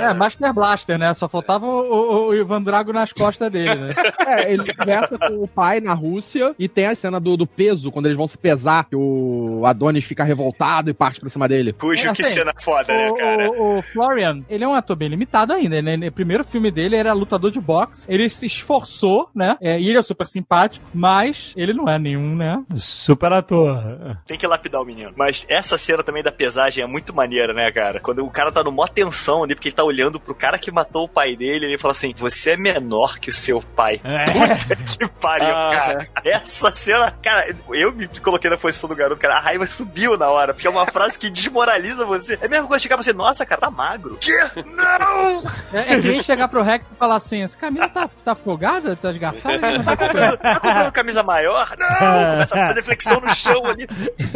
É, 0.00 0.14
Master 0.14 0.52
Blaster, 0.54 0.98
né? 0.98 1.12
Só 1.12 1.28
faltava 1.28 1.66
o, 1.66 1.70
o- 1.70 2.26
o 2.28 2.34
Ivan 2.34 2.62
Drago 2.62 2.92
nas 2.92 3.12
costas 3.12 3.50
dele, 3.50 3.74
né? 3.74 3.90
É, 4.26 4.52
ele 4.52 4.74
conversa 4.74 5.18
com 5.18 5.37
o 5.42 5.48
pai 5.48 5.80
na 5.80 5.92
Rússia 5.94 6.54
e 6.58 6.68
tem 6.68 6.86
a 6.86 6.94
cena 6.94 7.18
do, 7.20 7.36
do 7.36 7.46
peso, 7.46 7.90
quando 7.90 8.06
eles 8.06 8.16
vão 8.18 8.26
se 8.26 8.36
pesar, 8.38 8.84
que 8.88 8.96
o 8.96 9.62
Adonis 9.66 10.04
fica 10.04 10.24
revoltado 10.24 10.90
e 10.90 10.94
parte 10.94 11.20
pra 11.20 11.28
cima 11.28 11.48
dele. 11.48 11.72
Cujo, 11.72 12.00
É, 12.08 12.12
que 12.12 12.22
assim, 12.22 12.34
cena 12.34 12.52
foda, 12.60 12.92
né, 12.92 13.10
O, 13.10 13.14
cara? 13.14 13.50
o- 13.50 13.78
o 13.78 13.82
Florian, 13.82 14.42
ele 14.48 14.64
é 14.64 14.68
um 14.68 14.74
ator 14.74 14.96
bem 14.96 15.08
limitado 15.08 15.52
ainda. 15.52 15.80
Né? 15.82 16.08
O 16.08 16.12
primeiro 16.12 16.44
filme 16.44 16.70
dele 16.70 16.96
era 16.96 17.12
lutador 17.12 17.50
de 17.50 17.60
boxe. 17.60 18.04
Ele 18.08 18.28
se 18.28 18.46
esforçou, 18.46 19.28
né? 19.34 19.56
É, 19.60 19.78
e 19.80 19.88
ele 19.88 19.98
é 19.98 20.02
super 20.02 20.26
simpático, 20.26 20.84
mas 20.94 21.52
ele 21.56 21.72
não 21.72 21.88
é 21.88 21.98
nenhum, 21.98 22.34
né? 22.36 22.62
Super 22.76 23.32
ator. 23.32 24.18
Tem 24.26 24.38
que 24.38 24.46
lapidar 24.46 24.80
o 24.80 24.84
menino. 24.84 25.12
Mas 25.16 25.44
essa 25.48 25.76
cena 25.78 26.02
também 26.02 26.22
da 26.22 26.30
pesagem 26.32 26.84
é 26.84 26.86
muito 26.86 27.14
maneira, 27.14 27.52
né, 27.52 27.70
cara? 27.72 28.00
Quando 28.00 28.24
o 28.24 28.30
cara 28.30 28.52
tá 28.52 28.62
numa 28.62 28.86
tensão 28.88 29.42
ali, 29.44 29.54
porque 29.54 29.68
ele 29.68 29.76
tá 29.76 29.84
olhando 29.84 30.20
pro 30.20 30.34
cara 30.34 30.58
que 30.58 30.70
matou 30.70 31.04
o 31.04 31.08
pai 31.08 31.34
dele, 31.36 31.66
ele 31.66 31.78
fala 31.78 31.92
assim: 31.92 32.14
Você 32.18 32.50
é 32.50 32.56
menor 32.56 33.18
que 33.18 33.30
o 33.30 33.32
seu 33.32 33.60
pai. 33.62 34.00
É. 34.04 34.24
Puta 34.68 34.76
que 34.76 34.98
pariu, 34.98 35.08
Ah, 35.36 35.70
cara. 35.74 36.08
Essa 36.24 36.72
cena, 36.72 37.10
cara, 37.22 37.54
eu 37.70 37.92
me 37.92 38.06
coloquei 38.08 38.50
na 38.50 38.56
posição 38.56 38.88
do 38.88 38.94
garoto, 38.96 39.20
cara. 39.20 39.36
A 39.36 39.40
raiva 39.40 39.66
subiu 39.66 40.16
na 40.16 40.28
hora, 40.28 40.52
porque 40.54 40.66
é 40.66 40.70
uma 40.70 40.86
frase 40.86 41.18
que 41.18 41.30
desmoraliza 41.30 42.04
você. 42.04 42.38
É 42.40 42.46
a 42.46 42.48
mesma 42.48 42.66
coisa 42.66 42.82
chegar 42.82 42.96
pra 42.96 43.04
você, 43.04 43.12
nossa, 43.12 43.44
cara, 43.46 43.60
tá 43.62 43.70
magro. 43.70 44.16
Que? 44.16 44.32
Não! 44.64 45.42
É, 45.72 45.94
é 45.94 46.00
que 46.00 46.22
chegar 46.22 46.48
pro 46.48 46.62
Rex 46.62 46.84
e 46.90 46.96
falar 46.96 47.16
assim: 47.16 47.42
essa 47.42 47.56
camisa 47.56 47.88
tá, 47.88 48.08
tá 48.24 48.34
folgada? 48.34 48.96
Tá 48.96 49.10
esgarçada? 49.10 49.58
Tá 49.82 49.96
comprando, 49.96 50.36
tá 50.38 50.60
comprando 50.60 50.92
camisa 50.92 51.22
maior? 51.22 51.74
Não! 51.78 51.88
Começa 52.32 52.54
a 52.60 52.68
fazer 52.68 52.82
flexão 52.82 53.20
no 53.20 53.34
chão 53.34 53.64
ali. 53.66 53.86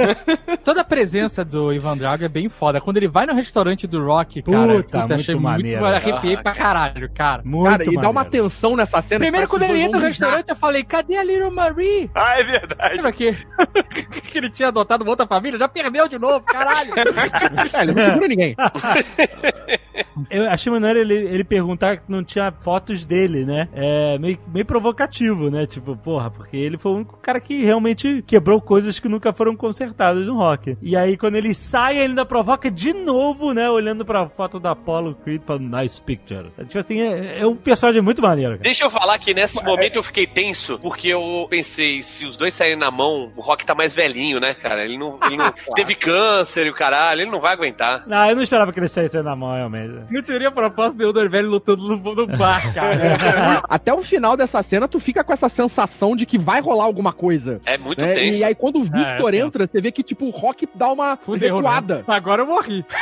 Toda 0.64 0.80
a 0.82 0.84
presença 0.84 1.44
do 1.44 1.72
Ivan 1.72 1.96
Drago 1.96 2.24
é 2.24 2.28
bem 2.28 2.48
foda. 2.48 2.80
Quando 2.80 2.96
ele 2.96 3.08
vai 3.08 3.26
no 3.26 3.34
restaurante 3.34 3.86
do 3.86 4.04
Rock, 4.04 4.42
cara, 4.42 4.74
Puta, 4.74 4.98
muito 4.98 5.14
achei 5.14 5.34
maneiro. 5.34 5.84
arrepiei 5.84 6.36
pra 6.36 6.52
caralho, 6.52 7.10
cara. 7.12 7.42
Muito 7.44 7.70
Cara, 7.70 7.84
e 7.84 7.94
dá 7.94 8.08
uma 8.10 8.24
maneiro. 8.24 8.44
tensão 8.44 8.76
nessa 8.76 9.00
cena. 9.02 9.20
Primeiro, 9.20 9.48
quando 9.48 9.62
ele 9.62 9.80
entra 9.80 9.98
no 10.00 10.06
restaurante, 10.06 10.48
eu 10.48 10.56
falei, 10.56 10.81
cadê 10.84 11.16
a 11.16 11.22
Little 11.22 11.50
Marie? 11.50 12.10
Ah, 12.14 12.38
é 12.38 12.42
verdade. 12.42 12.96
Lembra 12.96 13.12
que, 13.12 13.32
que 14.30 14.38
ele 14.38 14.50
tinha 14.50 14.68
adotado 14.68 15.04
uma 15.04 15.10
outra 15.10 15.26
família? 15.26 15.58
Já 15.58 15.68
perdeu 15.68 16.08
de 16.08 16.18
novo, 16.18 16.44
caralho. 16.44 16.92
É, 17.72 17.82
ele 17.82 17.92
não 17.94 18.04
segura 18.04 18.28
ninguém. 18.28 18.56
Eu 20.30 20.48
achei 20.48 20.72
maneiro 20.72 20.98
ele, 20.98 21.14
ele 21.14 21.44
perguntar 21.44 21.98
que 21.98 22.04
não 22.08 22.22
tinha 22.22 22.52
fotos 22.52 23.04
dele, 23.04 23.44
né? 23.44 23.68
É 23.72 24.18
meio, 24.18 24.38
meio 24.52 24.66
provocativo, 24.66 25.50
né? 25.50 25.66
Tipo, 25.66 25.96
porra, 25.96 26.30
porque 26.30 26.56
ele 26.56 26.78
foi 26.78 26.92
o 26.92 26.96
único 26.96 27.16
cara 27.18 27.40
que 27.40 27.64
realmente 27.64 28.22
quebrou 28.26 28.60
coisas 28.60 28.98
que 28.98 29.08
nunca 29.08 29.32
foram 29.32 29.56
consertadas 29.56 30.26
no 30.26 30.36
rock. 30.36 30.76
E 30.82 30.96
aí, 30.96 31.16
quando 31.16 31.36
ele 31.36 31.54
sai, 31.54 31.96
ele 31.96 32.08
ainda 32.08 32.24
provoca 32.24 32.70
de 32.70 32.92
novo, 32.92 33.52
né? 33.52 33.68
Olhando 33.70 34.04
pra 34.04 34.28
foto 34.28 34.58
da 34.58 34.72
Apollo 34.72 35.14
Creed, 35.14 35.42
falando, 35.44 35.76
nice 35.76 36.02
picture. 36.02 36.50
Tipo 36.66 36.78
assim, 36.78 37.00
é, 37.00 37.40
é 37.40 37.46
um 37.46 37.56
personagem 37.56 38.02
muito 38.02 38.22
maneiro, 38.22 38.52
cara. 38.52 38.62
Deixa 38.62 38.84
eu 38.84 38.90
falar 38.90 39.18
que 39.18 39.34
nesse 39.34 39.62
momento 39.62 39.96
eu 39.96 40.02
fiquei 40.02 40.26
tenso, 40.26 40.78
porque 40.78 41.08
eu 41.08 41.46
pensei, 41.48 42.02
se 42.02 42.24
os 42.24 42.36
dois 42.36 42.54
saírem 42.54 42.78
na 42.78 42.90
mão, 42.90 43.32
o 43.36 43.40
Rock 43.40 43.64
tá 43.64 43.74
mais 43.74 43.94
velhinho, 43.94 44.40
né, 44.40 44.54
cara? 44.54 44.84
Ele 44.84 44.98
não, 44.98 45.18
ele 45.24 45.36
não 45.36 45.52
teve 45.74 45.94
câncer 45.94 46.66
e 46.66 46.70
o 46.70 46.74
caralho, 46.74 47.22
ele 47.22 47.30
não 47.30 47.40
vai 47.40 47.52
aguentar. 47.52 48.04
Não, 48.06 48.28
eu 48.28 48.36
não 48.36 48.42
esperava 48.42 48.72
que 48.72 48.80
ele 48.80 48.88
saísse 48.88 49.22
na 49.22 49.36
mão, 49.36 49.54
realmente. 49.54 50.01
Não 50.10 50.22
teria 50.22 50.50
propósito 50.50 50.98
de 50.98 51.04
Elder 51.04 51.28
Velho 51.30 51.48
lutando 51.50 51.82
no, 51.96 52.14
no 52.14 52.26
bar, 52.36 52.72
cara. 52.74 53.62
Até 53.68 53.92
o 53.92 54.02
final 54.02 54.36
dessa 54.36 54.62
cena, 54.62 54.86
tu 54.88 54.98
fica 55.00 55.22
com 55.24 55.32
essa 55.32 55.48
sensação 55.48 56.14
de 56.16 56.26
que 56.26 56.38
vai 56.38 56.60
rolar 56.60 56.84
alguma 56.84 57.12
coisa. 57.12 57.60
É 57.64 57.76
muito 57.78 58.00
né? 58.00 58.14
tenso. 58.14 58.38
E 58.38 58.44
aí, 58.44 58.54
quando 58.54 58.76
o 58.80 58.84
Victor 58.84 59.34
é 59.34 59.38
entra, 59.38 59.66
você 59.66 59.80
vê 59.80 59.90
que, 59.90 60.02
tipo, 60.02 60.26
o 60.26 60.30
Rock 60.30 60.68
dá 60.74 60.90
uma 60.90 61.16
Fudeu, 61.16 61.56
recuada. 61.56 61.96
né? 61.98 62.04
Agora 62.08 62.42
eu 62.42 62.46
morri. 62.46 62.84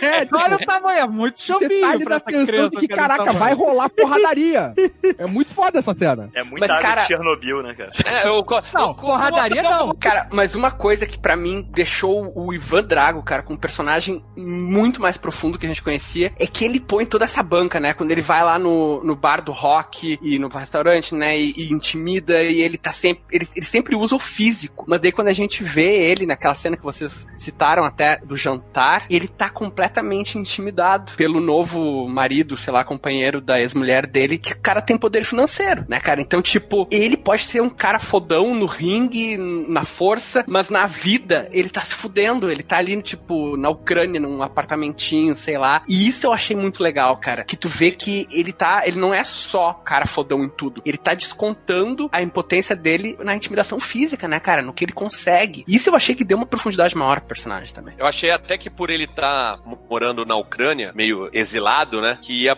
É, 0.00 0.24
tipo, 0.24 0.36
Olha 0.38 0.56
o 0.56 0.58
tamanho, 0.58 0.98
é 1.00 1.06
muito 1.06 1.40
você 1.40 1.52
chambinho 1.52 1.80
tá 1.80 1.90
ali 1.90 2.04
criança. 2.04 2.68
de 2.70 2.76
que, 2.76 2.88
cara, 2.88 3.16
caraca, 3.16 3.32
vai 3.32 3.54
rolar 3.54 3.88
porradaria. 3.88 4.72
É 5.18 5.26
muito 5.26 5.52
foda 5.52 5.78
essa 5.78 5.96
cena. 5.96 6.30
É 6.34 6.42
muita 6.42 6.66
Mas, 6.66 6.82
cara- 6.82 7.02
de 7.02 7.08
Chernobyl, 7.08 7.62
né, 7.62 7.74
cara? 7.74 7.90
É, 8.06 8.26
eu, 8.28 8.44
Não, 8.72 8.94
porradaria 8.94 9.62
não. 9.62 9.94
Cara, 9.94 10.28
mas 10.32 10.54
uma 10.54 10.70
coisa 10.70 11.06
que 11.06 11.18
pra 11.18 11.36
mim 11.36 11.66
deixou 11.70 12.32
o 12.34 12.52
Ivan 12.52 12.84
Drago, 12.84 13.22
cara, 13.22 13.42
com 13.42 13.54
um 13.54 13.56
personagem 13.56 14.24
muito 14.36 15.00
mais 15.00 15.16
profundo 15.16 15.58
que 15.58 15.66
a 15.66 15.68
gente 15.68 15.82
conhecia 15.82 16.17
é 16.24 16.46
que 16.46 16.64
ele 16.64 16.80
põe 16.80 17.06
toda 17.06 17.24
essa 17.24 17.42
banca, 17.42 17.80
né? 17.80 17.94
Quando 17.94 18.10
ele 18.10 18.22
vai 18.22 18.42
lá 18.42 18.58
no, 18.58 19.02
no 19.02 19.14
bar 19.14 19.42
do 19.42 19.52
rock 19.52 20.18
e 20.22 20.38
no 20.38 20.48
restaurante, 20.48 21.14
né? 21.14 21.38
E, 21.38 21.52
e 21.56 21.72
intimida, 21.72 22.42
e 22.42 22.60
ele 22.60 22.78
tá 22.78 22.92
sempre. 22.92 23.22
Ele, 23.30 23.48
ele 23.54 23.66
sempre 23.66 23.96
usa 23.96 24.14
o 24.14 24.18
físico. 24.18 24.84
Mas 24.88 25.00
daí 25.00 25.12
quando 25.12 25.28
a 25.28 25.32
gente 25.32 25.62
vê 25.62 26.10
ele 26.10 26.26
naquela 26.26 26.54
cena 26.54 26.76
que 26.76 26.82
vocês 26.82 27.26
citaram 27.38 27.84
até 27.84 28.18
do 28.18 28.36
jantar, 28.36 29.06
ele 29.10 29.28
tá 29.28 29.48
completamente 29.48 30.38
intimidado 30.38 31.12
pelo 31.16 31.40
novo 31.40 32.08
marido, 32.08 32.56
sei 32.56 32.72
lá, 32.72 32.84
companheiro 32.84 33.40
da 33.40 33.60
ex-mulher 33.60 34.06
dele, 34.06 34.38
que 34.38 34.52
o 34.52 34.60
cara 34.60 34.80
tem 34.80 34.96
poder 34.96 35.24
financeiro, 35.24 35.84
né, 35.88 36.00
cara? 36.00 36.20
Então, 36.20 36.42
tipo, 36.42 36.86
ele 36.90 37.16
pode 37.16 37.44
ser 37.44 37.60
um 37.60 37.70
cara 37.70 37.98
fodão 37.98 38.54
no 38.54 38.66
ringue, 38.66 39.36
na 39.36 39.84
força, 39.84 40.44
mas 40.46 40.68
na 40.68 40.86
vida 40.86 41.48
ele 41.52 41.68
tá 41.68 41.82
se 41.82 41.94
fudendo. 41.94 42.50
Ele 42.50 42.62
tá 42.62 42.78
ali, 42.78 43.00
tipo, 43.02 43.56
na 43.56 43.68
Ucrânia, 43.68 44.20
num 44.20 44.42
apartamentinho, 44.42 45.34
sei 45.34 45.58
lá. 45.58 45.82
E 45.88 46.07
isso 46.08 46.26
eu 46.26 46.32
achei 46.32 46.56
muito 46.56 46.82
legal, 46.82 47.16
cara. 47.16 47.44
Que 47.44 47.56
tu 47.56 47.68
vê 47.68 47.90
que 47.90 48.26
ele 48.30 48.52
tá. 48.52 48.82
Ele 48.86 48.98
não 48.98 49.12
é 49.14 49.24
só 49.24 49.72
cara 49.72 50.06
fodão 50.06 50.42
em 50.44 50.48
tudo. 50.48 50.82
Ele 50.84 50.98
tá 50.98 51.14
descontando 51.14 52.08
a 52.12 52.20
impotência 52.22 52.74
dele 52.76 53.16
na 53.20 53.34
intimidação 53.34 53.78
física, 53.80 54.26
né, 54.28 54.40
cara? 54.40 54.62
No 54.62 54.72
que 54.72 54.84
ele 54.84 54.92
consegue. 54.92 55.64
Isso 55.66 55.88
eu 55.88 55.94
achei 55.94 56.14
que 56.14 56.24
deu 56.24 56.36
uma 56.36 56.46
profundidade 56.46 56.96
maior 56.96 57.20
pro 57.20 57.28
personagem 57.28 57.72
também. 57.72 57.94
Eu 57.98 58.06
achei 58.06 58.30
até 58.30 58.56
que 58.58 58.68
por 58.70 58.90
ele 58.90 59.04
estar 59.04 59.58
morando 59.88 60.24
na 60.24 60.36
Ucrânia, 60.36 60.92
meio 60.94 61.28
exilado, 61.32 62.00
né? 62.00 62.18
Que 62.20 62.48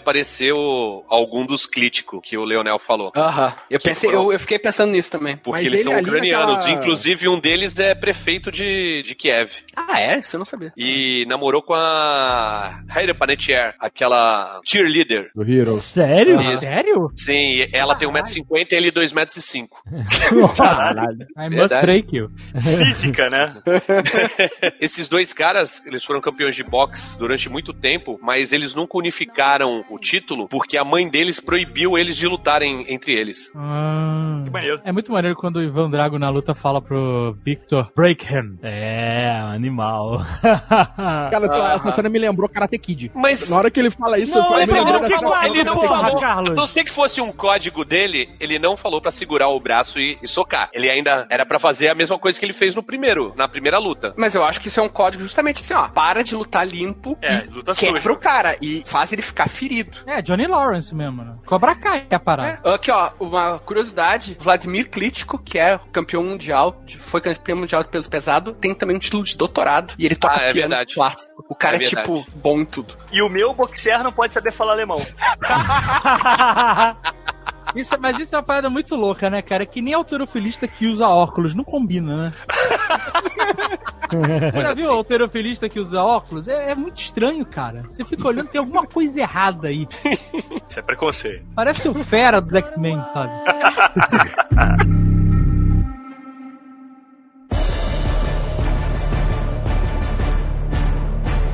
o, 0.52 1.04
algum 1.08 1.44
dos 1.44 1.66
Klitschko, 1.66 2.20
que 2.20 2.36
o 2.36 2.44
Leonel 2.44 2.78
falou. 2.78 3.12
Aham. 3.16 3.54
Eu 3.68 3.78
Que 3.78 3.88
pensei, 3.88 4.10
foram- 4.10 4.24
eu, 4.24 4.32
eu 4.32 4.40
fiquei 4.40 4.58
pensando 4.58 4.90
nisso 4.92 5.10
também. 5.10 5.36
Porque 5.36 5.50
Mas 5.62 5.66
eles 5.66 5.80
ele 5.86 5.90
são 5.90 6.00
ucranianos. 6.00 6.56
naquela- 6.56 6.70
Inclusive, 6.80 7.28
um 7.28 7.38
deles 7.38 7.78
é 7.78 7.94
prefeito 7.94 8.50
de, 8.50 9.02
de 9.02 9.14
Kiev. 9.14 9.50
Ah, 9.76 10.00
é? 10.00 10.18
Isso 10.18 10.36
eu 10.36 10.38
não 10.38 10.44
sabia. 10.46 10.72
E 10.76 11.24
namorou 11.28 11.62
com 11.62 11.74
a 11.74 12.82
Heide 12.94 13.12
Panettiere, 13.40 13.74
aquela 13.80 14.60
cheerleader. 14.64 15.30
Do 15.34 15.42
Hero. 15.42 15.66
Sério? 15.66 16.58
Sério? 16.58 17.10
Sim, 17.16 17.66
ela 17.72 17.96
tem 17.96 18.08
1,50m 18.08 18.66
e 18.70 18.74
ele 18.74 18.92
2,5m. 18.92 19.68
Caralho. 20.56 21.26
I 21.36 21.48
must 21.50 21.80
break 21.80 22.14
you. 22.16 22.30
Física, 22.60 23.30
né? 23.30 23.54
Esses 24.80 25.08
dois 25.08 25.32
caras, 25.32 25.82
eles 25.86 26.04
foram 26.04 26.20
campeões 26.20 26.54
de 26.54 26.62
boxe 26.62 27.18
durante 27.18 27.48
muito 27.48 27.72
tempo, 27.72 28.18
mas 28.22 28.52
eles 28.52 28.74
nunca 28.74 28.98
unificaram 28.98 29.84
o 29.90 29.98
título 29.98 30.48
porque 30.48 30.76
a 30.76 30.84
mãe 30.84 31.08
deles 31.08 31.40
proibiu 31.40 31.96
eles 31.96 32.16
de 32.16 32.26
lutarem 32.26 32.84
entre 32.88 33.12
eles. 33.12 33.50
Ah. 33.56 34.42
Que 34.44 34.50
maneiro. 34.50 34.80
É 34.84 34.92
muito 34.92 35.12
maneiro 35.12 35.36
quando 35.36 35.56
o 35.56 35.62
Ivan 35.62 35.90
Drago 35.90 36.18
na 36.18 36.28
luta 36.28 36.54
fala 36.54 36.80
pro 36.82 37.36
Victor 37.44 37.90
break 37.96 38.24
him. 38.32 38.58
É, 38.62 39.30
animal. 39.40 40.20
Cara, 40.40 41.46
essa- 41.46 41.72
essa 41.74 41.92
cena 41.92 42.08
me 42.08 42.18
lembrou 42.18 42.48
Karate 42.48 42.78
Kid. 42.78 43.10
Mas 43.14 43.29
Na 43.48 43.56
hora 43.56 43.70
que 43.70 43.80
ele 43.80 43.90
fala 43.90 44.18
isso, 44.18 44.36
Não, 44.38 44.52
eu 44.54 44.60
ele 44.60 44.66
falei, 44.72 44.84
falou 44.84 45.00
"Meu 45.00 45.08
que 45.08 45.14
essa- 45.14 45.46
ele 45.46 45.64
não 45.64 45.74
porra, 45.76 46.00
falou, 46.02 46.20
Carlos. 46.20 46.50
a 46.50 46.54
não 46.54 46.66
ser 46.66 46.84
que 46.84 46.90
fosse 46.92 47.20
um 47.20 47.32
código 47.32 47.84
dele, 47.84 48.28
ele 48.40 48.58
não 48.58 48.76
falou 48.76 49.00
pra 49.00 49.10
segurar 49.10 49.48
o 49.48 49.60
braço 49.60 49.98
e, 49.98 50.18
e 50.22 50.28
socar. 50.28 50.68
Ele 50.72 50.90
ainda 50.90 51.26
era 51.30 51.44
pra 51.46 51.58
fazer 51.58 51.88
a 51.88 51.94
mesma 51.94 52.18
coisa 52.18 52.38
que 52.38 52.44
ele 52.44 52.52
fez 52.52 52.74
no 52.74 52.82
primeiro, 52.82 53.32
na 53.36 53.48
primeira 53.48 53.78
luta. 53.78 54.12
Mas 54.16 54.34
eu 54.34 54.44
acho 54.44 54.60
que 54.60 54.68
isso 54.68 54.80
é 54.80 54.82
um 54.82 54.88
código 54.88 55.22
justamente 55.22 55.62
assim, 55.62 55.74
ó. 55.74 55.88
Para 55.88 56.22
de 56.22 56.34
lutar 56.34 56.66
limpo 56.66 57.16
É, 57.22 57.44
e 57.44 57.48
luta 57.48 57.74
quebra 57.74 58.00
suja. 58.00 58.12
o 58.12 58.16
cara 58.16 58.56
e 58.60 58.82
faz 58.86 59.12
ele 59.12 59.22
ficar 59.22 59.48
ferido. 59.48 59.98
É, 60.06 60.20
Johnny 60.22 60.46
Lawrence 60.46 60.94
mesmo, 60.94 61.22
né? 61.24 61.36
Cobra 61.46 61.74
Kai 61.74 62.06
é 62.10 62.14
a 62.14 62.20
parada. 62.20 62.60
É, 62.64 62.74
Aqui, 62.74 62.90
ó, 62.90 63.10
uma 63.18 63.58
curiosidade: 63.58 64.36
Vladimir 64.40 64.88
Klitschko, 64.90 65.38
que 65.38 65.58
é 65.58 65.78
campeão 65.92 66.22
mundial, 66.22 66.82
foi 67.00 67.20
campeão 67.20 67.58
mundial 67.58 67.82
de 67.82 67.88
peso 67.90 68.08
pesado, 68.08 68.52
tem 68.52 68.74
também 68.74 68.96
um 68.96 68.98
título 68.98 69.22
de 69.24 69.36
doutorado 69.36 69.94
e 69.98 70.06
ele 70.06 70.16
toca 70.16 70.34
Ah, 70.40 70.44
é 70.48 70.52
piano 70.52 70.68
verdade. 70.70 70.94
clássico. 70.94 71.30
O 71.48 71.54
cara 71.54 71.76
É 71.76 71.80
é, 71.80 71.82
tipo 71.84 72.24
bom 72.36 72.60
em 72.60 72.64
tudo. 72.64 72.96
E 73.12 73.19
o 73.22 73.28
meu 73.28 73.54
boxer 73.54 74.02
não 74.02 74.12
pode 74.12 74.32
saber 74.32 74.52
falar 74.52 74.72
alemão. 74.72 75.00
Isso, 77.76 77.94
é- 77.94 77.98
mas 77.98 78.18
isso 78.18 78.34
é 78.34 78.38
uma 78.38 78.42
parada 78.42 78.68
muito 78.68 78.96
louca, 78.96 79.30
né, 79.30 79.40
cara? 79.42 79.62
É 79.62 79.66
que 79.66 79.80
nem 79.80 79.94
alterofilista 79.94 80.66
que 80.66 80.86
usa 80.88 81.06
óculos. 81.06 81.54
Não 81.54 81.62
combina, 81.62 82.16
né? 82.16 82.32
Você 84.10 84.62
já 84.62 84.74
viu 84.74 84.88
o 84.90 84.94
alterofilista 84.94 85.68
que 85.68 85.78
usa 85.78 86.02
óculos? 86.02 86.48
É, 86.48 86.72
é 86.72 86.74
muito 86.74 87.00
estranho, 87.00 87.46
cara. 87.46 87.84
Você 87.88 88.04
fica 88.04 88.26
olhando, 88.26 88.48
tem 88.48 88.58
alguma 88.58 88.84
coisa 88.86 89.20
errada 89.20 89.68
aí. 89.68 89.86
Isso 90.68 90.80
é 90.80 90.82
preconceito. 90.82 91.44
Parece 91.54 91.88
o 91.88 91.94
fera 91.94 92.40
dos 92.40 92.54
X-Men, 92.54 93.04
sabe? 93.12 93.30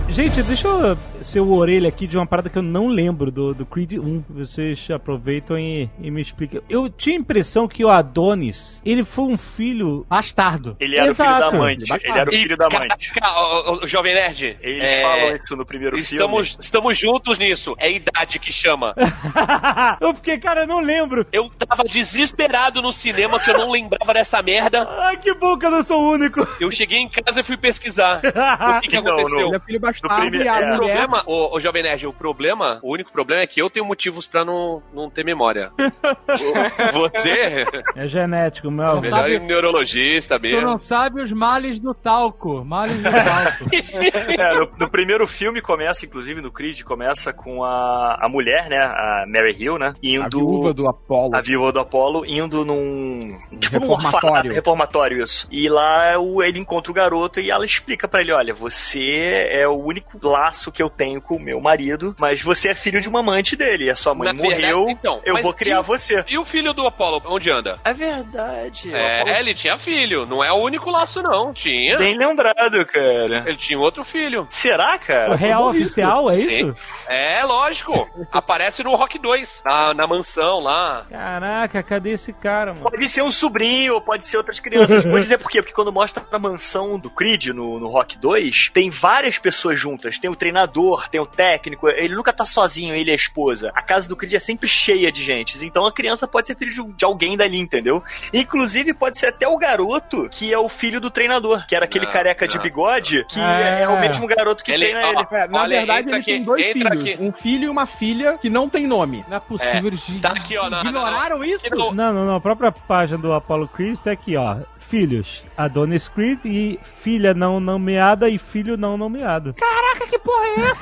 Gente, 0.08 0.42
deixa 0.44 0.66
eu 0.68 0.96
ser 1.20 1.40
o 1.40 1.52
orelha 1.52 1.88
aqui 1.88 2.06
de 2.06 2.16
uma 2.16 2.26
parada 2.26 2.48
que 2.48 2.58
eu 2.58 2.62
não 2.62 2.88
lembro 2.88 3.30
do, 3.30 3.54
do 3.54 3.66
Creed 3.66 3.94
1. 3.94 4.24
Vocês 4.30 4.88
aproveitam 4.90 5.58
e, 5.58 5.88
e 6.00 6.10
me 6.10 6.20
explicam. 6.20 6.62
Eu 6.68 6.88
tinha 6.88 7.16
a 7.16 7.20
impressão 7.20 7.66
que 7.68 7.84
o 7.84 7.88
Adonis, 7.88 8.80
ele 8.84 9.04
foi 9.04 9.24
um 9.24 9.38
filho... 9.38 10.06
Bastardo. 10.08 10.76
Ele 10.80 10.96
era 10.96 11.10
o 11.10 11.14
filho 11.14 11.26
Exato. 11.28 11.50
da 11.50 11.56
amante. 11.56 11.92
Ele 11.92 12.18
era 12.18 12.30
o 12.30 12.32
filho 12.32 12.56
da 12.56 12.66
amante. 12.66 13.12
Ô, 13.22 13.72
ô, 13.72 13.84
ô, 13.84 13.86
Jovem 13.86 14.14
Nerd. 14.14 14.56
Eles 14.60 14.84
é, 14.84 15.02
falam 15.02 15.36
isso 15.36 15.56
no 15.56 15.66
primeiro 15.66 15.98
Estamos, 15.98 16.48
filme. 16.48 16.62
estamos 16.62 16.98
juntos 16.98 17.38
nisso. 17.38 17.74
É 17.78 17.90
idade 17.90 18.38
que 18.38 18.52
chama. 18.52 18.94
eu 20.00 20.14
fiquei, 20.14 20.38
cara, 20.38 20.62
eu 20.62 20.66
não 20.66 20.80
lembro. 20.80 21.26
Eu 21.32 21.48
tava 21.50 21.84
desesperado 21.84 22.80
no 22.82 22.92
cinema 22.92 23.38
que 23.40 23.50
eu 23.50 23.58
não 23.58 23.70
lembrava 23.70 24.14
dessa 24.14 24.42
merda. 24.42 24.86
Ai, 24.88 25.16
que 25.16 25.34
bom 25.34 25.58
que 25.58 25.66
eu 25.66 25.70
não 25.70 25.82
sou 25.84 26.00
o 26.02 26.12
único. 26.12 26.46
Eu 26.60 26.70
cheguei 26.70 26.98
em 26.98 27.08
casa 27.08 27.40
e 27.40 27.42
fui 27.42 27.56
pesquisar 27.56 28.20
o 28.20 28.80
que, 28.80 28.88
que 28.88 28.96
Não, 29.00 29.12
aconteceu. 29.14 29.46
Ele 29.48 29.56
é 29.56 29.60
filho 29.60 29.80
bastardo 29.80 30.30
prime- 30.30 30.44
e 30.44 30.48
a 30.48 30.60
é, 30.60 30.64
O 30.64 30.76
mulher... 30.76 31.06
problema, 31.06 31.15
ô, 31.26 31.56
ô, 31.56 31.60
Jovem 31.60 31.82
Nerd, 31.82 32.06
o 32.06 32.12
problema, 32.12 32.78
o 32.82 32.92
único 32.92 33.12
problema 33.12 33.42
é 33.42 33.46
que 33.46 33.60
eu 33.60 33.70
tenho 33.70 33.86
motivos 33.86 34.26
pra 34.26 34.44
não, 34.44 34.82
não 34.92 35.08
ter 35.10 35.24
memória. 35.24 35.70
O- 35.78 36.98
Você, 37.08 37.64
É 37.94 38.06
genético, 38.08 38.70
meu 38.70 38.84
avô. 38.86 39.00
melhor 39.00 39.16
sabe- 39.20 39.38
neurologista 39.38 40.38
Tu 40.38 40.42
mesmo. 40.42 40.60
não 40.62 40.78
sabe 40.78 41.22
os 41.22 41.32
males 41.32 41.78
do 41.78 41.94
talco. 41.94 42.64
Males 42.64 42.96
do 42.96 43.10
talco. 43.10 43.64
É, 44.38 44.54
no, 44.54 44.68
no 44.78 44.90
primeiro 44.90 45.26
filme 45.26 45.60
começa, 45.60 46.04
inclusive 46.04 46.40
no 46.40 46.50
Creed, 46.50 46.82
começa 46.82 47.32
com 47.32 47.64
a, 47.64 48.18
a 48.20 48.28
mulher, 48.28 48.68
né? 48.68 48.76
A 48.78 49.24
Mary 49.26 49.56
Hill, 49.58 49.78
né? 49.78 49.88
A 49.94 49.98
Indo. 50.02 50.38
viúva 50.38 50.74
do 50.74 50.88
Apollo. 50.88 51.34
A 51.36 51.40
viúva 51.40 51.72
do 51.72 51.80
Apollo 51.80 52.24
indo 52.26 52.64
num. 52.64 53.38
Tipo 53.60 53.78
num 53.80 53.94
reformatório. 53.94 54.26
orfanato, 54.28 54.48
reformatório, 54.54 55.22
isso. 55.22 55.48
E 55.50 55.68
lá 55.68 56.18
o- 56.18 56.42
ele 56.42 56.58
encontra 56.58 56.90
o 56.90 56.94
garoto 56.94 57.40
e 57.40 57.50
ela 57.50 57.64
explica 57.64 58.06
pra 58.08 58.20
ele: 58.20 58.32
olha, 58.32 58.52
você 58.54 59.48
é 59.50 59.66
o 59.66 59.74
único 59.76 60.18
laço 60.26 60.70
que 60.72 60.82
eu 60.82 60.90
tenho 60.96 61.20
com 61.20 61.36
o 61.36 61.40
meu 61.40 61.60
marido, 61.60 62.14
mas 62.18 62.42
você 62.42 62.70
é 62.70 62.74
filho 62.74 63.00
de 63.00 63.08
uma 63.08 63.20
amante 63.20 63.56
dele. 63.56 63.90
A 63.90 63.96
sua 63.96 64.14
mãe 64.14 64.32
Na 64.32 64.40
verdade, 64.40 64.62
morreu, 64.62 64.90
então, 64.90 65.20
eu 65.24 65.40
vou 65.42 65.52
criar 65.52 65.80
e 65.80 65.82
você. 65.82 66.24
E 66.28 66.38
o 66.38 66.44
filho 66.44 66.72
do 66.72 66.86
Apollo, 66.86 67.22
onde 67.26 67.50
anda? 67.50 67.78
É 67.84 67.92
verdade. 67.92 68.92
É, 68.92 69.20
Apollo- 69.20 69.36
ele 69.36 69.54
tinha 69.54 69.78
filho. 69.78 70.26
Não 70.26 70.42
é 70.42 70.50
o 70.52 70.56
único 70.56 70.90
laço, 70.90 71.22
não. 71.22 71.52
Tinha. 71.52 71.98
Bem 71.98 72.16
lembrado, 72.16 72.84
cara. 72.86 73.44
Ele 73.46 73.56
tinha 73.56 73.78
outro 73.78 74.04
filho. 74.04 74.46
Será, 74.50 74.98
cara? 74.98 75.32
O 75.32 75.36
real 75.36 75.68
oficial, 75.68 76.30
é 76.30 76.34
Sim. 76.36 76.70
isso? 76.72 76.74
É, 77.10 77.42
lógico. 77.44 78.08
Aparece 78.32 78.82
no 78.82 78.94
Rock 78.94 79.18
2, 79.18 79.62
na, 79.64 79.94
na 79.94 80.06
mansão 80.06 80.60
lá. 80.60 81.06
Caraca, 81.10 81.82
cadê 81.82 82.10
esse 82.10 82.32
cara, 82.32 82.72
mano? 82.72 82.90
Pode 82.90 83.08
ser 83.08 83.22
um 83.22 83.32
sobrinho, 83.32 84.00
pode 84.00 84.26
ser 84.26 84.36
outras 84.36 84.60
crianças. 84.60 85.04
Pode 85.16 85.22
dizer 85.22 85.38
por 85.38 85.50
quê? 85.50 85.62
Porque 85.62 85.74
quando 85.74 85.92
mostra 85.92 86.24
a 86.30 86.38
mansão 86.38 86.98
do 86.98 87.08
Creed 87.10 87.46
no, 87.48 87.78
no 87.78 87.88
Rock 87.88 88.18
2, 88.18 88.70
tem 88.72 88.90
várias 88.90 89.38
pessoas 89.38 89.78
juntas. 89.78 90.18
Tem 90.18 90.30
o 90.30 90.36
treinador, 90.36 90.85
tem 91.10 91.20
o 91.20 91.26
técnico. 91.26 91.88
Ele 91.88 92.14
nunca 92.14 92.32
tá 92.32 92.44
sozinho, 92.44 92.94
ele 92.94 93.10
e 93.10 93.12
a 93.12 93.16
esposa. 93.16 93.70
A 93.74 93.82
casa 93.82 94.08
do 94.08 94.16
Creed 94.16 94.34
é 94.34 94.38
sempre 94.38 94.68
cheia 94.68 95.10
de 95.12 95.22
gente. 95.24 95.64
Então 95.64 95.86
a 95.86 95.92
criança 95.92 96.26
pode 96.28 96.46
ser 96.46 96.56
filho 96.56 96.70
de, 96.72 96.92
de 96.96 97.04
alguém 97.04 97.36
dali, 97.36 97.58
entendeu? 97.58 98.02
Inclusive, 98.32 98.92
pode 98.94 99.18
ser 99.18 99.26
até 99.28 99.46
o 99.48 99.56
garoto 99.56 100.28
que 100.30 100.52
é 100.52 100.58
o 100.58 100.68
filho 100.68 101.00
do 101.00 101.10
treinador, 101.10 101.66
que 101.66 101.74
era 101.74 101.84
aquele 101.84 102.06
Não, 102.06 102.12
careca 102.12 102.46
de 102.48 102.56
não. 102.56 102.62
bigode, 102.62 103.24
que 103.28 103.40
É. 103.40 103.82
é 103.82 103.88
o 103.88 103.98
mesmo 104.00 104.26
garoto 104.26 104.62
que 104.64 104.70
Ele- 104.72 104.88
treina 104.90 105.06
ó, 105.06 105.10
ele. 105.10 105.26
É, 105.30 105.48
na 105.48 105.60
Olha, 105.62 105.76
verdade, 105.78 106.08
ele 106.10 106.22
tem 106.22 106.34
aqui, 106.36 106.44
dois 106.44 106.66
entra 106.66 106.90
filhos. 106.90 107.06
aqui. 107.14 107.22
Um 107.22 107.32
filho 107.32 107.64
e 107.64 107.68
uma 107.68 107.86
filha 107.86 108.38
que 108.38 108.48
não 108.50 108.68
tem 108.68 108.86
nome. 108.86 109.24
Não 109.28 109.36
é 109.36 109.40
possível, 109.40 109.86
eles 109.86 110.18
tá 110.20 110.30
aqui, 110.30 110.56
ó, 110.56 110.68
ignoraram 110.68 111.44
isso? 111.44 111.60
aqui 111.66 111.74
no- 111.74 111.92
Não, 111.92 112.12
não, 112.12 112.24
não. 112.26 112.34
A 112.36 112.40
própria 112.40 112.70
página 112.72 113.18
do 113.18 113.32
Apollo 113.32 113.68
Creed 113.68 113.98
tá 113.98 114.10
aqui, 114.12 114.36
ó. 114.36 114.56
Filhos, 114.78 115.42
Adonis 115.56 116.08
Creed 116.08 116.38
e 116.44 116.78
filha 116.84 117.34
não 117.34 117.58
nomeada 117.58 118.28
e 118.28 118.38
filho 118.38 118.76
não 118.76 118.96
nomeado. 118.96 119.52
Caraca, 119.54 120.06
que 120.06 120.16
porra 120.16 120.44
é 120.46 120.60
essa? 120.70 120.75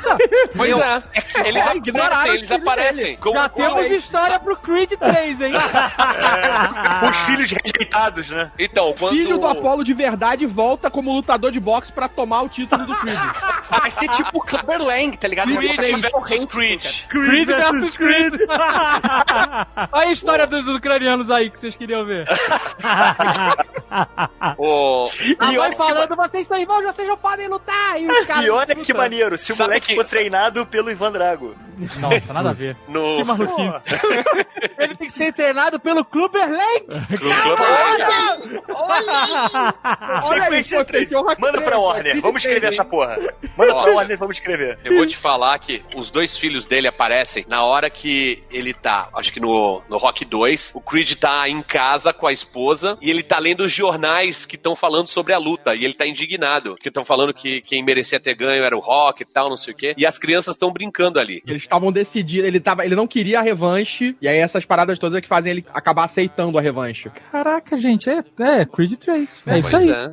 Pois 0.56 0.78
é. 0.78 1.02
Eles 1.44 1.66
é, 1.66 1.76
ignoraram 1.76 2.14
aparecem, 2.16 2.44
os 2.44 2.50
eles 2.50 2.62
aparecem. 2.62 3.16
Como- 3.16 3.34
Já 3.34 3.48
como- 3.48 3.68
temos 3.74 3.90
história 3.90 4.38
pro 4.38 4.56
Creed 4.56 4.92
3, 4.92 5.40
hein? 5.40 5.52
Os 7.10 7.16
filhos 7.18 7.50
rejeitados, 7.50 8.28
né? 8.30 8.50
Então, 8.58 8.94
quando... 8.98 9.12
Filho 9.16 9.38
do 9.38 9.46
Apollo 9.46 9.84
de 9.84 9.94
verdade 9.94 10.46
volta 10.46 10.90
como 10.90 11.12
lutador 11.12 11.50
de 11.50 11.60
boxe 11.60 11.92
pra 11.92 12.08
tomar 12.08 12.42
o 12.42 12.48
título 12.48 12.86
do 12.86 12.94
Creed. 12.96 13.18
Vai 13.80 13.90
ser 13.90 14.08
tipo 14.08 14.38
o 14.38 14.40
Clubber 14.40 14.82
Lang, 14.82 15.16
tá 15.16 15.28
ligado? 15.28 15.54
Creed 15.54 15.76
Três 15.76 16.00
versus 16.02 16.10
correntes, 16.12 16.46
Creed. 16.54 16.82
Creed 17.08 17.46
versus 17.46 17.96
Creed. 17.96 18.34
Olha 19.92 20.08
a 20.08 20.10
história 20.10 20.46
dos 20.46 20.66
ucranianos 20.68 21.30
aí 21.30 21.50
que 21.50 21.58
vocês 21.58 21.74
queriam 21.76 22.04
ver. 22.04 22.24
O... 24.58 25.08
A 25.38 25.52
E 25.52 25.56
mãe 25.56 25.58
olha, 25.58 25.76
falando, 25.76 26.16
vocês 26.16 26.46
são 26.48 26.56
irmãos, 26.56 26.82
vocês 26.82 27.06
não 27.06 27.16
podem 27.16 27.46
lutar. 27.46 28.00
E, 28.00 28.08
os 28.08 28.26
caras 28.26 28.44
e 28.44 28.50
olha 28.50 28.74
que 28.74 28.92
maneiro, 28.92 29.38
se 29.38 29.52
o 29.52 29.54
Sabe 29.54 29.68
moleque 29.68 29.86
que- 29.88 29.94
for 29.94 30.04
treinado 30.04 30.66
pelo 30.66 30.90
Ivan 30.90 31.12
Drago. 31.12 31.54
Nossa, 32.00 32.32
nada 32.32 32.50
a 32.50 32.52
ver. 32.52 32.76
No... 32.88 33.16
Que 33.16 33.24
maluquice. 33.24 33.76
Ele 34.78 34.94
tem 34.96 35.06
que 35.08 35.12
ser 35.12 35.32
treinado 35.32 35.78
pelo 35.80 36.04
Clubber 36.04 36.48
Lang. 36.50 36.86
Olha 40.24 40.44
aí, 40.44 40.50
Sequência 40.64 40.78
pô, 40.78 40.84
três. 40.84 41.08
tem 41.08 41.18
o 41.18 41.22
Rock 41.22 41.40
Manda 41.40 41.60
pra 41.60 41.78
Warner, 41.78 42.20
vamos 42.20 42.44
escrever 42.44 42.68
essa 42.68 42.84
porra. 42.84 43.18
Manda 43.56 43.63
Warner, 43.72 44.18
vamos 44.18 44.36
escrever. 44.36 44.78
Eu 44.84 44.96
vou 44.96 45.06
te 45.06 45.16
falar 45.16 45.58
que 45.58 45.82
os 45.96 46.10
dois 46.10 46.36
filhos 46.36 46.66
dele 46.66 46.88
aparecem 46.88 47.44
na 47.48 47.64
hora 47.64 47.88
que 47.90 48.42
ele 48.50 48.72
tá, 48.74 49.08
acho 49.14 49.32
que 49.32 49.40
no, 49.40 49.82
no 49.88 49.96
Rock 49.96 50.24
2, 50.24 50.72
o 50.74 50.80
Creed 50.80 51.14
tá 51.14 51.48
em 51.48 51.62
casa 51.62 52.12
com 52.12 52.26
a 52.26 52.32
esposa 52.32 52.98
e 53.00 53.10
ele 53.10 53.22
tá 53.22 53.38
lendo 53.38 53.64
os 53.64 53.72
jornais 53.72 54.44
que 54.44 54.56
estão 54.56 54.74
falando 54.76 55.08
sobre 55.08 55.32
a 55.32 55.38
luta 55.38 55.74
e 55.74 55.84
ele 55.84 55.94
tá 55.94 56.06
indignado, 56.06 56.76
que 56.76 56.88
estão 56.88 57.04
falando 57.04 57.32
que 57.32 57.60
quem 57.60 57.82
merecia 57.82 58.20
ter 58.20 58.34
ganho 58.34 58.64
era 58.64 58.76
o 58.76 58.80
Rock 58.80 59.22
e 59.22 59.26
tal, 59.26 59.48
não 59.48 59.56
sei 59.56 59.72
o 59.72 59.76
quê. 59.76 59.94
E 59.96 60.06
as 60.06 60.18
crianças 60.18 60.54
estão 60.54 60.72
brincando 60.72 61.18
ali. 61.18 61.42
Eles 61.46 61.62
estavam 61.62 61.92
decididos, 61.92 62.46
ele, 62.46 62.60
tava, 62.60 62.84
ele 62.84 62.94
não 62.94 63.06
queria 63.06 63.40
a 63.40 63.42
revanche, 63.42 64.16
e 64.20 64.28
aí 64.28 64.38
essas 64.38 64.64
paradas 64.64 64.98
todas 64.98 65.18
é 65.18 65.20
que 65.20 65.28
fazem 65.28 65.52
ele 65.52 65.66
acabar 65.72 66.04
aceitando 66.04 66.58
a 66.58 66.60
revanche. 66.60 67.10
Caraca, 67.30 67.76
gente, 67.78 68.08
é, 68.08 68.24
é 68.40 68.64
Creed 68.64 68.94
3. 68.94 69.42
É, 69.46 69.58
isso 69.58 69.70
Pois 69.70 69.74
aí. 69.74 69.90
é. 69.90 70.12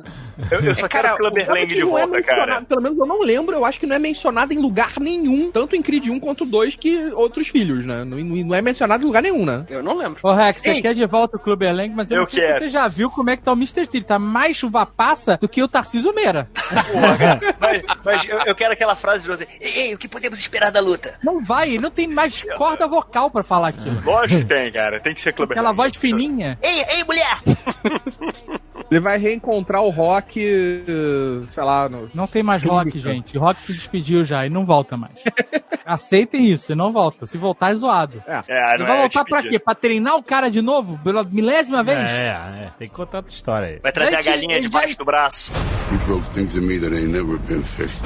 Eu, 0.50 0.60
eu 0.60 0.76
só 0.76 0.86
É, 0.86 0.88
cara, 0.88 1.16
quero 1.16 1.28
o 1.28 1.66
de 1.66 1.80
é 1.80 1.84
volta, 1.84 2.22
cara. 2.22 2.62
Pelo 2.62 2.80
menos 2.80 2.98
eu 2.98 3.06
não 3.06 3.20
lembro, 3.20 3.41
eu 3.50 3.64
acho 3.64 3.80
que 3.80 3.86
não 3.86 3.96
é 3.96 3.98
mencionado 3.98 4.52
em 4.52 4.58
lugar 4.58 4.92
nenhum, 5.00 5.50
tanto 5.50 5.74
em 5.74 5.82
Creed 5.82 6.08
1 6.08 6.20
quanto 6.20 6.44
2, 6.44 6.76
que 6.76 7.06
outros 7.14 7.48
filhos, 7.48 7.84
né? 7.84 8.04
Não, 8.04 8.18
não 8.18 8.54
é 8.54 8.62
mencionado 8.62 9.02
em 9.02 9.06
lugar 9.06 9.22
nenhum, 9.22 9.44
né? 9.44 9.64
Eu 9.68 9.82
não 9.82 9.96
lembro. 9.96 10.20
Ô, 10.22 10.32
Rex, 10.32 10.60
você 10.60 10.70
Ei. 10.70 10.82
quer 10.82 10.94
de 10.94 11.06
volta 11.06 11.36
o 11.36 11.40
Clubber 11.40 11.74
Lang, 11.74 11.92
mas 11.94 12.10
eu, 12.10 12.18
Eu 12.18 12.20
não 12.22 12.28
sei 12.28 12.40
quero. 12.40 12.52
se 12.54 12.58
você 12.60 12.68
já 12.68 12.86
viu 12.88 13.10
como 13.10 13.30
é 13.30 13.36
que 13.36 13.42
tá 13.42 13.52
o 13.52 13.56
Mr. 13.56 13.86
T. 13.86 13.96
Ele 13.98 14.04
tá 14.04 14.18
mais 14.18 14.56
chuva 14.56 14.84
passa 14.86 15.36
do 15.40 15.48
que 15.48 15.62
o 15.62 15.68
Tarcísio 15.68 16.14
Meira. 16.14 16.48
Porra, 16.92 17.16
cara. 17.18 17.40
Mas, 17.60 17.82
mas 18.04 18.28
eu, 18.28 18.38
eu 18.46 18.54
quero 18.54 18.72
aquela 18.72 18.96
frase 18.96 19.22
de 19.22 19.28
você. 19.28 19.46
Ei, 19.60 19.72
ei, 19.88 19.94
o 19.94 19.98
que 19.98 20.08
podemos 20.08 20.38
esperar 20.38 20.70
da 20.70 20.80
luta? 20.80 21.14
Não 21.22 21.42
vai, 21.42 21.68
ele 21.68 21.78
não 21.78 21.90
tem 21.90 22.06
mais 22.08 22.42
corda 22.56 22.86
vocal 22.86 23.30
pra 23.30 23.42
falar 23.42 23.68
aquilo. 23.68 24.00
Lógico 24.04 24.40
que 24.42 24.46
tem, 24.46 24.72
cara. 24.72 25.00
Tem 25.00 25.14
que 25.14 25.20
ser 25.20 25.32
Clubber 25.32 25.56
Aquela 25.56 25.72
voz 25.72 25.94
fininha. 25.96 26.58
Ei, 26.62 26.82
ei, 26.96 27.04
mulher! 27.04 27.40
Ele 28.92 29.00
vai 29.00 29.16
reencontrar 29.16 29.82
o 29.82 29.88
Rock, 29.88 30.38
sei 31.50 31.62
lá, 31.62 31.88
no... 31.88 32.10
Não 32.14 32.26
tem 32.26 32.42
mais 32.42 32.62
rock, 32.62 32.98
gente. 32.98 33.38
Rock 33.38 33.62
se 33.62 33.72
despediu 33.72 34.22
já 34.22 34.44
e 34.44 34.50
não 34.50 34.66
volta 34.66 34.98
mais. 34.98 35.14
Aceitem 35.86 36.44
isso, 36.52 36.72
e 36.72 36.74
não 36.74 36.92
volta. 36.92 37.24
Se 37.24 37.38
voltar 37.38 37.72
é 37.72 37.74
zoado. 37.74 38.22
É, 38.26 38.74
Ele 38.74 38.80
não 38.80 38.86
vai 38.86 38.98
é 38.98 39.00
voltar 39.00 39.24
pra 39.24 39.42
quê? 39.42 39.58
Pra 39.58 39.74
treinar 39.74 40.16
o 40.16 40.22
cara 40.22 40.50
de 40.50 40.60
novo? 40.60 40.98
Pela 41.02 41.24
milésima 41.24 41.82
vez? 41.82 42.10
É, 42.10 42.26
é, 42.66 42.70
tem 42.78 42.86
que 42.86 42.94
contar 42.94 43.18
outra 43.18 43.32
história 43.32 43.68
aí. 43.68 43.78
Vai 43.82 43.92
trazer 43.92 44.16
a 44.16 44.22
galinha 44.22 44.60
debaixo 44.60 44.90
já- 44.90 44.98
do 44.98 45.04
braço. 45.06 45.52
You 45.90 45.98
broke 46.06 46.28
things 46.30 46.54
in 46.54 46.60
me 46.60 46.78
that 46.78 46.94
ain't 46.94 47.08
never 47.12 47.38
been 47.38 47.62
fixed. 47.62 48.02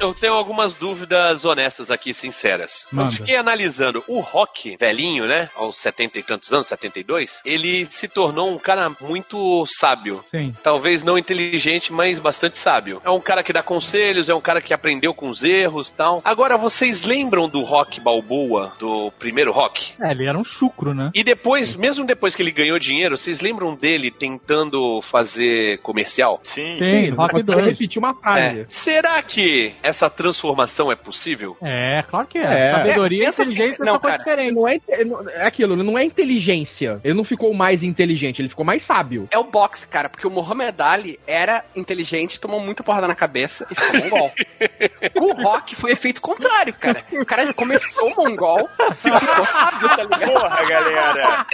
Eu 0.00 0.14
tenho 0.14 0.32
algumas 0.32 0.72
dúvidas 0.74 1.44
honestas 1.44 1.90
aqui, 1.90 2.14
sinceras. 2.14 2.86
Manda. 2.90 3.08
Eu 3.10 3.12
fiquei 3.12 3.36
analisando. 3.36 4.02
O 4.08 4.20
Rock, 4.20 4.76
velhinho, 4.80 5.26
né? 5.26 5.50
Aos 5.54 5.76
70 5.76 6.18
e 6.18 6.22
tantos 6.22 6.50
anos, 6.52 6.66
72, 6.68 7.40
ele 7.44 7.84
se 7.84 8.08
tornou 8.08 8.50
um 8.50 8.58
cara 8.58 8.90
muito 9.00 9.64
sábio. 9.66 10.24
Sim. 10.26 10.54
Talvez 10.62 11.02
não 11.02 11.18
inteligente, 11.18 11.92
mas 11.92 12.18
bastante 12.18 12.56
sábio. 12.56 13.02
É 13.04 13.10
um 13.10 13.20
cara 13.20 13.42
que 13.42 13.52
dá 13.52 13.62
conselhos, 13.62 14.28
é 14.30 14.34
um 14.34 14.40
cara 14.40 14.62
que 14.62 14.72
aprendeu 14.72 15.12
com 15.12 15.28
os 15.28 15.42
erros 15.44 15.88
e 15.88 15.92
tal. 15.92 16.22
Agora, 16.24 16.56
vocês 16.56 17.04
lembram 17.04 17.46
do 17.46 17.62
Rock 17.62 18.00
Balboa, 18.00 18.72
do 18.78 19.12
primeiro 19.18 19.52
Rock? 19.52 19.92
É, 20.00 20.12
ele 20.12 20.26
era 20.26 20.38
um 20.38 20.44
chucro, 20.44 20.94
né? 20.94 21.10
E 21.14 21.22
depois, 21.22 21.74
mesmo 21.74 22.06
depois 22.06 22.34
que 22.34 22.42
ele 22.42 22.50
ganhou 22.52 22.78
dinheiro, 22.78 23.18
vocês 23.18 23.40
lembram 23.42 23.74
dele 23.74 24.10
tentando 24.10 25.02
fazer 25.02 25.78
comercial? 25.78 26.40
Sim. 26.42 26.74
Sim, 26.76 27.10
Rock 27.10 27.34
Mas 27.34 27.42
pra 27.44 27.54
2. 27.56 27.66
repetir 27.66 27.98
uma 27.98 28.14
frase. 28.14 28.60
É. 28.60 28.66
Será 28.68 29.22
que 29.22 29.74
essa 29.90 30.08
transformação 30.08 30.90
é 30.90 30.96
possível? 30.96 31.56
É, 31.62 32.02
claro 32.08 32.26
que 32.26 32.38
é. 32.38 32.68
É. 32.68 32.72
Sabedoria 32.72 33.18
e 33.18 33.22
É, 33.22 33.26
pensa 33.26 33.42
assim, 33.42 33.52
inteligência 33.52 33.84
não, 33.84 33.98
coisa 33.98 34.18
cara, 34.18 34.18
diferente. 34.18 34.54
não 34.54 34.68
é, 34.68 34.80
não- 35.04 35.28
é 35.30 35.44
aquilo, 35.46 35.76
não 35.76 35.98
é 35.98 36.04
inteligência. 36.04 37.00
Ele 37.04 37.14
não 37.14 37.24
ficou 37.24 37.52
mais 37.54 37.82
inteligente, 37.82 38.40
ele 38.40 38.48
ficou 38.48 38.64
mais 38.64 38.82
sábio. 38.82 39.28
É 39.30 39.38
o 39.38 39.44
boxe, 39.44 39.86
cara, 39.86 40.08
porque 40.08 40.26
o 40.26 40.30
Muhammad 40.30 40.80
Ali 40.80 41.18
era 41.26 41.64
inteligente, 41.76 42.40
tomou 42.40 42.60
muita 42.60 42.82
porrada 42.82 43.06
na 43.06 43.14
cabeça 43.14 43.66
e 43.70 43.74
ficou 43.74 44.00
mongol. 44.00 44.32
o 45.20 45.42
Rock 45.42 45.74
foi 45.76 45.92
efeito 45.92 46.20
contrário, 46.20 46.72
cara. 46.74 47.04
O 47.12 47.24
cara 47.26 47.52
começou 47.52 48.14
mongol 48.16 48.68
e 49.04 49.10
ficou 49.10 49.46
sábio, 49.46 49.88
tá 49.88 50.02
ligado? 50.04 50.32
Porra, 50.32 50.64
galera! 50.64 51.46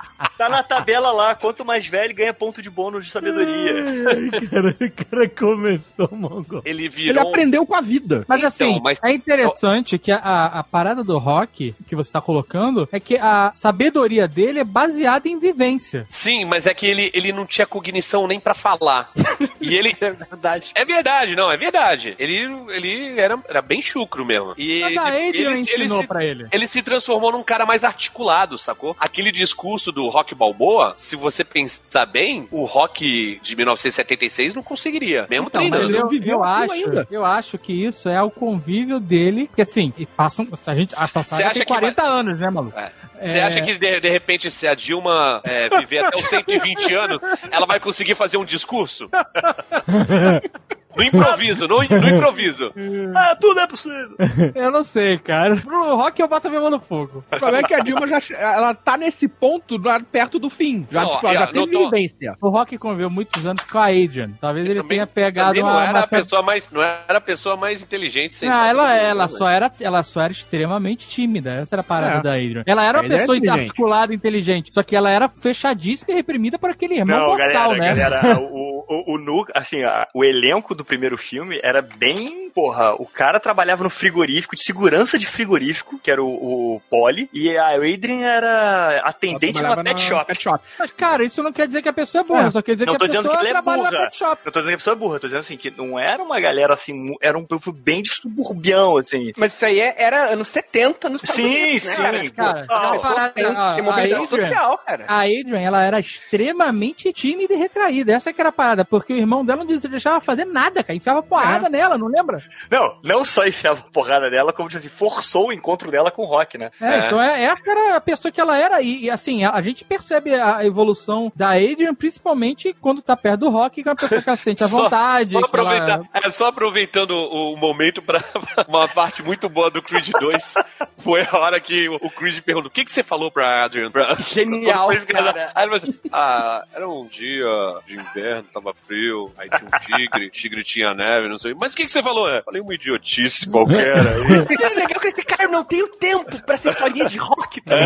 tá 0.36 0.48
na 0.48 0.62
tabela 0.62 1.10
lá, 1.12 1.34
quanto 1.34 1.64
mais 1.64 1.86
velho 1.86 2.14
ganha 2.14 2.32
ponto 2.32 2.60
de 2.62 2.70
bônus 2.70 3.06
de 3.06 3.10
sabedoria. 3.12 3.72
cara, 4.50 4.76
o 4.80 5.04
cara 5.04 5.28
começou, 5.28 6.08
mongol. 6.12 6.62
Ele 6.64 6.80
Ele 6.84 6.88
virou. 6.88 7.28
aprendeu 7.28 7.66
com 7.66 7.74
a 7.74 7.80
vida. 7.80 8.24
Mas 8.28 8.38
Então, 8.40 8.48
assim, 8.48 8.80
mas- 8.82 8.98
é 9.02 9.12
interessante 9.12 9.98
que 9.98 10.10
a, 10.12 10.18
a 10.46 10.64
parada 10.64 11.02
do 11.04 11.18
rock 11.18 11.74
que 11.86 11.94
você 11.96 12.10
tá 12.12 12.20
colocando 12.20 12.88
é 12.92 12.98
que 13.00 13.16
a 13.18 13.52
sabedoria 13.54 14.26
dele 14.26 14.60
é 14.60 14.64
baseada 14.64 15.28
em 15.28 15.38
vivência. 15.38 16.06
Sim, 16.08 16.44
mas 16.44 16.66
é 16.66 16.74
que 16.74 16.86
ele, 16.86 17.10
ele 17.14 17.32
não 17.32 17.44
tinha 17.46 17.66
cognição 17.66 18.26
nem 18.26 18.40
pra 18.40 18.54
falar. 18.54 19.10
e 19.60 19.74
ele. 19.76 19.96
É 20.00 20.10
verdade. 20.12 20.70
É 20.74 20.84
verdade, 20.84 21.36
não, 21.36 21.50
é 21.52 21.56
verdade. 21.56 22.14
Ele, 22.18 22.42
ele 22.70 23.20
era, 23.20 23.38
era 23.48 23.60
bem 23.62 23.82
chucro 23.82 24.24
mesmo. 24.24 24.54
E 24.56 24.80
Mas 24.80 24.96
a 24.96 25.08
Adrian 25.08 25.58
ensinou 25.58 26.00
se, 26.00 26.06
pra 26.06 26.24
ele. 26.24 26.46
ele 26.52 26.66
se 26.66 26.82
transformou 26.82 27.32
num 27.32 27.42
cara 27.42 27.66
mais 27.66 27.84
articulado, 27.84 28.56
sacou? 28.58 28.96
Aquele 28.98 29.30
discurso 29.32 29.92
do 29.92 30.08
Rock 30.10 30.34
Balboa, 30.34 30.94
se 30.98 31.16
você 31.16 31.42
pensar 31.42 32.04
bem, 32.06 32.46
o 32.50 32.64
Rock 32.64 33.40
de 33.42 33.56
1976 33.56 34.54
não 34.54 34.62
conseguiria. 34.62 35.26
Mesmo 35.30 35.46
Então, 35.48 35.60
treinando. 35.60 35.94
eu, 35.96 36.00
não 36.02 36.08
viveu 36.08 36.36
eu 36.38 36.44
acho, 36.44 36.72
ainda. 36.72 37.08
eu 37.10 37.24
acho 37.24 37.56
que 37.58 37.72
isso 37.72 38.08
é 38.08 38.22
o 38.22 38.30
convívio 38.30 39.00
dele, 39.00 39.46
porque 39.46 39.62
assim, 39.62 39.92
e 39.96 40.04
passam, 40.06 40.46
a 40.66 40.74
gente, 40.74 40.94
a 40.94 41.06
Você 41.06 41.12
Sassara 41.12 41.44
acha 41.46 41.54
tem 41.54 41.62
que 41.62 41.68
40 41.68 42.02
anos, 42.02 42.38
né, 42.38 42.50
maluco? 42.50 42.78
É. 42.78 42.90
Você 43.22 43.38
É. 43.38 43.42
acha 43.42 43.60
que 43.62 43.76
de, 43.78 44.00
de 44.00 44.08
repente, 44.08 44.50
se 44.50 44.66
a 44.66 44.74
Dilma 44.74 45.40
é, 45.44 45.68
viver 45.80 45.98
até 46.04 46.16
os 46.18 46.26
120 46.28 46.94
anos, 46.94 47.20
ela 47.50 47.66
vai 47.66 47.78
conseguir 47.78 48.14
fazer 48.14 48.36
um 48.38 48.44
discurso? 48.44 49.08
No 50.96 51.02
improviso, 51.04 51.68
no, 51.68 51.76
no 51.78 52.08
improviso. 52.08 52.72
Ah, 53.14 53.36
tudo 53.40 53.60
é 53.60 53.66
possível. 53.66 54.16
Eu 54.54 54.70
não 54.70 54.82
sei, 54.82 55.18
cara. 55.18 55.56
Pro 55.56 55.96
rock 55.96 56.20
eu 56.20 56.28
boto 56.28 56.46
a 56.46 56.50
minha 56.50 56.60
mão 56.62 56.70
no 56.70 56.80
fogo. 56.80 57.24
O 57.32 57.38
problema 57.38 57.58
é 57.58 57.62
que 57.62 57.74
a 57.74 57.80
Dilma 57.80 58.06
já 58.06 58.18
ela 58.36 58.74
tá 58.74 58.96
nesse 58.96 59.26
ponto 59.28 59.76
lá 59.82 60.00
perto 60.00 60.38
do 60.38 60.48
fim. 60.50 60.86
Já, 60.90 61.02
Não, 61.02 61.10
tipo, 61.10 61.26
ela 61.26 61.34
é, 61.34 61.38
já 61.38 61.46
não 61.46 61.52
teve 61.64 61.72
tô- 61.72 61.90
vivência. 61.90 62.34
O 62.40 62.48
Rock 62.50 62.78
conviveu 62.78 63.10
muitos 63.10 63.44
anos 63.46 63.62
com 63.64 63.78
a 63.78 63.86
Adrian. 63.86 64.30
Talvez 64.40 64.66
ele 64.68 64.80
Também- 64.80 64.88
tenha 64.98 65.06
pegado 65.06 65.48
também 65.50 65.62
uma. 65.62 65.72
não 65.72 65.80
era 65.80 65.90
uma 65.92 66.04
a 66.04 66.06
pessoa 66.06 66.42
mais, 66.42 66.68
não 66.70 66.82
era 66.82 67.18
a 67.18 67.20
pessoa 67.20 67.56
mais 67.56 67.82
inteligente 67.82 68.34
sem 68.34 68.48
Não, 68.48 68.56
saber 68.56 68.68
ela, 68.70 68.94
disso, 68.94 69.04
ela, 69.06 69.22
né? 69.22 69.28
só 69.28 69.48
era, 69.48 69.72
ela 69.80 70.02
só 70.02 70.20
era 70.22 70.32
extremamente 70.32 71.08
tímida. 71.08 71.54
Essa 71.54 71.74
era 71.76 71.80
a 71.80 71.84
parada 71.84 72.18
É. 72.18 72.22
da 72.22 72.32
Adrian. 72.34 72.62
Ela 72.66 72.84
era 72.84 72.98
uma 72.98 73.04
Ela 73.04 73.14
é 73.14 73.18
pessoa 73.18 73.36
inteligente. 73.36 73.60
articulada, 73.68 74.14
inteligente. 74.14 74.70
Só 74.74 74.82
que 74.82 74.94
ela 74.96 75.10
era 75.10 75.28
fechadíssima 75.28 76.12
e 76.12 76.16
reprimida 76.16 76.58
por 76.58 76.70
aquele 76.70 76.94
irmão 76.94 77.18
Não, 77.18 77.26
boçal, 77.32 77.70
galera, 77.70 77.78
né? 77.78 77.94
galera, 77.94 78.40
o, 78.40 78.84
o, 78.88 79.16
o, 79.16 79.44
assim, 79.54 79.82
a- 79.82 80.06
o 80.14 80.24
elenco 80.24 80.74
do 80.80 80.84
primeiro 80.84 81.16
filme 81.18 81.60
era 81.62 81.80
bem, 81.82 82.50
porra, 82.54 82.94
o 82.94 83.06
cara 83.06 83.38
trabalhava 83.38 83.84
no 83.84 83.90
frigorífico, 83.90 84.56
de 84.56 84.62
segurança 84.64 85.18
de 85.18 85.26
frigorífico, 85.26 85.98
que 86.02 86.10
era 86.10 86.22
o, 86.22 86.74
o 86.76 86.82
Polly, 86.90 87.28
e 87.32 87.56
a 87.56 87.68
Adrian 87.74 88.20
era 88.24 89.00
atendente 89.04 89.62
numa 89.62 89.82
pet 89.84 90.00
shop. 90.00 90.26
Pet 90.26 90.42
shop. 90.42 90.64
Mas, 90.78 90.90
cara, 90.92 91.22
isso 91.24 91.42
não 91.42 91.52
quer 91.52 91.66
dizer 91.66 91.82
que 91.82 91.88
a 91.88 91.92
pessoa 91.92 92.22
é 92.22 92.24
burra, 92.24 92.46
É. 92.46 92.50
só 92.50 92.62
quer 92.62 92.72
dizer 92.74 92.86
Não 92.86 92.96
que 92.96 93.04
a 93.04 93.08
pessoa 93.08 93.38
que 93.38 93.46
é 93.46 93.50
trabalha 93.50 93.82
na 93.82 93.90
burra. 93.90 94.02
pet 94.04 94.16
shop. 94.16 94.42
Eu 94.44 94.52
tô 94.52 94.60
dizendo 94.60 94.70
que 94.70 94.74
a 94.74 94.78
pessoa 94.78 94.94
é 94.94 94.98
burra, 94.98 95.16
eu 95.16 95.20
tô 95.20 95.26
dizendo 95.26 95.40
assim, 95.40 95.56
que 95.56 95.70
não 95.70 95.98
era 95.98 96.22
uma 96.22 96.40
galera 96.40 96.74
assim, 96.74 97.14
era 97.20 97.36
um 97.38 97.44
povo 97.44 97.72
bem 97.72 98.02
de 98.02 98.10
suburbião, 98.10 98.96
assim. 98.96 99.32
Mas 99.36 99.54
isso 99.54 99.64
aí 99.64 99.78
é- 99.80 99.94
era 100.02 100.30
anos 100.32 100.48
70 100.48 101.08
nos 101.08 101.22
Estados 101.22 101.44
Sim, 101.44 101.62
Unidos, 101.62 101.82
sim. 101.84 102.02
né, 102.02 102.30
Cara, 102.30 102.30
cara? 102.30 102.66
Ah, 102.68 102.92
As 102.94 103.78
a 103.80 103.82
mobilidade 103.82 104.26
social, 104.28 104.78
cara. 104.78 105.04
A 105.06 105.20
Adrian, 105.20 105.60
ela 105.60 105.82
era 105.82 106.00
extremamente 106.00 107.12
tímida 107.12 107.54
e 107.54 107.56
retraída. 107.56 108.12
Essa 108.12 108.32
que 108.32 108.40
era 108.40 108.48
a 108.48 108.52
parada, 108.52 108.84
porque 108.84 109.12
o 109.12 109.16
irmão 109.16 109.44
dela 109.44 109.64
não 109.64 109.66
deixava 109.78 110.20
fazer 110.20 110.44
nada, 110.44 110.69
cara. 110.82 110.94
Enfiava 110.94 111.22
porrada 111.22 111.68
nela, 111.68 111.98
não 111.98 112.06
lembra? 112.06 112.42
Não, 112.70 112.98
não 113.02 113.24
só 113.24 113.46
enfiava 113.46 113.82
porrada 113.92 114.30
dela, 114.30 114.52
como 114.52 114.68
tipo 114.68 114.78
assim, 114.78 114.88
forçou 114.88 115.48
o 115.48 115.52
encontro 115.52 115.90
dela 115.90 116.10
com 116.10 116.22
o 116.22 116.26
Rock, 116.26 116.56
né? 116.58 116.70
É, 116.80 117.06
então 117.06 117.20
é, 117.20 117.42
essa 117.44 117.70
era 117.70 117.96
a 117.96 118.00
pessoa 118.00 118.30
que 118.32 118.40
ela 118.40 118.56
era. 118.56 118.80
E, 118.80 119.04
e, 119.04 119.10
assim, 119.10 119.44
a, 119.44 119.50
a 119.52 119.62
gente 119.62 119.84
percebe 119.84 120.34
a 120.34 120.64
evolução 120.64 121.32
da 121.34 121.50
Adrian, 121.52 121.94
principalmente 121.94 122.74
quando 122.80 123.02
tá 123.02 123.16
perto 123.16 123.40
do 123.40 123.50
rock, 123.50 123.82
que 123.82 123.88
é 123.88 123.92
uma 123.92 123.96
pessoa 123.96 124.20
que 124.22 124.28
ela 124.28 124.36
sente 124.36 124.62
Só- 124.68 124.68
vontade. 124.68 125.32
Só, 125.32 125.38
ela- 125.72 126.08
é, 126.14 126.30
só 126.30 126.46
aproveitando 126.46 127.10
o, 127.12 127.54
o 127.54 127.56
momento 127.56 128.00
pra 128.02 128.22
uma 128.68 128.86
parte 128.88 129.22
muito 129.22 129.48
boa 129.48 129.70
do 129.70 129.82
Creed 129.82 130.10
2. 130.18 130.54
Foi 131.02 131.22
a 131.22 131.36
hora 131.38 131.58
que 131.60 131.88
o, 131.88 131.94
o 131.96 132.10
Creed 132.10 132.40
perguntou: 132.40 132.68
o 132.70 132.72
que, 132.72 132.84
que 132.84 132.90
você 132.90 133.02
falou 133.02 133.30
pra 133.30 133.64
Adrian? 133.64 133.90
Pra, 133.90 134.14
Genial, 134.20 134.90
cara. 135.08 135.50
Aí 135.54 135.64
ele 135.66 135.70
falou 135.70 135.76
assim: 135.76 135.94
Ah, 136.12 136.64
era 136.74 136.88
um 136.88 137.06
dia 137.06 137.46
de 137.86 137.94
inverno, 137.94 138.44
tava 138.52 138.74
frio, 138.86 139.32
aí 139.38 139.48
tinha 139.48 139.64
um 139.64 139.78
tigre, 139.80 140.26
o 140.26 140.30
tigre 140.60 140.64
tinha 140.64 140.94
neve, 140.94 141.28
não 141.28 141.38
sei. 141.38 141.54
Mas 141.54 141.72
o 141.72 141.76
que, 141.76 141.84
que 141.84 141.92
você 141.92 142.02
falou? 142.02 142.28
É, 142.28 142.42
falei 142.42 142.60
uma 142.60 142.74
idiotice 142.74 143.48
qualquer 143.50 143.96
aí. 143.96 144.46
É 144.60 144.68
legal 144.74 145.00
que 145.00 145.08
esse 145.08 145.22
cara 145.22 145.48
não 145.48 145.64
tem 145.64 145.82
o 145.82 145.88
tempo 145.88 146.40
pra 146.44 146.54
essa 146.54 146.70
historinha 146.70 147.06
de 147.06 147.18
rock, 147.18 147.60
tá? 147.62 147.76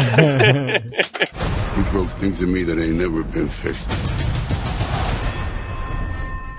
We 1.76 1.82
broke 1.92 2.14
things 2.16 2.40
in 2.40 2.46
me 2.46 2.64
that 2.64 2.78
ain't 2.78 2.94
never 2.94 3.22
been 3.24 3.48
fixed. 3.48 3.88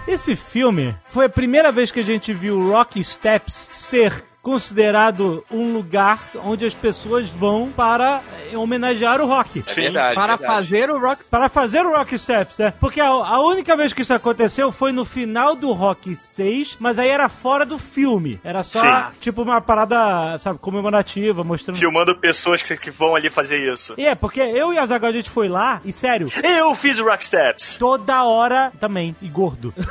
Esse 0.07 0.35
filme 0.35 0.95
foi 1.09 1.25
a 1.25 1.29
primeira 1.29 1.71
vez 1.71 1.91
que 1.91 1.99
a 1.99 2.03
gente 2.03 2.31
viu 2.33 2.69
Rocky 2.69 3.03
Steps 3.03 3.69
ser 3.73 4.25
considerado 4.45 5.43
um 5.49 5.73
lugar 5.73 6.19
onde 6.35 6.67
as 6.67 6.75
pessoas 6.75 7.31
vão 7.31 7.71
para 7.75 8.21
eh, 8.51 8.55
homenagear 8.55 9.19
o 9.19 9.25
rock. 9.25 9.63
É 9.65 9.73
verdade. 9.73 10.13
Para 10.13 10.35
verdade. 10.35 10.53
fazer 10.53 10.89
o 10.91 10.99
Rock 10.99 11.25
Para 11.25 11.49
fazer 11.49 11.83
o 11.83 11.97
Rock 11.97 12.15
Steps, 12.15 12.59
né? 12.59 12.71
Porque 12.79 13.01
a, 13.01 13.07
a 13.07 13.43
única 13.43 13.75
vez 13.75 13.91
que 13.91 14.03
isso 14.03 14.13
aconteceu 14.13 14.71
foi 14.71 14.91
no 14.91 15.03
final 15.03 15.55
do 15.55 15.71
Rock 15.71 16.15
6, 16.15 16.77
mas 16.79 16.99
aí 16.99 17.09
era 17.09 17.27
fora 17.27 17.65
do 17.65 17.79
filme. 17.79 18.39
Era 18.43 18.61
só, 18.61 18.81
Sim. 18.81 19.19
tipo, 19.19 19.41
uma 19.41 19.59
parada, 19.59 20.37
sabe, 20.37 20.59
comemorativa, 20.59 21.43
mostrando... 21.43 21.79
Filmando 21.79 22.15
pessoas 22.15 22.61
que, 22.61 22.77
que 22.77 22.91
vão 22.91 23.15
ali 23.15 23.31
fazer 23.31 23.57
isso. 23.73 23.95
E 23.97 24.05
é, 24.05 24.13
porque 24.13 24.41
eu 24.41 24.71
e 24.71 24.77
a 24.77 24.85
Zagal, 24.85 25.09
a 25.09 25.13
gente 25.13 25.31
foi 25.31 25.49
lá, 25.49 25.81
e 25.83 25.91
sério, 25.91 26.29
Eu 26.43 26.75
fiz 26.75 26.99
o 26.99 27.05
Rock 27.05 27.25
Steps, 27.25 27.77
toda 27.77 28.23
hora 28.23 28.71
também, 28.79 29.15
e 29.23 29.27
gordo. 29.27 29.73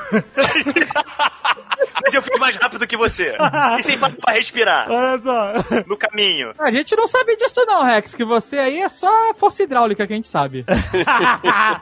mas 2.04 2.12
eu 2.12 2.22
fico 2.22 2.38
mais 2.38 2.54
rápido 2.56 2.86
que 2.86 2.96
você. 2.96 3.36
E 3.78 3.82
sem 3.82 3.98
parar 3.98 4.14
pra 4.14 4.38
respirar 4.44 4.90
Olha 4.90 5.18
só. 5.18 5.52
no 5.86 5.96
caminho. 5.96 6.52
A 6.58 6.70
gente 6.70 6.94
não 6.96 7.06
sabe 7.08 7.36
disso 7.36 7.64
não, 7.66 7.82
Rex, 7.82 8.14
que 8.14 8.24
você 8.24 8.58
aí 8.58 8.80
é 8.80 8.88
só 8.88 9.34
força 9.34 9.62
hidráulica 9.62 10.06
que 10.06 10.12
a 10.12 10.16
gente 10.16 10.28
sabe. 10.28 10.64
Tava 11.34 11.80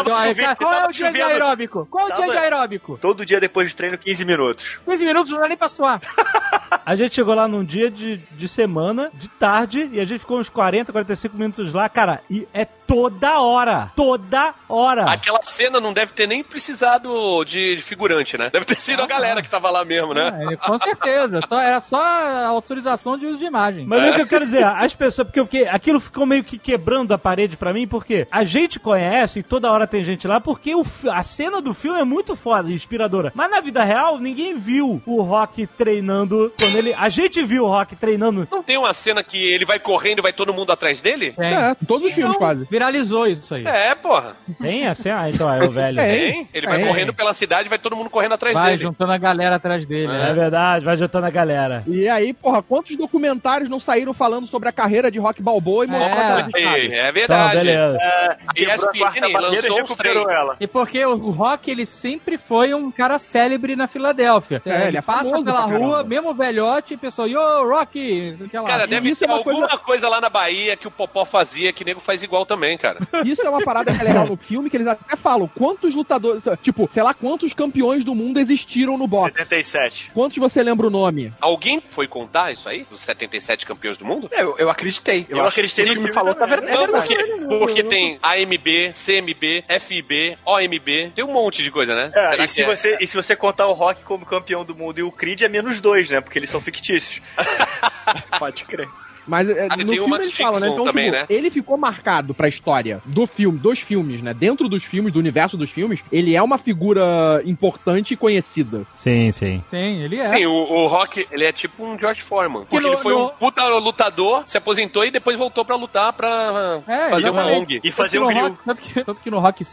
Então, 0.00 0.14
aí, 0.16 0.34
chovendo, 0.34 0.56
qual 0.56 0.72
é 0.72 0.76
tava 0.76 0.88
o 0.88 0.92
dia 0.92 1.10
de 1.12 1.22
aeróbico? 1.22 1.86
Qual 1.90 2.08
é 2.08 2.12
o 2.12 2.14
dia 2.14 2.26
Tava- 2.26 2.32
de 2.32 2.38
aeróbico? 2.38 2.98
Todo 3.00 3.24
dia 3.26 3.40
depois 3.40 3.72
do 3.72 3.76
treino, 3.76 3.98
15 3.98 4.24
minutos. 4.24 4.78
15 4.84 5.04
minutos 5.04 5.32
não 5.32 5.40
dá 5.40 5.48
nem 5.48 5.56
pra 5.56 5.68
suar. 5.68 6.00
A 6.86 6.94
gente 6.96 7.14
chegou 7.14 7.34
lá 7.34 7.48
num 7.48 7.64
dia 7.64 7.90
de, 7.90 8.18
de 8.32 8.46
semana, 8.48 9.10
de 9.14 9.28
tarde, 9.28 9.88
e 9.92 10.00
a 10.00 10.04
gente 10.04 10.18
ficou 10.20 10.38
uns 10.38 10.50
40, 10.50 10.92
45 10.92 11.34
minutos 11.36 11.72
lá, 11.72 11.88
cara, 11.88 12.20
e 12.28 12.46
é 12.52 12.64
toda 12.66 13.40
hora. 13.40 13.90
Toda 13.96 14.52
hora. 14.68 15.10
Aquela 15.10 15.42
cena 15.44 15.80
não 15.80 15.94
deve 15.94 16.12
ter 16.12 16.26
nem 16.26 16.44
precisado 16.44 17.42
de 17.44 17.78
figurante, 17.82 18.36
né? 18.36 18.50
Deve 18.52 18.66
ter 18.66 18.78
sido 18.78 19.02
a 19.02 19.06
galera 19.06 19.40
que 19.40 19.48
tava 19.48 19.70
lá 19.70 19.82
mesmo, 19.84 20.12
né? 20.12 20.46
É, 20.52 20.56
com 20.56 20.76
certeza. 20.76 21.40
Só- 21.48 21.60
Era 21.60 21.80
só 21.80 21.93
a 21.96 22.46
autorização 22.48 23.16
de 23.18 23.26
uso 23.26 23.38
de 23.38 23.44
imagem. 23.44 23.86
Mas 23.86 24.10
o 24.10 24.14
que 24.14 24.20
eu 24.22 24.26
quero 24.26 24.44
dizer, 24.44 24.64
as 24.64 24.94
pessoas, 24.94 25.26
porque 25.26 25.40
eu 25.40 25.44
fiquei, 25.44 25.68
aquilo 25.68 26.00
ficou 26.00 26.26
meio 26.26 26.44
que 26.44 26.58
quebrando 26.58 27.12
a 27.12 27.18
parede 27.18 27.56
pra 27.56 27.72
mim, 27.72 27.86
porque 27.86 28.26
a 28.30 28.44
gente 28.44 28.78
conhece 28.80 29.40
e 29.40 29.42
toda 29.42 29.70
hora 29.70 29.86
tem 29.86 30.02
gente 30.04 30.26
lá, 30.26 30.40
porque 30.40 30.74
o, 30.74 30.82
a 31.10 31.22
cena 31.22 31.60
do 31.60 31.74
filme 31.74 31.98
é 32.00 32.04
muito 32.04 32.34
foda, 32.36 32.70
inspiradora. 32.72 33.32
Mas 33.34 33.50
na 33.50 33.60
vida 33.60 33.82
real, 33.84 34.18
ninguém 34.18 34.54
viu 34.54 35.02
o 35.06 35.22
Rock 35.22 35.66
treinando 35.66 36.52
quando 36.58 36.76
ele. 36.76 36.94
A 36.94 37.08
gente 37.08 37.42
viu 37.42 37.64
o 37.64 37.68
Rock 37.68 37.96
treinando. 37.96 38.46
Não 38.50 38.62
tem 38.62 38.76
uma 38.76 38.92
cena 38.92 39.22
que 39.22 39.36
ele 39.38 39.64
vai 39.64 39.78
correndo 39.78 40.18
e 40.18 40.22
vai 40.22 40.32
todo 40.32 40.52
mundo 40.52 40.72
atrás 40.72 41.00
dele? 41.00 41.32
Tem. 41.32 41.54
É, 41.54 41.74
todos 41.86 42.08
os 42.08 42.12
filmes 42.12 42.36
quase. 42.36 42.66
Viralizou 42.70 43.26
isso 43.26 43.54
aí. 43.54 43.66
É, 43.66 43.94
porra. 43.94 44.36
Tem 44.60 44.86
a 44.86 44.94
cena? 44.94 45.20
Ah, 45.22 45.30
então 45.30 45.52
é 45.52 45.62
o 45.64 45.70
velho. 45.70 46.00
É. 46.00 46.16
Tem. 46.16 46.48
Ele 46.52 46.66
vai 46.66 46.82
É. 46.82 46.86
correndo 46.86 47.14
pela 47.14 47.32
cidade 47.32 47.66
e 47.66 47.68
vai 47.68 47.78
todo 47.78 47.94
mundo 47.96 48.10
correndo 48.10 48.32
atrás 48.34 48.54
Vai 48.54 48.72
dele. 48.72 48.82
juntando 48.82 49.12
a 49.12 49.18
galera 49.18 49.56
atrás 49.56 49.86
dele. 49.86 50.12
É 50.12 50.24
né? 50.24 50.34
verdade, 50.34 50.84
vai 50.84 50.96
juntando 50.96 51.26
a 51.26 51.30
galera. 51.30 51.83
E 51.86 52.08
aí, 52.08 52.32
porra, 52.32 52.62
quantos 52.62 52.96
documentários 52.96 53.68
não 53.70 53.78
saíram 53.80 54.12
falando 54.14 54.46
sobre 54.46 54.68
a 54.68 54.72
carreira 54.72 55.10
de 55.10 55.18
Rock 55.18 55.42
Balboa 55.42 55.84
e 55.84 55.88
mostraram 55.88 56.48
É. 56.54 56.60
É, 56.60 56.66
é 56.66 57.08
Então, 57.08 57.12
verdade. 57.12 57.56
beleza. 57.56 57.98
a 58.46 58.52
Quebrou 58.54 58.90
a 58.90 58.92
ESPN 58.96 59.28
e 59.28 59.32
lançou 59.32 59.82
os 59.84 59.90
três. 59.96 60.16
ela. 60.28 60.56
E 60.60 60.66
porque 60.66 61.04
o 61.04 61.30
Rock, 61.30 61.70
ele 61.70 61.86
sempre 61.86 62.38
foi 62.38 62.72
um 62.74 62.90
cara 62.90 63.18
célebre 63.18 63.76
na 63.76 63.86
Filadélfia. 63.86 64.62
É, 64.64 64.88
ele 64.88 64.96
é 64.98 65.02
passa 65.02 65.24
famoso 65.30 65.44
pela 65.44 65.60
rua, 65.62 66.04
mesmo 66.04 66.32
velhote, 66.34 66.94
e 66.94 66.96
pessoal, 66.96 67.28
yo, 67.28 67.40
Rock, 67.68 68.36
não 68.40 68.48
sei 68.48 68.60
lá. 68.60 68.66
Cara, 68.68 68.86
deve 68.86 69.10
isso 69.10 69.20
ter 69.20 69.26
é 69.26 69.28
uma 69.28 69.38
alguma 69.38 69.60
coisa- 69.68 69.78
coisa... 69.78 70.08
lá 70.08 70.20
na 70.20 70.28
Bahia 70.28 70.76
que 70.76 70.86
o 70.88 70.90
Popó 70.90 71.24
fazia 71.24 71.72
que 71.72 71.82
o 71.82 71.86
nego 71.86 72.00
faz 72.00 72.22
igual 72.22 72.44
também, 72.46 72.76
cara. 72.78 72.98
Isso 73.24 73.42
é 73.42 73.48
uma 73.50 73.62
parada 73.62 73.92
que 73.92 74.00
é 74.00 74.04
legal 74.04 74.26
no 74.26 74.36
filme, 74.36 74.68
que 74.70 74.76
eles 74.76 74.86
até 74.86 75.16
falam 75.16 75.48
quantos 75.48 75.94
lutadores, 75.94 76.42
tipo, 76.62 76.86
sei 76.90 77.02
lá 77.02 77.12
quantos 77.14 77.52
campeões 77.52 78.04
do 78.04 78.14
mundo 78.14 78.38
existiram 78.38 78.96
no 78.98 79.06
boxe. 79.06 79.32
77. 79.38 80.10
Quantos 80.14 80.36
você 80.38 80.62
lembra 80.62 80.86
o 80.86 80.90
nome? 80.90 81.32
Alguém 81.40 81.73
foi 81.80 82.06
contar 82.08 82.52
isso 82.52 82.68
aí? 82.68 82.84
Dos 82.90 83.00
77 83.00 83.66
campeões 83.66 83.96
do 83.98 84.04
mundo? 84.04 84.28
Eu, 84.32 84.56
eu 84.58 84.68
acreditei. 84.70 85.26
Eu, 85.28 85.38
Eu 85.38 85.46
acreditei 85.46 85.84
que 85.84 85.94
no 85.94 86.00
o 86.00 86.02
filme 86.04 86.12
filme 86.12 86.14
falou 86.14 86.34
tá 86.34 86.46
também. 86.46 86.66
ver- 86.66 86.72
é 86.72 86.74
Não, 86.74 86.82
verdade. 86.92 87.14
porque, 87.14 87.58
porque 87.58 87.82
tem 87.84 88.18
AMB, 88.22 88.92
CMB, 88.94 89.64
FIB, 89.80 90.38
OMB, 90.44 91.12
tem 91.14 91.24
um 91.24 91.32
monte 91.32 91.62
de 91.62 91.70
coisa, 91.70 91.94
né? 91.94 92.10
É, 92.14 92.30
Será 92.30 92.44
e, 92.44 92.46
que 92.46 92.48
se 92.52 92.62
é? 92.62 92.66
você, 92.66 92.98
e 93.00 93.06
se 93.06 93.16
você 93.16 93.36
contar 93.36 93.66
o 93.66 93.72
Rock 93.72 94.02
como 94.02 94.24
campeão 94.26 94.64
do 94.64 94.74
mundo 94.74 94.98
e 94.98 95.02
o 95.02 95.12
Creed 95.12 95.42
é 95.42 95.48
menos 95.48 95.80
dois, 95.80 96.10
né? 96.10 96.20
Porque 96.20 96.38
eles 96.38 96.50
são 96.50 96.60
fictícios. 96.60 97.20
Pode 98.38 98.64
crer. 98.64 98.88
Mas 99.26 99.48
Ah, 99.50 99.76
no 99.76 99.92
filme 99.92 100.16
eles 100.16 100.34
falam, 100.34 100.60
né? 100.60 100.68
Então, 100.68 100.84
também, 100.84 101.06
tipo, 101.06 101.16
né? 101.16 101.26
ele 101.28 101.50
ficou 101.50 101.76
marcado 101.76 102.34
pra 102.34 102.48
história 102.48 103.00
do 103.04 103.26
filme, 103.26 103.58
dos 103.58 103.78
filmes, 103.80 104.22
né? 104.22 104.34
Dentro 104.34 104.68
dos 104.68 104.84
filmes, 104.84 105.12
do 105.12 105.18
universo 105.18 105.56
dos 105.56 105.70
filmes, 105.70 106.00
ele 106.12 106.34
é 106.36 106.42
uma 106.42 106.58
figura 106.58 107.42
importante 107.44 108.14
e 108.14 108.16
conhecida. 108.16 108.82
Sim, 108.94 109.30
sim. 109.30 109.62
Sim, 109.70 110.02
ele 110.02 110.18
é. 110.18 110.28
Sim, 110.28 110.46
o, 110.46 110.52
o 110.52 110.86
Rock, 110.86 111.26
ele 111.30 111.44
é 111.44 111.52
tipo 111.52 111.84
um 111.84 111.98
George 111.98 112.22
Foreman. 112.22 112.60
Porque 112.64 112.80
no- 112.80 112.88
ele 112.94 112.96
foi 112.98 113.12
no- 113.12 113.26
um 113.26 113.28
puta 113.30 113.66
lutador, 113.78 114.42
se 114.46 114.56
aposentou 114.58 115.04
e 115.04 115.10
depois 115.10 115.38
voltou 115.38 115.64
pra 115.64 115.76
lutar 115.76 116.12
pra 116.12 116.80
É, 116.86 117.08
fazer 117.10 117.30
uma. 117.30 117.46
ONG. 117.46 117.80
E 117.82 117.90
fazer 117.92 118.18
um 118.18 118.26
grill. 118.26 118.40
Rock- 118.42 118.58
tanto, 118.64 118.80
que, 118.80 119.04
tanto 119.04 119.20
que 119.20 119.30
no 119.30 119.38
Rock 119.38 119.64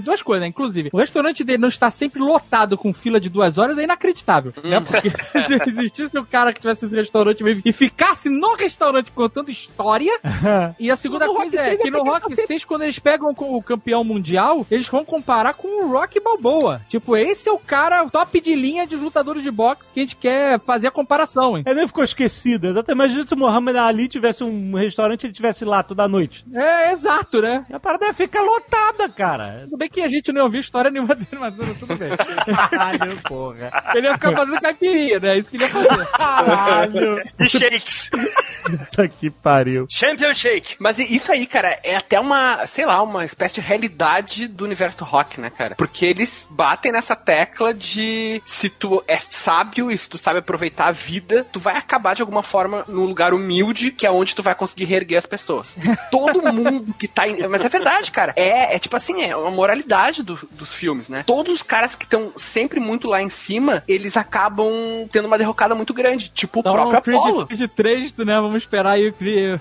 duas 0.00 0.22
coisas, 0.22 0.40
né? 0.42 0.46
Inclusive, 0.48 0.90
o 0.92 0.98
restaurante 0.98 1.44
dele 1.44 1.58
não 1.58 1.68
está 1.68 1.90
sempre 1.90 2.20
lotado 2.20 2.76
com 2.76 2.92
fila 2.92 3.20
de 3.20 3.28
duas 3.28 3.58
horas 3.58 3.78
é 3.78 3.82
inacreditável. 3.84 4.52
Né? 4.62 4.80
Porque 4.80 5.10
se 5.46 5.70
existisse 5.70 6.18
um 6.18 6.24
cara 6.24 6.52
que 6.52 6.60
tivesse 6.60 6.86
esse 6.86 6.94
restaurante 6.94 7.42
mesmo 7.42 7.62
e 7.64 7.72
ficasse 7.72 8.28
no 8.28 8.54
restaurante 8.54 8.77
contando 9.14 9.50
história. 9.50 10.18
e 10.78 10.90
a 10.90 10.96
segunda 10.96 11.26
No 11.26 11.32
Rock 11.32 11.42
coisa 11.42 11.60
é 11.60 11.68
6 11.70 11.82
que 11.82 11.90
no 11.90 12.02
Rock 12.02 12.34
6, 12.34 12.64
quando 12.64 12.82
eles 12.82 12.98
pegam 12.98 13.34
com 13.34 13.56
o 13.56 13.62
campeão 13.62 14.04
mundial, 14.04 14.66
eles 14.70 14.88
vão 14.88 15.04
comparar 15.04 15.54
com 15.54 15.84
o 15.84 15.92
Rock 15.92 16.20
Balboa. 16.20 16.80
Tipo, 16.88 17.16
esse 17.16 17.48
é 17.48 17.52
o 17.52 17.58
cara 17.58 18.04
o 18.04 18.10
top 18.10 18.40
de 18.40 18.54
linha 18.54 18.86
de 18.86 18.96
lutadores 18.96 19.42
de 19.42 19.50
boxe 19.50 19.92
que 19.92 20.00
a 20.00 20.02
gente 20.02 20.16
quer 20.16 20.60
fazer 20.60 20.88
a 20.88 20.90
comparação, 20.90 21.56
hein? 21.56 21.64
Ele 21.66 21.76
nem 21.76 21.86
ficou 21.86 22.04
esquecido. 22.04 22.66
Exatamente. 22.66 22.98
Imagina 22.98 23.26
se 23.26 23.34
o 23.34 23.36
Muhammad 23.36 23.76
Ali 23.76 24.08
tivesse 24.08 24.42
um 24.42 24.74
restaurante 24.74 25.22
e 25.22 25.26
ele 25.26 25.32
estivesse 25.32 25.64
lá 25.64 25.82
toda 25.82 26.08
noite. 26.08 26.44
É, 26.54 26.92
exato, 26.92 27.40
né? 27.40 27.64
A 27.72 27.78
parada 27.78 28.06
ia 28.06 28.14
ficar 28.14 28.42
lotada, 28.42 29.08
cara. 29.08 29.60
Tudo 29.64 29.78
bem 29.78 29.88
que 29.88 30.00
a 30.00 30.08
gente 30.08 30.32
não 30.32 30.44
ouviu 30.44 30.60
história 30.60 30.90
nenhuma 30.90 31.14
dele, 31.14 31.38
mas 31.38 31.54
tudo 31.78 31.96
bem. 31.96 32.10
Caralho, 32.16 33.22
porra. 33.22 33.70
Ele 33.94 34.06
ia 34.06 34.14
ficar 34.14 34.32
fazendo 34.32 34.60
caipirinha, 34.60 35.20
né? 35.20 35.38
Isso 35.38 35.50
que 35.50 35.56
ele 35.56 35.64
ia 35.64 35.70
fazer. 35.70 36.06
Caralho. 36.16 37.22
E 37.38 37.48
shakes. 37.48 38.10
Puta 38.76 39.08
que 39.08 39.30
pariu. 39.30 39.86
Champion 39.88 40.32
Shake. 40.34 40.76
Mas 40.78 40.98
isso 40.98 41.30
aí, 41.32 41.46
cara, 41.46 41.78
é 41.82 41.96
até 41.96 42.18
uma, 42.20 42.66
sei 42.66 42.84
lá, 42.86 43.02
uma 43.02 43.24
espécie 43.24 43.56
de 43.56 43.60
realidade 43.60 44.46
do 44.48 44.64
universo 44.64 44.98
do 44.98 45.04
rock, 45.04 45.40
né, 45.40 45.50
cara? 45.50 45.74
Porque 45.76 46.04
eles 46.06 46.46
batem 46.50 46.92
nessa 46.92 47.14
tecla 47.16 47.72
de 47.74 48.42
se 48.46 48.68
tu 48.68 49.02
é 49.06 49.16
sábio 49.18 49.90
e 49.90 49.98
se 49.98 50.08
tu 50.08 50.18
sabe 50.18 50.38
aproveitar 50.40 50.86
a 50.86 50.92
vida, 50.92 51.46
tu 51.52 51.58
vai 51.58 51.76
acabar 51.76 52.14
de 52.14 52.22
alguma 52.22 52.42
forma 52.42 52.84
num 52.88 53.04
lugar 53.04 53.32
humilde, 53.34 53.90
que 53.90 54.06
é 54.06 54.10
onde 54.10 54.34
tu 54.34 54.42
vai 54.42 54.54
conseguir 54.54 54.84
reerguer 54.84 55.18
as 55.18 55.26
pessoas. 55.26 55.74
Todo 56.10 56.42
mundo 56.52 56.94
que 56.98 57.08
tá 57.08 57.26
em... 57.28 57.46
Mas 57.48 57.64
é 57.64 57.68
verdade, 57.68 58.10
cara. 58.10 58.32
É, 58.36 58.74
é 58.74 58.78
tipo 58.78 58.96
assim, 58.96 59.22
é 59.22 59.34
uma 59.36 59.50
moralidade 59.50 60.22
do- 60.22 60.38
dos 60.50 60.72
filmes, 60.72 61.08
né? 61.08 61.22
Todos 61.26 61.52
os 61.52 61.62
caras 61.62 61.94
que 61.94 62.04
estão 62.04 62.32
sempre 62.36 62.80
muito 62.80 63.08
lá 63.08 63.22
em 63.22 63.28
cima, 63.30 63.82
eles 63.88 64.16
acabam 64.16 64.68
tendo 65.10 65.26
uma 65.26 65.38
derrocada 65.38 65.74
muito 65.74 65.92
grande. 65.94 66.28
Tipo 66.30 66.58
o 66.58 66.60
Então, 66.60 66.72
próprio 66.72 67.02
Creed, 67.02 67.18
Apollo. 67.18 67.46
Creed 67.46 67.70
3, 67.74 68.12
né? 68.18 68.34
Vamos 68.40 68.57
esperar 68.58 68.92
aí 68.92 69.12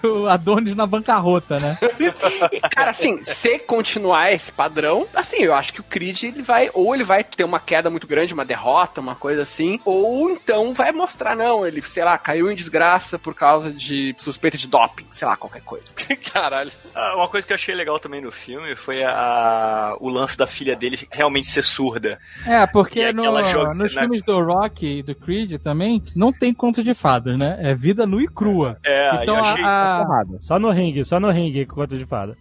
o, 0.04 0.28
Adonis 0.28 0.76
na 0.76 0.86
bancarrota, 0.86 1.60
né? 1.60 1.78
E, 2.00 2.60
cara, 2.70 2.92
assim, 2.92 3.22
se 3.24 3.60
continuar 3.60 4.32
esse 4.32 4.52
padrão, 4.52 5.06
assim, 5.14 5.38
eu 5.44 5.54
acho 5.54 5.74
que 5.74 5.80
o 5.82 5.84
Creed 5.84 6.24
ele 6.24 6.42
vai, 6.42 6.70
ou 6.74 6.94
ele 6.94 7.04
vai 7.04 7.24
ter 7.24 7.44
uma 7.44 7.60
queda 7.60 7.90
muito 7.90 8.08
grande, 8.08 8.34
uma 8.34 8.46
derrota, 8.46 9.02
uma 9.02 9.16
coisa 9.16 9.44
assim, 9.44 9.80
ou 9.86 10.30
então 10.30 10.74
vai 10.74 10.92
mostrar, 10.92 11.36
não, 11.36 11.66
ele, 11.66 11.82
sei 11.82 12.04
lá, 12.04 12.18
caiu 12.18 12.52
em 12.52 12.56
desgraça 12.56 13.18
por 13.20 13.34
causa 13.34 13.72
de 13.72 14.16
suspeita 14.18 14.58
de 14.58 14.68
doping, 14.68 15.06
sei 15.12 15.28
lá, 15.28 15.36
qualquer 15.38 15.62
coisa. 15.62 15.94
Caralho. 16.34 16.72
Ah, 16.96 17.16
uma 17.16 17.28
coisa 17.28 17.46
que 17.46 17.54
eu 17.54 17.56
achei 17.56 17.76
legal 17.76 18.00
também 18.00 18.22
no 18.22 18.32
filme 18.32 18.76
foi 18.76 19.04
a, 19.04 19.96
o 20.00 20.10
lance 20.10 20.38
da 20.38 20.48
filha 20.48 20.76
dele 20.76 21.08
realmente 21.12 21.48
ser 21.48 21.64
surda. 21.64 22.20
É, 22.46 22.66
porque 22.68 23.12
no- 23.12 23.44
joga- 23.44 23.74
nos 23.74 23.94
na- 23.96 24.02
filmes 24.02 24.22
do 24.24 24.40
Rock 24.44 24.86
e 25.00 25.04
do 25.04 25.16
Creed 25.16 25.54
também, 25.62 26.02
não 26.16 26.32
tem 26.34 26.54
conto 26.54 26.84
de 26.84 26.94
fadas, 26.94 27.38
né? 27.38 27.58
É 27.62 27.76
vida 27.76 28.06
nua 28.06 28.24
e 28.24 28.28
crua. 28.28 28.78
É, 28.88 29.24
então 29.24 29.38
eu 29.38 29.44
a- 29.44 29.52
achei- 29.52 29.64
a. 29.66 30.06
Só 30.40 30.60
no 30.60 30.70
ringue, 30.72 31.04
só 31.06 31.20
no 31.20 31.30
ringue, 31.30 31.66
conto 31.66 31.98
de 31.98 32.06
fada. 32.06 32.38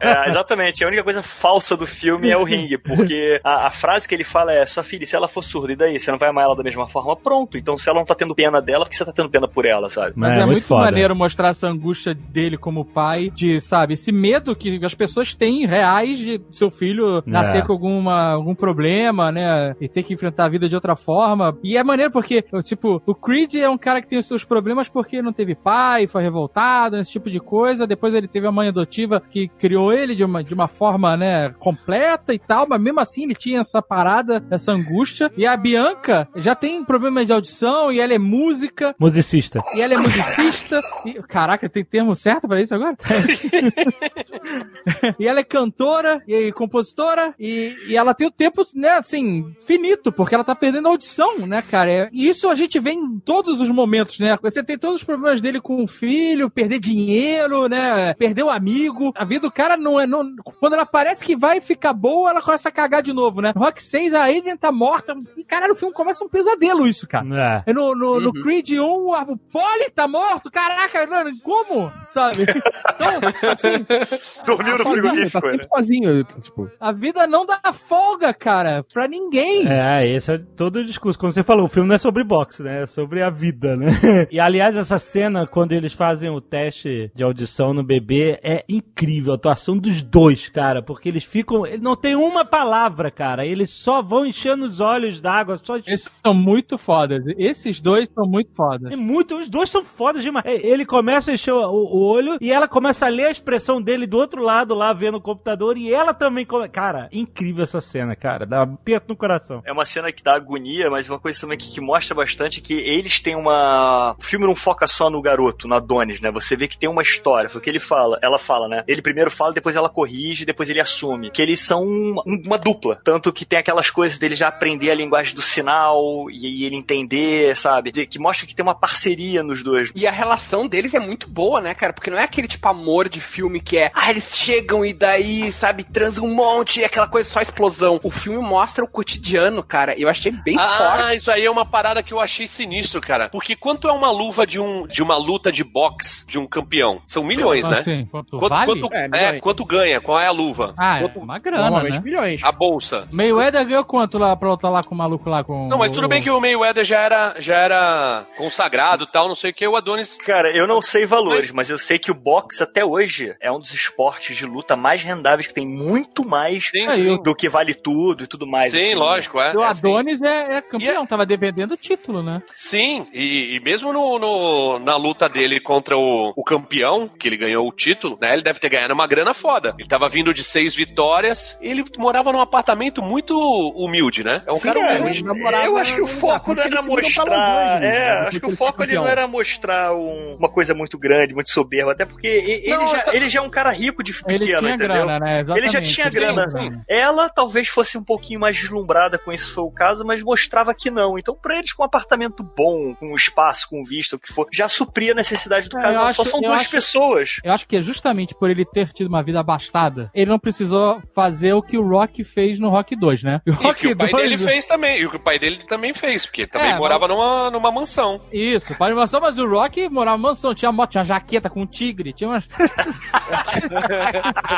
É, 0.00 0.28
exatamente. 0.28 0.84
A 0.84 0.88
única 0.88 1.02
coisa 1.02 1.22
falsa 1.22 1.76
do 1.76 1.86
filme 1.86 2.28
é 2.30 2.36
o 2.36 2.44
ringue, 2.44 2.78
porque 2.78 3.40
a, 3.44 3.66
a 3.68 3.70
frase 3.70 4.06
que 4.08 4.14
ele 4.14 4.24
fala 4.24 4.52
é: 4.52 4.64
sua 4.66 4.82
filha, 4.82 5.06
se 5.06 5.16
ela 5.16 5.28
for 5.28 5.42
surda, 5.42 5.72
e 5.72 5.76
daí? 5.76 5.98
Você 5.98 6.10
não 6.10 6.18
vai 6.18 6.28
amar 6.28 6.44
ela 6.44 6.56
da 6.56 6.62
mesma 6.62 6.86
forma? 6.88 7.16
Pronto. 7.16 7.56
Então, 7.58 7.76
se 7.76 7.88
ela 7.88 7.98
não 7.98 8.04
tá 8.04 8.14
tendo 8.14 8.34
pena 8.34 8.60
dela, 8.60 8.84
por 8.84 8.90
que 8.90 8.96
você 8.96 9.04
tá 9.04 9.12
tendo 9.12 9.30
pena 9.30 9.48
por 9.48 9.64
ela, 9.64 9.88
sabe? 9.90 10.12
Mas 10.16 10.32
É, 10.32 10.34
é, 10.34 10.38
muito 10.40 10.50
muito, 10.52 10.64
foda. 10.66 10.82
maneiro 10.84 11.16
mostrar 11.16 11.48
essa 11.48 11.68
angústia 11.68 12.14
dele 12.14 12.56
como 12.58 12.84
pai, 12.84 13.30
de, 13.30 13.60
sabe, 13.60 13.94
esse 13.94 14.12
medo 14.12 14.54
que 14.54 14.80
as 14.84 14.94
pessoas 14.94 15.34
têm 15.34 15.66
reais 15.66 16.18
de 16.18 16.40
seu 16.52 16.70
filho 16.70 17.22
nascer 17.26 17.58
É. 17.58 17.62
com 17.66 17.72
alguma, 17.72 18.32
algum 18.32 18.54
problema, 18.54 19.30
né? 19.32 19.74
E 19.80 19.88
ter 19.88 20.02
que 20.02 20.14
enfrentar 20.14 20.44
a 20.44 20.48
vida 20.48 20.68
de 20.68 20.74
outra 20.74 20.96
forma. 20.96 21.56
E 21.62 21.76
é 21.76 21.82
maneiro 21.84 22.10
porque, 22.12 22.42
tipo, 22.64 23.02
o 23.06 23.14
Creed 23.14 23.54
é 23.54 23.68
um 23.68 23.78
cara 23.78 24.00
que 24.00 24.08
tem 24.08 24.18
os 24.18 24.26
seus 24.26 24.44
problemas 24.44 24.88
porque 24.88 25.22
não 25.22 25.32
teve 25.32 25.54
pai, 25.54 25.69
foi 26.08 26.22
revoltado, 26.22 26.98
esse 26.98 27.10
tipo 27.12 27.30
de 27.30 27.40
coisa. 27.40 27.86
Depois 27.86 28.14
ele 28.14 28.28
teve 28.28 28.46
a 28.46 28.52
mãe 28.52 28.68
adotiva 28.68 29.22
que 29.30 29.48
criou 29.48 29.92
ele 29.92 30.14
de 30.14 30.24
uma, 30.24 30.42
de 30.42 30.54
uma 30.54 30.68
forma, 30.68 31.16
né, 31.16 31.50
completa 31.58 32.32
e 32.34 32.38
tal, 32.38 32.66
mas 32.68 32.80
mesmo 32.80 33.00
assim 33.00 33.24
ele 33.24 33.34
tinha 33.34 33.60
essa 33.60 33.80
parada, 33.82 34.44
essa 34.50 34.72
angústia. 34.72 35.30
E 35.36 35.46
a 35.46 35.56
Bianca 35.56 36.28
já 36.36 36.54
tem 36.54 36.84
problema 36.84 37.24
de 37.24 37.32
audição 37.32 37.92
e 37.92 38.00
ela 38.00 38.14
é 38.14 38.18
música. 38.18 38.94
Musicista. 38.98 39.62
E 39.74 39.80
ela 39.80 39.94
é 39.94 39.96
musicista. 39.96 40.80
E, 41.04 41.14
caraca, 41.22 41.68
tem 41.68 41.84
termo 41.84 42.14
certo 42.14 42.48
pra 42.48 42.60
isso 42.60 42.74
agora? 42.74 42.96
e 45.18 45.26
ela 45.26 45.40
é 45.40 45.44
cantora 45.44 46.22
e 46.26 46.52
compositora. 46.52 47.34
E, 47.38 47.74
e 47.88 47.96
ela 47.96 48.14
tem 48.14 48.26
o 48.26 48.30
tempo, 48.30 48.62
né, 48.74 48.90
assim, 48.92 49.52
finito, 49.66 50.12
porque 50.12 50.34
ela 50.34 50.44
tá 50.44 50.54
perdendo 50.54 50.88
a 50.88 50.90
audição, 50.90 51.38
né, 51.46 51.62
cara? 51.62 51.90
É- 51.90 52.08
E 52.12 52.28
isso 52.28 52.48
a 52.48 52.54
gente 52.54 52.78
vê 52.78 52.92
em 52.92 53.18
todos 53.18 53.60
os 53.60 53.70
momentos, 53.70 54.18
né? 54.18 54.38
Você 54.42 54.62
tem 54.62 54.78
todos 54.78 54.96
os 54.96 55.04
problemas 55.04 55.40
dele 55.40 55.59
com 55.60 55.82
o 55.82 55.86
filho, 55.86 56.50
perder 56.50 56.78
dinheiro, 56.78 57.68
né? 57.68 58.14
Perder 58.14 58.42
o 58.44 58.50
amigo. 58.50 59.12
A 59.16 59.24
vida 59.24 59.42
do 59.42 59.50
cara 59.52 59.76
não 59.76 60.00
é. 60.00 60.06
Não... 60.06 60.24
Quando 60.58 60.74
ela 60.74 60.86
parece 60.86 61.24
que 61.24 61.36
vai 61.36 61.60
ficar 61.60 61.92
boa, 61.92 62.30
ela 62.30 62.42
começa 62.42 62.68
a 62.68 62.72
cagar 62.72 63.02
de 63.02 63.12
novo, 63.12 63.40
né? 63.40 63.52
No 63.54 63.60
Rock 63.62 63.82
6, 63.82 64.14
a 64.14 64.24
Adrian 64.24 64.56
tá 64.56 64.70
morta. 64.72 65.14
E 65.36 65.44
caralho, 65.44 65.72
o 65.72 65.76
filme 65.76 65.94
começa 65.94 66.24
um 66.24 66.28
pesadelo, 66.28 66.86
isso, 66.86 67.06
cara. 67.06 67.64
É. 67.66 67.70
É 67.70 67.72
No, 67.72 67.94
no, 67.94 68.20
no 68.20 68.32
Creed 68.32 68.70
1, 68.72 69.14
a- 69.14 69.22
o 69.22 69.36
Polly 69.36 69.90
tá 69.94 70.06
morto, 70.08 70.50
caraca, 70.50 71.06
mano, 71.06 71.30
como? 71.42 71.90
Sabe? 72.08 72.42
Então, 72.42 73.50
assim, 73.50 73.86
Dormiu 74.46 74.78
no 74.78 74.90
frigorífico, 74.90 75.40
tá 75.40 75.56
né? 75.56 75.66
sozinho, 75.74 76.24
tipo. 76.24 76.70
a 76.80 76.92
vida 76.92 77.26
não 77.26 77.44
dá 77.46 77.60
folga, 77.72 78.32
cara, 78.34 78.84
pra 78.92 79.06
ninguém. 79.06 79.66
É, 79.68 80.06
esse 80.06 80.32
é 80.32 80.38
todo 80.38 80.76
o 80.76 80.84
discurso. 80.84 81.18
Como 81.18 81.30
você 81.32 81.42
falou, 81.42 81.66
o 81.66 81.68
filme 81.68 81.88
não 81.88 81.94
é 81.94 81.98
sobre 81.98 82.24
boxe, 82.24 82.62
né? 82.62 82.82
É 82.82 82.86
sobre 82.86 83.22
a 83.22 83.30
vida, 83.30 83.76
né? 83.76 83.88
E 84.30 84.38
aliás, 84.40 84.76
essa 84.76 84.98
cena, 84.98 85.46
quando 85.50 85.72
eles 85.72 85.92
fazem 85.92 86.30
o 86.30 86.40
teste 86.40 87.10
de 87.14 87.22
audição 87.22 87.74
no 87.74 87.82
bebê, 87.82 88.38
é 88.42 88.64
incrível. 88.68 89.32
A 89.32 89.36
atuação 89.36 89.76
dos 89.76 90.02
dois, 90.02 90.48
cara. 90.48 90.82
Porque 90.82 91.08
eles 91.08 91.24
ficam. 91.24 91.66
Ele 91.66 91.82
não 91.82 91.96
tem 91.96 92.14
uma 92.14 92.44
palavra, 92.44 93.10
cara. 93.10 93.44
Eles 93.44 93.70
só 93.70 94.02
vão 94.02 94.24
enchendo 94.26 94.64
os 94.64 94.80
olhos 94.80 95.20
d'água. 95.20 95.58
Só... 95.62 95.76
Esses 95.78 96.10
são 96.24 96.32
muito 96.34 96.78
fodas. 96.78 97.22
Esses 97.38 97.80
dois 97.80 98.08
são 98.14 98.26
muito 98.26 98.50
fodas. 98.54 98.92
É 98.92 98.96
muito, 98.96 99.36
os 99.38 99.48
dois 99.48 99.68
são 99.70 99.84
fodas 99.84 100.22
demais. 100.22 100.44
É, 100.46 100.54
Ele 100.66 100.84
começa 100.84 101.30
a 101.30 101.34
encher 101.34 101.52
o, 101.52 101.60
o 101.60 102.00
olho 102.00 102.36
e 102.40 102.50
ela 102.52 102.68
começa 102.68 103.06
a 103.06 103.08
ler 103.08 103.26
a 103.26 103.30
expressão 103.30 103.80
dele 103.80 104.06
do 104.06 104.16
outro 104.16 104.42
lado 104.42 104.74
lá, 104.74 104.92
vendo 104.92 105.16
o 105.16 105.20
computador, 105.20 105.76
e 105.76 105.92
ela 105.92 106.14
também. 106.14 106.44
come- 106.46 106.68
Cara, 106.68 107.08
incrível 107.12 107.62
essa 107.64 107.80
cena, 107.80 108.14
cara. 108.14 108.46
Dá 108.46 108.60
um 108.60 108.74
aperto 108.74 109.08
no 109.08 109.16
coração. 109.16 109.62
É 109.64 109.72
uma 109.72 109.84
cena 109.84 110.12
que 110.12 110.22
dá 110.22 110.34
agonia, 110.34 110.88
mas 110.90 111.08
uma 111.08 111.18
coisa 111.18 111.40
também 111.40 111.58
que, 111.58 111.70
que 111.70 111.80
mostra 111.80 112.14
bastante 112.14 112.60
que 112.60 112.74
eles 112.74 113.20
têm 113.20 113.34
uma. 113.36 114.14
O 114.18 114.22
filme 114.22 114.46
não 114.46 114.54
foca 114.54 114.86
só 114.86 115.10
no 115.10 115.20
garoto, 115.30 115.68
no 115.68 115.74
Adonis, 115.74 116.20
né? 116.20 116.30
Você 116.30 116.56
vê 116.56 116.66
que 116.66 116.76
tem 116.76 116.88
uma 116.88 117.02
história. 117.02 117.48
Foi 117.48 117.60
o 117.60 117.62
que 117.62 117.70
ele 117.70 117.80
fala. 117.80 118.18
Ela 118.22 118.38
fala, 118.38 118.68
né? 118.68 118.84
Ele 118.86 119.02
primeiro 119.02 119.30
fala, 119.30 119.52
depois 119.52 119.76
ela 119.76 119.88
corrige, 119.88 120.44
depois 120.44 120.68
ele 120.68 120.80
assume. 120.80 121.30
Que 121.30 121.42
eles 121.42 121.60
são 121.60 121.82
uma, 121.82 122.22
uma 122.26 122.58
dupla. 122.58 123.00
Tanto 123.04 123.32
que 123.32 123.44
tem 123.44 123.58
aquelas 123.58 123.90
coisas 123.90 124.18
dele 124.18 124.34
já 124.34 124.48
aprender 124.48 124.90
a 124.90 124.94
linguagem 124.94 125.34
do 125.34 125.42
sinal 125.42 126.28
e, 126.30 126.62
e 126.62 126.64
ele 126.64 126.76
entender, 126.76 127.56
sabe? 127.56 127.90
De- 127.90 128.06
que 128.06 128.18
mostra 128.18 128.46
que 128.46 128.54
tem 128.54 128.62
uma 128.62 128.74
parceria 128.74 129.42
nos 129.42 129.62
dois. 129.62 129.92
E 129.94 130.06
a 130.06 130.10
relação 130.10 130.66
deles 130.66 130.94
é 130.94 131.00
muito 131.00 131.28
boa, 131.28 131.60
né, 131.60 131.74
cara? 131.74 131.92
Porque 131.92 132.10
não 132.10 132.18
é 132.18 132.24
aquele 132.24 132.48
tipo 132.48 132.68
amor 132.68 133.08
de 133.08 133.20
filme 133.20 133.60
que 133.60 133.78
é, 133.78 133.90
ah, 133.94 134.10
eles 134.10 134.36
chegam 134.36 134.84
e 134.84 134.92
daí, 134.92 135.52
sabe, 135.52 135.84
transam 135.84 136.24
um 136.24 136.34
monte 136.34 136.80
e 136.80 136.84
aquela 136.84 137.06
coisa 137.06 137.28
só 137.28 137.40
explosão. 137.40 138.00
O 138.02 138.10
filme 138.10 138.40
mostra 138.40 138.84
o 138.84 138.88
cotidiano, 138.88 139.62
cara. 139.62 139.98
Eu 139.98 140.08
achei 140.08 140.32
bem 140.32 140.56
ah, 140.58 140.78
forte. 140.78 141.16
isso 141.16 141.30
aí 141.30 141.44
é 141.44 141.50
uma 141.50 141.64
parada 141.64 142.02
que 142.02 142.12
eu 142.12 142.20
achei 142.20 142.46
sinistro, 142.46 143.00
cara. 143.00 143.28
Porque 143.28 143.54
quanto 143.54 143.88
é 143.88 143.92
uma 143.92 144.10
luva 144.10 144.46
de, 144.46 144.58
um, 144.58 144.86
de 144.86 145.02
uma 145.02 145.16
luta 145.20 145.52
de 145.52 145.62
boxe 145.64 146.26
de 146.26 146.38
um 146.38 146.46
campeão? 146.46 147.00
São 147.06 147.22
milhões, 147.22 147.68
né? 147.68 147.78
Assim, 147.78 148.06
quanto, 148.10 148.38
Quanto, 148.38 148.50
vale? 148.50 148.80
quanto- 148.80 148.94
É, 148.94 149.08
é, 149.36 149.40
quanto 149.40 149.64
ganha? 149.64 150.00
Qual 150.00 150.18
é 150.18 150.26
a 150.26 150.30
luva? 150.30 150.74
Ah, 150.78 150.98
é 150.98 151.00
Quanto- 151.02 151.20
uma 151.20 151.38
grana, 151.38 151.82
né? 151.82 152.00
milhões. 152.02 152.42
A 152.42 152.52
bolsa. 152.52 153.06
Mayweather 153.10 153.64
ganhou 153.66 153.84
quanto 153.84 154.18
lá 154.18 154.34
pra 154.36 154.48
lutar 154.50 154.70
lá 154.70 154.82
com 154.82 154.94
o 154.94 154.98
maluco 154.98 155.28
lá 155.28 155.44
com 155.44 155.68
Não, 155.68 155.78
mas 155.78 155.90
tudo 155.90 156.08
bem 156.08 156.22
que 156.22 156.30
o 156.30 156.40
Mayweather 156.40 156.84
já 156.84 156.98
era, 157.00 157.34
já 157.38 157.56
era 157.56 158.26
consagrado 158.36 159.04
e 159.04 159.06
tal, 159.12 159.28
não 159.28 159.34
sei 159.34 159.50
o 159.50 159.54
que. 159.54 159.66
O 159.66 159.76
Adonis. 159.76 160.16
Cara, 160.18 160.54
eu 160.56 160.66
não 160.66 160.80
sei 160.82 161.06
valores, 161.06 161.46
Mas- 161.52 161.68
mas... 161.68 161.70
eu 161.70 161.78
sei 161.78 161.98
que 161.98 162.10
o 162.10 162.14
boxe 162.14 162.62
até 162.62 162.84
hoje 162.84 163.34
é 163.40 163.50
um 163.52 163.60
dos 163.60 163.72
esportes 163.74 164.36
de 164.36 164.46
luta 164.46 164.76
mais 164.76 165.02
rendáveis 165.02 165.46
que 165.46 165.54
tem 165.54 165.66
muito 165.66 166.26
mais 166.26 166.68
Sim, 166.70 166.86
É, 166.86 166.94
sim. 166.94 167.22
do 167.22 167.34
que 167.34 167.48
vale 167.48 167.74
tudo 167.74 168.24
e 168.24 168.26
tudo 168.26 168.46
mais. 168.46 168.70
Sim, 168.70 168.78
assim. 168.78 168.94
lógico, 168.94 169.40
é. 169.40 169.52
O 169.54 169.62
é. 169.62 169.66
Adonis 169.66 170.22
é, 170.22 170.56
é 170.56 170.60
campeão, 170.60 171.04
E 171.04 171.06
tava 171.06 171.26
defendendo 171.26 171.72
o 171.72 171.76
título, 171.76 172.22
né? 172.22 172.42
Sim, 172.54 173.06
e, 173.12 173.56
e 173.56 173.60
mesmo 173.60 173.92
no, 173.92 174.18
no- 174.18 174.78
na 174.78 174.96
luta 174.96 175.09
dele 175.28 175.60
contra 175.60 175.96
o, 175.96 176.32
o 176.36 176.44
campeão, 176.44 177.08
que 177.08 177.28
ele 177.28 177.36
ganhou 177.36 177.66
o 177.68 177.72
título, 177.72 178.18
né? 178.20 178.32
Ele 178.32 178.42
deve 178.42 178.58
ter 178.58 178.68
ganhado 178.68 178.94
uma 178.94 179.06
grana 179.06 179.34
foda. 179.34 179.74
Ele 179.78 179.88
tava 179.88 180.08
vindo 180.08 180.32
de 180.34 180.42
seis 180.44 180.74
vitórias 180.74 181.58
e 181.60 181.68
ele 181.68 181.84
morava 181.98 182.32
num 182.32 182.40
apartamento 182.40 183.02
muito 183.02 183.36
humilde, 183.76 184.22
né? 184.24 184.42
É 184.46 184.52
um 184.52 184.56
Sim, 184.56 184.62
cara 184.62 184.80
cara, 184.80 185.00
humilde. 185.00 185.18
ele 185.18 185.26
namorava 185.26 185.64
eu 185.66 185.76
acho 185.76 185.94
que 185.94 186.02
o 186.02 186.06
foco 186.06 186.54
não 186.54 186.62
era 186.62 186.70
ele 186.76 186.82
mostrar. 186.82 187.76
É, 187.76 187.80
né? 187.80 188.10
acho 188.28 188.40
que 188.40 188.46
o 188.46 188.48
ele 188.50 188.56
foco 188.56 188.82
ali 188.82 188.94
não 188.94 189.06
era 189.06 189.26
mostrar 189.26 189.94
um- 189.94 190.36
uma 190.38 190.48
coisa 190.50 190.74
muito 190.74 190.98
grande, 190.98 191.34
muito 191.34 191.50
soberba. 191.50 191.92
Até 191.92 192.04
porque 192.04 192.26
ele, 192.26 192.68
Não, 192.76 192.88
já, 192.88 192.96
essa- 192.96 193.16
ele 193.16 193.28
já 193.28 193.40
é 193.40 193.42
um 193.42 193.50
cara 193.50 193.70
rico 193.70 194.02
de 194.02 194.10
Ele 194.12 194.38
pequeno, 194.38 194.58
tinha 194.60 194.74
entendeu? 194.74 195.06
grana, 195.06 195.18
né? 195.18 195.30
Ele 195.32 195.40
Exatamente. 195.40 195.72
já 195.72 195.82
tinha 195.82 196.06
Ele 196.06 196.14
grana. 196.14 196.84
Ela 196.88 197.28
talvez 197.28 197.68
fosse 197.68 197.96
um 197.98 198.04
pouquinho 198.04 198.40
mais 198.40 198.56
deslumbrada 198.56 199.18
com 199.18 199.32
isso 199.32 199.52
foi 199.54 199.64
o 199.64 199.70
caso, 199.70 200.04
mas 200.04 200.22
mostrava 200.22 200.74
que 200.74 200.90
não. 200.90 201.18
Então, 201.18 201.34
pra 201.34 201.56
eles, 201.58 201.72
com 201.72 201.82
um 201.82 201.86
apartamento 201.86 202.42
bom, 202.42 202.94
com 202.94 203.14
espaço, 203.14 203.68
com 203.68 203.82
vista, 203.84 204.16
o 204.16 204.18
que 204.18 204.32
for, 204.32 204.46
já 204.52 204.68
supria 205.00 205.12
a 205.12 205.14
necessidade 205.14 205.68
do 205.68 205.78
É, 205.78 205.82
casal. 205.82 206.08
eu 206.08 206.14
Só 206.14 206.22
acho- 206.22 206.30
são 206.30 206.40
duas 206.40 206.60
acho- 206.60 206.70
pessoas. 206.70 207.36
Eu 207.42 207.52
acho 207.52 207.66
que 207.66 207.76
é 207.76 207.80
justamente 207.80 208.34
por 208.34 208.50
ele 208.50 208.64
ter 208.64 208.88
tido 208.92 209.06
uma 209.06 209.22
vida 209.22 209.40
abastada, 209.40 210.10
ele 210.14 210.30
não 210.30 210.38
precisou 210.38 211.00
fazer 211.14 211.54
o 211.54 211.62
que 211.62 211.78
o 211.78 211.88
Rock 211.88 212.22
fez 212.22 212.58
no 212.58 212.68
Rock 212.68 212.94
2, 212.94 213.22
né? 213.22 213.40
O 213.46 213.50
E 213.50 213.70
o 213.70 213.74
que 213.74 213.88
o 213.88 213.96
pai 213.96 214.10
2 214.10 214.22
dele 214.30 214.38
fez 214.38 214.66
também. 214.66 214.98
E 215.00 215.06
o 215.06 215.10
que 215.10 215.16
o 215.16 215.20
pai 215.20 215.38
dele 215.38 215.64
também 215.66 215.94
fez, 215.94 216.26
porque 216.26 216.46
também 216.46 216.72
É, 216.72 216.76
morava 216.76 217.08
numa, 217.08 217.50
numa 217.50 217.70
mansão. 217.72 218.20
Isso, 218.32 218.74
pai 218.76 218.90
de 218.90 218.96
mansão, 218.96 219.20
mas 219.20 219.38
o 219.38 219.48
Rock 219.48 219.88
morava 219.88 220.18
em 220.18 220.20
mansão, 220.22 220.54
tinha 220.54 220.70
moto, 220.70 220.90
tinha 220.90 221.00
uma 221.00 221.06
jaqueta 221.06 221.48
com 221.48 221.62
um 221.62 221.66
tigre, 221.66 222.12
tinha 222.12 222.28
umas... 222.28 222.44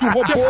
O 0.03 0.11
robô. 0.13 0.43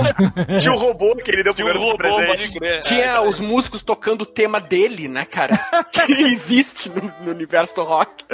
Tinha 0.61 0.73
o 0.73 0.79
robô 0.79 1.15
que 1.17 1.31
ele 1.31 1.43
deu 1.43 1.55
Tinha 1.55 1.69
pro 1.71 1.79
um 1.81 1.85
robô, 1.85 1.97
presente. 1.99 2.59
crer. 2.59 2.81
Tinha 2.81 3.03
É, 3.05 3.21
os 3.21 3.41
músicos 3.41 3.83
tocando 3.83 4.23
o 4.23 4.27
tema 4.27 4.61
dele, 4.61 5.09
né, 5.09 5.25
cara? 5.25 5.59
que 5.93 6.13
existe 6.13 6.89
no, 6.89 7.13
no 7.25 7.31
universo 7.33 7.75
do 7.75 7.85
rock. 7.85 8.25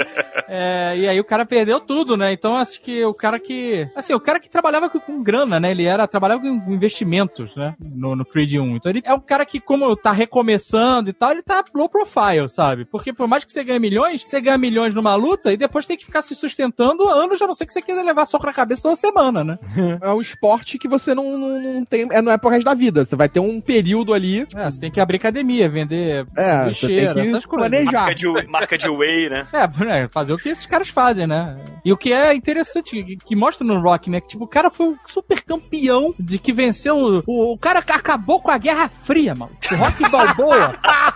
É, 0.47 0.95
e 0.97 1.07
aí 1.07 1.19
o 1.19 1.23
cara 1.23 1.45
perdeu 1.49 1.79
tudo, 1.79 2.15
né? 2.15 2.31
Então 2.31 2.55
acho 2.55 2.79
que 2.81 3.03
o 3.03 3.13
cara 3.13 3.39
que. 3.39 3.89
Assim, 3.95 4.13
o 4.13 4.19
cara 4.19 4.39
que 4.39 4.49
trabalhava 4.49 4.89
com, 4.89 4.99
com 4.99 5.23
grana, 5.23 5.59
né? 5.59 5.71
Ele 5.71 5.85
era 5.85 6.07
trabalhava 6.07 6.41
com 6.41 6.47
investimentos, 6.71 7.55
né? 7.55 7.75
No, 7.79 8.15
no 8.15 8.23
Creed 8.25 8.53
1. 8.53 8.75
Então 8.75 8.91
ele 8.91 9.01
é 9.03 9.13
um 9.13 9.19
cara 9.19 9.45
que, 9.45 9.59
como 9.59 9.95
tá 9.95 10.11
recomeçando 10.11 11.09
e 11.09 11.13
tal, 11.13 11.31
ele 11.31 11.41
tá 11.41 11.63
low 11.73 11.89
profile, 11.89 12.47
sabe? 12.49 12.85
Porque 12.85 13.11
por 13.11 13.27
mais 13.27 13.43
que 13.43 13.51
você 13.51 13.63
ganhe 13.63 13.79
milhões, 13.79 14.23
você 14.25 14.39
ganha 14.39 14.57
milhões 14.57 14.93
numa 14.93 15.15
luta 15.15 15.51
e 15.51 15.57
depois 15.57 15.85
tem 15.85 15.97
que 15.97 16.05
ficar 16.05 16.21
se 16.21 16.35
sustentando 16.35 17.07
anos, 17.07 17.41
a 17.41 17.47
não 17.47 17.55
ser 17.55 17.65
que 17.65 17.73
você 17.73 17.81
queira 17.81 18.01
levar 18.01 18.25
soco 18.25 18.45
na 18.45 18.53
cabeça 18.53 18.83
toda 18.83 18.95
semana, 18.95 19.43
né? 19.43 19.55
É 20.01 20.13
um 20.13 20.21
esporte 20.21 20.77
que 20.77 20.87
você 20.87 21.13
não, 21.15 21.37
não, 21.37 21.61
não 21.61 21.85
tem. 21.85 22.07
É, 22.11 22.21
não 22.21 22.31
é 22.31 22.37
pro 22.37 22.49
resto 22.49 22.65
da 22.65 22.73
vida. 22.73 23.03
Você 23.03 23.15
vai 23.15 23.27
ter 23.27 23.39
um 23.39 23.59
período 23.59 24.13
ali. 24.13 24.47
É, 24.55 24.69
você 24.69 24.79
tem 24.79 24.91
que 24.91 24.99
abrir 25.01 25.17
academia, 25.17 25.67
vender 25.67 26.25
É, 26.35 26.59
você 26.63 26.67
lixeira, 26.69 27.13
tem 27.15 27.23
que 27.23 27.29
essas 27.29 27.45
coisas. 27.45 27.69
planejar. 27.69 27.91
Marca 28.01 28.15
de, 28.15 28.47
marca 28.47 28.77
de 28.77 28.89
whey, 28.89 29.29
né? 29.29 29.47
É, 29.53 29.67
né, 29.83 30.07
fazer 30.13 30.33
o 30.33 30.37
que 30.37 30.49
esses 30.49 30.65
caras 30.65 30.89
fazem, 30.89 31.27
né? 31.27 31.38
E 31.83 31.91
o 31.91 31.97
que 31.97 32.13
é 32.13 32.33
interessante, 32.33 33.03
que, 33.03 33.17
que 33.17 33.35
mostra 33.35 33.65
no 33.65 33.79
Rock, 33.79 34.09
né? 34.09 34.21
Que, 34.21 34.29
tipo, 34.29 34.43
o 34.43 34.47
cara 34.47 34.69
foi 34.69 34.87
um 34.87 34.97
super 35.05 35.41
campeão 35.41 36.13
de 36.19 36.39
que 36.39 36.53
venceu. 36.53 37.23
O, 37.25 37.53
o, 37.53 37.57
cara 37.57 37.79
acabou 37.79 38.41
com 38.41 38.51
a 38.51 38.57
Guerra 38.57 38.89
Fria, 38.89 39.33
mano. 39.35 39.51
O 39.71 39.75
Rock 39.75 40.09
Balboa 40.09 40.75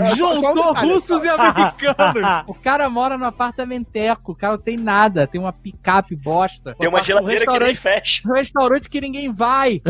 um 0.00 0.16
juntou 0.16 0.74
detalhe, 0.74 0.92
russos 0.92 1.24
e 1.24 1.28
americanos. 1.28 1.98
O 2.48 2.54
cara 2.54 2.88
mora 2.88 3.16
no 3.18 3.24
apartamenteco, 3.24 4.32
o 4.32 4.34
cara 4.34 4.54
não 4.54 4.62
tem 4.62 4.76
nada, 4.76 5.26
tem 5.26 5.40
uma 5.40 5.52
picape 5.52 6.16
bosta. 6.16 6.74
Tem 6.74 6.88
uma 6.88 7.00
Um 7.00 7.04
geladeira 7.04 7.44
que 7.44 7.58
nem 7.58 7.68
restaurante, 7.68 7.76
fecha. 7.76 8.22
um 8.26 8.32
restaurante 8.32 8.88
que 8.88 9.00
ninguém 9.00 9.32
vai. 9.32 9.80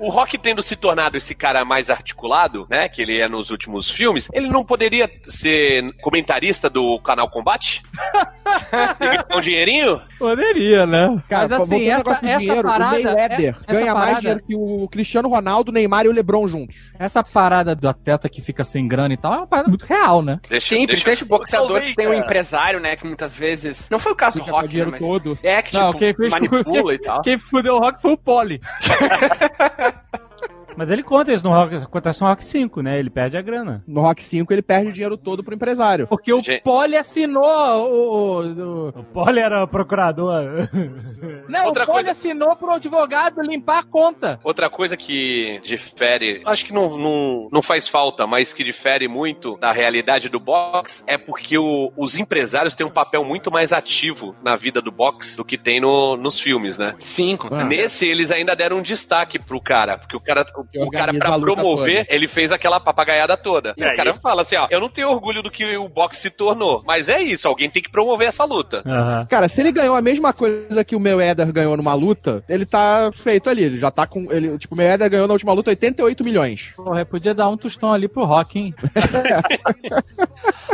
O 0.00 0.10
Rock 0.10 0.38
tendo 0.38 0.62
se 0.62 0.76
tornado 0.76 1.16
esse 1.16 1.34
cara 1.34 1.64
mais 1.64 1.90
articulado, 1.90 2.64
né? 2.70 2.88
Que 2.88 3.02
ele 3.02 3.18
é 3.18 3.28
nos 3.28 3.50
últimos 3.50 3.90
filmes, 3.90 4.28
ele 4.32 4.48
não 4.48 4.64
poderia 4.64 5.10
ser 5.24 5.92
comentarista 6.00 6.69
do 6.70 6.98
canal 7.00 7.28
Combate? 7.30 7.82
e 9.32 9.36
um 9.36 9.40
dinheirinho? 9.40 10.00
Poderia, 10.18 10.86
né? 10.86 11.20
Cara, 11.28 11.48
Mas 11.48 11.52
assim, 11.62 11.88
essa, 11.88 12.18
essa 12.22 12.38
dinheiro, 12.38 12.62
parada. 12.68 12.98
o 12.98 13.02
Mayweather 13.04 13.56
é- 13.68 13.72
ganha 13.72 13.94
mais 13.94 14.04
parada- 14.04 14.20
dinheiro 14.20 14.44
que 14.46 14.54
o 14.56 14.88
Cristiano 14.88 15.28
Ronaldo, 15.28 15.70
o 15.70 15.74
Neymar 15.74 16.06
e 16.06 16.08
o 16.08 16.12
LeBron 16.12 16.46
juntos. 16.48 16.92
Essa 16.98 17.22
parada 17.22 17.74
do 17.74 17.88
atleta 17.88 18.28
que 18.28 18.40
fica 18.40 18.64
sem 18.64 18.86
grana 18.88 19.14
e 19.14 19.16
tal 19.16 19.34
é 19.34 19.36
uma 19.38 19.46
parada 19.46 19.68
muito 19.68 19.84
real, 19.84 20.22
né? 20.22 20.38
Deixa, 20.48 20.68
Sim, 20.68 20.86
deixa- 20.86 21.04
principalmente 21.04 21.22
o 21.22 21.26
boxeador 21.26 21.80
que 21.82 21.94
tem 21.94 22.08
um 22.08 22.14
empresário, 22.14 22.80
né? 22.80 22.96
Que 22.96 23.06
muitas 23.06 23.36
vezes. 23.36 23.88
Não 23.90 23.98
foi 23.98 24.12
o 24.12 24.16
caso 24.16 24.38
do 24.38 24.44
rock, 24.44 24.62
né, 24.62 24.68
dinheiro 24.68 24.90
mas. 24.92 25.00
todo. 25.00 25.38
É 25.42 25.62
que, 25.62 25.74
Não, 25.74 25.88
tipo, 25.88 25.98
quem 25.98 26.14
fez 26.14 26.30
manipula 26.32 26.94
e 26.94 26.98
tal. 27.02 27.22
Quem 27.22 27.38
fudeu 27.38 27.76
o 27.76 27.78
rock 27.78 28.00
foi 28.00 28.12
o 28.12 28.18
Poli. 28.18 28.60
Mas 30.76 30.90
ele 30.90 31.02
conta 31.02 31.32
isso 31.32 31.44
no 31.44 31.50
Rock, 31.50 31.74
acontece 31.76 32.20
no 32.22 32.28
Rock 32.28 32.44
5, 32.44 32.80
né? 32.82 32.98
Ele 32.98 33.10
perde 33.10 33.36
a 33.36 33.42
grana. 33.42 33.82
No 33.86 34.00
Rock 34.00 34.24
5 34.24 34.52
ele 34.52 34.62
perde 34.62 34.88
o 34.88 34.92
dinheiro 34.92 35.16
todo 35.16 35.42
pro 35.44 35.54
empresário. 35.54 36.06
Porque 36.06 36.32
o 36.32 36.42
Gente. 36.42 36.62
Poli 36.62 36.96
assinou 36.96 37.42
o. 37.44 38.40
o- 38.40 38.40
o- 38.40 38.88
O 38.88 39.04
Poli 39.04 39.40
era 39.40 39.64
o 39.64 39.68
procurador. 39.68 40.68
Não, 41.48 41.66
Outra 41.66 41.82
o 41.84 41.86
Poli 41.86 41.96
coisa- 41.98 42.10
assinou 42.12 42.56
pro 42.56 42.70
advogado 42.72 43.40
limpar 43.42 43.78
a 43.78 43.82
conta. 43.82 44.40
Outra 44.42 44.70
coisa 44.70 44.96
que 44.96 45.60
difere, 45.64 46.42
acho 46.46 46.64
que 46.64 46.72
não, 46.72 46.96
não, 46.96 47.48
não 47.52 47.62
faz 47.62 47.88
falta, 47.88 48.26
mas 48.26 48.52
que 48.52 48.64
difere 48.64 49.08
muito 49.08 49.56
da 49.58 49.72
realidade 49.72 50.28
do 50.28 50.38
box 50.40 51.04
é 51.06 51.18
porque 51.18 51.58
o- 51.58 51.92
os 51.96 52.16
empresários 52.16 52.74
têm 52.74 52.86
um 52.86 52.90
papel 52.90 53.24
muito 53.24 53.50
mais 53.50 53.72
ativo 53.72 54.34
na 54.42 54.56
vida 54.56 54.80
do 54.80 54.90
box 54.92 55.36
do 55.36 55.44
que 55.44 55.58
tem 55.58 55.80
no- 55.80 56.16
nos 56.16 56.40
filmes, 56.40 56.78
né? 56.78 56.94
Sim, 57.00 57.36
com 57.36 57.52
Ah. 57.54 57.64
Nesse, 57.64 58.06
eles 58.06 58.30
ainda 58.30 58.54
deram 58.56 58.78
um 58.78 58.82
destaque 58.82 59.38
pro 59.38 59.60
cara, 59.60 59.98
porque 59.98 60.16
o 60.16 60.20
cara, 60.20 60.44
o, 60.56 60.64
o 60.76 60.90
cara 60.90 61.12
a 61.12 61.14
pra 61.14 61.38
promover, 61.38 62.06
ele 62.08 62.28
fez 62.28 62.52
aquela 62.52 62.80
papagaiada 62.80 63.36
toda. 63.36 63.74
E 63.76 63.82
É, 63.82 63.92
o 63.92 63.96
cara 63.96 64.14
fala 64.14 64.42
assim, 64.42 64.56
ó, 64.56 64.66
eu 64.70 64.80
não 64.80 64.88
tenho 64.88 65.08
orgulho 65.08 65.42
do 65.42 65.50
que 65.50 65.76
o 65.76 65.88
box 65.88 66.18
se 66.18 66.30
tornou, 66.30 66.82
mas 66.86 67.08
é 67.08 67.20
isso, 67.22 67.48
alguém 67.48 67.70
tem 67.70 67.82
que 67.82 67.90
promover 67.90 68.28
essa 68.28 68.44
luta. 68.44 68.82
Aham. 68.86 69.26
Cara, 69.28 69.48
se 69.48 69.60
ele 69.60 69.72
ganhou 69.72 69.96
a 69.96 70.02
mesma 70.02 70.32
coisa 70.32 70.84
que 70.84 70.96
o 70.96 71.00
Mayweather 71.00 71.52
ganhou 71.52 71.76
numa 71.76 71.94
luta, 71.94 72.44
ele 72.48 72.66
tá 72.66 73.10
feito 73.22 73.48
ali. 73.48 73.64
Ele 73.64 73.78
já 73.78 73.90
tá 73.90 74.06
com. 74.06 74.26
Ele, 74.30 74.56
tipo, 74.58 74.74
o 74.74 74.76
Mayweather 74.76 75.10
ganhou 75.10 75.26
na 75.26 75.32
última 75.32 75.52
luta 75.52 75.70
88 75.70 76.24
milhões. 76.24 76.70
Porra, 76.76 77.04
podia 77.04 77.34
dar 77.34 77.48
um 77.48 77.56
tostão 77.56 77.92
ali 77.92 78.08
pro 78.08 78.24
Rock, 78.24 78.58
hein? 78.58 78.74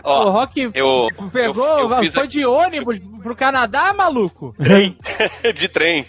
Ó, 0.02 0.26
o 0.26 0.30
Rock 0.30 0.70
eu, 0.74 1.08
pegou, 1.32 1.66
eu, 1.78 1.90
eu 1.90 2.12
foi 2.12 2.28
de 2.28 2.44
ônibus 2.44 2.98
pro 3.22 3.34
Canadá, 3.34 3.92
maluco? 3.92 4.54
de 5.54 5.68
trem. 5.68 6.04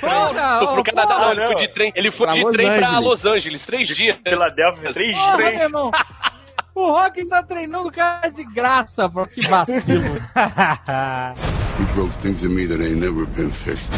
Porra, 0.00 0.58
pro 0.72 0.80
ô, 0.80 0.84
Canadá 0.84 1.14
porra, 1.14 1.24
não, 1.26 1.32
ele 1.32 1.46
foi 1.46 1.56
de 1.66 1.68
trem. 1.68 1.92
Ele 1.94 2.10
foi 2.10 2.26
Pra 2.26 2.34
de 2.34 2.42
Los 2.42 2.52
trem 2.52 2.66
pra 2.66 2.76
Angeles. 2.76 2.94
Los 3.18 3.26
Angeles, 3.26 3.66
três 3.66 3.88
dias. 3.88 4.16
Filadélfia, 4.24 4.92
três 4.92 5.12
Porra, 5.12 5.36
trem. 5.36 5.54
meu 5.56 5.62
irmão. 5.64 5.90
O 6.72 6.92
Rock 6.92 7.28
tá 7.28 7.42
treinando 7.42 7.88
o 7.88 7.92
cara 7.92 8.28
de 8.30 8.44
graça, 8.44 9.08
pô. 9.08 9.26
Que 9.26 9.40
vacilo. 9.48 10.04
He 11.80 11.84
broke 11.94 12.16
things 12.18 12.42
in 12.44 12.54
me 12.54 12.66
that 12.68 12.80
ain't 12.80 13.00
never 13.00 13.26
been 13.26 13.50
fixed. 13.50 13.90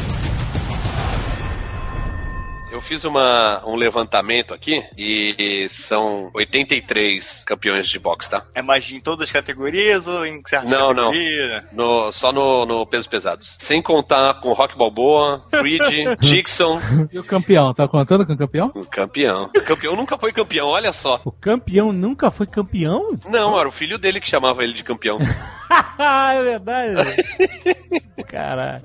Eu 2.81 2.83
fiz 2.83 3.05
uma, 3.05 3.63
um 3.67 3.77
levantamento 3.77 4.55
aqui 4.55 4.83
e 4.97 5.69
são 5.69 6.31
83 6.33 7.45
campeões 7.45 7.87
de 7.87 7.99
boxe, 7.99 8.31
tá? 8.31 8.43
É 8.55 8.63
mais 8.63 8.91
em 8.91 8.99
todas 8.99 9.29
as 9.29 9.31
categorias 9.31 10.09
ou 10.09 10.25
em 10.25 10.41
certas 10.49 10.71
Não, 10.71 10.95
não. 10.95 11.11
categorias? 11.13 11.65
No, 11.73 12.11
só 12.11 12.33
no, 12.33 12.65
no 12.65 12.87
pesos 12.87 13.07
pesados. 13.07 13.55
Sem 13.59 13.83
contar 13.83 14.41
com 14.41 14.55
Rock 14.55 14.79
Balboa, 14.79 15.43
Creed, 15.51 16.17
Dixon, 16.21 16.81
E 17.13 17.19
o 17.19 17.23
campeão? 17.23 17.75
Tá 17.75 17.87
contando 17.87 18.25
com 18.25 18.33
o 18.33 18.39
campeão? 18.39 18.73
um 18.75 18.85
campeão. 18.85 19.51
O 19.55 19.61
campeão 19.61 19.95
nunca 19.95 20.17
foi 20.17 20.33
campeão, 20.33 20.69
olha 20.69 20.95
só. 20.95 21.21
O 21.23 21.31
campeão 21.31 21.93
nunca 21.93 22.31
foi 22.31 22.47
campeão? 22.47 23.11
Não, 23.29 23.59
era 23.61 23.69
o 23.69 23.73
filho 23.73 23.99
dele 23.99 24.23
que 24.23 24.29
chamava 24.29 24.63
ele 24.65 24.73
de 24.73 24.83
campeão. 24.83 25.19
é 26.01 26.43
verdade. 26.43 27.17
Caralho. 28.25 28.83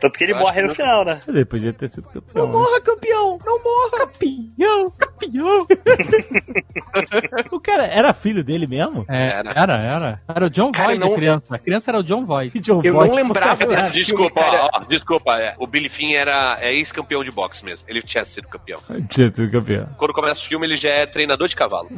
Tanto 0.00 0.18
que 0.18 0.24
ele 0.24 0.32
Eu 0.32 0.38
morre 0.38 0.62
no 0.62 0.68
que 0.68 0.74
final, 0.76 1.04
né? 1.04 1.20
Ele 1.28 1.44
podia 1.44 1.72
ter 1.72 1.88
sido 1.88 2.08
campeão. 2.08 2.46
né? 2.46 2.52
Morra, 2.52 2.80
campeão! 2.80 3.38
Não 3.44 3.62
morra! 3.62 3.98
Campeão, 3.98 4.90
campeão. 4.90 5.66
o 7.50 7.60
cara 7.60 7.86
era 7.86 8.12
filho 8.12 8.42
dele 8.44 8.66
mesmo? 8.66 9.04
É, 9.08 9.28
Era. 9.28 9.50
era, 9.50 9.76
era. 9.82 10.22
Era 10.28 10.46
o 10.46 10.50
John 10.50 10.70
Cara, 10.72 10.88
Voight, 10.88 11.00
não- 11.04 11.12
a 11.12 11.16
criança. 11.16 11.54
A 11.56 11.58
criança 11.58 11.90
era 11.90 11.98
o 11.98 12.02
John 12.02 12.24
Voight. 12.24 12.58
John 12.60 12.80
Eu 12.84 12.94
Voight, 12.94 13.08
não 13.08 13.16
lembrava 13.16 13.66
desse 13.66 13.92
Desculpa, 13.92 14.42
filme, 14.42 14.58
ó, 14.72 14.78
desculpa, 14.84 15.38
é. 15.40 15.54
O 15.58 15.66
Billy 15.66 15.88
Finn 15.88 16.14
era 16.14 16.58
é 16.60 16.72
ex-campeão 16.74 17.22
de 17.24 17.30
boxe 17.30 17.64
mesmo. 17.64 17.84
Ele 17.88 18.02
tinha 18.02 18.24
sido 18.24 18.48
campeão. 18.48 18.80
Tinha 19.08 19.32
sido 19.34 19.50
campeão. 19.50 19.86
Quando 19.96 20.12
começa 20.12 20.40
o 20.40 20.44
filme, 20.44 20.66
ele 20.66 20.76
já 20.76 20.90
é 20.90 21.06
treinador 21.06 21.48
de 21.48 21.56
cavalo. 21.56 21.88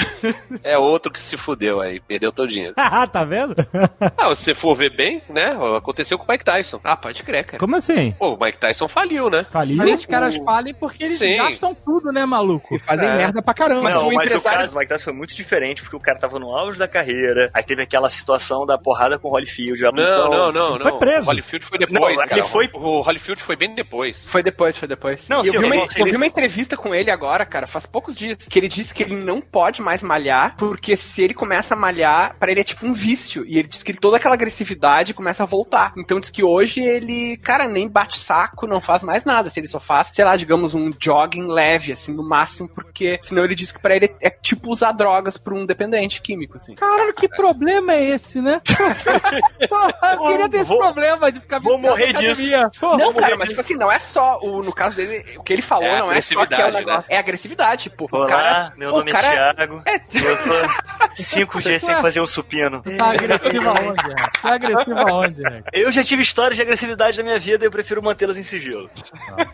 é 0.64 0.76
outro 0.78 1.12
que 1.12 1.20
se 1.20 1.36
fudeu 1.36 1.80
aí, 1.80 2.00
perdeu 2.00 2.32
todo 2.32 2.46
o 2.46 2.50
dinheiro. 2.50 2.74
Ah, 2.76 3.06
tá 3.06 3.24
vendo? 3.24 3.54
Ah, 4.16 4.34
se 4.34 4.44
você 4.44 4.54
for 4.54 4.74
ver 4.74 4.94
bem, 4.96 5.22
né? 5.28 5.56
Aconteceu 5.76 6.18
com 6.18 6.24
o 6.24 6.25
Mike 6.28 6.44
Tyson. 6.44 6.80
Ah, 6.84 6.96
pode 6.96 7.22
crer, 7.22 7.44
cara. 7.44 7.58
Como 7.58 7.76
assim? 7.76 8.12
Pô, 8.18 8.34
o 8.34 8.38
Mike 8.40 8.58
Tyson 8.58 8.88
faliu, 8.88 9.30
né? 9.30 9.44
Faliu? 9.44 9.76
Mas 9.76 9.86
esses 9.88 10.06
caras 10.06 10.36
falem 10.36 10.74
porque 10.74 11.04
eles 11.04 11.16
Sim. 11.18 11.36
gastam 11.36 11.74
tudo, 11.74 12.12
né, 12.12 12.24
maluco? 12.24 12.76
E 12.76 12.78
fazem 12.80 13.08
É. 13.08 13.16
merda 13.16 13.42
pra 13.42 13.54
caramba. 13.54 13.82
Mas 13.82 13.94
não, 13.94 14.08
o 14.08 14.14
mas 14.14 14.26
empresário- 14.26 14.58
o 14.58 14.60
caso 14.60 14.72
do 14.74 14.78
Mike 14.78 14.88
Tyson 14.88 15.04
foi 15.04 15.12
muito 15.12 15.34
diferente, 15.34 15.82
porque 15.82 15.96
o 15.96 16.00
cara 16.00 16.18
tava 16.18 16.38
no 16.38 16.50
auge 16.56 16.78
da 16.78 16.88
carreira, 16.88 17.50
aí 17.54 17.62
teve 17.62 17.82
aquela 17.82 18.08
situação 18.08 18.64
da 18.66 18.76
porrada 18.78 19.18
com 19.18 19.28
o 19.28 19.32
Holyfield. 19.32 19.80
Não, 19.82 19.90
então- 19.90 20.30
não, 20.30 20.52
não, 20.52 20.78
Foi 20.80 20.90
não. 20.92 20.98
preso. 20.98 21.22
O 21.22 21.26
Holyfield 21.26 21.66
foi 21.66 21.78
depois, 21.78 22.16
Não, 22.16 22.26
cara. 22.26 22.40
ele 22.40 22.48
foi- 22.48 22.70
O 22.74 23.00
Holyfield 23.00 23.42
foi 23.42 23.56
bem 23.56 23.74
depois. 23.74 24.26
Foi 24.26 24.42
depois, 24.42 24.76
foi 24.76 24.88
depois. 24.88 25.28
Não, 25.28 25.38
eu, 25.44 25.52
sim, 25.52 25.58
vi 25.58 25.64
uma, 25.64 25.86
eu 25.96 26.04
vi 26.06 26.16
uma 26.16 26.26
entrevista 26.26 26.76
com 26.76 26.94
ele 26.94 27.10
agora, 27.10 27.44
cara, 27.46 27.66
faz 27.66 27.86
poucos 27.86 28.16
dias, 28.16 28.38
que 28.48 28.58
ele 28.58 28.68
disse 28.68 28.94
que 28.94 29.02
ele 29.02 29.14
não 29.16 29.40
pode 29.40 29.80
mais 29.82 30.02
malhar, 30.02 30.56
porque 30.56 30.96
se 30.96 31.22
ele 31.22 31.34
começa 31.34 31.74
a 31.74 31.76
malhar, 31.76 32.36
pra 32.38 32.50
ele 32.50 32.60
é 32.60 32.64
tipo 32.64 32.86
um 32.86 32.92
vício. 32.92 33.44
E 33.46 33.58
ele 33.58 33.68
diz 33.68 33.82
que 33.82 33.92
ele- 33.92 33.98
toda 33.98 34.16
aquela 34.16 34.34
agressividade 34.34 35.14
começa 35.14 35.42
a 35.42 35.46
voltar. 35.46 35.92
Então 35.96 36.15
diz 36.20 36.30
que 36.30 36.42
hoje 36.44 36.80
ele, 36.80 37.36
cara, 37.38 37.66
nem 37.66 37.88
bate 37.88 38.18
saco, 38.18 38.66
não 38.66 38.80
faz 38.80 39.02
mais 39.02 39.24
nada. 39.24 39.50
Se 39.50 39.60
ele 39.60 39.66
só 39.66 39.78
faz, 39.80 40.08
sei 40.12 40.24
lá, 40.24 40.36
digamos, 40.36 40.74
um 40.74 40.90
jogging 41.00 41.46
leve, 41.46 41.92
assim, 41.92 42.12
no 42.12 42.22
máximo, 42.28 42.68
porque 42.68 43.18
senão 43.22 43.44
ele 43.44 43.54
diz 43.54 43.72
que 43.72 43.80
pra 43.80 43.96
ele 43.96 44.14
é 44.20 44.30
tipo 44.30 44.70
usar 44.70 44.92
drogas 44.92 45.36
pra 45.36 45.54
um 45.54 45.64
dependente 45.66 46.20
químico, 46.22 46.56
assim. 46.56 46.74
Caralho, 46.74 47.14
que 47.14 47.28
problema 47.28 47.94
é 47.94 48.04
esse, 48.10 48.40
né? 48.40 48.60
Eu 49.60 50.22
queria 50.24 50.48
ter 50.48 50.56
esse 50.58 50.68
Vou- 50.68 50.78
problema 50.78 51.30
de 51.32 51.40
ficar 51.40 51.60
vou 51.60 51.78
morrer 51.78 52.12
disso. 52.12 52.42
Não, 52.98 53.12
cara, 53.14 53.36
mas 53.36 53.48
tipo 53.48 53.60
assim, 53.60 53.74
não 53.74 53.90
é 53.90 53.98
só 53.98 54.38
o, 54.40 54.62
no 54.62 54.72
caso 54.72 54.96
dele, 54.96 55.24
o 55.36 55.42
que 55.42 55.52
ele 55.52 55.62
falou 55.62 55.84
É 55.86 55.98
não 55.98 56.12
é 56.12 56.20
só 56.20 56.44
que 56.46 56.54
é 56.54 56.58
o 56.58 56.60
agressividade, 56.60 56.76
negócio, 56.86 57.12
é 57.12 57.18
agressividade, 57.18 57.82
tipo, 57.84 58.08
Olá, 58.10 58.24
o 58.24 58.28
cara, 58.28 58.72
meu 58.76 58.90
o 58.94 58.98
nome 58.98 59.12
cara, 59.12 59.26
é 59.26 59.54
Thiago. 59.54 59.82
É, 59.86 59.94
Eu 59.96 60.36
tô 60.38 61.12
cinco 61.22 61.60
dias 61.60 61.82
sem 61.82 61.94
fazer 61.96 62.20
um 62.20 62.26
supino. 62.26 62.82
Tá 62.96 63.10
agressivo 63.10 63.68
aonde, 63.68 64.02
Rex? 64.08 64.42
Tá 64.42 64.54
agressivo 64.54 64.98
aonde, 64.98 65.42
Rex? 65.42 65.64
Eu 65.72 65.92
já 65.96 66.04
tive 66.04 66.22
histórias 66.22 66.56
de 66.56 66.62
agressividade 66.62 67.18
na 67.18 67.24
minha 67.24 67.38
vida 67.38 67.64
e 67.64 67.66
eu 67.66 67.70
prefiro 67.70 68.02
mantê-las 68.02 68.38
em 68.38 68.42
sigilo. 68.42 68.88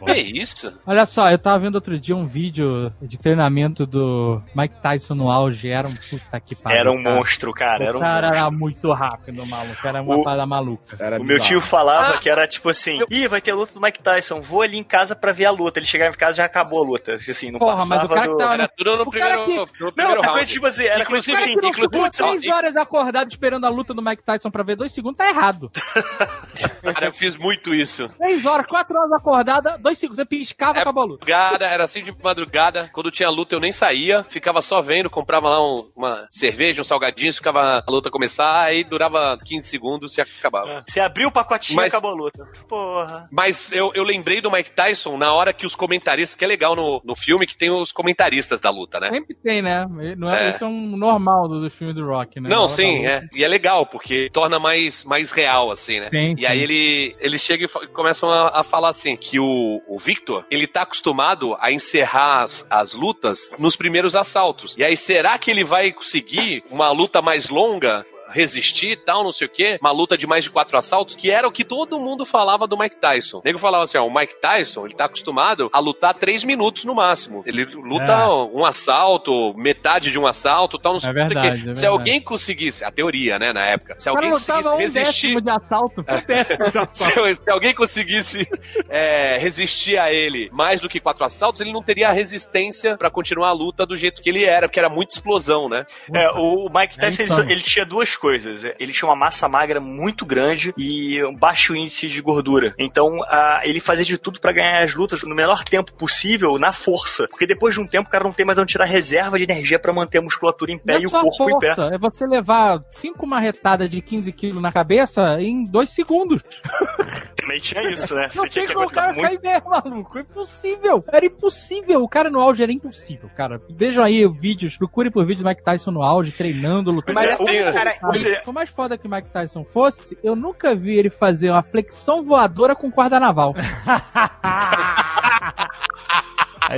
Que 0.04 0.12
isso? 0.14 0.72
Olha 0.86 1.06
só, 1.06 1.30
eu 1.30 1.38
tava 1.38 1.58
vendo 1.60 1.74
outro 1.76 1.98
dia 1.98 2.14
um 2.16 2.26
vídeo 2.26 2.92
de 3.00 3.18
treinamento 3.18 3.86
do 3.86 4.42
Mike 4.54 4.74
Tyson 4.82 5.14
no 5.14 5.30
auge. 5.30 5.68
Era 5.70 5.88
um 5.88 5.94
puta 5.96 6.40
que 6.40 6.54
pariu. 6.54 6.78
Era 6.78 6.92
um 6.92 7.02
cara. 7.02 7.16
monstro, 7.16 7.52
cara. 7.52 7.84
Era 7.84 7.94
o 7.96 7.98
um 7.98 8.00
cara 8.00 8.26
monstro. 8.28 8.40
era 8.42 8.50
muito 8.50 8.92
rápido, 8.92 9.46
maluco. 9.46 9.86
Era 9.88 10.02
uma 10.02 10.16
O- 10.16 10.22
parada 10.24 10.46
maluca. 10.46 10.96
Era 11.00 11.20
O 11.20 11.24
meu 11.24 11.40
tio 11.40 11.60
falava 11.60 12.14
Ah. 12.14 12.18
que 12.18 12.28
era 12.28 12.46
tipo 12.46 12.68
assim: 12.68 13.00
Ih, 13.10 13.28
vai 13.28 13.40
ter 13.40 13.52
a 13.52 13.54
luta 13.54 13.72
do 13.74 13.80
Mike 13.80 14.02
Tyson, 14.02 14.40
vou 14.42 14.62
ali 14.62 14.76
em 14.78 14.84
casa 14.84 15.14
pra 15.16 15.32
ver 15.32 15.46
a 15.46 15.50
luta. 15.50 15.78
Ele 15.78 15.86
chegava 15.86 16.14
em 16.14 16.18
casa 16.18 16.32
e 16.32 16.36
já 16.38 16.44
acabou 16.44 16.82
a 16.82 16.86
luta. 16.86 17.14
Assim, 17.14 17.50
não 17.50 17.58
Porra, 17.58 17.76
passava 17.76 17.94
mas 17.94 18.04
o 18.04 18.08
cara 18.08 18.26
do... 18.26 18.32
que 18.32 18.38
tava- 18.38 18.54
Era 18.54 18.68
tudo 18.68 18.96
no 18.96 19.02
O 19.02 19.10
cara 19.10 19.36
primeiro, 19.38 19.64
que- 19.66 19.80
no 19.80 19.86
Não, 19.86 19.92
primeiro 19.92 20.20
coisa 20.22 20.34
round. 20.36 20.52
tipo 20.52 20.66
assim, 20.66 20.84
era 20.84 21.04
coisa 21.06 21.30
Inclusive, 21.30 21.36
assim. 21.50 21.54
Que 21.56 21.62
não 21.62 21.68
inclusive- 21.86 22.10
três 22.10 22.54
horas 22.54 22.76
acordado 22.76 23.30
esperando 23.30 23.64
a 23.64 23.68
luta 23.68 23.94
do 23.94 24.02
Mike 24.02 24.22
Tyson 24.22 24.50
pra 24.50 24.62
ver 24.62 24.76
dois 24.76 24.92
segundos, 24.92 25.16
tá 25.18 25.28
errado. 25.28 25.70
Cara, 26.82 27.06
eu 27.06 27.12
fiz 27.12 27.36
muito 27.36 27.74
isso. 27.74 28.08
Três 28.18 28.44
horas, 28.44 28.66
quatro 28.66 28.96
horas 28.98 29.12
acordada, 29.12 29.78
dois 29.78 29.96
segundos, 29.98 30.18
você 30.20 30.24
piscava, 30.26 30.78
É, 30.78 30.82
acabou 30.82 31.02
a 31.02 31.06
luta. 31.06 31.24
Madrugada, 31.24 31.66
era 31.66 31.84
assim 31.84 32.02
de 32.02 32.14
madrugada. 32.22 32.90
Quando 32.92 33.10
tinha 33.10 33.28
luta, 33.30 33.54
eu 33.54 33.60
nem 33.60 33.72
saía, 33.72 34.24
ficava 34.24 34.60
só 34.60 34.80
vendo, 34.80 35.08
comprava 35.08 35.48
lá 35.48 35.64
um- 35.64 35.90
uma 35.96 36.26
cerveja, 36.30 36.80
um 36.80 36.84
salgadinho, 36.84 37.32
ficava 37.32 37.82
a 37.86 37.90
luta 37.90 38.10
começar, 38.10 38.62
aí 38.64 38.84
durava 38.84 39.38
15 39.44 39.68
segundos 39.68 40.16
e 40.18 40.20
acabava. 40.20 40.84
Você 40.86 41.00
abriu 41.00 41.28
o 41.28 41.32
pacotinho 41.32 41.80
e 41.82 41.86
acabou 41.86 42.10
a 42.10 42.14
luta. 42.14 42.44
Porra. 42.68 43.28
Mas 43.30 43.72
eu, 43.72 43.90
eu 43.94 44.02
lembrei 44.04 44.40
do 44.40 44.50
Mike 44.50 44.72
Tyson 44.72 45.16
na 45.16 45.32
hora 45.32 45.52
que 45.52 45.66
os 45.66 45.74
comentaristas, 45.74 46.36
que 46.36 46.44
é 46.44 46.48
legal 46.48 46.76
no, 46.76 47.00
no 47.04 47.16
filme, 47.16 47.46
que 47.46 47.56
tem 47.56 47.70
os 47.70 47.92
comentaristas 47.92 48.60
da 48.60 48.70
luta, 48.70 49.00
né? 49.00 49.08
Sempre 49.10 49.34
tem, 49.34 49.62
né? 49.62 49.86
Não 50.16 50.30
é, 50.30 50.48
É. 50.48 50.50
Isso 50.50 50.64
é 50.64 50.66
um 50.66 50.96
normal 50.96 51.48
do, 51.48 51.60
do 51.60 51.70
filme 51.70 51.92
do 51.92 52.04
Rock, 52.06 52.40
né? 52.40 52.48
Não, 52.48 52.66
sim, 52.66 52.98
luta. 52.98 53.08
é. 53.08 53.22
E 53.34 53.44
é 53.44 53.48
legal, 53.48 53.86
porque 53.86 54.28
torna 54.32 54.58
mais, 54.58 55.04
mais 55.04 55.30
real, 55.30 55.70
assim, 55.70 56.00
né? 56.00 56.08
Sim, 56.10 56.21
e 56.38 56.46
aí 56.46 56.58
sim. 56.58 56.64
ele, 56.64 57.16
ele 57.20 57.38
chega 57.38 57.64
e 57.64 57.86
começam 57.88 58.30
a, 58.30 58.60
a 58.60 58.64
falar 58.64 58.90
assim, 58.90 59.16
que 59.16 59.38
o, 59.38 59.82
o 59.86 59.98
Victor, 59.98 60.44
ele 60.50 60.66
tá 60.66 60.82
acostumado 60.82 61.56
a 61.58 61.72
encerrar 61.72 62.42
as, 62.42 62.66
as 62.70 62.94
lutas 62.94 63.50
nos 63.58 63.76
primeiros 63.76 64.14
assaltos. 64.14 64.74
E 64.76 64.84
aí, 64.84 64.96
será 64.96 65.38
que 65.38 65.50
ele 65.50 65.64
vai 65.64 65.92
conseguir 65.92 66.62
uma 66.70 66.90
luta 66.90 67.20
mais 67.20 67.48
longa? 67.48 68.04
Resistir 68.32 68.92
e 68.92 68.96
tal, 68.96 69.22
não 69.22 69.32
sei 69.32 69.46
o 69.46 69.50
quê, 69.50 69.78
uma 69.80 69.92
luta 69.92 70.16
de 70.16 70.26
mais 70.26 70.44
de 70.44 70.50
quatro 70.50 70.76
assaltos, 70.76 71.14
que 71.14 71.30
era 71.30 71.46
o 71.46 71.52
que 71.52 71.64
todo 71.64 71.98
mundo 71.98 72.24
falava 72.24 72.66
do 72.66 72.76
Mike 72.76 72.96
Tyson. 72.96 73.38
O 73.38 73.42
nego 73.44 73.58
falava 73.58 73.84
assim, 73.84 73.98
ó, 73.98 74.06
o 74.06 74.14
Mike 74.14 74.40
Tyson, 74.40 74.86
ele 74.86 74.94
tá 74.94 75.04
acostumado 75.06 75.68
a 75.72 75.78
lutar 75.78 76.14
três 76.14 76.44
minutos 76.44 76.84
no 76.84 76.94
máximo. 76.94 77.42
Ele 77.46 77.64
luta 77.64 78.12
É. 78.12 78.26
um 78.26 78.64
assalto, 78.64 79.54
metade 79.56 80.10
de 80.10 80.18
um 80.18 80.26
assalto, 80.26 80.78
tal, 80.78 80.94
não 80.94 81.00
sei 81.00 81.10
o 81.10 81.14
verdade, 81.14 81.62
quê. 81.62 81.70
é 81.70 81.74
Se 81.74 81.86
alguém 81.86 82.20
conseguisse, 82.20 82.84
a 82.84 82.90
teoria, 82.90 83.38
né, 83.38 83.52
na 83.52 83.64
época, 83.64 83.94
se 83.98 84.08
alguém 84.08 84.30
conseguisse 84.30 84.68
um 84.68 84.76
resistir... 84.76 85.40
de 85.40 85.50
assalto, 85.50 86.04
décimo 86.26 86.70
de 86.70 86.78
assalto. 86.78 86.92
Se, 87.32 87.34
se 87.36 87.50
alguém 87.50 87.74
conseguisse 87.74 88.48
é, 88.88 89.36
resistir 89.38 89.98
a 89.98 90.12
ele 90.12 90.48
mais 90.52 90.80
do 90.80 90.88
que 90.88 91.00
quatro 91.00 91.24
assaltos, 91.24 91.60
ele 91.60 91.72
não 91.72 91.82
teria 91.82 92.08
a 92.08 92.12
resistência 92.12 92.96
pra 92.96 93.10
continuar 93.10 93.48
a 93.48 93.52
luta 93.52 93.84
do 93.86 93.96
jeito 93.96 94.22
que 94.22 94.30
ele 94.30 94.44
era, 94.44 94.68
porque 94.68 94.78
era 94.78 94.88
muita 94.88 95.14
explosão, 95.14 95.68
né? 95.68 95.84
É, 96.14 96.28
o, 96.38 96.66
o 96.66 96.72
Mike 96.72 96.94
É 96.98 97.00
Tyson, 97.00 97.40
ele, 97.40 97.52
ele 97.52 97.60
tinha 97.62 97.84
duas 97.84 98.16
coisas. 98.22 98.62
Ele 98.78 98.92
tinha 98.92 99.08
uma 99.08 99.16
massa 99.16 99.48
magra 99.48 99.80
muito 99.80 100.24
grande 100.24 100.72
e 100.78 101.20
um 101.24 101.34
baixo 101.34 101.74
índice 101.74 102.06
de 102.06 102.22
gordura. 102.22 102.72
Então, 102.78 103.18
ah, 103.28 103.60
ele 103.64 103.80
fazia 103.80 104.04
de 104.04 104.16
tudo 104.16 104.40
pra 104.40 104.52
ganhar 104.52 104.84
as 104.84 104.94
lutas 104.94 105.22
no 105.24 105.34
menor 105.34 105.64
tempo 105.64 105.92
possível 105.92 106.56
na 106.56 106.72
força. 106.72 107.26
Porque 107.26 107.46
depois 107.48 107.74
de 107.74 107.80
um 107.80 107.86
tempo 107.86 108.08
o 108.08 108.12
cara 108.12 108.22
não 108.22 108.30
tem 108.32 108.46
mais 108.46 108.56
onde 108.60 108.70
tirar 108.70 108.84
reserva 108.84 109.36
de 109.38 109.42
energia 109.44 109.76
pra 109.78 109.92
manter 109.92 110.18
a 110.18 110.22
musculatura 110.22 110.70
em 110.70 110.78
pé 110.78 110.92
Não 110.92 111.00
é 111.00 111.02
e 111.02 111.06
o 111.06 111.10
corpo 111.10 111.50
em 111.50 111.58
pé. 111.58 111.74
força, 111.74 111.90
É 111.94 111.98
você 111.98 112.24
levar 112.24 112.80
cinco 112.90 113.26
marretadas 113.26 113.90
de 113.90 114.00
15 114.00 114.32
quilos 114.32 114.62
na 114.62 114.70
cabeça 114.70 115.40
em 115.40 115.64
dois 115.64 115.90
segundos. 115.90 116.42
Também 117.36 117.58
tinha 117.58 117.82
isso, 117.90 118.14
né? 118.14 118.28
Não 118.36 118.44
Você 118.44 118.50
tinha 118.50 118.66
que 118.68 118.72
como 118.72 118.86
o 118.86 118.88
aguentar 118.88 119.04
cara 119.14 119.16
muito. 119.16 119.40
cair 119.42 119.52
mesmo, 119.52 119.70
maluco. 119.70 120.18
É 120.18 120.20
impossível. 120.20 121.04
Era 121.12 121.26
impossível. 121.26 122.02
O 122.04 122.08
cara 122.08 122.30
no 122.30 122.40
auge 122.40 122.62
era 122.62 122.70
impossível, 122.70 123.28
cara. 123.36 123.60
Vejam 123.68 124.04
aí 124.04 124.24
vídeos, 124.28 124.76
procure 124.76 125.10
por 125.10 125.26
vídeos 125.26 125.42
do 125.42 125.48
Mike 125.48 125.64
Tyson 125.64 125.90
no 125.90 126.02
auge, 126.02 126.30
treinando, 126.30 126.92
lutando. 126.92 127.14
Mas 127.18 127.30
é, 127.30 127.32
assim, 127.32 127.60
o- 127.68 127.72
cara, 127.72 127.94
você- 128.20 128.40
Por 128.44 128.52
mais 128.54 128.70
foda 128.70 128.96
que 128.98 129.06
o 129.06 129.10
Mike 129.10 129.28
Tyson 129.30 129.64
fosse, 129.64 130.16
eu 130.22 130.34
nunca 130.36 130.74
vi 130.74 130.96
ele 130.98 131.10
fazer 131.10 131.50
uma 131.50 131.62
flexão 131.62 132.22
voadora 132.22 132.74
com 132.74 132.90
corda 132.90 133.18
naval. 133.20 133.54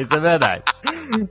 Isso 0.01 0.15
é 0.15 0.19
verdade. 0.21 0.63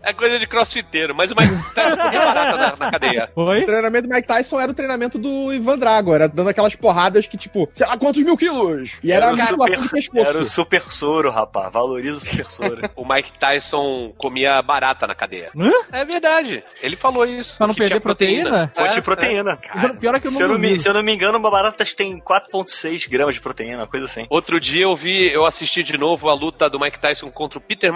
É 0.03 0.13
coisa 0.13 0.37
de 0.39 0.45
crossfiteiro, 0.47 1.13
mas 1.15 1.31
o 1.31 1.35
Mike 1.35 1.73
Tyson 1.73 1.97
comia 1.97 2.19
barata 2.25 2.57
na, 2.57 2.75
na 2.85 2.91
cadeia. 2.91 3.29
O 3.35 3.45
Foi? 3.45 3.63
treinamento 3.65 4.07
do 4.07 4.13
Mike 4.13 4.27
Tyson 4.27 4.59
era 4.59 4.71
o 4.71 4.75
treinamento 4.75 5.17
do 5.17 5.53
Ivan 5.53 5.77
Drago, 5.77 6.13
era 6.13 6.27
dando 6.27 6.49
aquelas 6.49 6.75
porradas 6.75 7.27
que, 7.27 7.37
tipo, 7.37 7.67
sei 7.71 7.85
lá 7.87 7.97
quantos 7.97 8.23
mil 8.23 8.37
quilos. 8.37 8.91
E 9.03 9.11
era, 9.11 9.25
Era 9.27 9.33
o 9.33 9.37
super- 9.37 9.79
de 9.79 9.89
pescoço. 9.89 10.27
Era 10.27 10.37
o 10.39 10.45
super 10.45 10.81
soro, 10.93 11.31
rapaz. 11.31 11.71
Valoriza 11.73 12.17
o 12.17 12.21
super 12.21 12.45
soro. 12.45 12.81
O 12.95 13.05
Mike 13.07 13.31
Tyson 13.39 14.13
comia 14.17 14.61
barata 14.61 15.05
na 15.07 15.15
cadeia. 15.15 15.49
Hã? 15.57 15.71
É 15.91 16.05
verdade. 16.05 16.63
Ele 16.81 16.95
falou 16.95 17.25
isso. 17.25 17.57
Pra 17.57 17.67
não 17.67 17.73
perder 17.73 17.95
tinha 17.95 18.01
proteína? 18.01 18.71
Fonte 18.73 18.91
É, 18.91 18.93
de 18.95 19.01
proteína. 19.01 19.57
O 19.95 19.99
pior 19.99 20.15
é 20.15 20.19
que 20.19 20.27
eu 20.27 20.31
não 20.31 20.37
se, 20.37 20.43
eu 20.43 20.47
não 20.47 20.59
me, 20.59 20.79
se 20.79 20.87
eu 20.89 20.93
não 20.93 21.03
me 21.03 21.13
engano, 21.13 21.37
uma 21.37 21.49
barata 21.51 21.83
tem 21.95 22.17
4,6 22.19 23.09
gramas 23.09 23.35
de 23.35 23.41
proteína, 23.41 23.77
uma 23.77 23.87
coisa 23.87 24.05
assim. 24.05 24.25
Outro 24.29 24.59
dia 24.59 24.83
eu 24.83 24.95
vi, 24.95 25.31
eu 25.31 25.45
assisti 25.45 25.83
de 25.83 25.97
novo 25.97 26.29
a 26.29 26.33
luta 26.33 26.69
do 26.69 26.79
Mike 26.79 26.99
Tyson 26.99 27.29
contra 27.31 27.57
o 27.57 27.61
Peter 27.61 27.91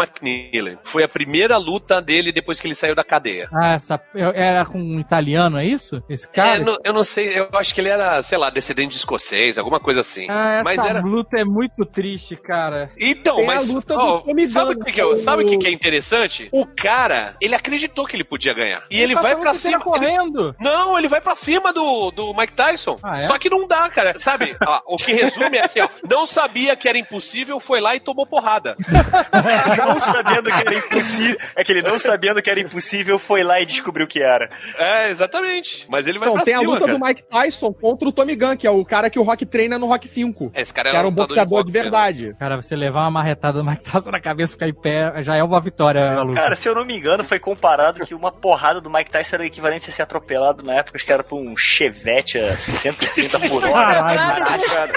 McNeely. 0.58 0.78
Foi 0.84 1.04
a 1.04 1.08
primeira 1.08 1.58
luta 1.58 2.02
dele 2.02 2.32
depois 2.32 2.60
que 2.60 2.68
ele 2.68 2.76
saiu 2.76 2.96
da 2.96 3.04
cadeia. 3.04 3.48
Ah, 3.54 3.74
essa, 3.74 4.00
era 4.34 4.66
com 4.66 4.80
um 4.80 5.00
italiano, 5.00 5.60
é 5.60 5.66
isso? 5.66 6.02
Esse 6.10 6.26
É, 6.28 6.30
cara? 6.32 6.60
não- 6.64 6.78
eu 6.84 6.94
não 6.94 7.04
sei, 7.04 7.38
eu 7.40 7.48
acho 7.54 7.74
que 7.74 7.82
ele 7.82 7.90
era, 7.90 8.22
sei 8.24 8.38
lá, 8.38 8.50
descendente 8.50 8.90
de 8.92 8.98
escocês, 8.98 9.58
alguma 9.58 9.80
coisa 9.80 10.02
assim. 10.02 10.28
Ah, 10.30 10.54
essa 10.56 10.64
mas 10.64 10.80
era. 10.80 11.02
luta 11.02 11.40
é 11.40 11.44
muito 11.46 11.86
triste, 11.86 12.36
cara. 12.36 12.90
Então, 13.00 13.38
Tem 13.38 13.46
mas 13.46 13.70
a 13.70 13.74
luta 13.74 13.94
do 13.96 14.00
ó, 14.00 14.22
sabe 14.50 14.74
o 14.74 14.80
que, 14.84 14.92
que, 14.92 15.02
é- 15.02 15.16
sabe 15.18 15.44
o 15.44 15.48
que, 15.48 15.56
o- 15.56 15.60
que 15.60 15.68
é 15.68 15.72
interessante? 15.72 16.50
O 16.52 16.66
cara, 16.66 17.34
ele 17.42 17.56
acreditou 17.56 18.06
que 18.06 18.16
ele 18.16 18.24
podia 18.24 18.54
ganhar. 18.54 18.84
E 18.90 19.00
ele, 19.00 19.14
vai 19.14 19.24
passou 19.36 19.40
pra 19.42 19.52
muito 19.52 19.64
tempo 19.64 19.84
cima. 19.84 19.98
ele- 19.98 20.08
correndo. 20.18 20.56
Não, 20.60 20.98
ele 20.98 21.08
vai 21.08 21.22
pra 21.22 21.36
cima 21.36 21.72
do, 21.74 22.12
do 22.12 22.34
Mike 22.34 22.54
Tyson. 22.54 22.98
Ah, 23.04 23.20
é? 23.20 23.24
Só 23.24 23.38
que 23.38 23.50
não 23.50 23.68
dá, 23.68 23.90
cara. 23.90 24.18
Sabe? 24.18 24.56
Ó, 24.66 24.82
o 24.86 24.98
que 24.98 25.14
resume 25.14 25.58
é 25.58 25.66
assim, 25.66 25.80
ó. 25.82 25.88
Não 26.10 26.26
sabia 26.28 26.76
que 26.76 26.88
era 26.88 26.98
impossível, 26.98 27.60
foi 27.60 27.80
lá 27.80 27.96
e 27.96 28.00
tomou 28.00 28.26
porrada. 28.26 28.76
não 29.86 30.00
sabendo 30.38 30.56
que 30.56 30.68
era 30.68 30.76
impossível. 30.76 31.38
É 31.56 31.64
que 31.64 31.72
ele 31.72 31.82
não 31.82 32.00
sabendo 32.00 32.42
que 32.42 32.50
era 32.50 32.60
impossível 32.60 33.20
foi 33.20 33.44
lá 33.44 33.60
e 33.60 33.66
descobriu 33.66 34.08
que 34.08 34.22
era. 34.22 34.50
É, 34.78 35.10
exatamente. 35.10 35.86
Mas 35.90 36.08
ele 36.08 36.20
vai 36.20 36.28
Então, 36.30 36.36
pra 36.36 36.44
tem 36.46 36.54
a 36.54 36.60
cima, 36.60 36.74
luta 36.74 36.86
cara. 36.86 36.98
do 36.98 37.06
Mike 37.06 37.24
Tyson 37.30 37.74
contra 37.74 38.08
o 38.08 38.12
Tommy 38.12 38.36
Gunn, 38.36 38.58
que 38.58 38.68
é 38.68 38.72
o 38.72 38.84
cara 38.86 39.10
que 39.10 39.20
o 39.20 39.24
Rock 39.24 39.46
treina 39.46 39.78
no 39.78 39.88
Rock 39.88 40.08
5. 40.08 40.52
Esse 40.56 40.74
cara 40.74 40.92
Que 40.92 40.96
era 40.98 41.08
um 41.08 41.12
lutador 41.12 41.28
boxeador 41.28 41.64
de 41.66 41.72
né? 41.72 41.82
verdade. 41.82 42.36
Cara, 42.40 42.56
você 42.62 42.76
levar 42.76 43.02
uma 43.02 43.12
marretada 43.12 43.60
do 43.60 43.66
Mike 43.66 43.84
Tyson 43.84 44.12
na 44.12 44.20
cabeça 44.22 44.52
e 44.52 44.56
ficar 44.56 44.68
em 44.68 44.74
pé 44.74 45.24
já 45.24 45.36
é 45.36 45.44
uma 45.44 45.60
vitória. 45.62 46.16
Cara, 46.36 46.56
se 46.56 46.68
eu 46.70 46.76
não 46.76 46.86
me 46.86 46.96
engano, 46.96 47.24
foi 47.24 47.40
comparado 47.40 48.06
que 48.06 48.14
uma 48.14 48.32
porrada 48.32 48.80
do 48.82 48.90
Mike 48.90 49.12
Tyson 49.12 49.36
era 49.38 49.44
o 49.44 49.48
equivalente 49.48 49.90
a 49.90 49.94
ser 49.94 50.02
atropelado 50.04 50.64
na 50.64 50.76
época, 50.76 50.98
acho 50.98 51.06
que 51.06 51.12
era 51.14 51.24
por 51.24 51.40
um 51.40 51.56
Chevette 51.58 52.38
a 52.40 52.58
130 52.58 53.40
por 53.42 53.64
hora. 53.64 54.04
Caralho. 54.04 54.66
cara. 54.70 54.94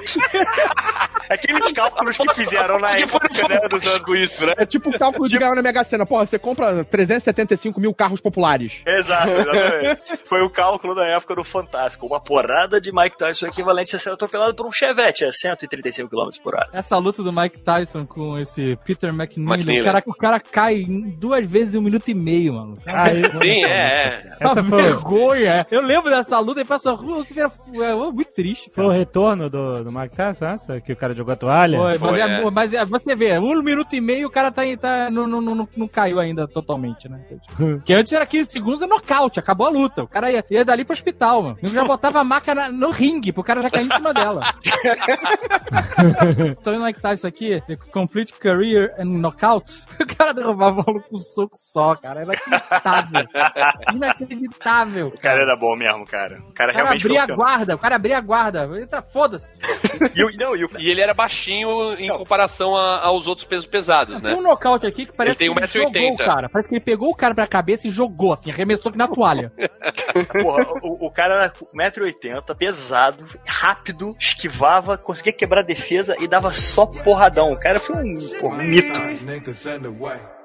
Aqueles 1.28 1.70
cálculos 1.72 2.16
que 2.16 2.34
fizeram 2.34 2.78
na 2.78 2.90
época, 2.90 3.28
né, 3.48 3.60
dos 3.68 3.86
anos... 3.86 4.00
Isso, 4.20 4.44
né? 4.46 4.54
É 4.56 4.66
tipo 4.66 4.90
o 4.90 4.98
cálculo 4.98 5.28
de 5.30 5.38
ganhar 5.38 5.54
na 5.54 5.62
Mega 5.62 5.84
Sena. 5.84 6.06
Porra, 6.06 6.26
você 6.26 6.38
compra 6.38 6.84
375 6.84 7.80
mil 7.80 7.94
carros 7.94 8.20
populares. 8.20 8.80
Exato, 8.86 9.30
exatamente. 9.30 10.16
Foi 10.28 10.42
o 10.42 10.50
cálculo 10.50 10.94
da 10.94 11.06
época 11.06 11.34
do 11.34 11.44
Fantástico. 11.44 12.06
Uma 12.06 12.20
porrada 12.20 12.80
de 12.80 12.92
Mike 12.92 13.16
Tyson 13.16 13.46
é 13.46 13.48
equivalente 13.48 13.94
a 13.96 13.98
ser 13.98 14.10
atropelado 14.10 14.54
por 14.54 14.66
um 14.66 14.72
Chevette 14.72 15.24
a 15.24 15.32
135 15.32 16.08
km 16.08 16.28
por 16.42 16.54
hora. 16.54 16.68
Essa 16.72 16.96
luta 16.98 17.22
do 17.22 17.32
Mike 17.32 17.60
Tyson 17.60 18.06
com 18.06 18.38
esse 18.38 18.76
Peter 18.84 19.10
McNeely, 19.10 19.60
McNeely. 19.60 19.80
O, 19.80 19.84
cara, 19.84 20.02
o 20.06 20.14
cara 20.14 20.40
cai 20.40 20.84
duas 21.16 21.46
vezes 21.46 21.74
em 21.74 21.78
um 21.78 21.82
minuto 21.82 22.08
e 22.08 22.14
meio, 22.14 22.54
mano. 22.54 22.74
Aí, 22.86 23.22
Sim, 23.24 23.64
é, 23.64 23.70
é. 23.70 24.36
essa 24.40 24.60
Uma 24.60 24.68
foi, 24.68 24.82
vergonha. 24.82 25.66
Eu 25.70 25.82
lembro 25.82 26.10
dessa 26.10 26.38
luta 26.38 26.60
e 26.60 26.64
passa 26.64 26.90
a 26.90 26.94
rua, 26.94 27.24
que 27.24 27.38
era 27.38 27.50
é, 27.74 27.94
muito 27.94 28.32
triste. 28.32 28.70
foi 28.70 28.84
o 28.84 28.90
retorno 28.90 29.48
do, 29.48 29.84
do 29.84 29.92
Mike 29.92 30.16
Tyson, 30.16 30.46
essa? 30.46 30.80
Que 30.80 30.92
o 30.92 30.96
cara 30.96 31.14
jogou 31.14 31.32
a 31.32 31.36
toalha? 31.36 31.78
Foi, 31.78 31.98
mas, 31.98 32.10
Foi, 32.10 32.20
é, 32.20 32.24
é. 32.24 32.50
mas 32.50 32.72
é, 32.72 32.84
você 32.84 33.14
vê, 33.14 33.38
um 33.38 33.62
minuto 33.62 33.94
e 33.94 34.00
meio 34.00 34.28
o 34.28 34.30
cara 34.30 34.50
tá, 34.50 34.62
tá 34.80 35.10
não, 35.26 35.40
não, 35.40 35.54
não, 35.54 35.68
não 35.76 35.88
caiu 35.88 36.18
ainda 36.20 36.46
totalmente, 36.48 37.08
né? 37.08 37.20
Porque 37.56 37.92
antes 37.92 38.12
era 38.12 38.26
15 38.26 38.50
segundos, 38.50 38.82
é 38.82 38.86
nocaute, 38.86 39.38
acabou 39.40 39.66
a 39.66 39.70
luta. 39.70 40.02
O 40.02 40.08
cara 40.08 40.30
ia, 40.30 40.44
ia 40.50 40.64
dali 40.64 40.84
pro 40.84 40.92
hospital, 40.92 41.42
mano. 41.42 41.58
Eu 41.62 41.68
já 41.70 41.84
botava 41.84 42.20
a 42.20 42.24
maca 42.24 42.54
na- 42.54 42.70
no 42.70 42.90
ringue 42.90 43.32
pro 43.32 43.42
cara 43.44 43.62
já 43.62 43.70
cair 43.70 43.86
em 43.86 43.90
cima 43.94 44.12
dela. 44.14 44.42
Tô 46.62 46.70
vendo 46.72 46.82
like 46.82 47.00
tá 47.00 47.14
isso 47.14 47.26
aqui, 47.26 47.62
Complete 47.92 48.32
Career 48.34 48.94
and 48.98 49.06
Knockouts. 49.06 49.86
O 50.00 50.06
cara 50.16 50.32
derrubava 50.32 50.80
o 50.80 50.84
maluco 50.86 51.08
com 51.08 51.16
um 51.16 51.20
soco 51.20 51.56
só, 51.56 51.94
cara. 51.96 52.20
Era 52.22 52.32
inacreditável. 52.34 53.28
Inacreditável. 53.94 55.06
O 55.08 55.18
cara 55.18 55.42
era 55.42 55.56
bom 55.56 55.76
mesmo, 55.76 56.04
cara. 56.04 56.40
O 56.48 56.52
cara 56.52 56.52
O 56.52 56.54
cara 56.54 56.72
realmente 56.72 57.06
abria 57.06 57.22
a 57.22 57.26
guarda, 57.26 57.74
o 57.74 57.78
cara 57.78 57.96
abria 57.96 58.18
a 58.18 58.20
guarda. 58.20 58.68
Eita, 58.76 59.02
foda-se. 59.02 59.60
fenômeno. 59.60 60.30
E, 60.32 60.36
não, 60.36 60.56
e 60.56 60.66
E 60.78 60.90
ele 60.90 61.00
era 61.00 61.14
baixinho 61.14 61.94
em 61.94 62.08
comparação 62.16 62.76
a- 62.76 63.00
aos 63.04 63.26
outros 63.26 63.46
pesos 63.46 63.66
pesados, 63.66 64.20
Tem 64.20 64.30
né? 64.32 64.36
um 64.36 64.42
nocaute 64.42 64.86
aqui 64.86 65.06
que 65.10 65.16
parece 65.16 65.44
Ele 65.44 65.54
tem 65.54 65.68
que 65.68 65.78
ele 65.78 65.86
1,80. 65.86 66.00
jogou 66.00 66.14
o 66.14 66.16
cara. 66.16 66.48
Parece 66.48 66.68
que 66.68 66.74
ele 66.74 66.84
pegou 66.84 67.08
o 67.10 67.14
cara 67.14 67.34
pra 67.34 67.46
cabeça 67.46 67.86
e 67.88 67.90
jogou, 67.90 68.32
assim, 68.32 68.50
arremessou 68.50 68.90
aqui 68.90 68.98
na 68.98 69.08
toalha. 69.08 69.52
Porra, 70.42 70.66
o, 70.82 71.06
o 71.06 71.10
cara 71.10 71.34
era 71.34 71.52
1,80m, 71.52 72.54
pesado, 72.56 73.24
rápido, 73.46 74.16
esquivava, 74.18 74.96
conseguia 74.98 75.32
quebrar 75.32 75.60
a 75.60 75.64
defesa 75.64 76.16
e 76.20 76.26
dava 76.26 76.52
só 76.52 76.86
porradão. 76.86 77.52
O 77.52 77.58
cara 77.60 77.78
foi 77.78 77.96
um, 77.96 78.18
porra, 78.40 78.56
um 78.56 78.62
mito. 78.62 80.39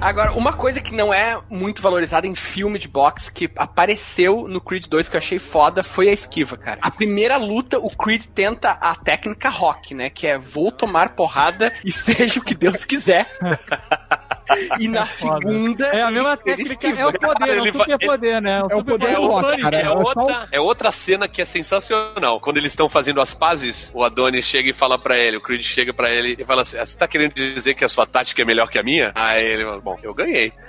Agora, 0.00 0.32
uma 0.32 0.52
coisa 0.52 0.80
que 0.80 0.94
não 0.94 1.12
é 1.12 1.40
muito 1.50 1.82
valorizada 1.82 2.26
em 2.26 2.34
filme 2.34 2.78
de 2.78 2.86
boxe, 2.86 3.32
que 3.32 3.50
apareceu 3.56 4.46
no 4.46 4.60
Creed 4.60 4.86
2 4.86 5.08
que 5.08 5.16
eu 5.16 5.18
achei 5.18 5.38
foda, 5.38 5.82
foi 5.82 6.08
a 6.08 6.12
esquiva, 6.12 6.56
cara. 6.56 6.78
A 6.80 6.90
primeira 6.90 7.36
luta, 7.36 7.78
o 7.78 7.90
Creed 7.90 8.26
tenta 8.26 8.70
a 8.70 8.94
técnica 8.94 9.48
rock, 9.48 9.94
né? 9.94 10.08
Que 10.08 10.28
é 10.28 10.38
vou 10.38 10.70
tomar 10.70 11.10
porrada 11.10 11.72
e 11.84 11.90
seja 11.92 12.38
o 12.38 12.44
que 12.44 12.54
Deus 12.54 12.84
quiser. 12.84 13.26
e 14.80 14.88
na 14.88 15.06
segunda. 15.06 15.86
É 15.88 16.02
a 16.02 16.10
mesma 16.10 16.36
técnica, 16.36 16.70
esquiva. 16.72 17.00
é 17.00 17.06
o 17.06 17.12
poder, 17.12 17.48
é 17.48 17.50
Ele 17.58 17.70
o 17.70 17.72
vai- 17.72 17.90
super 17.90 18.06
poder, 18.06 18.42
né? 18.42 18.62
É 18.70 18.76
o 18.76 18.84
poder 18.84 19.06
É, 19.10 19.18
o- 19.18 19.26
rock, 19.28 19.60
cara. 19.62 19.76
é 19.76 19.80
É 19.80 19.84
só- 19.84 19.94
outra, 19.98 20.48
é 20.52 20.60
outra 20.60 20.92
cena 20.92 21.28
que 21.28 21.42
é 21.42 21.44
sensacional. 21.44 22.40
Quando 22.40 22.56
eles 22.58 22.72
estão 22.72 22.88
fazendo 22.88 23.20
as 23.20 23.34
pazes, 23.34 23.90
o 23.94 24.02
Adonis 24.04 24.44
chega 24.46 24.70
e 24.70 24.72
fala 24.72 24.98
pra 24.98 25.16
ele, 25.16 25.36
o 25.36 25.40
Creed 25.40 25.62
chega 25.62 25.92
pra 25.92 26.10
ele 26.10 26.36
e 26.38 26.44
fala 26.44 26.62
assim: 26.62 26.76
"Ah, 26.78 26.86
Você 26.86 26.96
tá 26.98 27.06
querendo 27.08 27.34
dizer 27.34 27.74
que 27.74 27.84
a 27.84 27.88
sua 27.88 28.06
tática 28.06 28.42
é 28.42 28.44
melhor 28.44 28.70
que 28.70 28.78
a 28.78 28.82
minha? 28.82 29.12
Aí 29.14 29.44
ele 29.44 29.64
fala: 29.64 29.80
Bom, 29.80 29.98
eu 30.02 30.14
ganhei. 30.14 30.52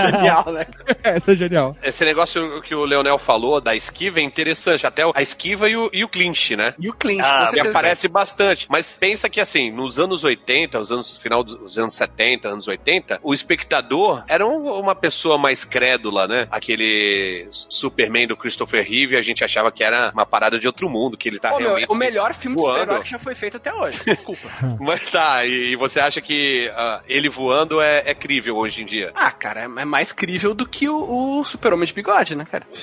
Genial, 0.00 0.52
né? 0.52 0.66
Essa 1.02 1.32
é 1.32 1.34
genial. 1.34 1.76
Esse 1.82 2.04
negócio 2.04 2.60
que 2.62 2.74
o 2.74 2.84
Leonel 2.84 3.18
falou 3.18 3.60
da 3.60 3.74
esquiva 3.74 4.20
é 4.20 4.22
interessante. 4.22 4.86
Até 4.86 5.02
a 5.14 5.22
esquiva 5.22 5.68
e 5.68 5.76
o, 5.76 5.90
e 5.92 6.04
o 6.04 6.08
clinch, 6.08 6.56
né? 6.56 6.74
E 6.78 6.88
o 6.88 6.92
clinch, 6.92 7.22
Ah, 7.24 7.46
com 7.46 7.52
Que 7.52 7.60
aparece 7.60 8.08
bastante. 8.08 8.66
Mas 8.70 8.96
pensa 8.98 9.28
que 9.28 9.40
assim, 9.40 9.70
nos 9.70 9.98
anos 9.98 10.24
80, 10.24 10.78
os 10.78 10.90
anos 10.92 11.16
final 11.16 11.42
dos 11.44 11.78
anos 11.78 11.94
70, 11.94 12.48
anos 12.48 12.66
80, 12.68 12.93
o 13.22 13.32
espectador 13.34 14.22
era 14.28 14.46
um- 14.46 14.80
uma 14.80 14.94
pessoa 14.94 15.36
mais 15.38 15.64
crédula, 15.64 16.26
né? 16.28 16.46
Aquele 16.50 17.48
Superman 17.50 18.26
do 18.28 18.36
Christopher 18.36 18.84
Reeve, 18.88 19.16
a 19.16 19.22
gente 19.22 19.44
achava 19.44 19.70
que 19.72 19.82
era 19.84 20.10
uma 20.12 20.26
parada 20.26 20.58
de 20.58 20.66
outro 20.66 20.88
mundo, 20.88 21.16
que 21.16 21.28
ele 21.28 21.38
tá 21.38 21.50
Pô, 21.50 21.58
meu, 21.58 21.66
realmente 21.68 21.90
o 21.90 21.94
melhor 21.94 22.34
filme 22.34 22.56
de 22.56 22.62
voando. 22.62 22.80
super-herói 22.80 23.02
que 23.04 23.10
já 23.10 23.18
foi 23.18 23.34
feito 23.34 23.56
até 23.56 23.72
hoje. 23.72 23.98
Desculpa. 24.04 24.48
Mas 24.80 25.10
tá, 25.10 25.44
e, 25.44 25.72
e 25.72 25.76
você 25.76 26.00
acha 26.00 26.20
que 26.20 26.70
ah, 26.74 27.00
ele 27.08 27.28
voando 27.28 27.80
é, 27.80 28.02
é 28.06 28.14
crível 28.14 28.56
hoje 28.56 28.82
em 28.82 28.86
dia? 28.86 29.12
Ah, 29.14 29.30
cara, 29.30 29.60
é 29.62 29.64
é 29.64 29.84
mais 29.84 30.12
crível 30.12 30.54
do 30.54 30.66
que 30.66 30.88
o, 30.88 31.40
o 31.40 31.44
super-homem 31.44 31.86
de 31.86 31.92
bigode, 31.92 32.34
né, 32.34 32.44
cara? 32.50 32.64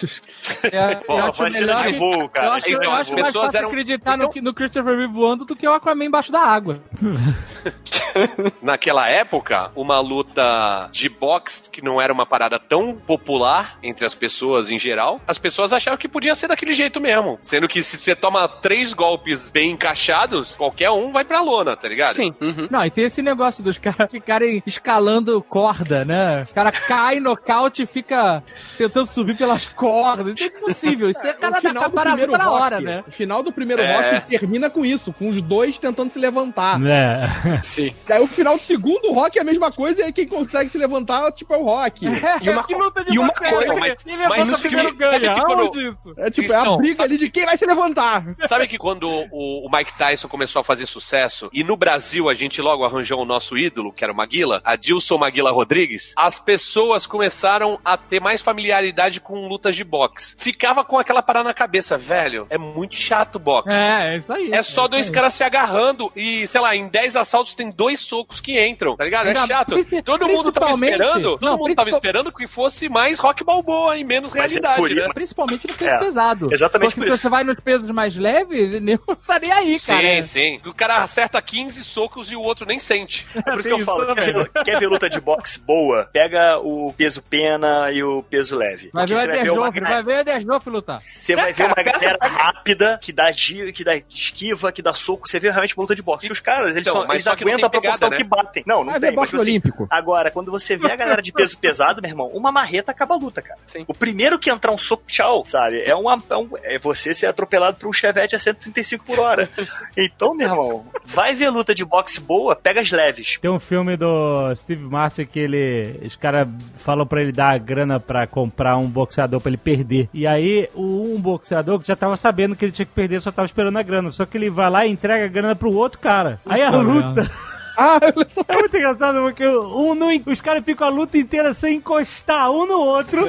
É, 0.63 0.95
Pô, 0.95 1.17
eu 1.17 1.25
acho 1.25 1.43
melhor 1.43 1.83
de 1.87 1.93
que- 1.93 1.99
voo, 1.99 2.29
cara. 2.29 2.47
Eu 2.47 2.51
acho, 2.53 2.69
Então, 2.69 2.83
eu 2.83 2.91
as 2.91 2.99
acho 3.01 3.13
mais 3.13 3.25
pessoas 3.27 3.45
fácil 3.45 3.57
eram- 3.57 3.67
acreditar 3.69 4.15
então- 4.15 4.31
no, 4.35 4.41
no 4.41 4.53
Christopher 4.53 4.95
Reeve 4.97 5.13
voando 5.13 5.45
do 5.45 5.55
que 5.55 5.67
o 5.67 5.73
Aquaman 5.73 6.05
embaixo 6.05 6.31
da 6.31 6.39
água. 6.39 6.81
naquela 8.61 9.07
época, 9.09 9.71
uma 9.75 9.99
luta 10.01 10.89
de 10.91 11.07
boxe 11.09 11.69
que 11.69 11.83
não 11.83 12.01
era 12.01 12.11
uma 12.13 12.25
parada 12.25 12.59
tão 12.59 12.95
popular 12.95 13.77
entre 13.83 14.05
as 14.05 14.13
pessoas 14.15 14.71
em 14.71 14.79
geral, 14.79 15.21
as 15.27 15.37
pessoas 15.37 15.71
achavam 15.73 15.97
que 15.97 16.07
podia 16.07 16.35
ser 16.35 16.47
daquele 16.47 16.73
jeito 16.73 16.99
mesmo. 16.99 17.37
Sendo 17.41 17.67
que 17.67 17.83
se 17.83 17.97
você 17.97 18.15
toma 18.15 18.47
três 18.47 18.93
golpes 18.93 19.49
bem 19.51 19.71
encaixados, 19.71 20.53
qualquer 20.55 20.91
um 20.91 21.11
vai 21.11 21.23
pra 21.23 21.41
lona, 21.41 21.75
tá 21.75 21.87
ligado? 21.87 22.15
Sim. 22.15 22.33
Uhum. 22.41 22.67
Não, 22.69 22.85
e 22.85 22.89
tem 22.91 23.05
esse 23.05 23.21
negócio 23.21 23.63
dos 23.63 23.77
caras 23.77 24.09
ficarem 24.11 24.61
escalando 24.65 25.41
corda, 25.43 26.03
né? 26.05 26.43
O 26.49 26.53
cara 26.53 26.71
cai, 26.71 27.19
nocaute 27.19 27.83
e 27.83 27.85
fica 27.85 28.43
tentando 28.77 29.05
subir 29.05 29.37
pelas 29.37 29.67
cordas. 29.69 30.33
Isso 30.39 30.43
é 30.43 30.57
impossível. 30.57 31.09
Isso 31.09 31.25
é 31.25 31.33
cara 31.41 31.59
final 31.61 31.89
da 31.89 32.01
primeiro 32.01 32.31
na 32.33 32.43
rock, 32.45 32.61
hora, 32.61 32.81
né? 32.81 33.03
O 33.07 33.11
final 33.11 33.43
do 33.43 33.51
primeiro 33.51 33.81
É. 33.81 33.95
rock 34.17 34.29
termina 34.29 34.69
com 34.69 34.85
isso, 34.85 35.13
com 35.13 35.29
os 35.29 35.41
dois 35.41 35.77
tentando 35.77 36.11
se 36.11 36.19
levantar. 36.19 36.79
É. 36.85 37.61
Sim. 37.63 37.93
Aí 38.09 38.21
o 38.21 38.27
final 38.27 38.57
do 38.57 38.63
segundo 38.63 39.11
rock 39.11 39.37
é 39.37 39.41
a 39.41 39.45
mesma 39.45 39.71
coisa 39.71 39.90
e 39.97 40.03
aí 40.03 40.13
quem 40.13 40.27
consegue 40.27 40.69
se 40.69 40.77
levantar, 40.77 41.31
tipo, 41.31 41.53
é 41.53 41.57
o 41.57 41.63
rock. 41.63 42.05
E 42.41 42.49
uma, 42.49 42.63
que 42.67 42.75
luta 42.75 43.03
de 43.03 43.13
e 43.15 43.19
uma 43.19 43.29
é 43.41 43.49
coisa, 43.49 43.75
mas- 43.79 43.95
mas 44.29 44.47
no 44.47 44.59
primeiro 44.59 44.89
filme- 44.89 44.91
ganha. 44.97 45.35
sabe 45.35 45.41
que 45.41 45.45
quando-? 45.45 46.19
É 46.21 46.29
tipo, 46.31 46.53
é 46.53 46.55
a 46.55 46.61
Então, 46.61 46.77
briga 46.77 47.03
ali 47.03 47.17
de 47.17 47.29
quem 47.29 47.45
vai 47.45 47.57
se 47.57 47.65
levantar. 47.65 48.23
Sabe 48.47 48.67
que 48.67 48.77
quando 48.77 49.07
o, 49.09 49.65
o 49.67 49.69
Mike 49.71 49.97
Tyson 49.97 50.27
começou 50.27 50.59
a 50.59 50.63
fazer 50.63 50.85
sucesso 50.85 51.49
e 51.53 51.63
no 51.63 51.75
Brasil 51.77 52.29
a 52.29 52.33
gente 52.33 52.61
logo 52.61 52.83
arranjou 52.83 53.19
o 53.21 53.25
nosso 53.25 53.57
ídolo, 53.57 53.91
que 53.91 54.03
era 54.03 54.11
o 54.13 54.15
Maguila, 54.15 54.61
a 54.63 54.75
Dilson 54.75 55.17
Maguila 55.17 55.51
Rodrigues, 55.51 56.13
as 56.17 56.39
pessoas 56.39 57.05
começaram 57.05 57.79
a 57.83 57.97
ter 57.97 58.19
mais 58.19 58.41
familiaridade 58.41 59.19
com 59.19 59.47
lutas 59.47 59.75
de 59.75 59.83
boxe. 59.83 60.35
Ficava 60.39 60.83
com 60.83 60.97
aquela 60.97 61.21
parada 61.21 61.47
na 61.49 61.53
cabeça, 61.53 61.97
velho, 61.97 62.47
é 62.49 62.57
muito 62.57 62.95
chato 62.95 63.35
o 63.35 63.39
boxe. 63.39 63.69
É, 63.69 64.13
é 64.13 64.17
isso 64.17 64.31
aí. 64.31 64.51
É 64.51 64.63
só 64.63 64.87
dois 64.87 65.05
isso 65.05 65.11
aí. 65.11 65.15
caras 65.15 65.33
se 65.33 65.43
agarrando 65.43 66.11
e, 66.15 66.45
sei 66.47 66.61
lá, 66.61 66.75
em 66.75 66.87
10 66.87 67.15
assaltos 67.15 67.53
tem 67.55 67.69
dois 67.71 67.99
socos 67.99 68.39
que 68.41 68.63
entram, 68.65 68.95
tá 68.95 69.03
ligado? 69.03 69.27
É 69.29 69.35
chato. 69.47 69.80
Princi- 69.85 70.01
Todo 70.03 70.27
mundo 70.27 70.51
tava 70.51 70.71
esperando, 70.71 71.23
todo 71.37 71.41
não, 71.45 71.57
mundo 71.57 71.75
tava 71.75 71.89
esperando 71.89 72.31
que 72.31 72.47
fosse 72.47 72.89
mais 72.89 73.19
rock 73.19 73.43
balboa 73.43 73.97
e 73.97 74.03
menos 74.03 74.33
Mas 74.33 74.55
é 74.55 74.59
realidade, 74.59 74.95
né? 74.95 75.13
Principalmente 75.13 75.67
no 75.67 75.73
peso 75.73 75.91
É, 75.91 75.97
pesado. 75.99 76.47
exatamente 76.51 76.89
Porque 76.89 77.01
por 77.01 77.07
se 77.07 77.13
isso. 77.13 77.21
você 77.23 77.29
vai 77.29 77.43
nos 77.43 77.55
pesos 77.59 77.89
mais 77.91 78.15
leves, 78.15 78.71
nem 78.81 78.99
não 79.07 79.15
tá 79.15 79.39
nem 79.39 79.51
aí, 79.51 79.79
cara. 79.79 80.01
Sim, 80.01 80.23
sim. 80.23 80.61
O 80.67 80.73
cara 80.73 80.97
acerta 80.97 81.41
15 81.41 81.83
socos 81.83 82.31
e 82.31 82.35
o 82.35 82.41
outro 82.41 82.65
nem 82.65 82.79
sente. 82.79 83.25
É 83.35 83.41
por 83.41 83.59
isso 83.59 83.69
que 83.69 83.73
eu 83.73 83.79
falo, 83.85 84.03
isso 84.05 84.15
quer 84.53 84.63
quer 84.63 84.79
ver 84.79 84.87
luta 84.87 85.09
de 85.09 85.19
boxe 85.19 85.59
boa? 85.59 86.09
Pega 86.11 86.57
o 86.59 86.93
peso 86.97 87.21
pena 87.21 87.91
e 87.91 88.03
o 88.03 88.23
peso 88.23 88.55
leve. 88.57 88.89
Vai 88.93 89.05
ver 89.07 89.15
o 89.15 89.17
você 89.17 89.81
vai 89.81 90.03
ver 90.03 90.15
o 90.15 90.19
Eder 90.19 90.41
Joffre 90.41 90.69
lutar. 90.71 91.01
Você 91.09 91.35
vai 91.35 91.53
ver 91.53 91.65
uma 91.65 91.75
galera 91.75 92.17
rápida 92.21 92.99
que 93.01 93.11
dá 93.11 93.31
giro, 93.31 93.71
que 93.73 93.83
dá 93.83 93.95
esquiva, 94.09 94.71
que 94.71 94.81
dá 94.81 94.93
soco. 94.93 95.27
Você 95.27 95.39
vê 95.39 95.49
realmente 95.49 95.75
uma 95.75 95.83
luta 95.83 95.95
de 95.95 96.01
boxe. 96.01 96.27
E 96.27 96.31
os 96.31 96.39
caras, 96.39 96.75
eles, 96.75 96.87
Então, 96.87 97.01
só, 97.01 97.07
mas 97.07 97.15
eles 97.25 97.27
aguentam 97.27 97.65
a 97.67 97.69
proporção 97.69 98.09
pegada, 98.09 98.15
que 98.15 98.23
batem. 98.23 98.63
Não, 98.65 98.83
não 98.83 98.91
Vai 98.91 98.99
tem. 98.99 99.11
Mas, 99.15 99.31
boxe 99.31 99.35
assim, 99.35 99.61
olímpico. 99.71 99.87
agora, 99.89 100.31
quando 100.31 100.51
você 100.51 100.75
vê 100.77 100.91
a 100.91 100.95
galera 100.95 101.21
de 101.21 101.31
peso 101.31 101.57
pesado, 101.57 102.01
meu 102.01 102.09
irmão, 102.11 102.27
uma 102.33 102.51
marreta 102.51 102.91
acaba 102.91 103.15
a 103.15 103.17
luta, 103.17 103.41
cara. 103.41 103.59
Sim. 103.67 103.85
O 103.87 103.93
primeiro 103.93 104.37
que 104.39 104.49
entrar 104.49 104.71
um 104.71 104.77
soco, 104.77 105.03
tchau, 105.07 105.43
sabe? 105.47 105.81
É, 105.83 105.95
uma, 105.95 106.21
é, 106.29 106.35
um- 106.37 106.49
é 106.63 106.77
você 106.79 107.13
ser 107.13 107.27
atropelado 107.27 107.77
por 107.77 107.87
um 107.89 107.93
chevette 107.93 108.35
a 108.35 108.39
135 108.39 109.05
por 109.05 109.19
hora. 109.19 109.49
Então, 109.97 110.33
meu 110.33 110.47
irmão, 110.47 110.85
vai 111.05 111.33
ver 111.35 111.49
luta 111.49 111.73
de 111.75 111.83
boxe 111.83 112.19
boa, 112.21 112.55
pega 112.55 112.81
as 112.81 112.91
leves. 112.91 113.37
Tem 113.41 113.51
um 113.51 113.59
filme 113.59 113.95
do 113.97 114.53
Steve 114.55 114.83
Martin 114.85 115.25
que 115.25 115.39
ele. 115.39 115.99
Os 116.05 116.15
caras 116.15 116.47
falam 116.77 117.05
pra 117.05 117.21
ele 117.21 117.31
dar 117.31 117.51
a 117.53 117.57
grana 117.57 117.99
pra 117.99 118.25
comprar 118.25 118.77
um 118.77 118.87
boxeador 118.87 119.39
pra 119.41 119.49
ele 119.49 119.57
perder. 119.57 120.09
E 120.13 120.25
aí, 120.25 120.69
o, 120.73 121.13
um 121.15 121.19
boxeador 121.19 121.79
que 121.79 121.87
já 121.87 121.95
tava 121.95 122.15
sabendo 122.17 122.55
que 122.55 122.63
ele 122.65 122.71
tinha 122.71 122.85
que 122.85 122.93
perder, 122.93 123.21
só 123.21 123.31
tava 123.31 123.45
esperando 123.45 123.77
a 123.77 123.83
grana. 123.83 124.11
Só 124.11 124.25
que 124.25 124.37
ele 124.37 124.49
vai 124.49 124.69
lá 124.69 124.85
e 124.85 124.91
entrega 124.91 125.25
a 125.25 125.27
grana 125.27 125.55
pro 125.55 125.73
outro 125.73 125.99
cara. 125.99 126.39
Aí 126.45 126.61
a 126.61 126.71
Puta 126.71 126.81
luta. 126.83 127.31
Ah. 127.77 127.99
É 128.47 128.55
muito 128.57 128.77
engraçado 128.77 129.21
porque 129.21 129.47
um 129.47 129.95
os 130.25 130.41
caras 130.41 130.63
ficam 130.63 130.87
a 130.87 130.89
luta 130.89 131.17
inteira 131.17 131.53
sem 131.53 131.77
encostar 131.77 132.51
um 132.51 132.65
no 132.65 132.79
outro. 132.79 133.21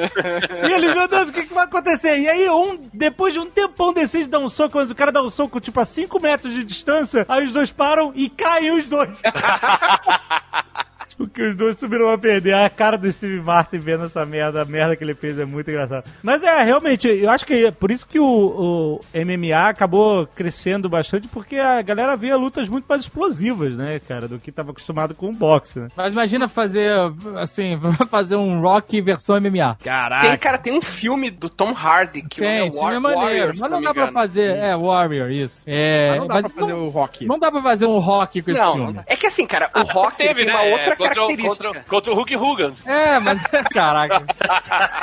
e 0.67 0.71
eles, 0.71 0.93
meu 0.93 1.07
Deus, 1.07 1.29
o 1.29 1.33
que, 1.33 1.43
que 1.43 1.53
vai 1.53 1.65
acontecer? 1.65 2.17
E 2.19 2.27
aí, 2.27 2.49
um, 2.49 2.77
depois 2.93 3.33
de 3.33 3.39
um 3.39 3.45
tempão, 3.45 3.93
decide 3.93 4.27
dar 4.27 4.39
um 4.39 4.49
soco, 4.49 4.77
mas 4.77 4.91
o 4.91 4.95
cara 4.95 5.11
dá 5.11 5.21
um 5.21 5.29
soco 5.29 5.59
tipo 5.59 5.79
a 5.79 5.85
5 5.85 6.19
metros 6.21 6.53
de 6.53 6.63
distância, 6.63 7.25
aí 7.27 7.45
os 7.45 7.51
dois 7.51 7.71
param 7.71 8.11
e 8.15 8.29
caem 8.29 8.71
os 8.71 8.87
dois. 8.87 9.17
Porque 11.33 11.47
os 11.49 11.55
dois 11.55 11.77
subiram 11.79 12.09
a 12.11 12.17
perder. 12.17 12.53
A 12.53 12.69
cara 12.69 12.95
do 12.95 13.11
Steve 13.11 13.41
Martin 13.41 13.79
vendo 13.79 14.05
essa 14.05 14.23
merda, 14.23 14.61
a 14.61 14.65
merda 14.65 14.95
que 14.95 15.03
ele 15.03 15.15
fez 15.15 15.39
é 15.39 15.45
muito 15.45 15.67
engraçado. 15.71 16.03
Mas 16.21 16.43
é, 16.43 16.61
realmente, 16.63 17.07
eu 17.07 17.27
acho 17.31 17.43
que 17.43 17.65
é 17.65 17.71
por 17.71 17.89
isso 17.89 18.07
que 18.07 18.19
o, 18.19 18.23
o 18.23 19.01
MMA 19.25 19.67
acabou 19.67 20.27
crescendo 20.27 20.87
bastante, 20.87 21.27
porque 21.27 21.55
a 21.57 21.81
galera 21.81 22.15
via 22.15 22.37
lutas 22.37 22.69
muito 22.69 22.85
mais 22.87 23.01
explosivas, 23.01 23.75
né, 23.79 23.99
cara, 24.07 24.27
do 24.27 24.37
que 24.37 24.51
tava 24.51 24.69
acostumado 24.69 25.15
com 25.15 25.29
o 25.29 25.33
boxe, 25.33 25.79
né? 25.79 25.87
Mas 25.97 26.13
imagina 26.13 26.47
fazer, 26.47 26.91
assim, 27.41 27.79
fazer 28.11 28.35
um 28.35 28.61
rock 28.61 29.01
versão 29.01 29.35
MMA. 29.41 29.77
Tem, 30.21 30.37
cara, 30.37 30.59
tem 30.59 30.73
um 30.77 30.81
filme 30.83 31.31
do 31.31 31.49
Tom 31.49 31.71
Hardy 31.73 32.21
que 32.21 32.41
nome 32.41 32.53
Tem, 32.53 32.61
é 32.65 32.67
esse 32.67 32.77
War, 32.77 32.91
filme 32.91 32.97
é 33.07 33.15
maneiro. 33.15 33.25
Warriors, 33.39 33.59
Mas 33.59 33.71
não 33.71 33.81
dá 33.81 33.91
pra 33.93 34.11
fazer. 34.11 34.55
É, 34.55 34.77
Warrior, 34.77 35.31
isso. 35.31 35.63
É, 35.65 36.09
Mas 36.11 36.19
não 36.19 36.27
dá 36.27 36.39
pra 36.41 36.49
fazer 36.49 36.73
não, 36.73 36.83
o 36.85 36.89
rock. 36.89 37.25
não 37.25 37.39
dá 37.39 37.51
pra 37.51 37.61
fazer 37.63 37.85
um 37.87 37.97
rock 37.97 38.41
com 38.43 38.51
esse 38.51 38.59
Não, 38.61 38.73
filme. 38.75 38.93
não. 38.93 39.03
é 39.07 39.15
que 39.15 39.25
assim, 39.25 39.47
cara, 39.47 39.71
o 39.75 39.81
rock 39.81 40.17
Teve, 40.17 40.35
tem 40.35 40.45
né? 40.45 40.53
uma 40.53 40.63
É, 40.63 40.71
outra 40.73 40.93
o- 40.93 40.97
característica. 41.27 41.67
contra, 41.67 41.83
contra 41.83 42.11
o 42.11 42.15
Hulk 42.15 42.35
Hogan. 42.35 42.73
É, 42.85 43.19
mas 43.19 43.41
caraca. 43.71 44.25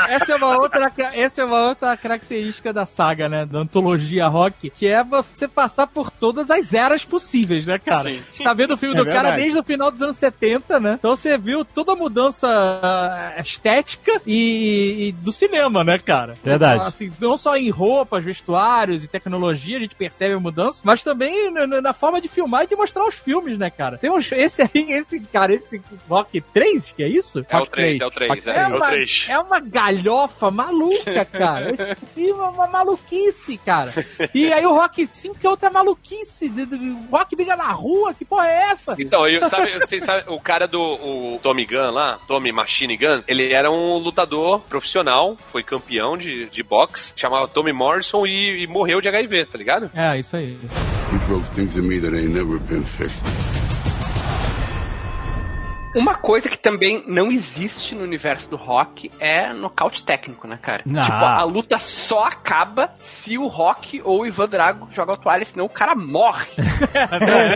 Essa 0.09 0.33
é 0.33 0.37
uma 0.37 0.59
outra, 0.59 0.93
essa 1.13 1.43
é 1.43 1.45
uma 1.45 1.69
outra 1.69 1.97
característica 1.97 2.73
da 2.73 2.87
saga, 2.87 3.29
né, 3.29 3.47
da 3.47 3.61
antologia 3.61 4.27
rock, 4.29 4.71
que 4.71 4.87
é 4.87 5.03
você 5.03 5.49
passar 5.49 5.87
por 5.87 6.11
todas 6.11 6.51
as 6.51 6.75
eras 6.75 7.05
possíveis, 7.05 7.67
né, 7.67 7.79
cara? 7.79 8.11
Sim. 8.11 8.23
Você 8.31 8.45
tá 8.45 8.53
vendo 8.53 8.75
o 8.75 8.77
filme 8.77 8.95
É 8.95 8.99
do 8.99 9.05
cara 9.05 9.23
verdade. 9.23 9.43
desde 9.43 9.59
o 9.59 9.63
final 9.63 9.91
dos 9.91 10.03
anos 10.03 10.17
70, 10.17 10.81
né? 10.81 10.97
Então 10.99 11.17
você 11.17 11.37
viu 11.39 11.65
toda 11.65 11.93
a 11.93 11.97
mudança 11.97 12.49
ah, 12.49 13.41
estética 13.41 14.21
e, 14.27 15.09
e 15.09 15.13
do 15.13 15.33
cinema, 15.33 15.85
né, 15.85 15.99
cara? 15.99 16.35
Verdade. 16.43 16.85
Assim, 16.85 17.13
não 17.21 17.37
só 17.37 17.57
em 17.57 17.71
roupas, 17.71 18.25
vestuários 18.25 19.05
e 19.05 19.09
tecnologia 19.09 19.77
a 19.77 19.81
gente 19.81 19.95
percebe 19.95 20.35
a 20.35 20.41
mudança, 20.41 20.83
mas 20.85 21.03
também 21.03 21.51
na 21.51 21.93
forma 21.93 22.21
de 22.21 22.29
filmar 22.29 22.65
e 22.65 22.67
de 22.67 22.77
mostrar 22.77 23.07
os 23.07 23.15
filmes, 23.19 23.59
né, 23.59 23.71
cara? 23.71 23.99
Tem 23.99 24.11
uns, 24.11 24.31
esse 24.33 24.63
aí, 24.63 24.87
esse 24.91 25.21
cara, 25.21 25.55
esse 25.55 25.81
Rock 26.11 26.41
3, 26.41 26.93
que 26.97 27.03
é 27.03 27.09
isso? 27.09 27.45
É 27.49 27.57
o 27.57 27.61
Rock 27.61 27.71
3, 27.73 27.99
três. 27.99 28.01
é 28.01 28.07
o 28.07 28.11
3. 28.11 28.31
Rock 28.31 28.49
É. 28.51 28.59
É 28.61 28.67
o 28.67 28.77
uma, 28.77 28.87
três. 28.89 29.27
é 29.29 29.39
uma 29.39 29.61
galhofa 29.61 30.51
maluca, 30.51 31.25
cara. 31.25 31.71
Esse 31.71 31.95
filme 32.15 32.43
é 32.43 32.49
uma 32.49 32.67
maluquice, 32.67 33.57
cara. 33.59 33.93
E 34.35 34.53
aí 34.53 34.67
o 34.67 34.75
Rock 34.75 35.07
5 35.07 35.37
é 35.43 35.49
outra 35.49 35.71
maluquice. 35.71 36.49
de- 36.49 36.67
de- 36.67 36.77
O 36.77 37.17
Rock 37.17 37.37
briga 37.37 37.57
na 37.57 37.71
rua, 37.73 38.13
que 38.13 38.25
porra 38.25 38.47
é 38.49 38.71
essa? 38.73 38.97
Então, 38.99 39.27
eu, 39.29 39.49
sabe, 39.49 39.79
vocês 39.79 40.03
sabem, 40.05 40.25
o 40.29 40.41
cara 40.41 40.67
do 40.67 40.81
o 40.81 41.39
Tommy 41.43 41.65
Gunn 41.65 41.91
lá, 41.93 42.19
Tommy 42.27 42.51
Machine 42.53 42.97
Gun, 42.97 43.23
ele 43.29 43.53
era 43.53 43.71
um 43.71 43.97
lutador 43.99 44.61
profissional, 44.61 45.37
foi 45.53 45.63
campeão 45.63 46.17
de, 46.17 46.47
de 46.47 46.63
boxe, 46.63 47.13
chamava 47.17 47.47
Tommy 47.49 47.73
Morrison 47.73 48.27
e, 48.27 48.65
e 48.65 48.67
morreu 48.67 49.01
de 49.01 49.09
HIV, 49.09 49.45
tá 49.47 49.57
ligado? 49.59 49.91
É, 49.95 50.19
isso 50.19 50.37
aí. 50.37 50.59
You 51.13 51.19
broke 51.29 51.49
things 51.51 51.77
in 51.77 51.83
me 51.83 52.01
that 52.01 52.15
ain't 52.17 52.33
never 52.35 52.59
been 52.59 52.83
fixed. 52.85 53.25
Uma 55.95 56.15
coisa 56.15 56.49
que 56.49 56.57
também 56.59 57.03
não 57.07 57.29
existe 57.29 57.95
no 57.95 58.05
universo 58.05 58.49
do 58.51 58.57
rock 58.57 59.11
é 59.19 59.53
nocaute 59.53 60.03
técnico, 60.05 60.47
né, 60.47 60.59
cara? 60.61 60.83
Não. 60.87 61.03
Tipo, 61.03 61.15
a 61.15 61.43
luta 61.43 61.79
só 61.79 62.25
acaba 62.25 62.93
se 62.99 63.37
o 63.37 63.47
Rock 63.49 64.01
ou 64.05 64.21
o 64.21 64.27
Ivan 64.27 64.49
Drago 64.49 64.89
jogar 64.93 65.15
o 65.15 65.17
toalha, 65.17 65.45
senão 65.45 65.65
o 65.65 65.69
cara 65.69 65.95
morre. 65.95 66.47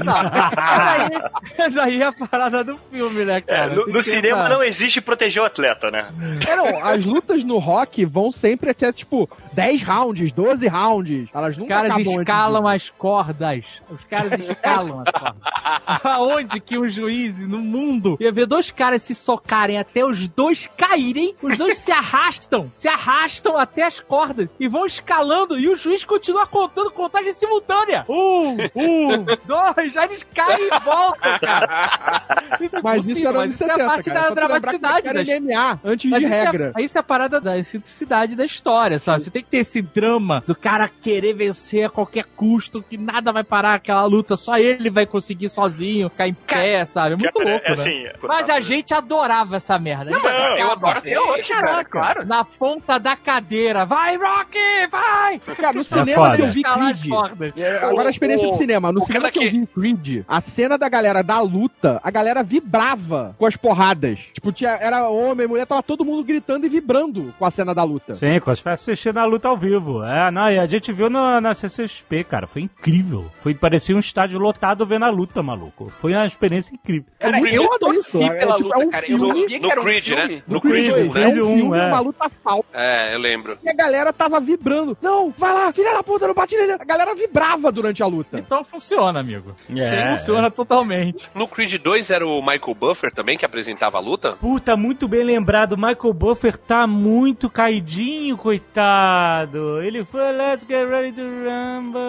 Mas 0.05 1.01
aí, 1.01 1.23
mas 1.59 1.77
aí 1.77 2.03
é 2.03 2.07
a 2.07 2.13
parada 2.13 2.65
do 2.65 2.79
filme, 2.91 3.25
né, 3.25 3.37
É, 3.37 3.41
cara? 3.41 3.75
no, 3.75 3.85
Tem 3.85 3.93
no 3.95 3.99
que 4.01 4.03
cinema 4.05 4.49
não 4.49 4.63
existe 4.63 5.01
proteger 5.01 5.43
o 5.43 5.47
atleta, 5.47 5.91
né? 5.91 6.09
É, 6.47 6.57
não, 6.57 6.85
as 6.85 7.05
lutas 7.05 7.45
no 7.45 7.59
rock 7.59 8.05
vão 8.05 8.33
sempre 8.33 8.71
até, 8.71 8.93
tipo, 8.93 9.29
10 9.53 9.83
rounds, 9.83 10.33
12 10.33 10.67
rounds. 10.69 11.29
Elas 11.35 11.53
Os 11.53 11.59
nunca 11.59 11.75
caras 11.75 11.91
acabam 11.93 12.09
antes 12.13 12.21
escalam 12.21 12.67
as 12.69 12.91
cordas. 12.91 13.65
Os 13.91 14.05
caras 14.05 14.39
escalam 14.41 15.03
as 15.07 15.13
cordas. 15.13 15.43
Aonde 16.05 16.61
que 16.61 16.79
um 16.79 16.89
juiz 16.89 17.39
no 17.47 17.59
mundo 17.59 18.17
ia 18.25 18.33
ver 18.33 18.47
dois 18.47 18.71
caras 18.71 19.03
se 19.03 19.15
socarem 19.15 19.79
até 19.79 20.05
os 20.05 20.29
dois 20.29 20.69
caírem, 20.77 21.35
os 21.43 21.57
dois 21.57 21.79
se 21.79 21.91
arrastam, 21.93 22.71
se 22.73 22.89
arrastam 22.89 23.57
até 23.57 23.85
as 23.85 24.01
cordas 24.01 24.55
e 24.59 24.69
vão 24.69 24.87
escalando 24.87 25.59
e 25.59 25.69
o 25.69 25.77
juiz 25.77 26.05
continua 26.05 26.47
contando 26.47 26.91
contagem 26.91 27.33
simultânea. 27.33 28.05
Um, 28.09 28.57
um, 28.75 29.25
dois, 29.47 29.97
aí 29.97 30.09
eles 30.09 30.25
caem 30.35 30.67
e 30.67 30.85
voltam, 30.85 31.39
cara. 31.39 32.45
É 32.75 32.81
Mas 32.83 33.07
isso 33.07 33.27
era 33.27 33.39
mas 33.39 33.51
nos 33.51 33.57
isso 33.57 33.65
70, 33.65 33.81
é 33.81 33.85
a 33.85 33.89
parte 33.89 34.11
cara. 34.11 34.21
da 34.29 34.35
dramaticidade 34.35 34.99
é 34.99 35.03
que 35.03 35.15
das 35.15 35.29
era 35.29 35.41
MMA 35.41 35.81
antes 35.85 36.11
mas 36.11 36.21
de 36.21 36.27
isso 36.27 36.35
regra. 36.35 36.73
É, 36.77 36.83
isso 36.83 36.97
é 36.97 37.01
a 37.01 37.03
parada 37.03 37.41
da 37.41 37.59
excentricidade 37.59 38.37
da 38.37 38.45
história, 38.45 38.99
sabe? 38.99 39.23
Você 39.23 39.31
tem 39.31 39.43
que 39.43 39.51
ter 39.51 39.59
esse 39.59 39.83
drama 39.83 40.43
do 40.47 40.55
cara 40.55 40.89
querer 40.89 41.35
vencer 41.35 41.87
a 41.87 41.91
qualquer 41.91 42.25
custo, 42.37 42.83
que 42.83 42.97
nada 42.97 43.33
vai 43.33 43.45
parar 43.45 43.75
aquela 43.75 44.05
luta, 44.05 44.37
só 44.37 44.57
ele 44.59 44.91
vai 44.91 45.07
conseguir 45.07 45.49
sozinho, 45.49 46.09
ficar 46.09 46.29
em 46.29 46.35
pé, 46.35 46.85
sabe? 46.85 47.17
Muito 47.17 47.39
Cara, 47.39 47.51
louco, 47.51 47.67
é 47.67 47.69
né? 47.69 47.75
assim, 47.75 48.07
Mas 48.23 48.49
a 48.49 48.61
gente 48.61 48.93
adorava 48.95 49.57
essa 49.57 49.79
merda. 49.79 50.11
Não, 50.11 50.23
mas 50.23 50.61
eu 50.61 50.71
adoro 50.71 50.99
até 50.99 51.21
hoje, 51.21 51.53
cara, 51.53 51.85
claro. 51.85 52.25
Na 52.27 52.45
ponta 52.45 52.99
da 52.99 53.17
cadeira. 53.17 53.85
Vai, 53.85 54.17
Rocky, 54.17 54.87
vai! 54.91 55.39
Cara, 55.57 55.73
no 55.73 55.85
cinema 55.85 56.37
que 56.37 56.43
eu 56.43 56.47
vi 56.47 56.63
as 56.65 57.01
Creed. 57.01 57.13
É, 57.59 57.85
Agora 57.85 58.09
a 58.09 58.11
experiência 58.11 58.49
o- 58.49 58.51
de 58.51 58.57
cinema. 58.57 58.93
No 58.93 59.03
cinema 59.05 59.31
que 59.31 59.39
eu 59.39 59.51
vi 59.51 59.67
Creed, 59.67 60.25
a 60.27 60.41
cena 60.41 60.79
da 60.79 60.89
galera 60.89 61.23
da 61.23 61.41
luta, 61.41 62.01
a 62.03 62.11
galera 62.11 62.43
vibrava 62.43 63.35
com 63.39 63.47
as 63.47 63.57
porradas. 63.57 64.19
Tipo, 64.33 64.53
tinha, 64.53 64.71
era 64.71 65.09
homem, 65.09 65.47
mulher, 65.47 65.67
tava 65.67 65.83
todo 65.83 66.05
mundo 66.05 66.25
gritando 66.25 66.67
e 66.67 66.69
vibrando 66.69 67.35
com 67.39 67.45
a 67.45 67.51
cena 67.51 67.75
da 67.75 67.83
luta. 67.83 68.15
Sim, 68.15 68.41
quando 68.41 68.57
você 68.57 68.69
assistindo 68.69 69.19
a 69.19 69.25
luta 69.25 69.49
ao 69.49 69.57
vivo. 69.57 70.03
É, 70.05 70.31
não, 70.31 70.51
e 70.51 70.59
a 70.59 70.67
gente 70.67 70.93
viu 70.93 71.09
na, 71.11 71.41
na 71.41 71.55
CCXP, 71.55 72.25
cara. 72.25 72.47
Foi 72.47 72.63
incrível. 72.63 73.31
Foi, 73.41 73.55
parecia 73.55 73.95
um 73.95 74.01
estádio 74.01 74.39
lotado 74.39 74.85
vendo 74.87 75.05
a 75.05 75.11
luta, 75.11 75.43
maluco. 75.43 75.89
Foi 75.89 76.13
uma 76.15 76.27
experiência 76.27 76.75
incrível. 76.75 77.05
Cara, 77.19 77.39
muito 77.39 77.55
eu 77.55 77.69
torci 77.79 78.04
isso, 78.07 78.23
é, 78.23 78.39
pela 78.39 78.57
tipo, 78.57 78.69
luta, 78.69 78.83
é 78.83 78.87
um 78.87 78.91
cara. 78.91 79.05
Eu 79.07 79.19
filme- 79.19 79.27
sabia 79.41 79.49
que 79.61 79.65
No 79.67 79.71
era 79.71 79.81
um 79.81 79.85
Creed, 79.85 80.05
filme. 80.05 80.23
né? 80.37 80.43
No 80.47 80.55
No 80.55 80.61
Creed 80.61 80.91
1, 80.91 80.95
é 80.95 80.99
né? 80.99 81.05
um 81.05 81.11
Creed 81.13 81.29
um, 81.39 81.57
filme, 81.57 81.79
é. 81.79 81.87
uma 81.87 82.01
luta 82.01 82.31
falsa. 82.43 82.65
É, 82.73 83.15
eu 83.15 83.19
lembro. 83.19 83.59
E 83.63 83.69
a 83.69 83.73
galera 83.75 84.13
tava 84.13 84.41
vibrando. 84.41 84.97
Não, 85.03 85.31
vai 85.37 85.53
lá, 85.53 85.73
filha 85.73 85.93
da 85.95 86.03
puta, 86.03 86.27
não 86.27 86.35
bate 86.35 86.57
nele. 86.57 86.73
A 86.73 86.85
galera 86.85 87.15
vibrava 87.15 87.71
durante 87.73 88.03
a 88.03 88.07
luta. 88.07 88.39
Então 88.39 88.65
funciona, 88.65 89.21
amigo. 89.21 89.55
É, 89.77 89.85
Sim, 90.11 90.17
funciona 90.17 90.51
totalmente. 90.51 91.31
No 91.35 91.47
Creed 91.49 91.75
2 91.83 92.11
era 92.11 92.27
o 92.27 92.41
Michael 92.41 92.75
Buffer 92.75 93.13
também 93.13 93.37
que 93.39 93.45
apresentava 93.45 93.99
a 93.99 94.01
luta? 94.01 94.33
Puta, 94.41 94.77
muito 94.77 95.07
bem 95.09 95.25
lembrado. 95.25 95.77
Michael 95.77 96.13
Buffer 96.15 96.57
tá 96.57 96.87
muito 96.87 97.49
caidinho, 97.51 98.37
coitado. 98.37 99.81
Ele 99.83 100.05
foi 100.05 100.33
Let's 100.33 100.67
Get 100.69 100.89
Ready 100.89 101.13
to 101.13 101.23
Rumble. 101.23 102.01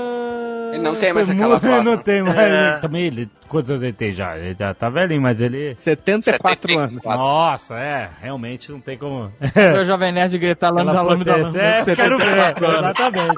Ele 0.74 0.82
não 0.84 0.96
tem 0.96 1.14
mais 1.14 1.28
Foi 1.28 1.36
aquela 1.36 1.58
voz, 1.60 1.84
Não 1.84 1.96
né? 1.96 2.02
tem 2.04 2.22
mais. 2.24 2.38
É. 2.38 2.78
Também 2.80 3.04
ele. 3.06 3.30
Quantos 3.48 3.70
anos 3.70 3.84
ele 3.84 3.94
tem 3.94 4.12
já? 4.12 4.38
Ele 4.38 4.56
já 4.58 4.74
tá 4.74 4.90
velhinho, 4.90 5.22
mas 5.22 5.40
ele. 5.40 5.76
74 5.94 6.80
anos. 6.80 7.04
Nossa, 7.04 7.76
é. 7.76 8.10
Realmente 8.22 8.72
não 8.72 8.80
tem 8.80 8.98
como. 8.98 9.32
O 9.80 9.86
Jovem 9.86 10.12
Nerd 10.12 10.38
gritar 10.38 10.72
lambda, 10.72 10.92
Ela 10.92 11.02
lambda, 11.02 11.34
potência. 11.34 11.62
É, 11.62 11.82
eu 11.82 11.96
quero 11.96 12.18
ver. 12.18 12.26
74. 12.26 12.66
Exatamente. 12.66 13.38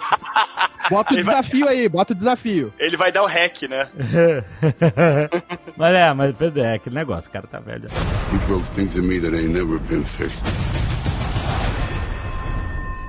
Bota 0.89 1.13
o 1.13 1.17
desafio 1.17 1.67
aí, 1.67 1.89
bota 1.89 2.13
o 2.13 2.15
desafio. 2.15 2.73
Ele 2.79 2.95
vai 2.95 3.11
dar 3.11 3.23
o 3.23 3.25
hack, 3.25 3.63
né? 3.63 3.89
mas 5.75 5.95
é, 5.95 6.13
mas 6.13 6.57
é 6.57 6.75
aquele 6.75 6.95
negócio, 6.95 7.29
o 7.29 7.33
cara 7.33 7.45
tá 7.45 7.59
velho. 7.59 7.89
You 8.31 8.39
broke 8.47 8.69
things 8.71 8.95
in 8.95 9.01
me 9.01 9.19
that 9.19 9.35
ain't 9.35 9.49
never 9.53 9.79
been 9.79 10.03
fixed. 10.03 10.45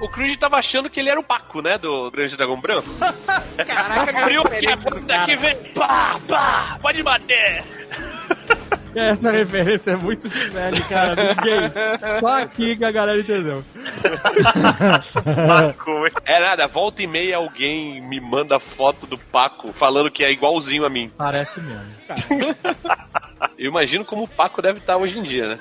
O 0.01 0.09
Creed 0.09 0.39
tava 0.39 0.57
achando 0.57 0.89
que 0.89 1.01
ele 1.01 1.11
era 1.11 1.19
o 1.19 1.25
Paco, 1.25 1.61
né? 1.61 1.77
Do 1.77 2.11
Grande 2.11 2.37
Dragão 2.37 2.61
Branco. 2.61 2.89
Caraca, 3.67 4.23
abriu 4.23 4.43
aqui, 4.43 4.67
daqui 5.07 5.37
vem. 5.37 5.57
Pá, 5.75 6.21
pá, 6.29 6.79
pode 6.81 7.03
bater. 7.03 7.65
Essa 9.01 9.31
referência 9.31 9.93
é 9.93 9.97
muito 9.97 10.29
de 10.29 10.39
velho, 10.51 10.85
cara. 10.85 11.15
Ninguém. 11.35 12.19
Só 12.21 12.43
aqui 12.43 12.77
que 12.77 12.85
a 12.85 12.91
galera 12.91 13.19
entendeu. 13.19 13.65
Paco. 15.47 15.91
É 16.25 16.41
nada, 16.41 16.67
volta 16.67 17.03
e 17.03 17.07
meia 17.07 17.37
alguém 17.37 18.01
me 18.01 18.21
manda 18.21 18.59
foto 18.59 19.07
do 19.07 19.19
Paco 19.19 19.73
falando 19.73 20.11
que 20.11 20.25
é 20.25 20.31
igualzinho 20.31 20.85
a 20.85 20.91
mim. 20.91 21.11
Parece 21.17 21.61
mesmo. 21.61 21.87
Eu 23.59 23.71
imagino 23.71 24.05
como 24.05 24.23
o 24.25 24.29
Paco 24.29 24.63
deve 24.63 24.79
estar 24.79 24.97
hoje 24.97 25.19
em 25.19 25.23
dia, 25.23 25.49
né? 25.49 25.59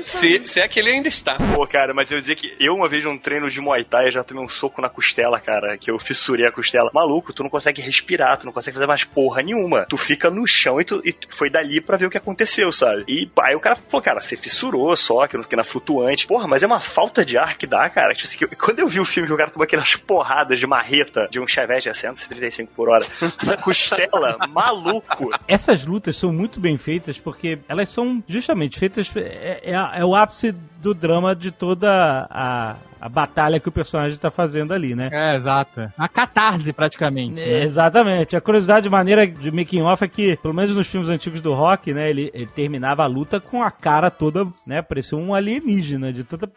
Se, 0.00 0.46
se 0.46 0.58
é 0.60 0.66
que 0.66 0.80
ele 0.80 0.90
ainda 0.90 1.08
está. 1.08 1.36
Pô, 1.54 1.66
cara, 1.66 1.92
mas 1.92 2.10
eu 2.10 2.18
dizer 2.18 2.34
que 2.34 2.54
eu 2.58 2.74
uma 2.74 2.88
vez 2.88 3.04
num 3.04 3.18
treino 3.18 3.50
de 3.50 3.60
Muay 3.60 3.84
Thai 3.84 4.10
já 4.10 4.24
tomei 4.24 4.42
um 4.42 4.48
soco 4.48 4.80
na 4.80 4.88
costela, 4.88 5.38
cara, 5.38 5.76
que 5.76 5.90
eu 5.90 5.98
fissurei 5.98 6.46
a 6.46 6.52
costela. 6.52 6.90
Maluco, 6.94 7.32
tu 7.34 7.42
não 7.42 7.50
consegue 7.50 7.82
respirar, 7.82 8.38
tu 8.38 8.46
não 8.46 8.52
consegue 8.52 8.74
fazer 8.74 8.86
mais 8.86 9.04
porra 9.04 9.42
nenhuma. 9.42 9.84
Tu 9.88 9.96
fica 9.98 10.30
no 10.30 10.46
chão 10.46 10.80
e 10.80 10.84
tu, 10.84 11.00
e 11.04 11.12
tu 11.12 11.28
foi 11.36 11.50
dali 11.50 11.80
pra 11.80 11.96
ver 11.98 12.06
o 12.06 12.10
que 12.10 12.16
aconteceu, 12.16 12.72
sabe? 12.72 13.04
E 13.06 13.30
aí 13.42 13.54
o 13.54 13.60
cara, 13.60 13.76
pô, 13.76 14.00
cara, 14.00 14.20
você 14.20 14.36
fissurou 14.36 14.96
só, 14.96 15.26
que, 15.26 15.38
que 15.46 15.56
na 15.56 15.64
flutuante. 15.64 16.26
Porra, 16.26 16.46
mas 16.48 16.62
é 16.62 16.66
uma 16.66 16.80
falta 16.80 17.22
de 17.24 17.36
ar 17.36 17.56
que 17.58 17.66
dá, 17.66 17.88
cara. 17.90 18.14
Tipo 18.14 18.26
assim, 18.28 18.38
que 18.38 18.44
eu- 18.44 18.50
quando 18.58 18.78
eu 18.78 18.88
vi 18.88 18.98
o 19.00 19.04
filme 19.04 19.26
que 19.28 19.34
o 19.34 19.36
cara 19.36 19.50
tomou 19.50 19.64
aquelas 19.64 19.94
porradas 19.94 20.58
de 20.58 20.66
marreta 20.66 21.28
de 21.30 21.38
um 21.38 21.46
Chevette 21.46 21.90
a 21.90 21.94
135 21.94 22.72
por 22.74 22.88
hora 22.88 23.04
na 23.44 23.56
costela, 23.58 24.38
maluco. 24.48 25.30
Essas 25.46 25.84
lutas 25.84 26.16
são 26.16 26.32
muito 26.32 26.58
bem 26.58 26.78
feitas 26.78 27.05
porque 27.20 27.58
elas 27.68 27.88
são 27.88 28.22
justamente 28.26 28.78
feitas. 28.78 29.14
É, 29.16 29.60
é- 29.64 30.00
é 30.00 30.04
o 30.04 30.14
ápice 30.14 30.54
do 30.82 30.92
drama 30.94 31.34
de 31.34 31.50
toda 31.50 32.26
a, 32.30 32.76
a 33.00 33.08
batalha 33.08 33.58
que 33.58 33.68
o 33.68 33.72
personagem 33.72 34.16
tá 34.18 34.30
fazendo 34.30 34.72
ali, 34.72 34.94
né? 34.94 35.08
É, 35.12 35.34
exato. 35.36 35.90
Uma 35.98 36.08
catarse, 36.08 36.72
praticamente. 36.72 37.40
É, 37.42 37.46
né? 37.46 37.62
Exatamente. 37.64 38.36
A 38.36 38.40
curiosidade 38.40 38.88
maneira 38.88 39.26
de 39.26 39.50
making 39.50 39.82
off 39.82 40.04
é 40.04 40.08
que, 40.08 40.36
pelo 40.36 40.54
menos 40.54 40.74
nos 40.76 40.86
filmes 40.88 41.08
antigos 41.08 41.40
do 41.40 41.54
Rock, 41.54 41.92
né, 41.92 42.08
ele, 42.10 42.30
ele 42.34 42.46
terminava 42.46 43.02
a 43.02 43.06
luta 43.06 43.40
com 43.40 43.62
a 43.62 43.70
cara 43.70 44.10
toda, 44.10 44.44
né, 44.66 44.80
parecia 44.82 45.16
um 45.18 45.34
alienígena 45.34 46.12
de 46.12 46.22
tanta 46.24 46.46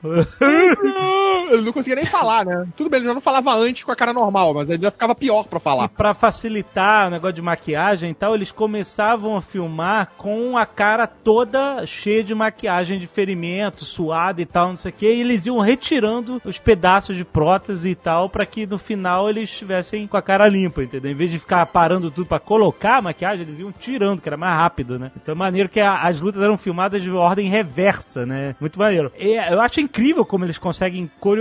Ele 1.54 1.64
não 1.64 1.74
conseguia 1.74 1.96
nem 1.96 2.06
falar, 2.06 2.46
né? 2.46 2.68
Tudo 2.76 2.90
bem, 2.90 3.00
ele 3.00 3.08
já 3.08 3.14
não 3.14 3.22
falava 3.22 3.54
antes 3.56 3.84
com 3.84 3.92
a 3.92 3.96
cara 3.96 4.14
normal, 4.14 4.54
mas 4.54 4.70
ele 4.70 4.82
já 4.84 4.92
ficava 4.92 5.14
pior 5.16 5.46
pra 5.46 5.60
E 5.60 5.62
falar. 5.62 5.88
pra 5.90 6.14
facilitar 6.14 7.08
o 7.08 7.12
negócio 7.12 7.34
de 7.36 7.42
maquiagem 7.42 8.12
e 8.12 8.14
tal, 8.14 8.36
eles 8.36 8.52
começavam 8.52 9.36
a 9.36 9.42
filmar 9.42 10.12
com 10.18 10.58
a 10.58 10.66
cara 10.66 11.06
toda 11.08 11.86
cheia 11.86 12.24
de 12.24 12.34
maquiagem 12.34 13.00
de 13.00 13.08
ferimento, 13.08 13.86
suada 13.86 14.42
e 14.42 14.46
tal, 14.46 14.70
não 14.70 14.78
sei 14.78 14.92
o 14.92 14.94
que, 14.94 15.12
e 15.12 15.22
eles 15.22 15.46
iam 15.46 15.60
retirando 15.60 16.42
os 16.46 16.60
pedaços 16.60 17.16
de 17.18 17.26
prótese 17.26 17.90
e 17.90 17.96
tal, 17.96 18.30
pra 18.30 18.46
que 18.46 18.66
no 18.66 18.78
final 18.78 19.30
eles 19.30 19.50
estivessem 19.50 20.08
com 20.08 20.18
a 20.18 20.22
cara 20.22 20.48
limpa, 20.48 20.84
entendeu? 20.84 21.12
Em 21.12 21.16
vez 21.16 21.32
de 21.32 21.40
ficar 21.40 21.66
parando 21.68 22.10
tudo 22.12 22.26
pra 22.28 22.40
colocar 22.40 22.98
a 22.98 23.02
maquiagem, 23.02 23.46
eles 23.46 23.60
iam 23.60 23.72
tirando, 23.72 24.22
que 24.22 24.30
era 24.30 24.38
mais 24.38 24.56
rápido, 24.56 24.98
né? 25.00 25.12
Então 25.16 25.34
é 25.34 25.38
maneiro 25.38 25.70
que 25.70 25.80
a- 25.80 26.02
as 26.02 26.20
lutas 26.22 26.42
eram 26.42 26.58
filmadas 26.58 27.02
de 27.04 27.10
ordem 27.12 27.50
reversa, 27.50 28.26
né? 28.26 28.56
Muito 28.60 28.78
maneiro. 28.80 29.12
E 29.20 29.36
eu 29.52 29.62
acho 29.62 29.80
incrível 29.82 30.26
como 30.26 30.46
eles 30.46 30.58
conseguem 30.58 31.10
coreografar 31.20 31.39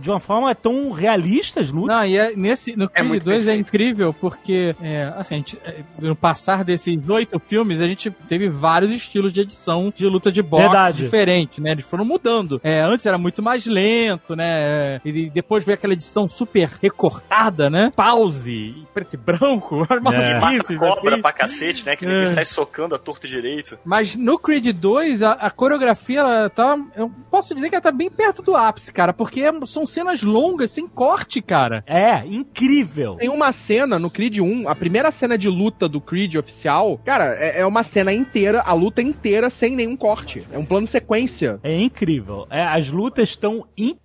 de 0.00 0.10
uma 0.10 0.20
forma 0.20 0.54
tão 0.54 0.90
realista 0.92 1.60
as 1.60 1.70
lutas. 1.70 1.96
Não, 1.96 2.04
e 2.04 2.16
é 2.16 2.34
nesse, 2.36 2.76
no 2.76 2.88
Creed 2.88 3.06
muito 3.08 3.24
2 3.24 3.48
é 3.48 3.56
incrível 3.56 4.12
porque, 4.12 4.74
é, 4.82 5.12
assim, 5.16 5.34
a 5.34 5.38
gente, 5.38 5.58
é, 5.64 5.76
no 6.00 6.14
passar 6.16 6.64
desses 6.64 7.08
oito 7.08 7.38
filmes, 7.38 7.80
a 7.80 7.86
gente 7.86 8.10
teve 8.28 8.48
vários 8.48 8.90
estilos 8.90 9.32
de 9.32 9.40
edição 9.40 9.92
de 9.94 10.06
luta 10.06 10.30
de 10.30 10.42
boxe 10.42 10.62
Verdade. 10.64 10.96
diferente, 11.02 11.60
né? 11.60 11.72
Eles 11.72 11.84
foram 11.84 12.04
mudando. 12.04 12.60
É, 12.62 12.80
antes 12.82 13.04
era 13.06 13.18
muito 13.18 13.42
mais 13.42 13.66
lento, 13.66 14.36
né? 14.36 15.00
E 15.04 15.30
depois 15.30 15.64
veio 15.64 15.74
aquela 15.74 15.92
edição 15.92 16.28
super 16.28 16.68
recortada, 16.80 17.68
né? 17.68 17.92
Pause, 17.96 18.86
preto 18.94 19.14
e 19.14 19.16
branco, 19.16 19.86
as 19.88 20.00
maluquices, 20.02 20.78
né? 20.80 20.88
Cobra 20.88 21.18
pra 21.18 21.32
cacete, 21.32 21.84
né? 21.84 21.96
Que 21.96 22.06
É. 22.06 22.08
ele 22.08 22.26
sai 22.26 22.44
socando 22.44 22.94
a 22.94 22.98
torta 22.98 23.26
direito. 23.26 23.78
Mas 23.84 24.14
no 24.14 24.38
Creed 24.38 24.68
2, 24.72 25.22
a, 25.22 25.32
a 25.32 25.50
coreografia, 25.50 26.20
ela 26.20 26.50
tá. 26.50 26.78
Eu 26.96 27.10
posso 27.30 27.54
dizer 27.54 27.68
que 27.68 27.74
ela 27.74 27.82
tá 27.82 27.90
bem 27.90 28.10
perto 28.10 28.42
do 28.42 28.54
ápice, 28.56 28.92
cara, 28.92 29.01
porque 29.10 29.40
é- 29.40 29.52
são 29.64 29.86
cenas 29.86 30.22
longas, 30.22 30.70
sem 30.70 30.86
corte, 30.86 31.40
cara. 31.40 31.82
É, 31.86 32.26
incrível. 32.26 33.16
Tem 33.16 33.30
uma 33.30 33.50
cena 33.52 33.98
no 33.98 34.10
Creed 34.10 34.40
1, 34.40 34.68
a 34.68 34.74
primeira 34.74 35.10
cena 35.10 35.38
de 35.38 35.48
luta 35.48 35.88
do 35.88 35.98
Creed 35.98 36.34
oficial, 36.34 37.00
cara, 37.02 37.34
é, 37.38 37.60
é 37.60 37.66
uma 37.66 37.82
cena 37.82 38.12
inteira, 38.12 38.60
a 38.60 38.74
luta 38.74 39.00
inteira 39.00 39.48
sem 39.48 39.74
nenhum 39.74 39.96
corte. 39.96 40.42
É 40.52 40.58
um 40.58 40.66
plano 40.66 40.86
sequência. 40.86 41.58
É 41.62 41.74
incrível. 41.80 42.46
É, 42.50 42.62
as 42.62 42.90
lutas 42.90 43.30
estão 43.30 43.64
incríveis, 43.74 44.01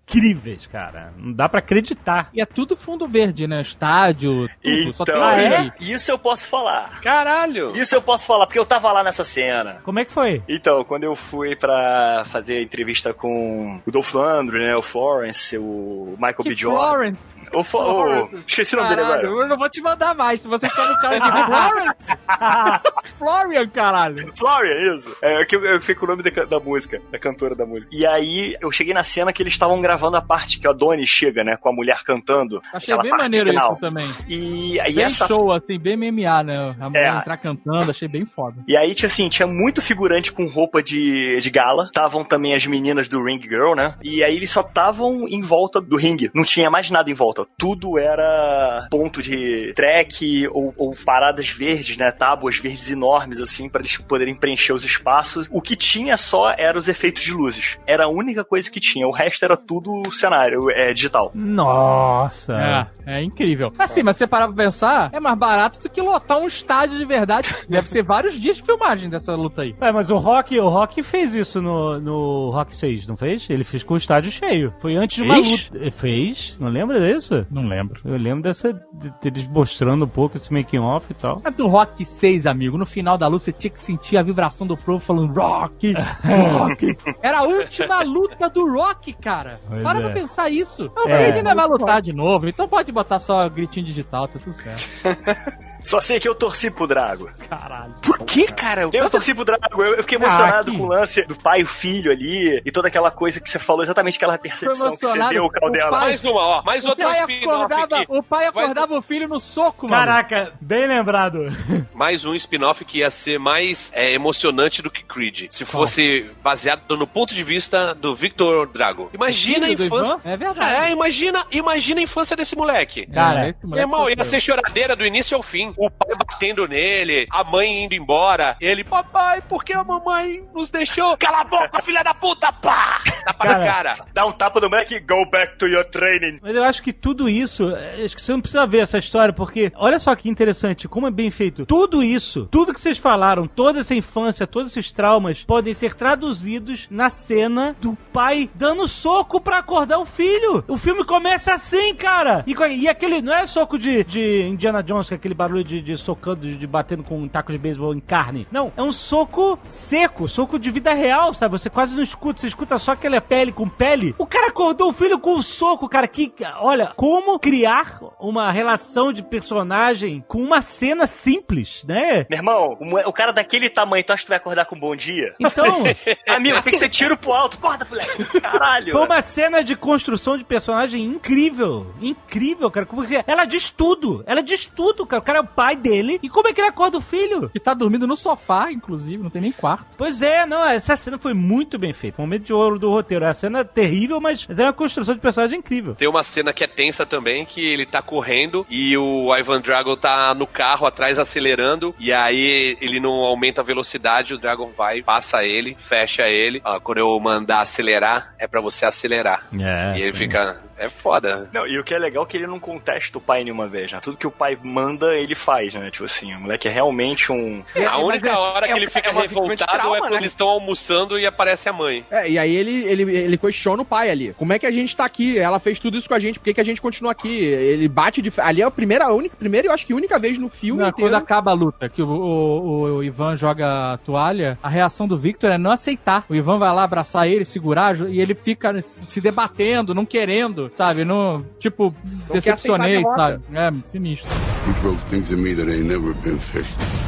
cara. 0.71 1.13
Não 1.17 1.33
dá 1.33 1.49
pra 1.49 1.59
acreditar. 1.59 2.29
E 2.33 2.41
é 2.41 2.45
tudo 2.45 2.75
fundo 2.77 3.07
verde, 3.07 3.45
né? 3.47 3.61
Estádio, 3.61 4.47
tudo. 4.63 4.93
só 4.93 5.03
tem 5.05 5.13
Então, 5.15 5.27
Ah, 5.27 5.41
é? 5.41 5.71
isso 5.79 6.09
eu 6.11 6.17
posso 6.17 6.47
falar. 6.47 7.01
Caralho! 7.01 7.75
Isso 7.75 7.93
eu 7.93 8.01
posso 8.01 8.25
falar, 8.25 8.45
porque 8.47 8.57
eu 8.59 8.65
tava 8.65 8.91
lá 8.91 9.03
nessa 9.03 9.23
cena. 9.23 9.81
Como 9.83 9.99
é 9.99 10.05
que 10.05 10.11
foi? 10.13 10.41
Então, 10.47 10.83
quando 10.83 11.03
eu 11.03 11.15
fui 11.15 11.55
pra 11.55 12.23
fazer 12.25 12.57
a 12.57 12.61
entrevista 12.61 13.13
com 13.13 13.79
o 13.85 13.91
Dolph 13.91 14.13
Lundgren, 14.13 14.67
né, 14.67 14.75
o 14.75 14.81
Florence, 14.81 15.57
o 15.57 16.15
Michael 16.17 16.35
B. 16.43 16.43
Que 16.43 16.53
Jordan. 16.55 16.79
Florence. 16.87 17.23
O, 17.53 17.63
Fo- 17.63 17.79
o- 17.79 18.29
esqueci 18.47 18.75
o 18.75 18.77
nome 18.81 18.89
dele 18.89 19.01
agora. 19.07 19.25
eu 19.27 19.47
não 19.47 19.57
vou 19.57 19.69
te 19.69 19.81
mandar 19.81 20.13
mais. 20.13 20.41
Se 20.41 20.47
você 20.47 20.69
quer 20.69 20.87
no 20.87 20.95
cara 20.99 21.19
de 21.19 21.31
Florence. 21.45 22.07
Florian, 23.17 23.67
caralho. 23.69 24.33
Florian, 24.37 24.95
isso. 24.95 25.15
É 25.21 25.45
que 25.45 25.55
eu, 25.55 25.63
eu 25.65 25.79
fiquei 25.79 25.95
com 25.95 26.05
o 26.05 26.09
nome 26.09 26.23
da, 26.23 26.43
da 26.45 26.59
música, 26.59 27.01
da 27.11 27.17
cantora 27.17 27.55
da 27.55 27.65
música. 27.65 27.89
E 27.95 28.05
aí, 28.05 28.57
eu 28.61 28.71
cheguei 28.71 28.93
na 28.93 29.03
cena 29.03 29.31
que 29.31 29.41
eles 29.41 29.53
estavam 29.53 29.79
gravando 29.81 29.96
a 30.15 30.21
parte 30.21 30.59
que 30.59 30.67
a 30.67 30.71
Doni 30.73 31.05
chega, 31.05 31.43
né, 31.43 31.57
com 31.57 31.69
a 31.69 31.73
mulher 31.73 32.03
cantando. 32.03 32.61
Achei 32.73 32.97
bem 32.97 33.11
maneiro 33.11 33.49
final. 33.49 33.71
isso 33.73 33.81
também. 33.81 34.07
E 34.27 34.79
aí 34.79 34.93
Bem 34.93 35.05
essa 35.05 35.27
show, 35.27 35.51
assim, 35.51 35.77
bem 35.79 35.95
MMA, 35.97 36.43
né? 36.43 36.75
A 36.79 36.89
mulher 36.89 37.13
É. 37.13 37.17
entrar 37.19 37.37
cantando, 37.37 37.91
achei 37.91 38.07
bem 38.07 38.25
foda. 38.25 38.63
E 38.67 38.75
aí, 38.75 38.93
tinha 38.95 39.07
assim, 39.07 39.29
tinha 39.29 39.47
muito 39.47 39.81
figurante 39.81 40.31
com 40.31 40.47
roupa 40.47 40.81
de, 40.81 41.39
de 41.41 41.49
gala. 41.49 41.85
Estavam 41.85 42.23
também 42.23 42.53
as 42.53 42.65
meninas 42.65 43.07
do 43.09 43.23
Ring 43.23 43.41
Girl, 43.41 43.73
né? 43.75 43.95
E 44.03 44.23
aí 44.23 44.35
eles 44.35 44.51
só 44.51 44.61
estavam 44.61 45.27
em 45.27 45.41
volta 45.41 45.79
do 45.81 45.95
ringue. 45.97 46.31
Não 46.33 46.43
tinha 46.43 46.69
mais 46.69 46.89
nada 46.89 47.09
em 47.09 47.13
volta. 47.13 47.45
Tudo 47.57 47.97
era 47.97 48.87
ponto 48.89 49.21
de 49.21 49.73
track 49.73 50.47
ou, 50.51 50.73
ou 50.77 50.95
paradas 51.05 51.49
verdes, 51.49 51.97
né? 51.97 52.11
Tábuas 52.11 52.57
verdes 52.57 52.89
enormes, 52.91 53.39
assim, 53.41 53.69
para 53.69 53.81
eles 53.81 53.97
poderem 53.97 54.35
preencher 54.35 54.73
os 54.73 54.83
espaços. 54.83 55.47
O 55.51 55.61
que 55.61 55.75
tinha 55.75 56.17
só 56.17 56.53
eram 56.57 56.79
os 56.79 56.87
efeitos 56.87 57.23
de 57.23 57.33
luzes. 57.33 57.77
Era 57.85 58.05
a 58.05 58.09
única 58.09 58.43
coisa 58.43 58.69
que 58.69 58.79
tinha. 58.79 59.07
O 59.07 59.11
resto 59.11 59.43
era 59.45 59.55
tudo 59.57 59.86
do 59.87 60.11
cenário 60.13 60.69
é, 60.69 60.93
digital. 60.93 61.31
Nossa. 61.33 62.89
É, 63.05 63.19
é 63.19 63.23
incrível. 63.23 63.71
Assim, 63.79 64.03
mas 64.03 64.17
se 64.17 64.23
você 64.23 64.27
parar 64.27 64.47
pra 64.47 64.55
pensar, 64.55 65.09
é 65.13 65.19
mais 65.19 65.37
barato 65.37 65.79
do 65.79 65.89
que 65.89 66.01
lotar 66.01 66.37
um 66.39 66.47
estádio 66.47 66.97
de 66.97 67.05
verdade. 67.05 67.53
Deve 67.69 67.87
ser 67.87 68.03
vários 68.03 68.35
dias 68.39 68.57
de 68.57 68.63
filmagem 68.63 69.09
dessa 69.09 69.33
luta 69.35 69.61
aí. 69.61 69.75
É, 69.79 69.91
mas 69.91 70.09
o 70.09 70.17
Rock, 70.17 70.59
o 70.59 70.67
Rock 70.69 71.01
fez 71.03 71.33
isso 71.33 71.61
no, 71.61 71.99
no 71.99 72.49
Rock 72.51 72.75
6, 72.75 73.07
não 73.07 73.15
fez? 73.15 73.49
Ele 73.49 73.63
fez 73.63 73.83
com 73.83 73.93
o 73.93 73.97
estádio 73.97 74.31
cheio. 74.31 74.73
Foi 74.79 74.95
antes 74.95 75.17
de 75.17 75.23
uma 75.23 75.35
Fez? 75.35 75.69
luta. 75.71 75.91
Fez? 75.91 76.57
Não 76.59 76.67
lembra 76.69 76.99
disso? 76.99 77.45
Não 77.49 77.65
lembro. 77.67 78.01
Eu 78.03 78.17
lembro 78.17 78.43
dessa. 78.43 78.73
de- 78.73 79.13
deles 79.21 79.47
mostrando 79.47 80.05
um 80.05 80.07
pouco 80.07 80.37
esse 80.37 80.51
making 80.51 80.79
off 80.79 81.07
e 81.09 81.13
tal. 81.13 81.39
Sabe 81.39 81.57
do 81.57 81.67
Rock 81.67 82.03
6, 82.03 82.45
amigo? 82.45 82.77
No 82.77 82.85
final 82.85 83.17
da 83.17 83.27
luta 83.27 83.45
você 83.45 83.51
tinha 83.51 83.71
que 83.71 83.81
sentir 83.81 84.17
a 84.17 84.23
vibração 84.23 84.67
do 84.67 84.75
Pro 84.75 84.99
falando 84.99 85.33
Rock, 85.39 85.93
Rock. 86.57 86.97
Era 87.21 87.39
a 87.39 87.43
última 87.43 88.01
luta 88.01 88.49
do 88.49 88.67
Rock, 88.71 89.13
cara. 89.13 89.59
Pois 89.77 89.83
Para 89.83 89.99
é. 89.99 90.01
pra 90.01 90.11
pensar 90.11 90.49
isso. 90.49 90.91
O 90.95 91.09
É. 91.09 91.31
Ainda 91.33 91.53
vai 91.53 91.67
lutar 91.67 92.01
de 92.01 92.13
novo, 92.13 92.47
então 92.47 92.67
pode 92.67 92.91
botar 92.91 93.19
só 93.19 93.47
gritinho 93.49 93.85
digital, 93.85 94.27
tá 94.27 94.39
tudo 94.39 94.53
certo. 94.53 94.87
Só 95.87 96.01
sei 96.01 96.19
que 96.19 96.27
eu 96.27 96.35
torci 96.35 96.69
pro 96.69 96.85
Drago. 96.85 97.29
Caralho. 97.49 97.93
Por 98.01 98.19
que, 98.19 98.45
cara? 98.51 98.89
Eu 98.91 99.09
torci 99.09 99.33
pro 99.33 99.45
Drago, 99.45 99.63
eu, 99.81 99.95
eu 99.95 100.03
fiquei 100.03 100.17
emocionado 100.17 100.71
Ah, 100.71 100.75
com 100.77 100.83
o 100.83 100.87
lance 100.87 101.25
do 101.25 101.35
pai 101.35 101.61
e 101.61 101.63
o 101.63 101.67
filho 101.67 102.11
ali, 102.11 102.61
e 102.65 102.71
toda 102.71 102.89
aquela 102.89 103.09
coisa 103.09 103.39
que 103.39 103.49
você 103.49 103.57
falou, 103.57 103.83
exatamente 103.83 104.17
aquela 104.17 104.37
percepção 104.37 104.91
que 104.91 105.05
você 105.05 105.17
deu, 105.29 105.45
O 105.45 105.49
Caldela. 105.49 105.89
pai- 105.91 105.99
Mais 106.09 106.25
uma, 106.25 106.41
ó. 106.41 106.61
Mais 106.63 106.83
O 106.83 106.89
outro 106.89 107.05
pai, 107.05 107.19
spin-off 107.21 107.73
acordava, 107.73 108.05
o 108.09 108.21
pai 108.23 108.51
Vai- 108.51 108.63
acordava 108.63 108.97
o 108.97 109.01
filho 109.01 109.27
no 109.29 109.39
soco, 109.39 109.89
mano. 109.89 110.05
Caraca, 110.05 110.51
bem 110.59 110.87
lembrado. 110.87 111.47
Mais 111.95 112.25
um 112.25 112.35
spin-off 112.35 112.83
que 112.83 112.99
ia 112.99 113.09
ser 113.09 113.39
mais 113.39 113.89
é, 113.95 114.11
emocionante 114.13 114.81
do 114.81 114.91
que 114.91 115.03
Creed. 115.03 115.47
Se 115.51 115.63
fosse 115.65 116.29
baseado 116.43 116.95
no 116.97 117.07
ponto 117.07 117.33
de 117.33 117.43
vista 117.43 117.95
do 117.95 118.13
Victor 118.15 118.67
Drago. 118.67 119.09
Imagina 119.13 119.67
a 119.67 119.71
infância. 119.71 120.19
É 120.25 120.35
verdade. 120.37 120.85
É, 120.85 120.91
imagina, 120.91 121.45
imagina 121.51 121.99
a 122.01 122.03
infância 122.03 122.35
desse 122.35 122.55
moleque. 122.55 123.05
Cara, 123.07 123.47
esse 123.49 123.59
Meu 123.61 123.69
moleque 123.69 123.87
irmão, 123.89 124.09
ia 124.09 124.23
ser 124.23 124.39
choradeira 124.41 124.95
do 124.95 125.05
início 125.05 125.35
ao 125.35 125.41
fim. 125.41 125.73
O 125.77 125.89
pai 125.91 126.15
batendo 126.17 126.67
nele, 126.67 127.27
a 127.31 127.43
mãe 127.43 127.83
indo 127.83 127.93
embora. 127.93 128.57
Ele, 128.59 128.83
papai, 128.83 129.41
por 129.41 129.63
que 129.63 129.73
a 129.73 129.83
mamãe 129.83 130.43
nos 130.53 130.69
deixou? 130.69 131.15
Cala 131.17 131.41
a 131.41 131.43
boca, 131.43 131.81
filha 131.81 132.03
da 132.03 132.13
puta, 132.13 132.51
pá! 132.51 133.01
Tapa 133.23 133.45
na 133.45 133.53
Cara, 133.53 133.65
cara. 133.65 134.05
Dá 134.13 134.25
um 134.25 134.31
tapa 134.31 134.59
no 134.59 134.69
moleque 134.69 134.95
e 134.95 134.99
go 134.99 135.25
back 135.29 135.57
to 135.57 135.67
your 135.67 135.85
training. 135.85 136.39
Mas 136.41 136.55
eu 136.55 136.63
acho 136.63 136.81
que 136.81 136.93
tudo 136.93 137.29
isso, 137.29 137.69
é, 137.75 138.03
acho 138.03 138.15
que 138.15 138.21
você 138.21 138.31
não 138.31 138.41
precisa 138.41 138.65
ver 138.65 138.79
essa 138.79 138.97
história, 138.97 139.33
porque 139.33 139.71
olha 139.75 139.99
só 139.99 140.15
que 140.15 140.29
interessante, 140.29 140.87
como 140.87 141.07
é 141.07 141.11
bem 141.11 141.29
feito. 141.29 141.65
Tudo 141.65 142.01
isso, 142.01 142.47
tudo 142.49 142.73
que 142.73 142.81
vocês 142.81 142.97
falaram, 142.97 143.47
toda 143.47 143.79
essa 143.81 143.93
infância, 143.93 144.47
todos 144.47 144.71
esses 144.71 144.91
traumas, 144.91 145.43
podem 145.43 145.73
ser 145.73 145.93
traduzidos 145.93 146.87
na 146.89 147.09
cena 147.09 147.75
do 147.81 147.97
pai 148.11 148.49
dando 148.55 148.87
soco 148.87 149.39
pra 149.39 149.59
acordar 149.59 149.99
o 149.99 150.05
filho. 150.05 150.63
O 150.67 150.77
filme 150.77 151.03
começa 151.05 151.53
assim, 151.53 151.93
cara. 151.95 152.43
E, 152.47 152.55
e 152.75 152.87
aquele, 152.87 153.21
não 153.21 153.33
é 153.33 153.45
soco 153.45 153.77
de, 153.77 154.03
de 154.03 154.43
Indiana 154.43 154.81
Jones, 154.81 155.07
que 155.07 155.13
é 155.13 155.17
aquele 155.17 155.33
barulho 155.33 155.56
de, 155.63 155.81
de 155.81 155.97
socando, 155.97 156.47
de, 156.47 156.57
de 156.57 156.67
batendo 156.67 157.03
com 157.03 157.17
um 157.17 157.27
taco 157.27 157.51
de 157.51 157.57
beisebol 157.57 157.93
em 157.93 157.99
carne. 157.99 158.47
Não, 158.51 158.71
é 158.75 158.81
um 158.81 158.91
soco 158.91 159.59
seco, 159.69 160.27
soco 160.27 160.59
de 160.59 160.71
vida 160.71 160.93
real, 160.93 161.33
sabe? 161.33 161.57
Você 161.57 161.69
quase 161.69 161.95
não 161.95 162.03
escuta, 162.03 162.41
você 162.41 162.47
escuta 162.47 162.77
só 162.79 162.91
aquela 162.91 163.19
pele 163.21 163.51
com 163.51 163.67
pele. 163.67 164.15
O 164.17 164.25
cara 164.25 164.47
acordou 164.47 164.89
o 164.89 164.93
filho 164.93 165.19
com 165.19 165.35
um 165.35 165.41
soco, 165.41 165.87
cara. 165.89 166.07
Que, 166.07 166.31
olha, 166.59 166.93
como 166.95 167.39
criar 167.39 167.99
uma 168.19 168.51
relação 168.51 169.11
de 169.13 169.23
personagem 169.23 170.23
com 170.27 170.41
uma 170.41 170.61
cena 170.61 171.07
simples, 171.07 171.83
né? 171.87 172.25
Meu 172.29 172.39
irmão, 172.39 172.77
o, 173.05 173.13
cara 173.13 173.31
daquele 173.31 173.69
tamanho, 173.69 174.03
tu 174.03 174.13
acha 174.13 174.21
que 174.21 174.27
tu 174.27 174.29
vai 174.29 174.37
acordar 174.37 174.65
com 174.65 174.75
um 174.75 174.79
bom 174.79 174.95
dia? 174.95 175.33
Então, 175.39 175.83
Amigo, 176.27 176.61
tem 176.61 176.73
que 176.73 176.79
ser 176.79 176.89
tiro 176.89 177.17
pro 177.17 177.33
alto. 177.33 177.57
Acorda, 177.57 177.85
moleque. 177.89 178.41
Caralho. 178.41 178.91
foi 178.91 179.05
uma 179.05 179.21
cena 179.21 179.63
de 179.63 179.75
construção 179.75 180.37
de 180.37 180.45
personagem 180.45 181.03
incrível. 181.03 181.93
Incrível, 182.01 182.69
cara. 182.69 182.85
Porque 182.85 183.23
ela 183.25 183.45
diz 183.45 183.69
tudo. 183.69 184.23
Ela 184.25 184.41
diz 184.41 184.67
tudo, 184.67 185.05
cara. 185.05 185.21
O 185.21 185.25
cara 185.25 185.39
é 185.39 185.46
pai 185.47 185.75
dele. 185.75 186.19
E 186.21 186.29
como 186.29 186.47
é 186.47 186.53
que 186.53 186.61
ele 186.61 186.69
acorda 186.69 186.97
o 186.97 187.01
filho? 187.01 187.49
Que 187.49 187.59
tá 187.59 187.73
dormindo 187.73 188.07
no 188.07 188.15
sofá, 188.15 188.71
inclusive, 188.71 189.23
não 189.23 189.29
tem 189.29 189.41
nem 189.41 189.51
quarto. 189.51 189.85
Pois 189.97 190.21
é, 190.21 190.45
não, 190.45 190.65
essa 190.67 190.95
cena 190.95 191.17
foi 191.17 191.33
muito 191.33 191.77
bem 191.77 191.93
feita. 191.93 192.21
Momento 192.21 192.43
de 192.43 192.53
ouro 192.53 192.79
do 192.79 192.89
roteiro. 192.89 193.25
É 193.25 193.27
uma 193.27 193.33
cena 193.33 193.65
terrível, 193.65 194.19
mas 194.19 194.37
mas 194.47 194.59
é 194.59 194.63
uma 194.63 194.73
construção 194.73 195.15
de 195.15 195.21
personagem 195.21 195.59
incrível. 195.59 195.95
Tem 195.95 196.07
uma 196.07 196.23
cena 196.23 196.53
que 196.53 196.63
é 196.63 196.67
tensa 196.67 197.05
também, 197.05 197.45
que 197.45 197.65
ele 197.65 197.85
tá 197.85 198.01
correndo 198.01 198.65
e 198.69 198.97
o 198.97 199.35
Ivan 199.35 199.61
Drago 199.61 199.95
tá 199.95 200.33
no 200.33 200.47
carro 200.47 200.85
atrás 200.87 201.19
acelerando, 201.19 201.95
e 201.99 202.11
aí 202.11 202.77
ele 202.81 202.99
não 202.99 203.11
aumenta 203.11 203.61
a 203.61 203.63
velocidade, 203.63 204.33
o 204.33 204.37
Dragon 204.37 204.71
vai, 204.75 205.01
passa 205.01 205.43
ele, 205.43 205.75
fecha 205.79 206.23
ele. 206.23 206.61
Ah, 206.63 206.79
quando 206.79 206.99
eu 206.99 207.19
mandar 207.19 207.61
acelerar, 207.61 208.33
é 208.39 208.47
pra 208.47 208.61
você 208.61 208.85
acelerar. 208.85 209.47
É, 209.59 209.97
e 209.97 210.01
ele 210.01 210.11
sim. 210.11 210.17
fica. 210.17 210.59
É 210.79 210.89
foda. 210.89 211.49
Não, 211.53 211.65
e 211.67 211.79
o 211.79 211.83
que 211.83 211.93
é 211.93 211.99
legal 211.99 212.23
é 212.23 212.27
que 212.27 212.37
ele 212.37 212.47
não 212.47 212.59
contesta 212.59 213.17
o 213.17 213.21
pai 213.21 213.43
nenhuma 213.43 213.67
vez, 213.67 213.91
né? 213.91 213.99
Tudo 214.01 214.17
que 214.17 214.27
o 214.27 214.31
pai 214.31 214.57
manda, 214.61 215.15
ele 215.15 215.35
faz, 215.35 215.73
né? 215.75 215.89
Tipo 215.91 216.05
assim, 216.05 216.33
o 216.35 216.39
moleque 216.41 216.67
é 216.67 216.71
realmente 216.71 217.31
um. 217.31 217.63
a 217.87 217.97
única 217.99 218.29
é- 218.29 218.35
hora 218.35 218.65
é- 218.67 218.73
que 218.73 218.77
ele 218.79 218.87
fica 218.87 219.09
é 219.09 219.11
revoltado 219.11 219.71
trauma, 219.71 219.97
é 219.97 219.99
quando 219.99 220.11
né? 220.13 220.17
eles 220.17 220.31
estão 220.31 220.47
almoçando 220.49 221.17
e 221.19 221.25
aparece 221.25 221.67
a 221.69 221.73
mãe. 221.73 222.05
É, 222.11 222.29
e 222.29 222.37
aí 222.37 222.55
ele, 222.55 222.83
ele, 222.85 223.03
ele 223.15 223.37
questiona 223.37 223.81
o 223.81 223.85
pai 223.85 224.09
ali. 224.09 224.33
Como 224.37 224.53
é 224.53 224.59
que 224.59 224.65
a 224.65 224.71
gente 224.71 224.95
tá 224.95 225.05
aqui? 225.05 225.37
Ela 225.37 225.59
fez 225.59 225.79
tudo 225.79 225.97
isso 225.97 226.07
com 226.07 226.13
a 226.15 226.19
gente, 226.19 226.39
por 226.39 226.45
que, 226.45 226.53
que 226.53 226.61
a 226.61 226.65
gente 226.65 226.81
continua 226.81 227.11
aqui? 227.11 227.27
Ele 227.45 227.87
bate 227.87 228.21
de. 228.21 228.31
Ali 228.37 228.61
é 228.61 228.65
a 228.65 228.71
primeira, 228.71 229.05
a 229.05 229.13
única, 229.13 229.35
primeira 229.35 229.67
e 229.67 229.69
eu 229.69 229.73
acho 229.73 229.85
que 229.85 229.93
única 229.93 230.19
vez 230.19 230.37
no 230.37 230.49
filme 230.49 230.81
Não, 230.81 230.89
inteiro. 230.89 231.09
quando 231.11 231.21
acaba 231.21 231.51
a 231.51 231.53
luta, 231.53 231.89
que 231.89 232.01
o, 232.01 232.07
o- 232.07 232.95
o 232.97 233.03
Ivan 233.03 233.35
joga 233.35 233.93
a 233.93 233.97
toalha, 233.97 234.57
a 234.61 234.69
reação 234.69 235.07
do 235.07 235.17
Victor 235.17 235.51
é 235.51 235.57
não 235.57 235.71
aceitar. 235.71 236.25
O 236.29 236.35
Ivan 236.35 236.57
vai 236.57 236.73
lá 236.73 236.83
abraçar 236.83 237.27
ele, 237.27 237.43
segurar, 237.45 237.95
e 238.09 238.19
ele 238.19 238.35
fica 238.35 238.79
se 238.81 239.19
debatendo, 239.21 239.93
não 239.95 240.05
querendo, 240.05 240.66
sabe? 240.73 241.05
Não, 241.05 241.45
tipo, 241.59 241.93
decepcionei, 242.31 243.03
sabe? 243.03 243.41
É, 243.53 243.71
sinistro. 243.85 244.29
He 244.67 244.73
broke 244.81 245.01
things 245.05 245.31
in 245.31 245.41
me 245.41 245.53
that 245.55 245.69
ain't 245.69 245.87
never 245.87 246.13
been 246.13 246.37
fixed. 246.37 247.06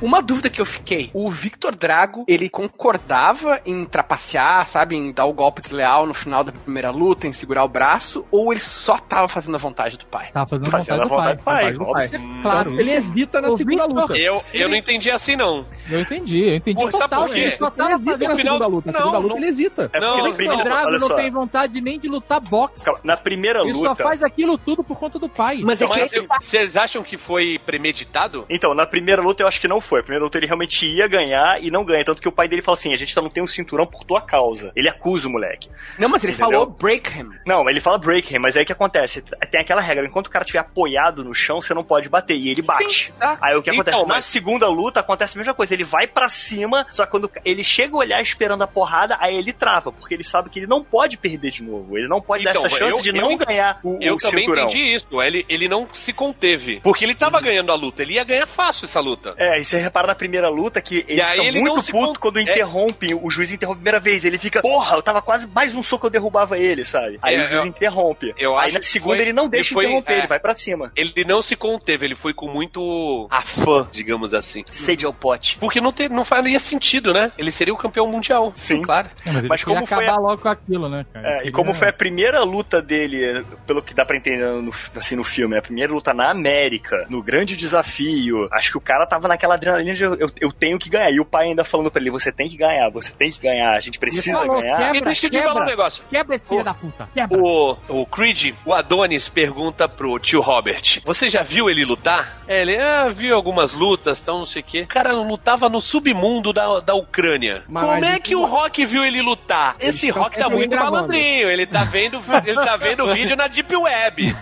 Uma 0.00 0.20
dúvida 0.22 0.50
que 0.50 0.60
eu 0.60 0.64
fiquei: 0.66 1.10
o 1.14 1.30
Victor 1.30 1.74
Drago, 1.74 2.24
ele 2.28 2.48
concordava 2.48 3.60
em 3.64 3.84
trapacear, 3.84 4.68
sabe? 4.68 4.96
Em 4.96 5.12
dar 5.12 5.24
o 5.26 5.32
golpe 5.32 5.60
desleal 5.62 6.06
no 6.06 6.14
final 6.14 6.44
da 6.44 6.52
primeira 6.52 6.90
luta, 6.90 7.26
em 7.26 7.32
segurar 7.32 7.64
o 7.64 7.68
braço, 7.68 8.24
ou 8.30 8.52
ele 8.52 8.60
só 8.60 8.98
tava 8.98 9.28
fazendo 9.28 9.54
a 9.54 9.58
vontade 9.58 9.96
do 9.96 10.06
pai? 10.06 10.30
Tava 10.32 10.46
fazendo 10.48 10.70
Fazendo 10.70 11.08
vontade 11.08 11.36
do 11.36 11.40
a 11.40 11.44
pai. 11.44 11.64
vontade 11.72 11.78
do 11.78 11.84
pai, 11.84 12.06
vontade 12.06 12.18
do 12.18 12.18
pai. 12.32 12.42
Claro, 12.42 12.80
Ele 12.80 12.90
hesita 12.90 13.40
na 13.40 13.48
O 13.48 13.56
segunda 13.56 13.86
Victor- 13.86 14.00
luta. 14.02 14.16
Eu, 14.16 14.42
eu 14.52 14.68
não 14.68 14.76
entendi 14.76 15.10
assim, 15.10 15.36
não. 15.36 15.64
eu 15.90 16.00
entendi, 16.00 16.40
eu 16.48 16.54
entendi 16.56 16.82
Pô, 16.82 16.90
sabe 16.90 17.02
total. 17.04 17.24
por 17.26 17.34
quê? 17.34 17.40
Ele 17.40 17.50
só 17.52 17.66
Ele 17.66 17.76
tava 17.76 17.90
hesita 17.92 18.10
fazendo 18.12 18.28
na 18.30 18.36
final- 18.36 18.52
segunda 18.54 18.66
luta. 18.76 18.92
Na 18.92 18.98
Não, 18.98 18.98
segunda 19.06 19.18
luta 19.18 19.34
não- 19.34 19.36
ele 19.42 19.46
hesita. 19.48 19.90
É 19.92 20.00
Não, 20.00 20.20
O 20.30 20.32
Victor 20.34 20.64
Drago 20.64 20.90
não 20.90 21.00
só, 21.00 21.14
tem 21.14 21.30
vontade 21.30 21.80
nem 21.80 21.98
de 21.98 22.08
lutar 22.08 22.40
boxe. 22.40 22.84
na 23.02 23.16
primeira 23.16 23.60
Ele 23.60 23.72
luta. 23.72 23.88
só 23.88 23.94
faz 23.96 24.22
aquilo 24.22 24.56
tudo 24.58 24.84
por 24.84 24.98
conta 24.98 25.18
do 25.18 25.28
pai. 25.28 25.60
Mas 25.62 25.80
é 25.80 25.86
Mas 25.86 26.10
que. 26.10 26.18
eu- 26.18 26.26
vocês 26.40 26.76
acham 26.76 27.02
que 27.02 27.16
foi 27.16 27.58
premeditado? 27.64 28.44
Então, 28.50 28.74
na 28.74 28.86
primeira 28.86 29.22
luta 29.22 29.42
eu 29.42 29.48
acho 29.48 29.60
que 29.60 29.68
não 29.68 29.80
foi. 29.86 30.00
A 30.00 30.02
primeira 30.02 30.24
luta 30.24 30.38
ele 30.38 30.46
realmente 30.46 30.86
ia 30.86 31.06
ganhar 31.08 31.62
e 31.62 31.70
não 31.70 31.84
ganha. 31.84 32.04
Tanto 32.04 32.20
que 32.20 32.28
o 32.28 32.32
pai 32.32 32.48
dele 32.48 32.62
fala 32.62 32.76
assim: 32.76 32.92
a 32.92 32.96
gente 32.96 33.14
não 33.16 33.28
tem 33.30 33.42
um 33.42 33.46
cinturão 33.46 33.86
por 33.86 34.04
tua 34.04 34.20
causa. 34.20 34.72
Ele 34.76 34.88
acusa 34.88 35.28
o 35.28 35.30
moleque. 35.30 35.70
Não, 35.98 36.08
mas 36.08 36.22
ele 36.24 36.32
Entendeu? 36.32 36.60
falou 36.60 36.66
break 36.66 37.18
him. 37.18 37.30
Não, 37.46 37.68
ele 37.70 37.80
fala 37.80 37.98
break 37.98 38.34
him, 38.34 38.38
mas 38.38 38.56
aí 38.56 38.62
o 38.62 38.66
que 38.66 38.72
acontece? 38.72 39.22
Tem 39.50 39.60
aquela 39.60 39.80
regra: 39.80 40.04
enquanto 40.06 40.26
o 40.26 40.30
cara 40.30 40.42
estiver 40.44 40.58
apoiado 40.60 41.24
no 41.24 41.34
chão, 41.34 41.60
você 41.62 41.72
não 41.74 41.84
pode 41.84 42.08
bater. 42.08 42.36
E 42.36 42.48
ele 42.50 42.62
bate. 42.62 43.06
Sim, 43.06 43.12
tá. 43.18 43.38
Aí 43.40 43.56
o 43.56 43.62
que 43.62 43.70
Então, 43.70 43.80
acontece? 43.82 44.02
Na 44.06 44.14
mas- 44.16 44.24
segunda 44.24 44.68
luta 44.68 45.00
acontece 45.00 45.36
a 45.36 45.38
mesma 45.38 45.54
coisa. 45.54 45.72
Ele 45.74 45.84
vai 45.84 46.06
pra 46.06 46.28
cima, 46.28 46.86
só 46.90 47.04
que 47.04 47.10
quando 47.10 47.30
ele 47.44 47.62
chega 47.64 47.94
a 47.94 47.98
olhar 47.98 48.20
esperando 48.20 48.62
a 48.62 48.66
porrada, 48.66 49.16
aí 49.20 49.36
ele 49.36 49.52
trava, 49.52 49.92
porque 49.92 50.14
ele 50.14 50.24
sabe 50.24 50.50
que 50.50 50.58
ele 50.58 50.66
não 50.66 50.82
pode 50.82 51.16
perder 51.16 51.50
de 51.50 51.62
novo. 51.62 51.96
Ele 51.96 52.08
não 52.08 52.20
pode 52.20 52.42
Então, 52.42 52.62
dar 52.62 52.66
essa 52.68 52.76
chance 52.78 52.96
eu- 52.98 53.02
de 53.02 53.08
eu 53.10 53.14
não 53.22 53.32
ent- 53.32 53.44
ganhar 53.46 53.78
o, 53.82 53.98
Eu 54.00 54.14
o 54.14 54.18
também 54.18 54.40
cinturão. 54.40 54.68
entendi 54.70 54.94
isso. 54.94 55.22
Ele, 55.22 55.44
ele 55.48 55.68
não 55.68 55.88
se 55.92 56.12
conteve. 56.12 56.80
Porque 56.82 57.04
ele 57.04 57.14
tava 57.14 57.40
ganhando 57.40 57.70
a 57.70 57.74
luta. 57.74 58.02
Ele 58.02 58.14
ia 58.14 58.24
ganhar 58.24 58.46
fácil 58.46 58.84
essa 58.86 59.00
luta. 59.00 59.34
É, 59.38 59.60
e 59.60 59.64
você 59.76 59.82
repara 59.82 60.06
na 60.06 60.14
primeira 60.14 60.48
luta 60.48 60.80
que 60.80 61.04
ele 61.08 61.22
fica 61.22 61.44
ele 61.44 61.60
muito 61.60 61.90
puto 61.92 62.20
quando 62.20 62.38
é. 62.38 62.42
interrompe, 62.42 63.14
o 63.14 63.30
juiz 63.30 63.50
interrompe 63.52 63.76
a 63.76 63.80
primeira 63.82 64.00
vez. 64.00 64.24
Ele 64.24 64.38
fica, 64.38 64.60
porra, 64.62 64.96
eu 64.96 65.02
tava 65.02 65.20
quase 65.22 65.46
mais 65.48 65.74
um 65.74 65.82
soco 65.82 66.06
eu 66.06 66.10
derrubava 66.10 66.58
ele, 66.58 66.84
sabe? 66.84 67.18
Aí 67.22 67.34
É, 67.36 67.42
o 67.42 67.46
juiz 67.46 67.60
eu- 67.60 67.66
interrompe. 67.66 68.34
eu 68.38 68.56
aí 68.58 68.66
acho 68.68 68.74
na 68.76 68.82
segunda 68.82 69.16
foi- 69.16 69.24
ele 69.24 69.32
não 69.32 69.44
ele 69.44 69.50
deixa 69.50 69.74
foi- 69.74 69.84
interromper, 69.86 70.12
é. 70.12 70.18
ele 70.18 70.26
vai 70.26 70.38
pra 70.40 70.54
cima. 70.54 70.92
Ele 70.96 71.24
não 71.26 71.42
se 71.42 71.54
conteve, 71.56 72.06
ele 72.06 72.14
foi 72.14 72.32
com 72.34 72.48
muito 72.48 73.26
afã, 73.30 73.86
digamos 73.92 74.32
assim. 74.34 74.64
Sede 74.70 75.04
ao 75.06 75.12
pote. 75.12 75.58
Porque 75.58 75.80
não, 75.80 75.92
te, 75.92 76.08
não 76.08 76.24
faria 76.24 76.58
sentido, 76.58 77.12
né? 77.12 77.32
Ele 77.38 77.50
seria 77.50 77.72
o 77.74 77.76
campeão 77.76 78.06
mundial. 78.06 78.52
Sim. 78.56 78.82
claro. 78.82 79.08
É, 79.24 79.28
mas 79.28 79.36
ele 79.38 79.48
Mas 79.48 79.64
como 79.64 79.86
foi 79.86 79.98
acabar 80.04 80.18
a- 80.18 80.20
logo 80.20 80.42
com 80.42 80.48
aquilo, 80.48 80.88
né, 80.88 81.04
cara? 81.12 81.28
É, 81.28 81.38
Ele 81.40 81.48
e 81.48 81.52
como 81.52 81.72
foi 81.74 81.88
a 81.88 81.92
primeira 81.92 82.42
luta 82.42 82.80
dele, 82.82 83.44
pelo 83.66 83.82
que 83.82 83.94
dá 83.94 84.04
pra 84.04 84.16
entender 84.16 84.44
no, 84.46 84.72
assim, 84.96 85.16
no 85.16 85.24
filme, 85.24 85.56
a 85.58 85.62
primeira 85.62 85.92
luta 85.92 86.12
na 86.14 86.30
América, 86.30 87.06
no 87.08 87.22
grande 87.22 87.56
desafio, 87.56 88.48
acho 88.52 88.70
que 88.70 88.78
o 88.78 88.80
cara 88.80 89.06
tava 89.06 89.28
naquela 89.28 89.56
adrenalina 89.68 89.96
eu, 89.98 90.14
eu, 90.16 90.30
eu 90.40 90.52
tenho 90.52 90.78
que 90.78 90.88
ganhar. 90.88 91.10
E 91.10 91.20
o 91.20 91.24
pai 91.24 91.46
ainda 91.48 91.64
falando 91.64 91.90
pra 91.90 92.00
ele, 92.00 92.10
você 92.10 92.30
tem 92.32 92.48
que 92.48 92.56
ganhar, 92.56 92.90
você 92.90 93.12
tem 93.12 93.30
que 93.30 93.40
ganhar, 93.40 93.72
a 93.76 93.80
gente 93.80 93.98
precisa 93.98 94.38
falou, 94.38 94.60
ganhar. 94.60 94.76
quebra, 94.78 94.96
E 94.98 95.00
deixa 95.02 95.26
eu 95.26 95.30
te 95.30 95.42
falar 95.42 95.62
um 95.62 95.66
negócio. 95.66 96.02
Quebra 96.10 96.36
esse 96.36 96.44
filho 96.44 96.64
da 96.64 96.74
puta. 96.74 97.08
Quebra. 97.14 97.38
O, 97.38 97.76
o 97.88 98.06
Creed, 98.06 98.54
o 98.64 98.72
Adonis, 98.72 99.28
pergunta 99.28 99.88
pro 99.88 100.18
tio 100.18 100.40
Robert: 100.40 101.00
Você 101.04 101.28
já 101.28 101.42
viu 101.42 101.68
ele 101.70 101.84
lutar? 101.84 102.38
É, 102.48 102.62
ele, 102.62 102.76
ah, 102.76 103.08
viu 103.10 103.34
algumas 103.34 103.72
lutas, 103.72 104.20
então 104.20 104.38
não 104.38 104.46
sei 104.46 104.62
o 104.62 104.64
quê. 104.64 104.82
O 104.82 104.86
cara 104.86 105.12
lutava 105.12 105.68
no 105.68 105.80
submundo 105.80 106.52
da, 106.52 106.80
da 106.80 106.94
Ucrânia. 106.94 107.64
Mas- 107.68 107.84
Como 107.84 108.04
é 108.04 108.18
que 108.20 108.34
o 108.36 108.40
não- 108.42 108.48
Rock 108.48 108.84
viu 108.86 109.04
ele 109.04 109.20
lutar? 109.22 109.76
Esse 109.80 110.10
Rock 110.10 110.36
tá 110.36 110.42
sempre 110.44 110.56
muito 110.58 110.70
gravando. 110.70 110.92
malandrinho. 110.94 111.50
Ele 111.50 111.66
tá 111.66 111.84
vendo, 111.84 112.22
ele 112.44 112.54
tá 112.64 112.76
vendo 112.76 113.06
vídeo 113.12 113.36
na 113.36 113.46
Deep 113.48 113.74
Web. 113.76 114.34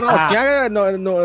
Não, 0.00 0.28
tinha- 0.28 0.68
no- 0.68 0.98
no- 0.98 1.18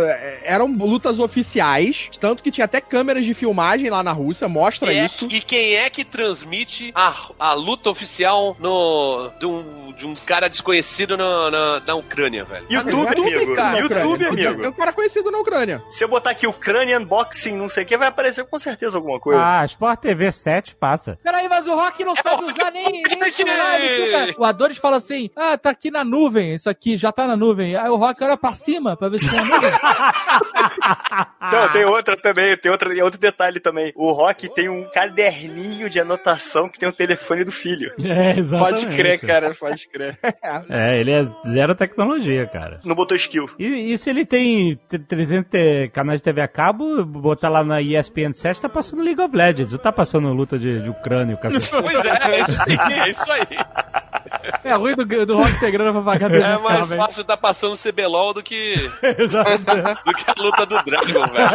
eram 0.44 0.68
lutas 0.68 1.20
oficiais, 1.20 2.10
tanto 2.20 2.42
que 2.44 2.52
tinha 2.52 2.66
até 2.66 2.80
câmeras 3.18 3.26
de 3.26 3.34
filmagem 3.34 3.90
lá 3.90 4.04
na 4.04 4.12
Rússia, 4.12 4.48
mostra 4.48 4.94
E, 4.94 4.98
é- 5.00 5.06
isso. 5.06 5.28
e 5.30 5.42
quem 5.42 5.76
é 5.76 5.90
que 5.90 6.06
transmite 6.06 6.92
a, 6.96 7.14
a 7.40 7.54
luta 7.54 7.90
oficial 7.90 8.56
no, 8.60 9.30
de, 9.40 9.46
um, 9.46 9.92
de 9.94 10.06
um 10.06 10.14
cara 10.16 10.48
desconhecido 10.50 11.18
na, 11.18 11.50
na, 11.52 11.80
na 11.82 11.96
Ucrânia, 11.96 12.46
velho? 12.46 12.66
YouTube, 12.70 13.08
amigo. 13.36 13.56
cara, 13.56 13.80
YouTube, 13.80 13.96
Ucrânia. 14.26 14.50
amigo. 14.50 14.66
É 14.66 14.70
um 14.70 14.74
cara 14.74 14.94
conhecido 14.94 15.32
na 15.32 15.40
Ucrânia. 15.40 15.84
Se 15.90 16.04
eu 16.04 16.08
botar 16.08 16.32
aqui 16.32 16.46
Ukrainian 16.48 17.04
Boxing, 17.04 17.58
não 17.58 17.68
sei 17.70 17.84
o 17.84 17.86
que, 17.88 17.98
vai 17.98 18.08
aparecer 18.08 18.46
com 18.46 18.60
certeza 18.60 18.98
alguma 18.98 19.20
coisa. 19.20 19.42
Ah, 19.44 19.66
Sport 19.66 20.00
TV 20.02 20.32
7 20.32 20.76
passa. 20.76 21.18
Peraí, 21.24 21.48
mas 21.50 21.68
o 21.68 21.76
Rock 21.76 22.04
não 22.04 22.16
sabe 22.16 22.44
usar 22.46 22.72
nem, 22.72 23.02
nem 23.02 23.32
celular. 23.32 23.80
fica- 23.80 24.36
O 24.42 24.44
Adonis 24.46 24.78
fala 24.78 24.98
assim: 24.98 25.30
ah, 25.36 25.58
tá 25.58 25.70
aqui 25.72 25.90
na 25.90 26.04
nuvem, 26.04 26.54
isso 26.54 26.70
aqui 26.70 26.96
já 26.98 27.12
tá 27.12 27.26
na 27.28 27.36
nuvem. 27.36 27.76
Aí 27.76 27.90
o 27.90 27.96
Rock 27.96 28.24
olha 28.24 28.38
pra 28.38 28.54
cima 28.54 28.96
pra 28.96 29.10
ver 29.10 29.20
se 29.20 29.30
tem 29.30 29.40
a 29.40 29.44
nuvem. 29.46 29.72
Não, 31.52 31.70
tem 31.72 31.86
outra 31.86 32.18
também, 32.18 32.56
tem 32.58 32.72
outra, 32.72 32.94
e 32.94 33.02
outro 33.08 33.20
detalhe 33.20 33.60
também. 33.60 33.92
O 33.96 34.12
Rock 34.12 34.48
tem 34.54 34.70
um 34.70 34.84
caderninho 34.94 35.90
de 35.90 36.00
anotação 36.00 36.70
que 36.70 36.78
tem 36.80 36.88
o 36.88 36.94
telefone 36.94 37.44
do 37.44 37.52
filho. 37.52 37.92
É, 38.18 38.38
exatamente. 38.40 38.86
Pode 38.86 38.96
crer, 38.96 39.20
cara, 39.20 39.54
pode 39.56 39.88
crer. 39.90 40.18
É, 40.70 41.00
ele 41.00 41.12
é 41.12 41.24
zero 41.48 41.76
tecnologia, 41.76 42.46
cara. 42.48 42.80
Não 42.84 42.96
botou 42.96 43.16
skill. 43.18 43.50
E, 43.60 43.94
e 43.94 43.98
se 43.98 44.10
ele 44.10 44.26
tem 44.26 44.76
t- 44.90 44.98
300 45.00 45.50
te- 45.50 45.90
canais 45.94 46.20
de 46.20 46.24
TV 46.24 46.42
a 46.42 46.48
cabo, 46.48 47.04
botar 47.06 47.50
lá 47.50 47.64
na 47.64 47.82
ESPN 47.82 48.34
7, 48.34 48.62
tá 48.62 48.70
passando 48.70 49.04
League 49.04 49.22
of 49.22 49.36
Legends, 49.36 49.72
não 49.72 49.80
tá 49.80 49.92
passando 49.92 50.32
luta 50.34 50.58
de, 50.58 50.82
de 50.82 50.90
Ucrânia, 50.90 51.36
o 51.36 51.38
cacete. 51.38 51.70
Pois 51.70 52.06
é, 52.06 52.10
é 52.10 52.42
isso 52.42 52.62
aí, 52.62 53.00
é 53.00 53.10
isso 53.10 53.32
aí. 53.32 53.48
É 54.64 54.74
ruim 54.76 54.96
do, 54.96 55.26
do 55.26 55.38
Rock 55.38 55.60
ter 55.60 55.72
grana 55.72 55.92
pra 55.94 56.02
pagar. 56.02 56.32
É 56.32 56.58
mais 56.58 56.88
fácil 56.88 57.24
tá 57.24 57.38
passando 57.38 57.78
CBLOL 57.78 58.34
do 58.34 58.44
que, 58.44 58.76
do 60.06 60.14
que 60.14 60.26
a 60.28 60.34
luta 60.42 60.66
do 60.66 60.84
Dragon, 60.84 61.28
velho. 61.28 61.50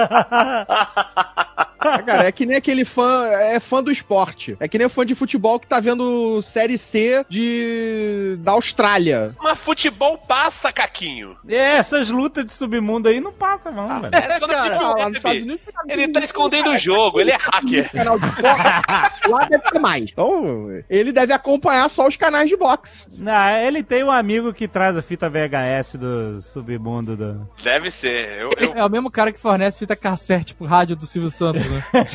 Ah, 1.84 2.00
cara, 2.00 2.28
é 2.28 2.32
que 2.32 2.46
nem 2.46 2.56
aquele 2.56 2.84
fã, 2.84 3.26
é 3.26 3.58
fã 3.58 3.82
do 3.82 3.90
esporte. 3.90 4.56
É 4.60 4.68
que 4.68 4.78
nem 4.78 4.86
o 4.86 4.90
fã 4.90 5.04
de 5.04 5.14
futebol 5.16 5.58
que 5.58 5.66
tá 5.66 5.80
vendo 5.80 6.40
Série 6.40 6.78
C 6.78 7.26
de 7.28 8.36
da 8.38 8.52
Austrália. 8.52 9.32
Mas 9.42 9.58
futebol 9.58 10.16
passa, 10.16 10.72
Caquinho. 10.72 11.36
É, 11.48 11.76
essas 11.76 12.08
lutas 12.08 12.44
de 12.44 12.52
submundo 12.52 13.08
aí 13.08 13.20
não 13.20 13.32
passam, 13.32 13.72
não, 13.72 14.00
velho. 14.00 14.14
É 14.14 14.38
só 14.38 14.46
Cara, 14.46 14.68
Deep 14.68 14.84
lá 14.84 15.10
Estados 15.10 15.42
Unidos, 15.42 15.60
Ele 15.88 16.08
tá 16.08 16.20
escondendo 16.20 16.70
o 16.70 16.76
jogo, 16.76 17.20
ele 17.20 17.32
é 17.32 17.36
hacker. 17.36 17.90
canal 17.90 18.18
de 18.18 18.26
boxe, 18.26 19.28
lá 19.28 19.44
deve 19.50 19.70
ter 19.70 19.78
mais. 19.80 20.10
Então, 20.12 20.68
ele 20.88 21.10
deve 21.12 21.32
acompanhar 21.32 21.88
só 21.90 22.06
os 22.06 22.16
canais 22.16 22.48
de 22.48 22.56
boxe. 22.56 22.81
Não, 23.18 23.56
ele 23.58 23.82
tem 23.82 24.02
um 24.04 24.10
amigo 24.10 24.52
que 24.52 24.66
traz 24.68 24.96
a 24.96 25.02
fita 25.02 25.28
VHS 25.28 25.96
do 25.96 26.40
submundo 26.40 27.16
do... 27.16 27.48
Deve 27.62 27.90
ser. 27.90 28.40
Eu, 28.40 28.50
eu- 28.58 28.74
É 28.74 28.84
o 28.84 28.90
mesmo 28.90 29.10
cara 29.10 29.32
que 29.32 29.38
fornece 29.40 29.78
fita 29.80 29.94
cassete 29.96 30.54
pro 30.54 30.66
rádio 30.66 30.96
do 30.96 31.06
Silvio 31.06 31.30
Santos, 31.30 31.64
né? 31.64 31.84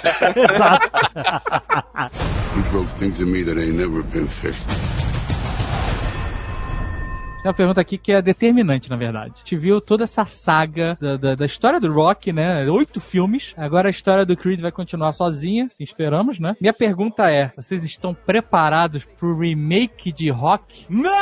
Exato. 0.53 0.89
You 2.56 2.64
broke 2.72 2.94
things 2.95 3.19
in 3.19 3.26
me 3.26 3.44
that 3.44 3.60
ain't 3.60 3.76
never 3.77 4.02
been 4.03 4.27
fixed. 4.27 4.68
Tem 7.42 7.50
uma 7.50 7.54
pergunta 7.54 7.80
aqui 7.82 7.98
que 7.98 8.12
é 8.12 8.22
determinante, 8.22 8.90
na 8.90 8.96
verdade. 8.96 9.34
A 9.36 9.38
gente 9.40 9.56
viu 9.58 9.80
toda 9.80 10.04
essa 10.04 10.26
saga 10.26 10.98
da, 11.00 11.18
da, 11.18 11.36
da 11.36 11.46
história 11.46 11.80
do 11.80 11.92
Rock, 11.92 12.34
né? 12.34 12.66
Oito 12.70 13.00
filmes. 13.00 13.54
Agora 13.58 13.88
a 13.88 13.92
história 13.92 14.26
do 14.26 14.36
Creed 14.36 14.60
vai 14.60 14.72
continuar 14.72 15.12
sozinha, 15.14 15.66
assim 15.66 15.84
esperamos, 15.84 16.40
né? 16.40 16.56
Minha 16.60 16.74
pergunta 16.74 17.30
é: 17.30 17.52
vocês 17.56 17.84
estão 17.84 18.14
preparados 18.14 19.06
pro 19.06 19.38
remake 19.38 20.12
de 20.12 20.30
Rock? 20.30 20.86
Não! 20.90 21.14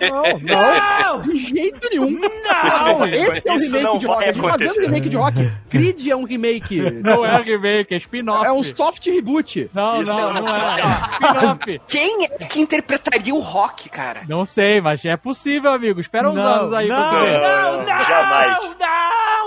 Não! 0.00 0.38
Não! 0.44 1.22
De 1.22 1.38
jeito 1.38 1.88
nenhum. 1.90 2.10
Não! 2.10 3.06
Esse 3.06 3.46
é 3.46 3.52
o 3.52 3.56
Isso 3.56 3.76
remake 3.76 3.82
não 3.82 3.98
de 3.98 4.06
rock. 4.06 4.24
A 4.24 4.32
gente 4.32 4.42
tá 4.42 4.56
vendo 4.56 4.80
remake 4.80 5.08
de 5.08 5.16
rock. 5.16 5.52
Creed 5.68 6.06
é 6.06 6.16
um 6.16 6.24
remake. 6.24 6.80
Não 7.02 7.24
é 7.24 7.42
remake, 7.42 7.94
é 7.94 7.98
spin-off. 7.98 8.46
É 8.46 8.52
um 8.52 8.62
soft 8.62 9.06
reboot. 9.06 9.70
Não, 9.74 10.02
Isso 10.02 10.12
não, 10.12 10.32
não 10.32 10.42
não 10.42 10.56
é. 10.56 10.80
Spin-off. 11.12 11.80
Quem 11.86 12.24
é 12.24 12.28
que 12.46 12.60
interpretaria 12.60 13.34
o 13.34 13.40
rock, 13.40 13.88
cara? 13.88 14.22
Não 14.28 14.44
sei, 14.44 14.80
mas 14.80 15.04
é 15.04 15.16
possível, 15.16 15.33
amigo. 15.68 16.00
Espera 16.00 16.28
uns 16.30 16.38
anos 16.38 16.72
aí 16.72 16.88
não, 16.88 16.98
não, 16.98 17.78
não, 17.80 17.86
Jamais. 17.86 18.58
não, 18.60 18.74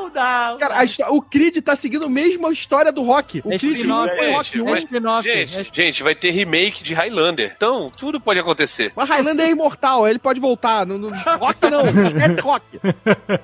não. 0.09 0.57
Cara, 0.57 0.75
a 0.79 1.11
o 1.11 1.21
Creed 1.21 1.57
tá 1.63 1.75
seguindo 1.75 2.05
a 2.05 2.09
mesma 2.09 2.51
história 2.51 2.91
do 2.91 3.03
rock. 3.03 3.41
O 3.45 3.53
É 3.53 3.57
Creed 3.59 3.75
spin-off, 3.75 4.07
não 4.09 4.15
foi 4.15 4.25
é, 4.25 4.35
rock 4.35 4.49
gente, 4.49 4.61
1. 4.61 4.69
É 4.75 4.79
spin-off. 4.79 5.29
Gente, 5.29 5.57
É 5.59 5.63
gente, 5.63 6.03
vai 6.03 6.15
ter 6.15 6.31
remake 6.31 6.83
de 6.83 6.93
Highlander. 6.93 7.53
Então, 7.55 7.91
tudo 7.95 8.19
pode 8.19 8.39
acontecer. 8.39 8.91
Mas 8.95 9.07
Highlander 9.09 9.45
é 9.47 9.51
imortal, 9.51 10.07
ele 10.07 10.19
pode 10.19 10.39
voltar. 10.39 10.85
No, 10.85 10.97
no- 10.97 11.09
rock 11.39 11.69
não, 11.69 11.81
é 11.81 12.41
rock. 12.41 12.65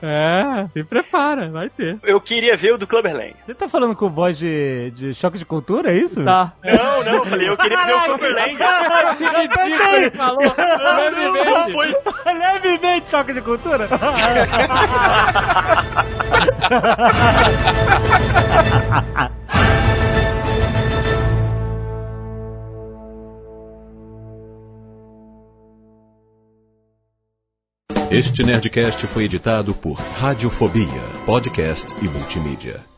É, 0.02 0.68
se 0.74 0.84
prepara, 0.84 1.49
vai 1.49 1.70
ter. 1.70 1.98
Eu 2.03 2.20
queria 2.20 2.56
ver 2.57 2.74
o 2.74 2.78
do 2.78 2.88
Clubberland. 2.88 3.36
Você 3.45 3.53
tá 3.53 3.70
falando 3.70 3.95
com 3.95 4.10
voz 4.10 4.38
de, 4.38 4.91
de 4.91 5.14
choque 5.14 5.38
de 5.38 5.45
cultura, 5.45 5.91
é 5.91 5.98
isso? 5.98 6.24
Tá. 6.24 6.53
Não, 6.64 7.03
não, 7.03 7.14
eu 7.18 7.26
falei, 7.26 7.49
eu 7.49 7.57
queria 7.57 7.86
ver 7.86 7.94
o 7.95 8.02
Clubberland. 8.06 8.57
Que 9.18 9.24
ridículo 9.26 9.95
ele 9.95 10.11
falou. 10.11 10.40
Levemente. 10.40 11.72
Foi 11.72 12.32
Levemente 12.34 13.10
choque 13.10 13.34
de 13.34 13.41
cultura? 13.41 13.88
Este 28.11 28.43
Nerdcast 28.43 29.07
foi 29.07 29.23
editado 29.23 29.73
por 29.73 29.95
Radiofobia, 30.19 31.01
podcast 31.26 31.95
e 31.99 32.07
multimídia. 32.07 32.93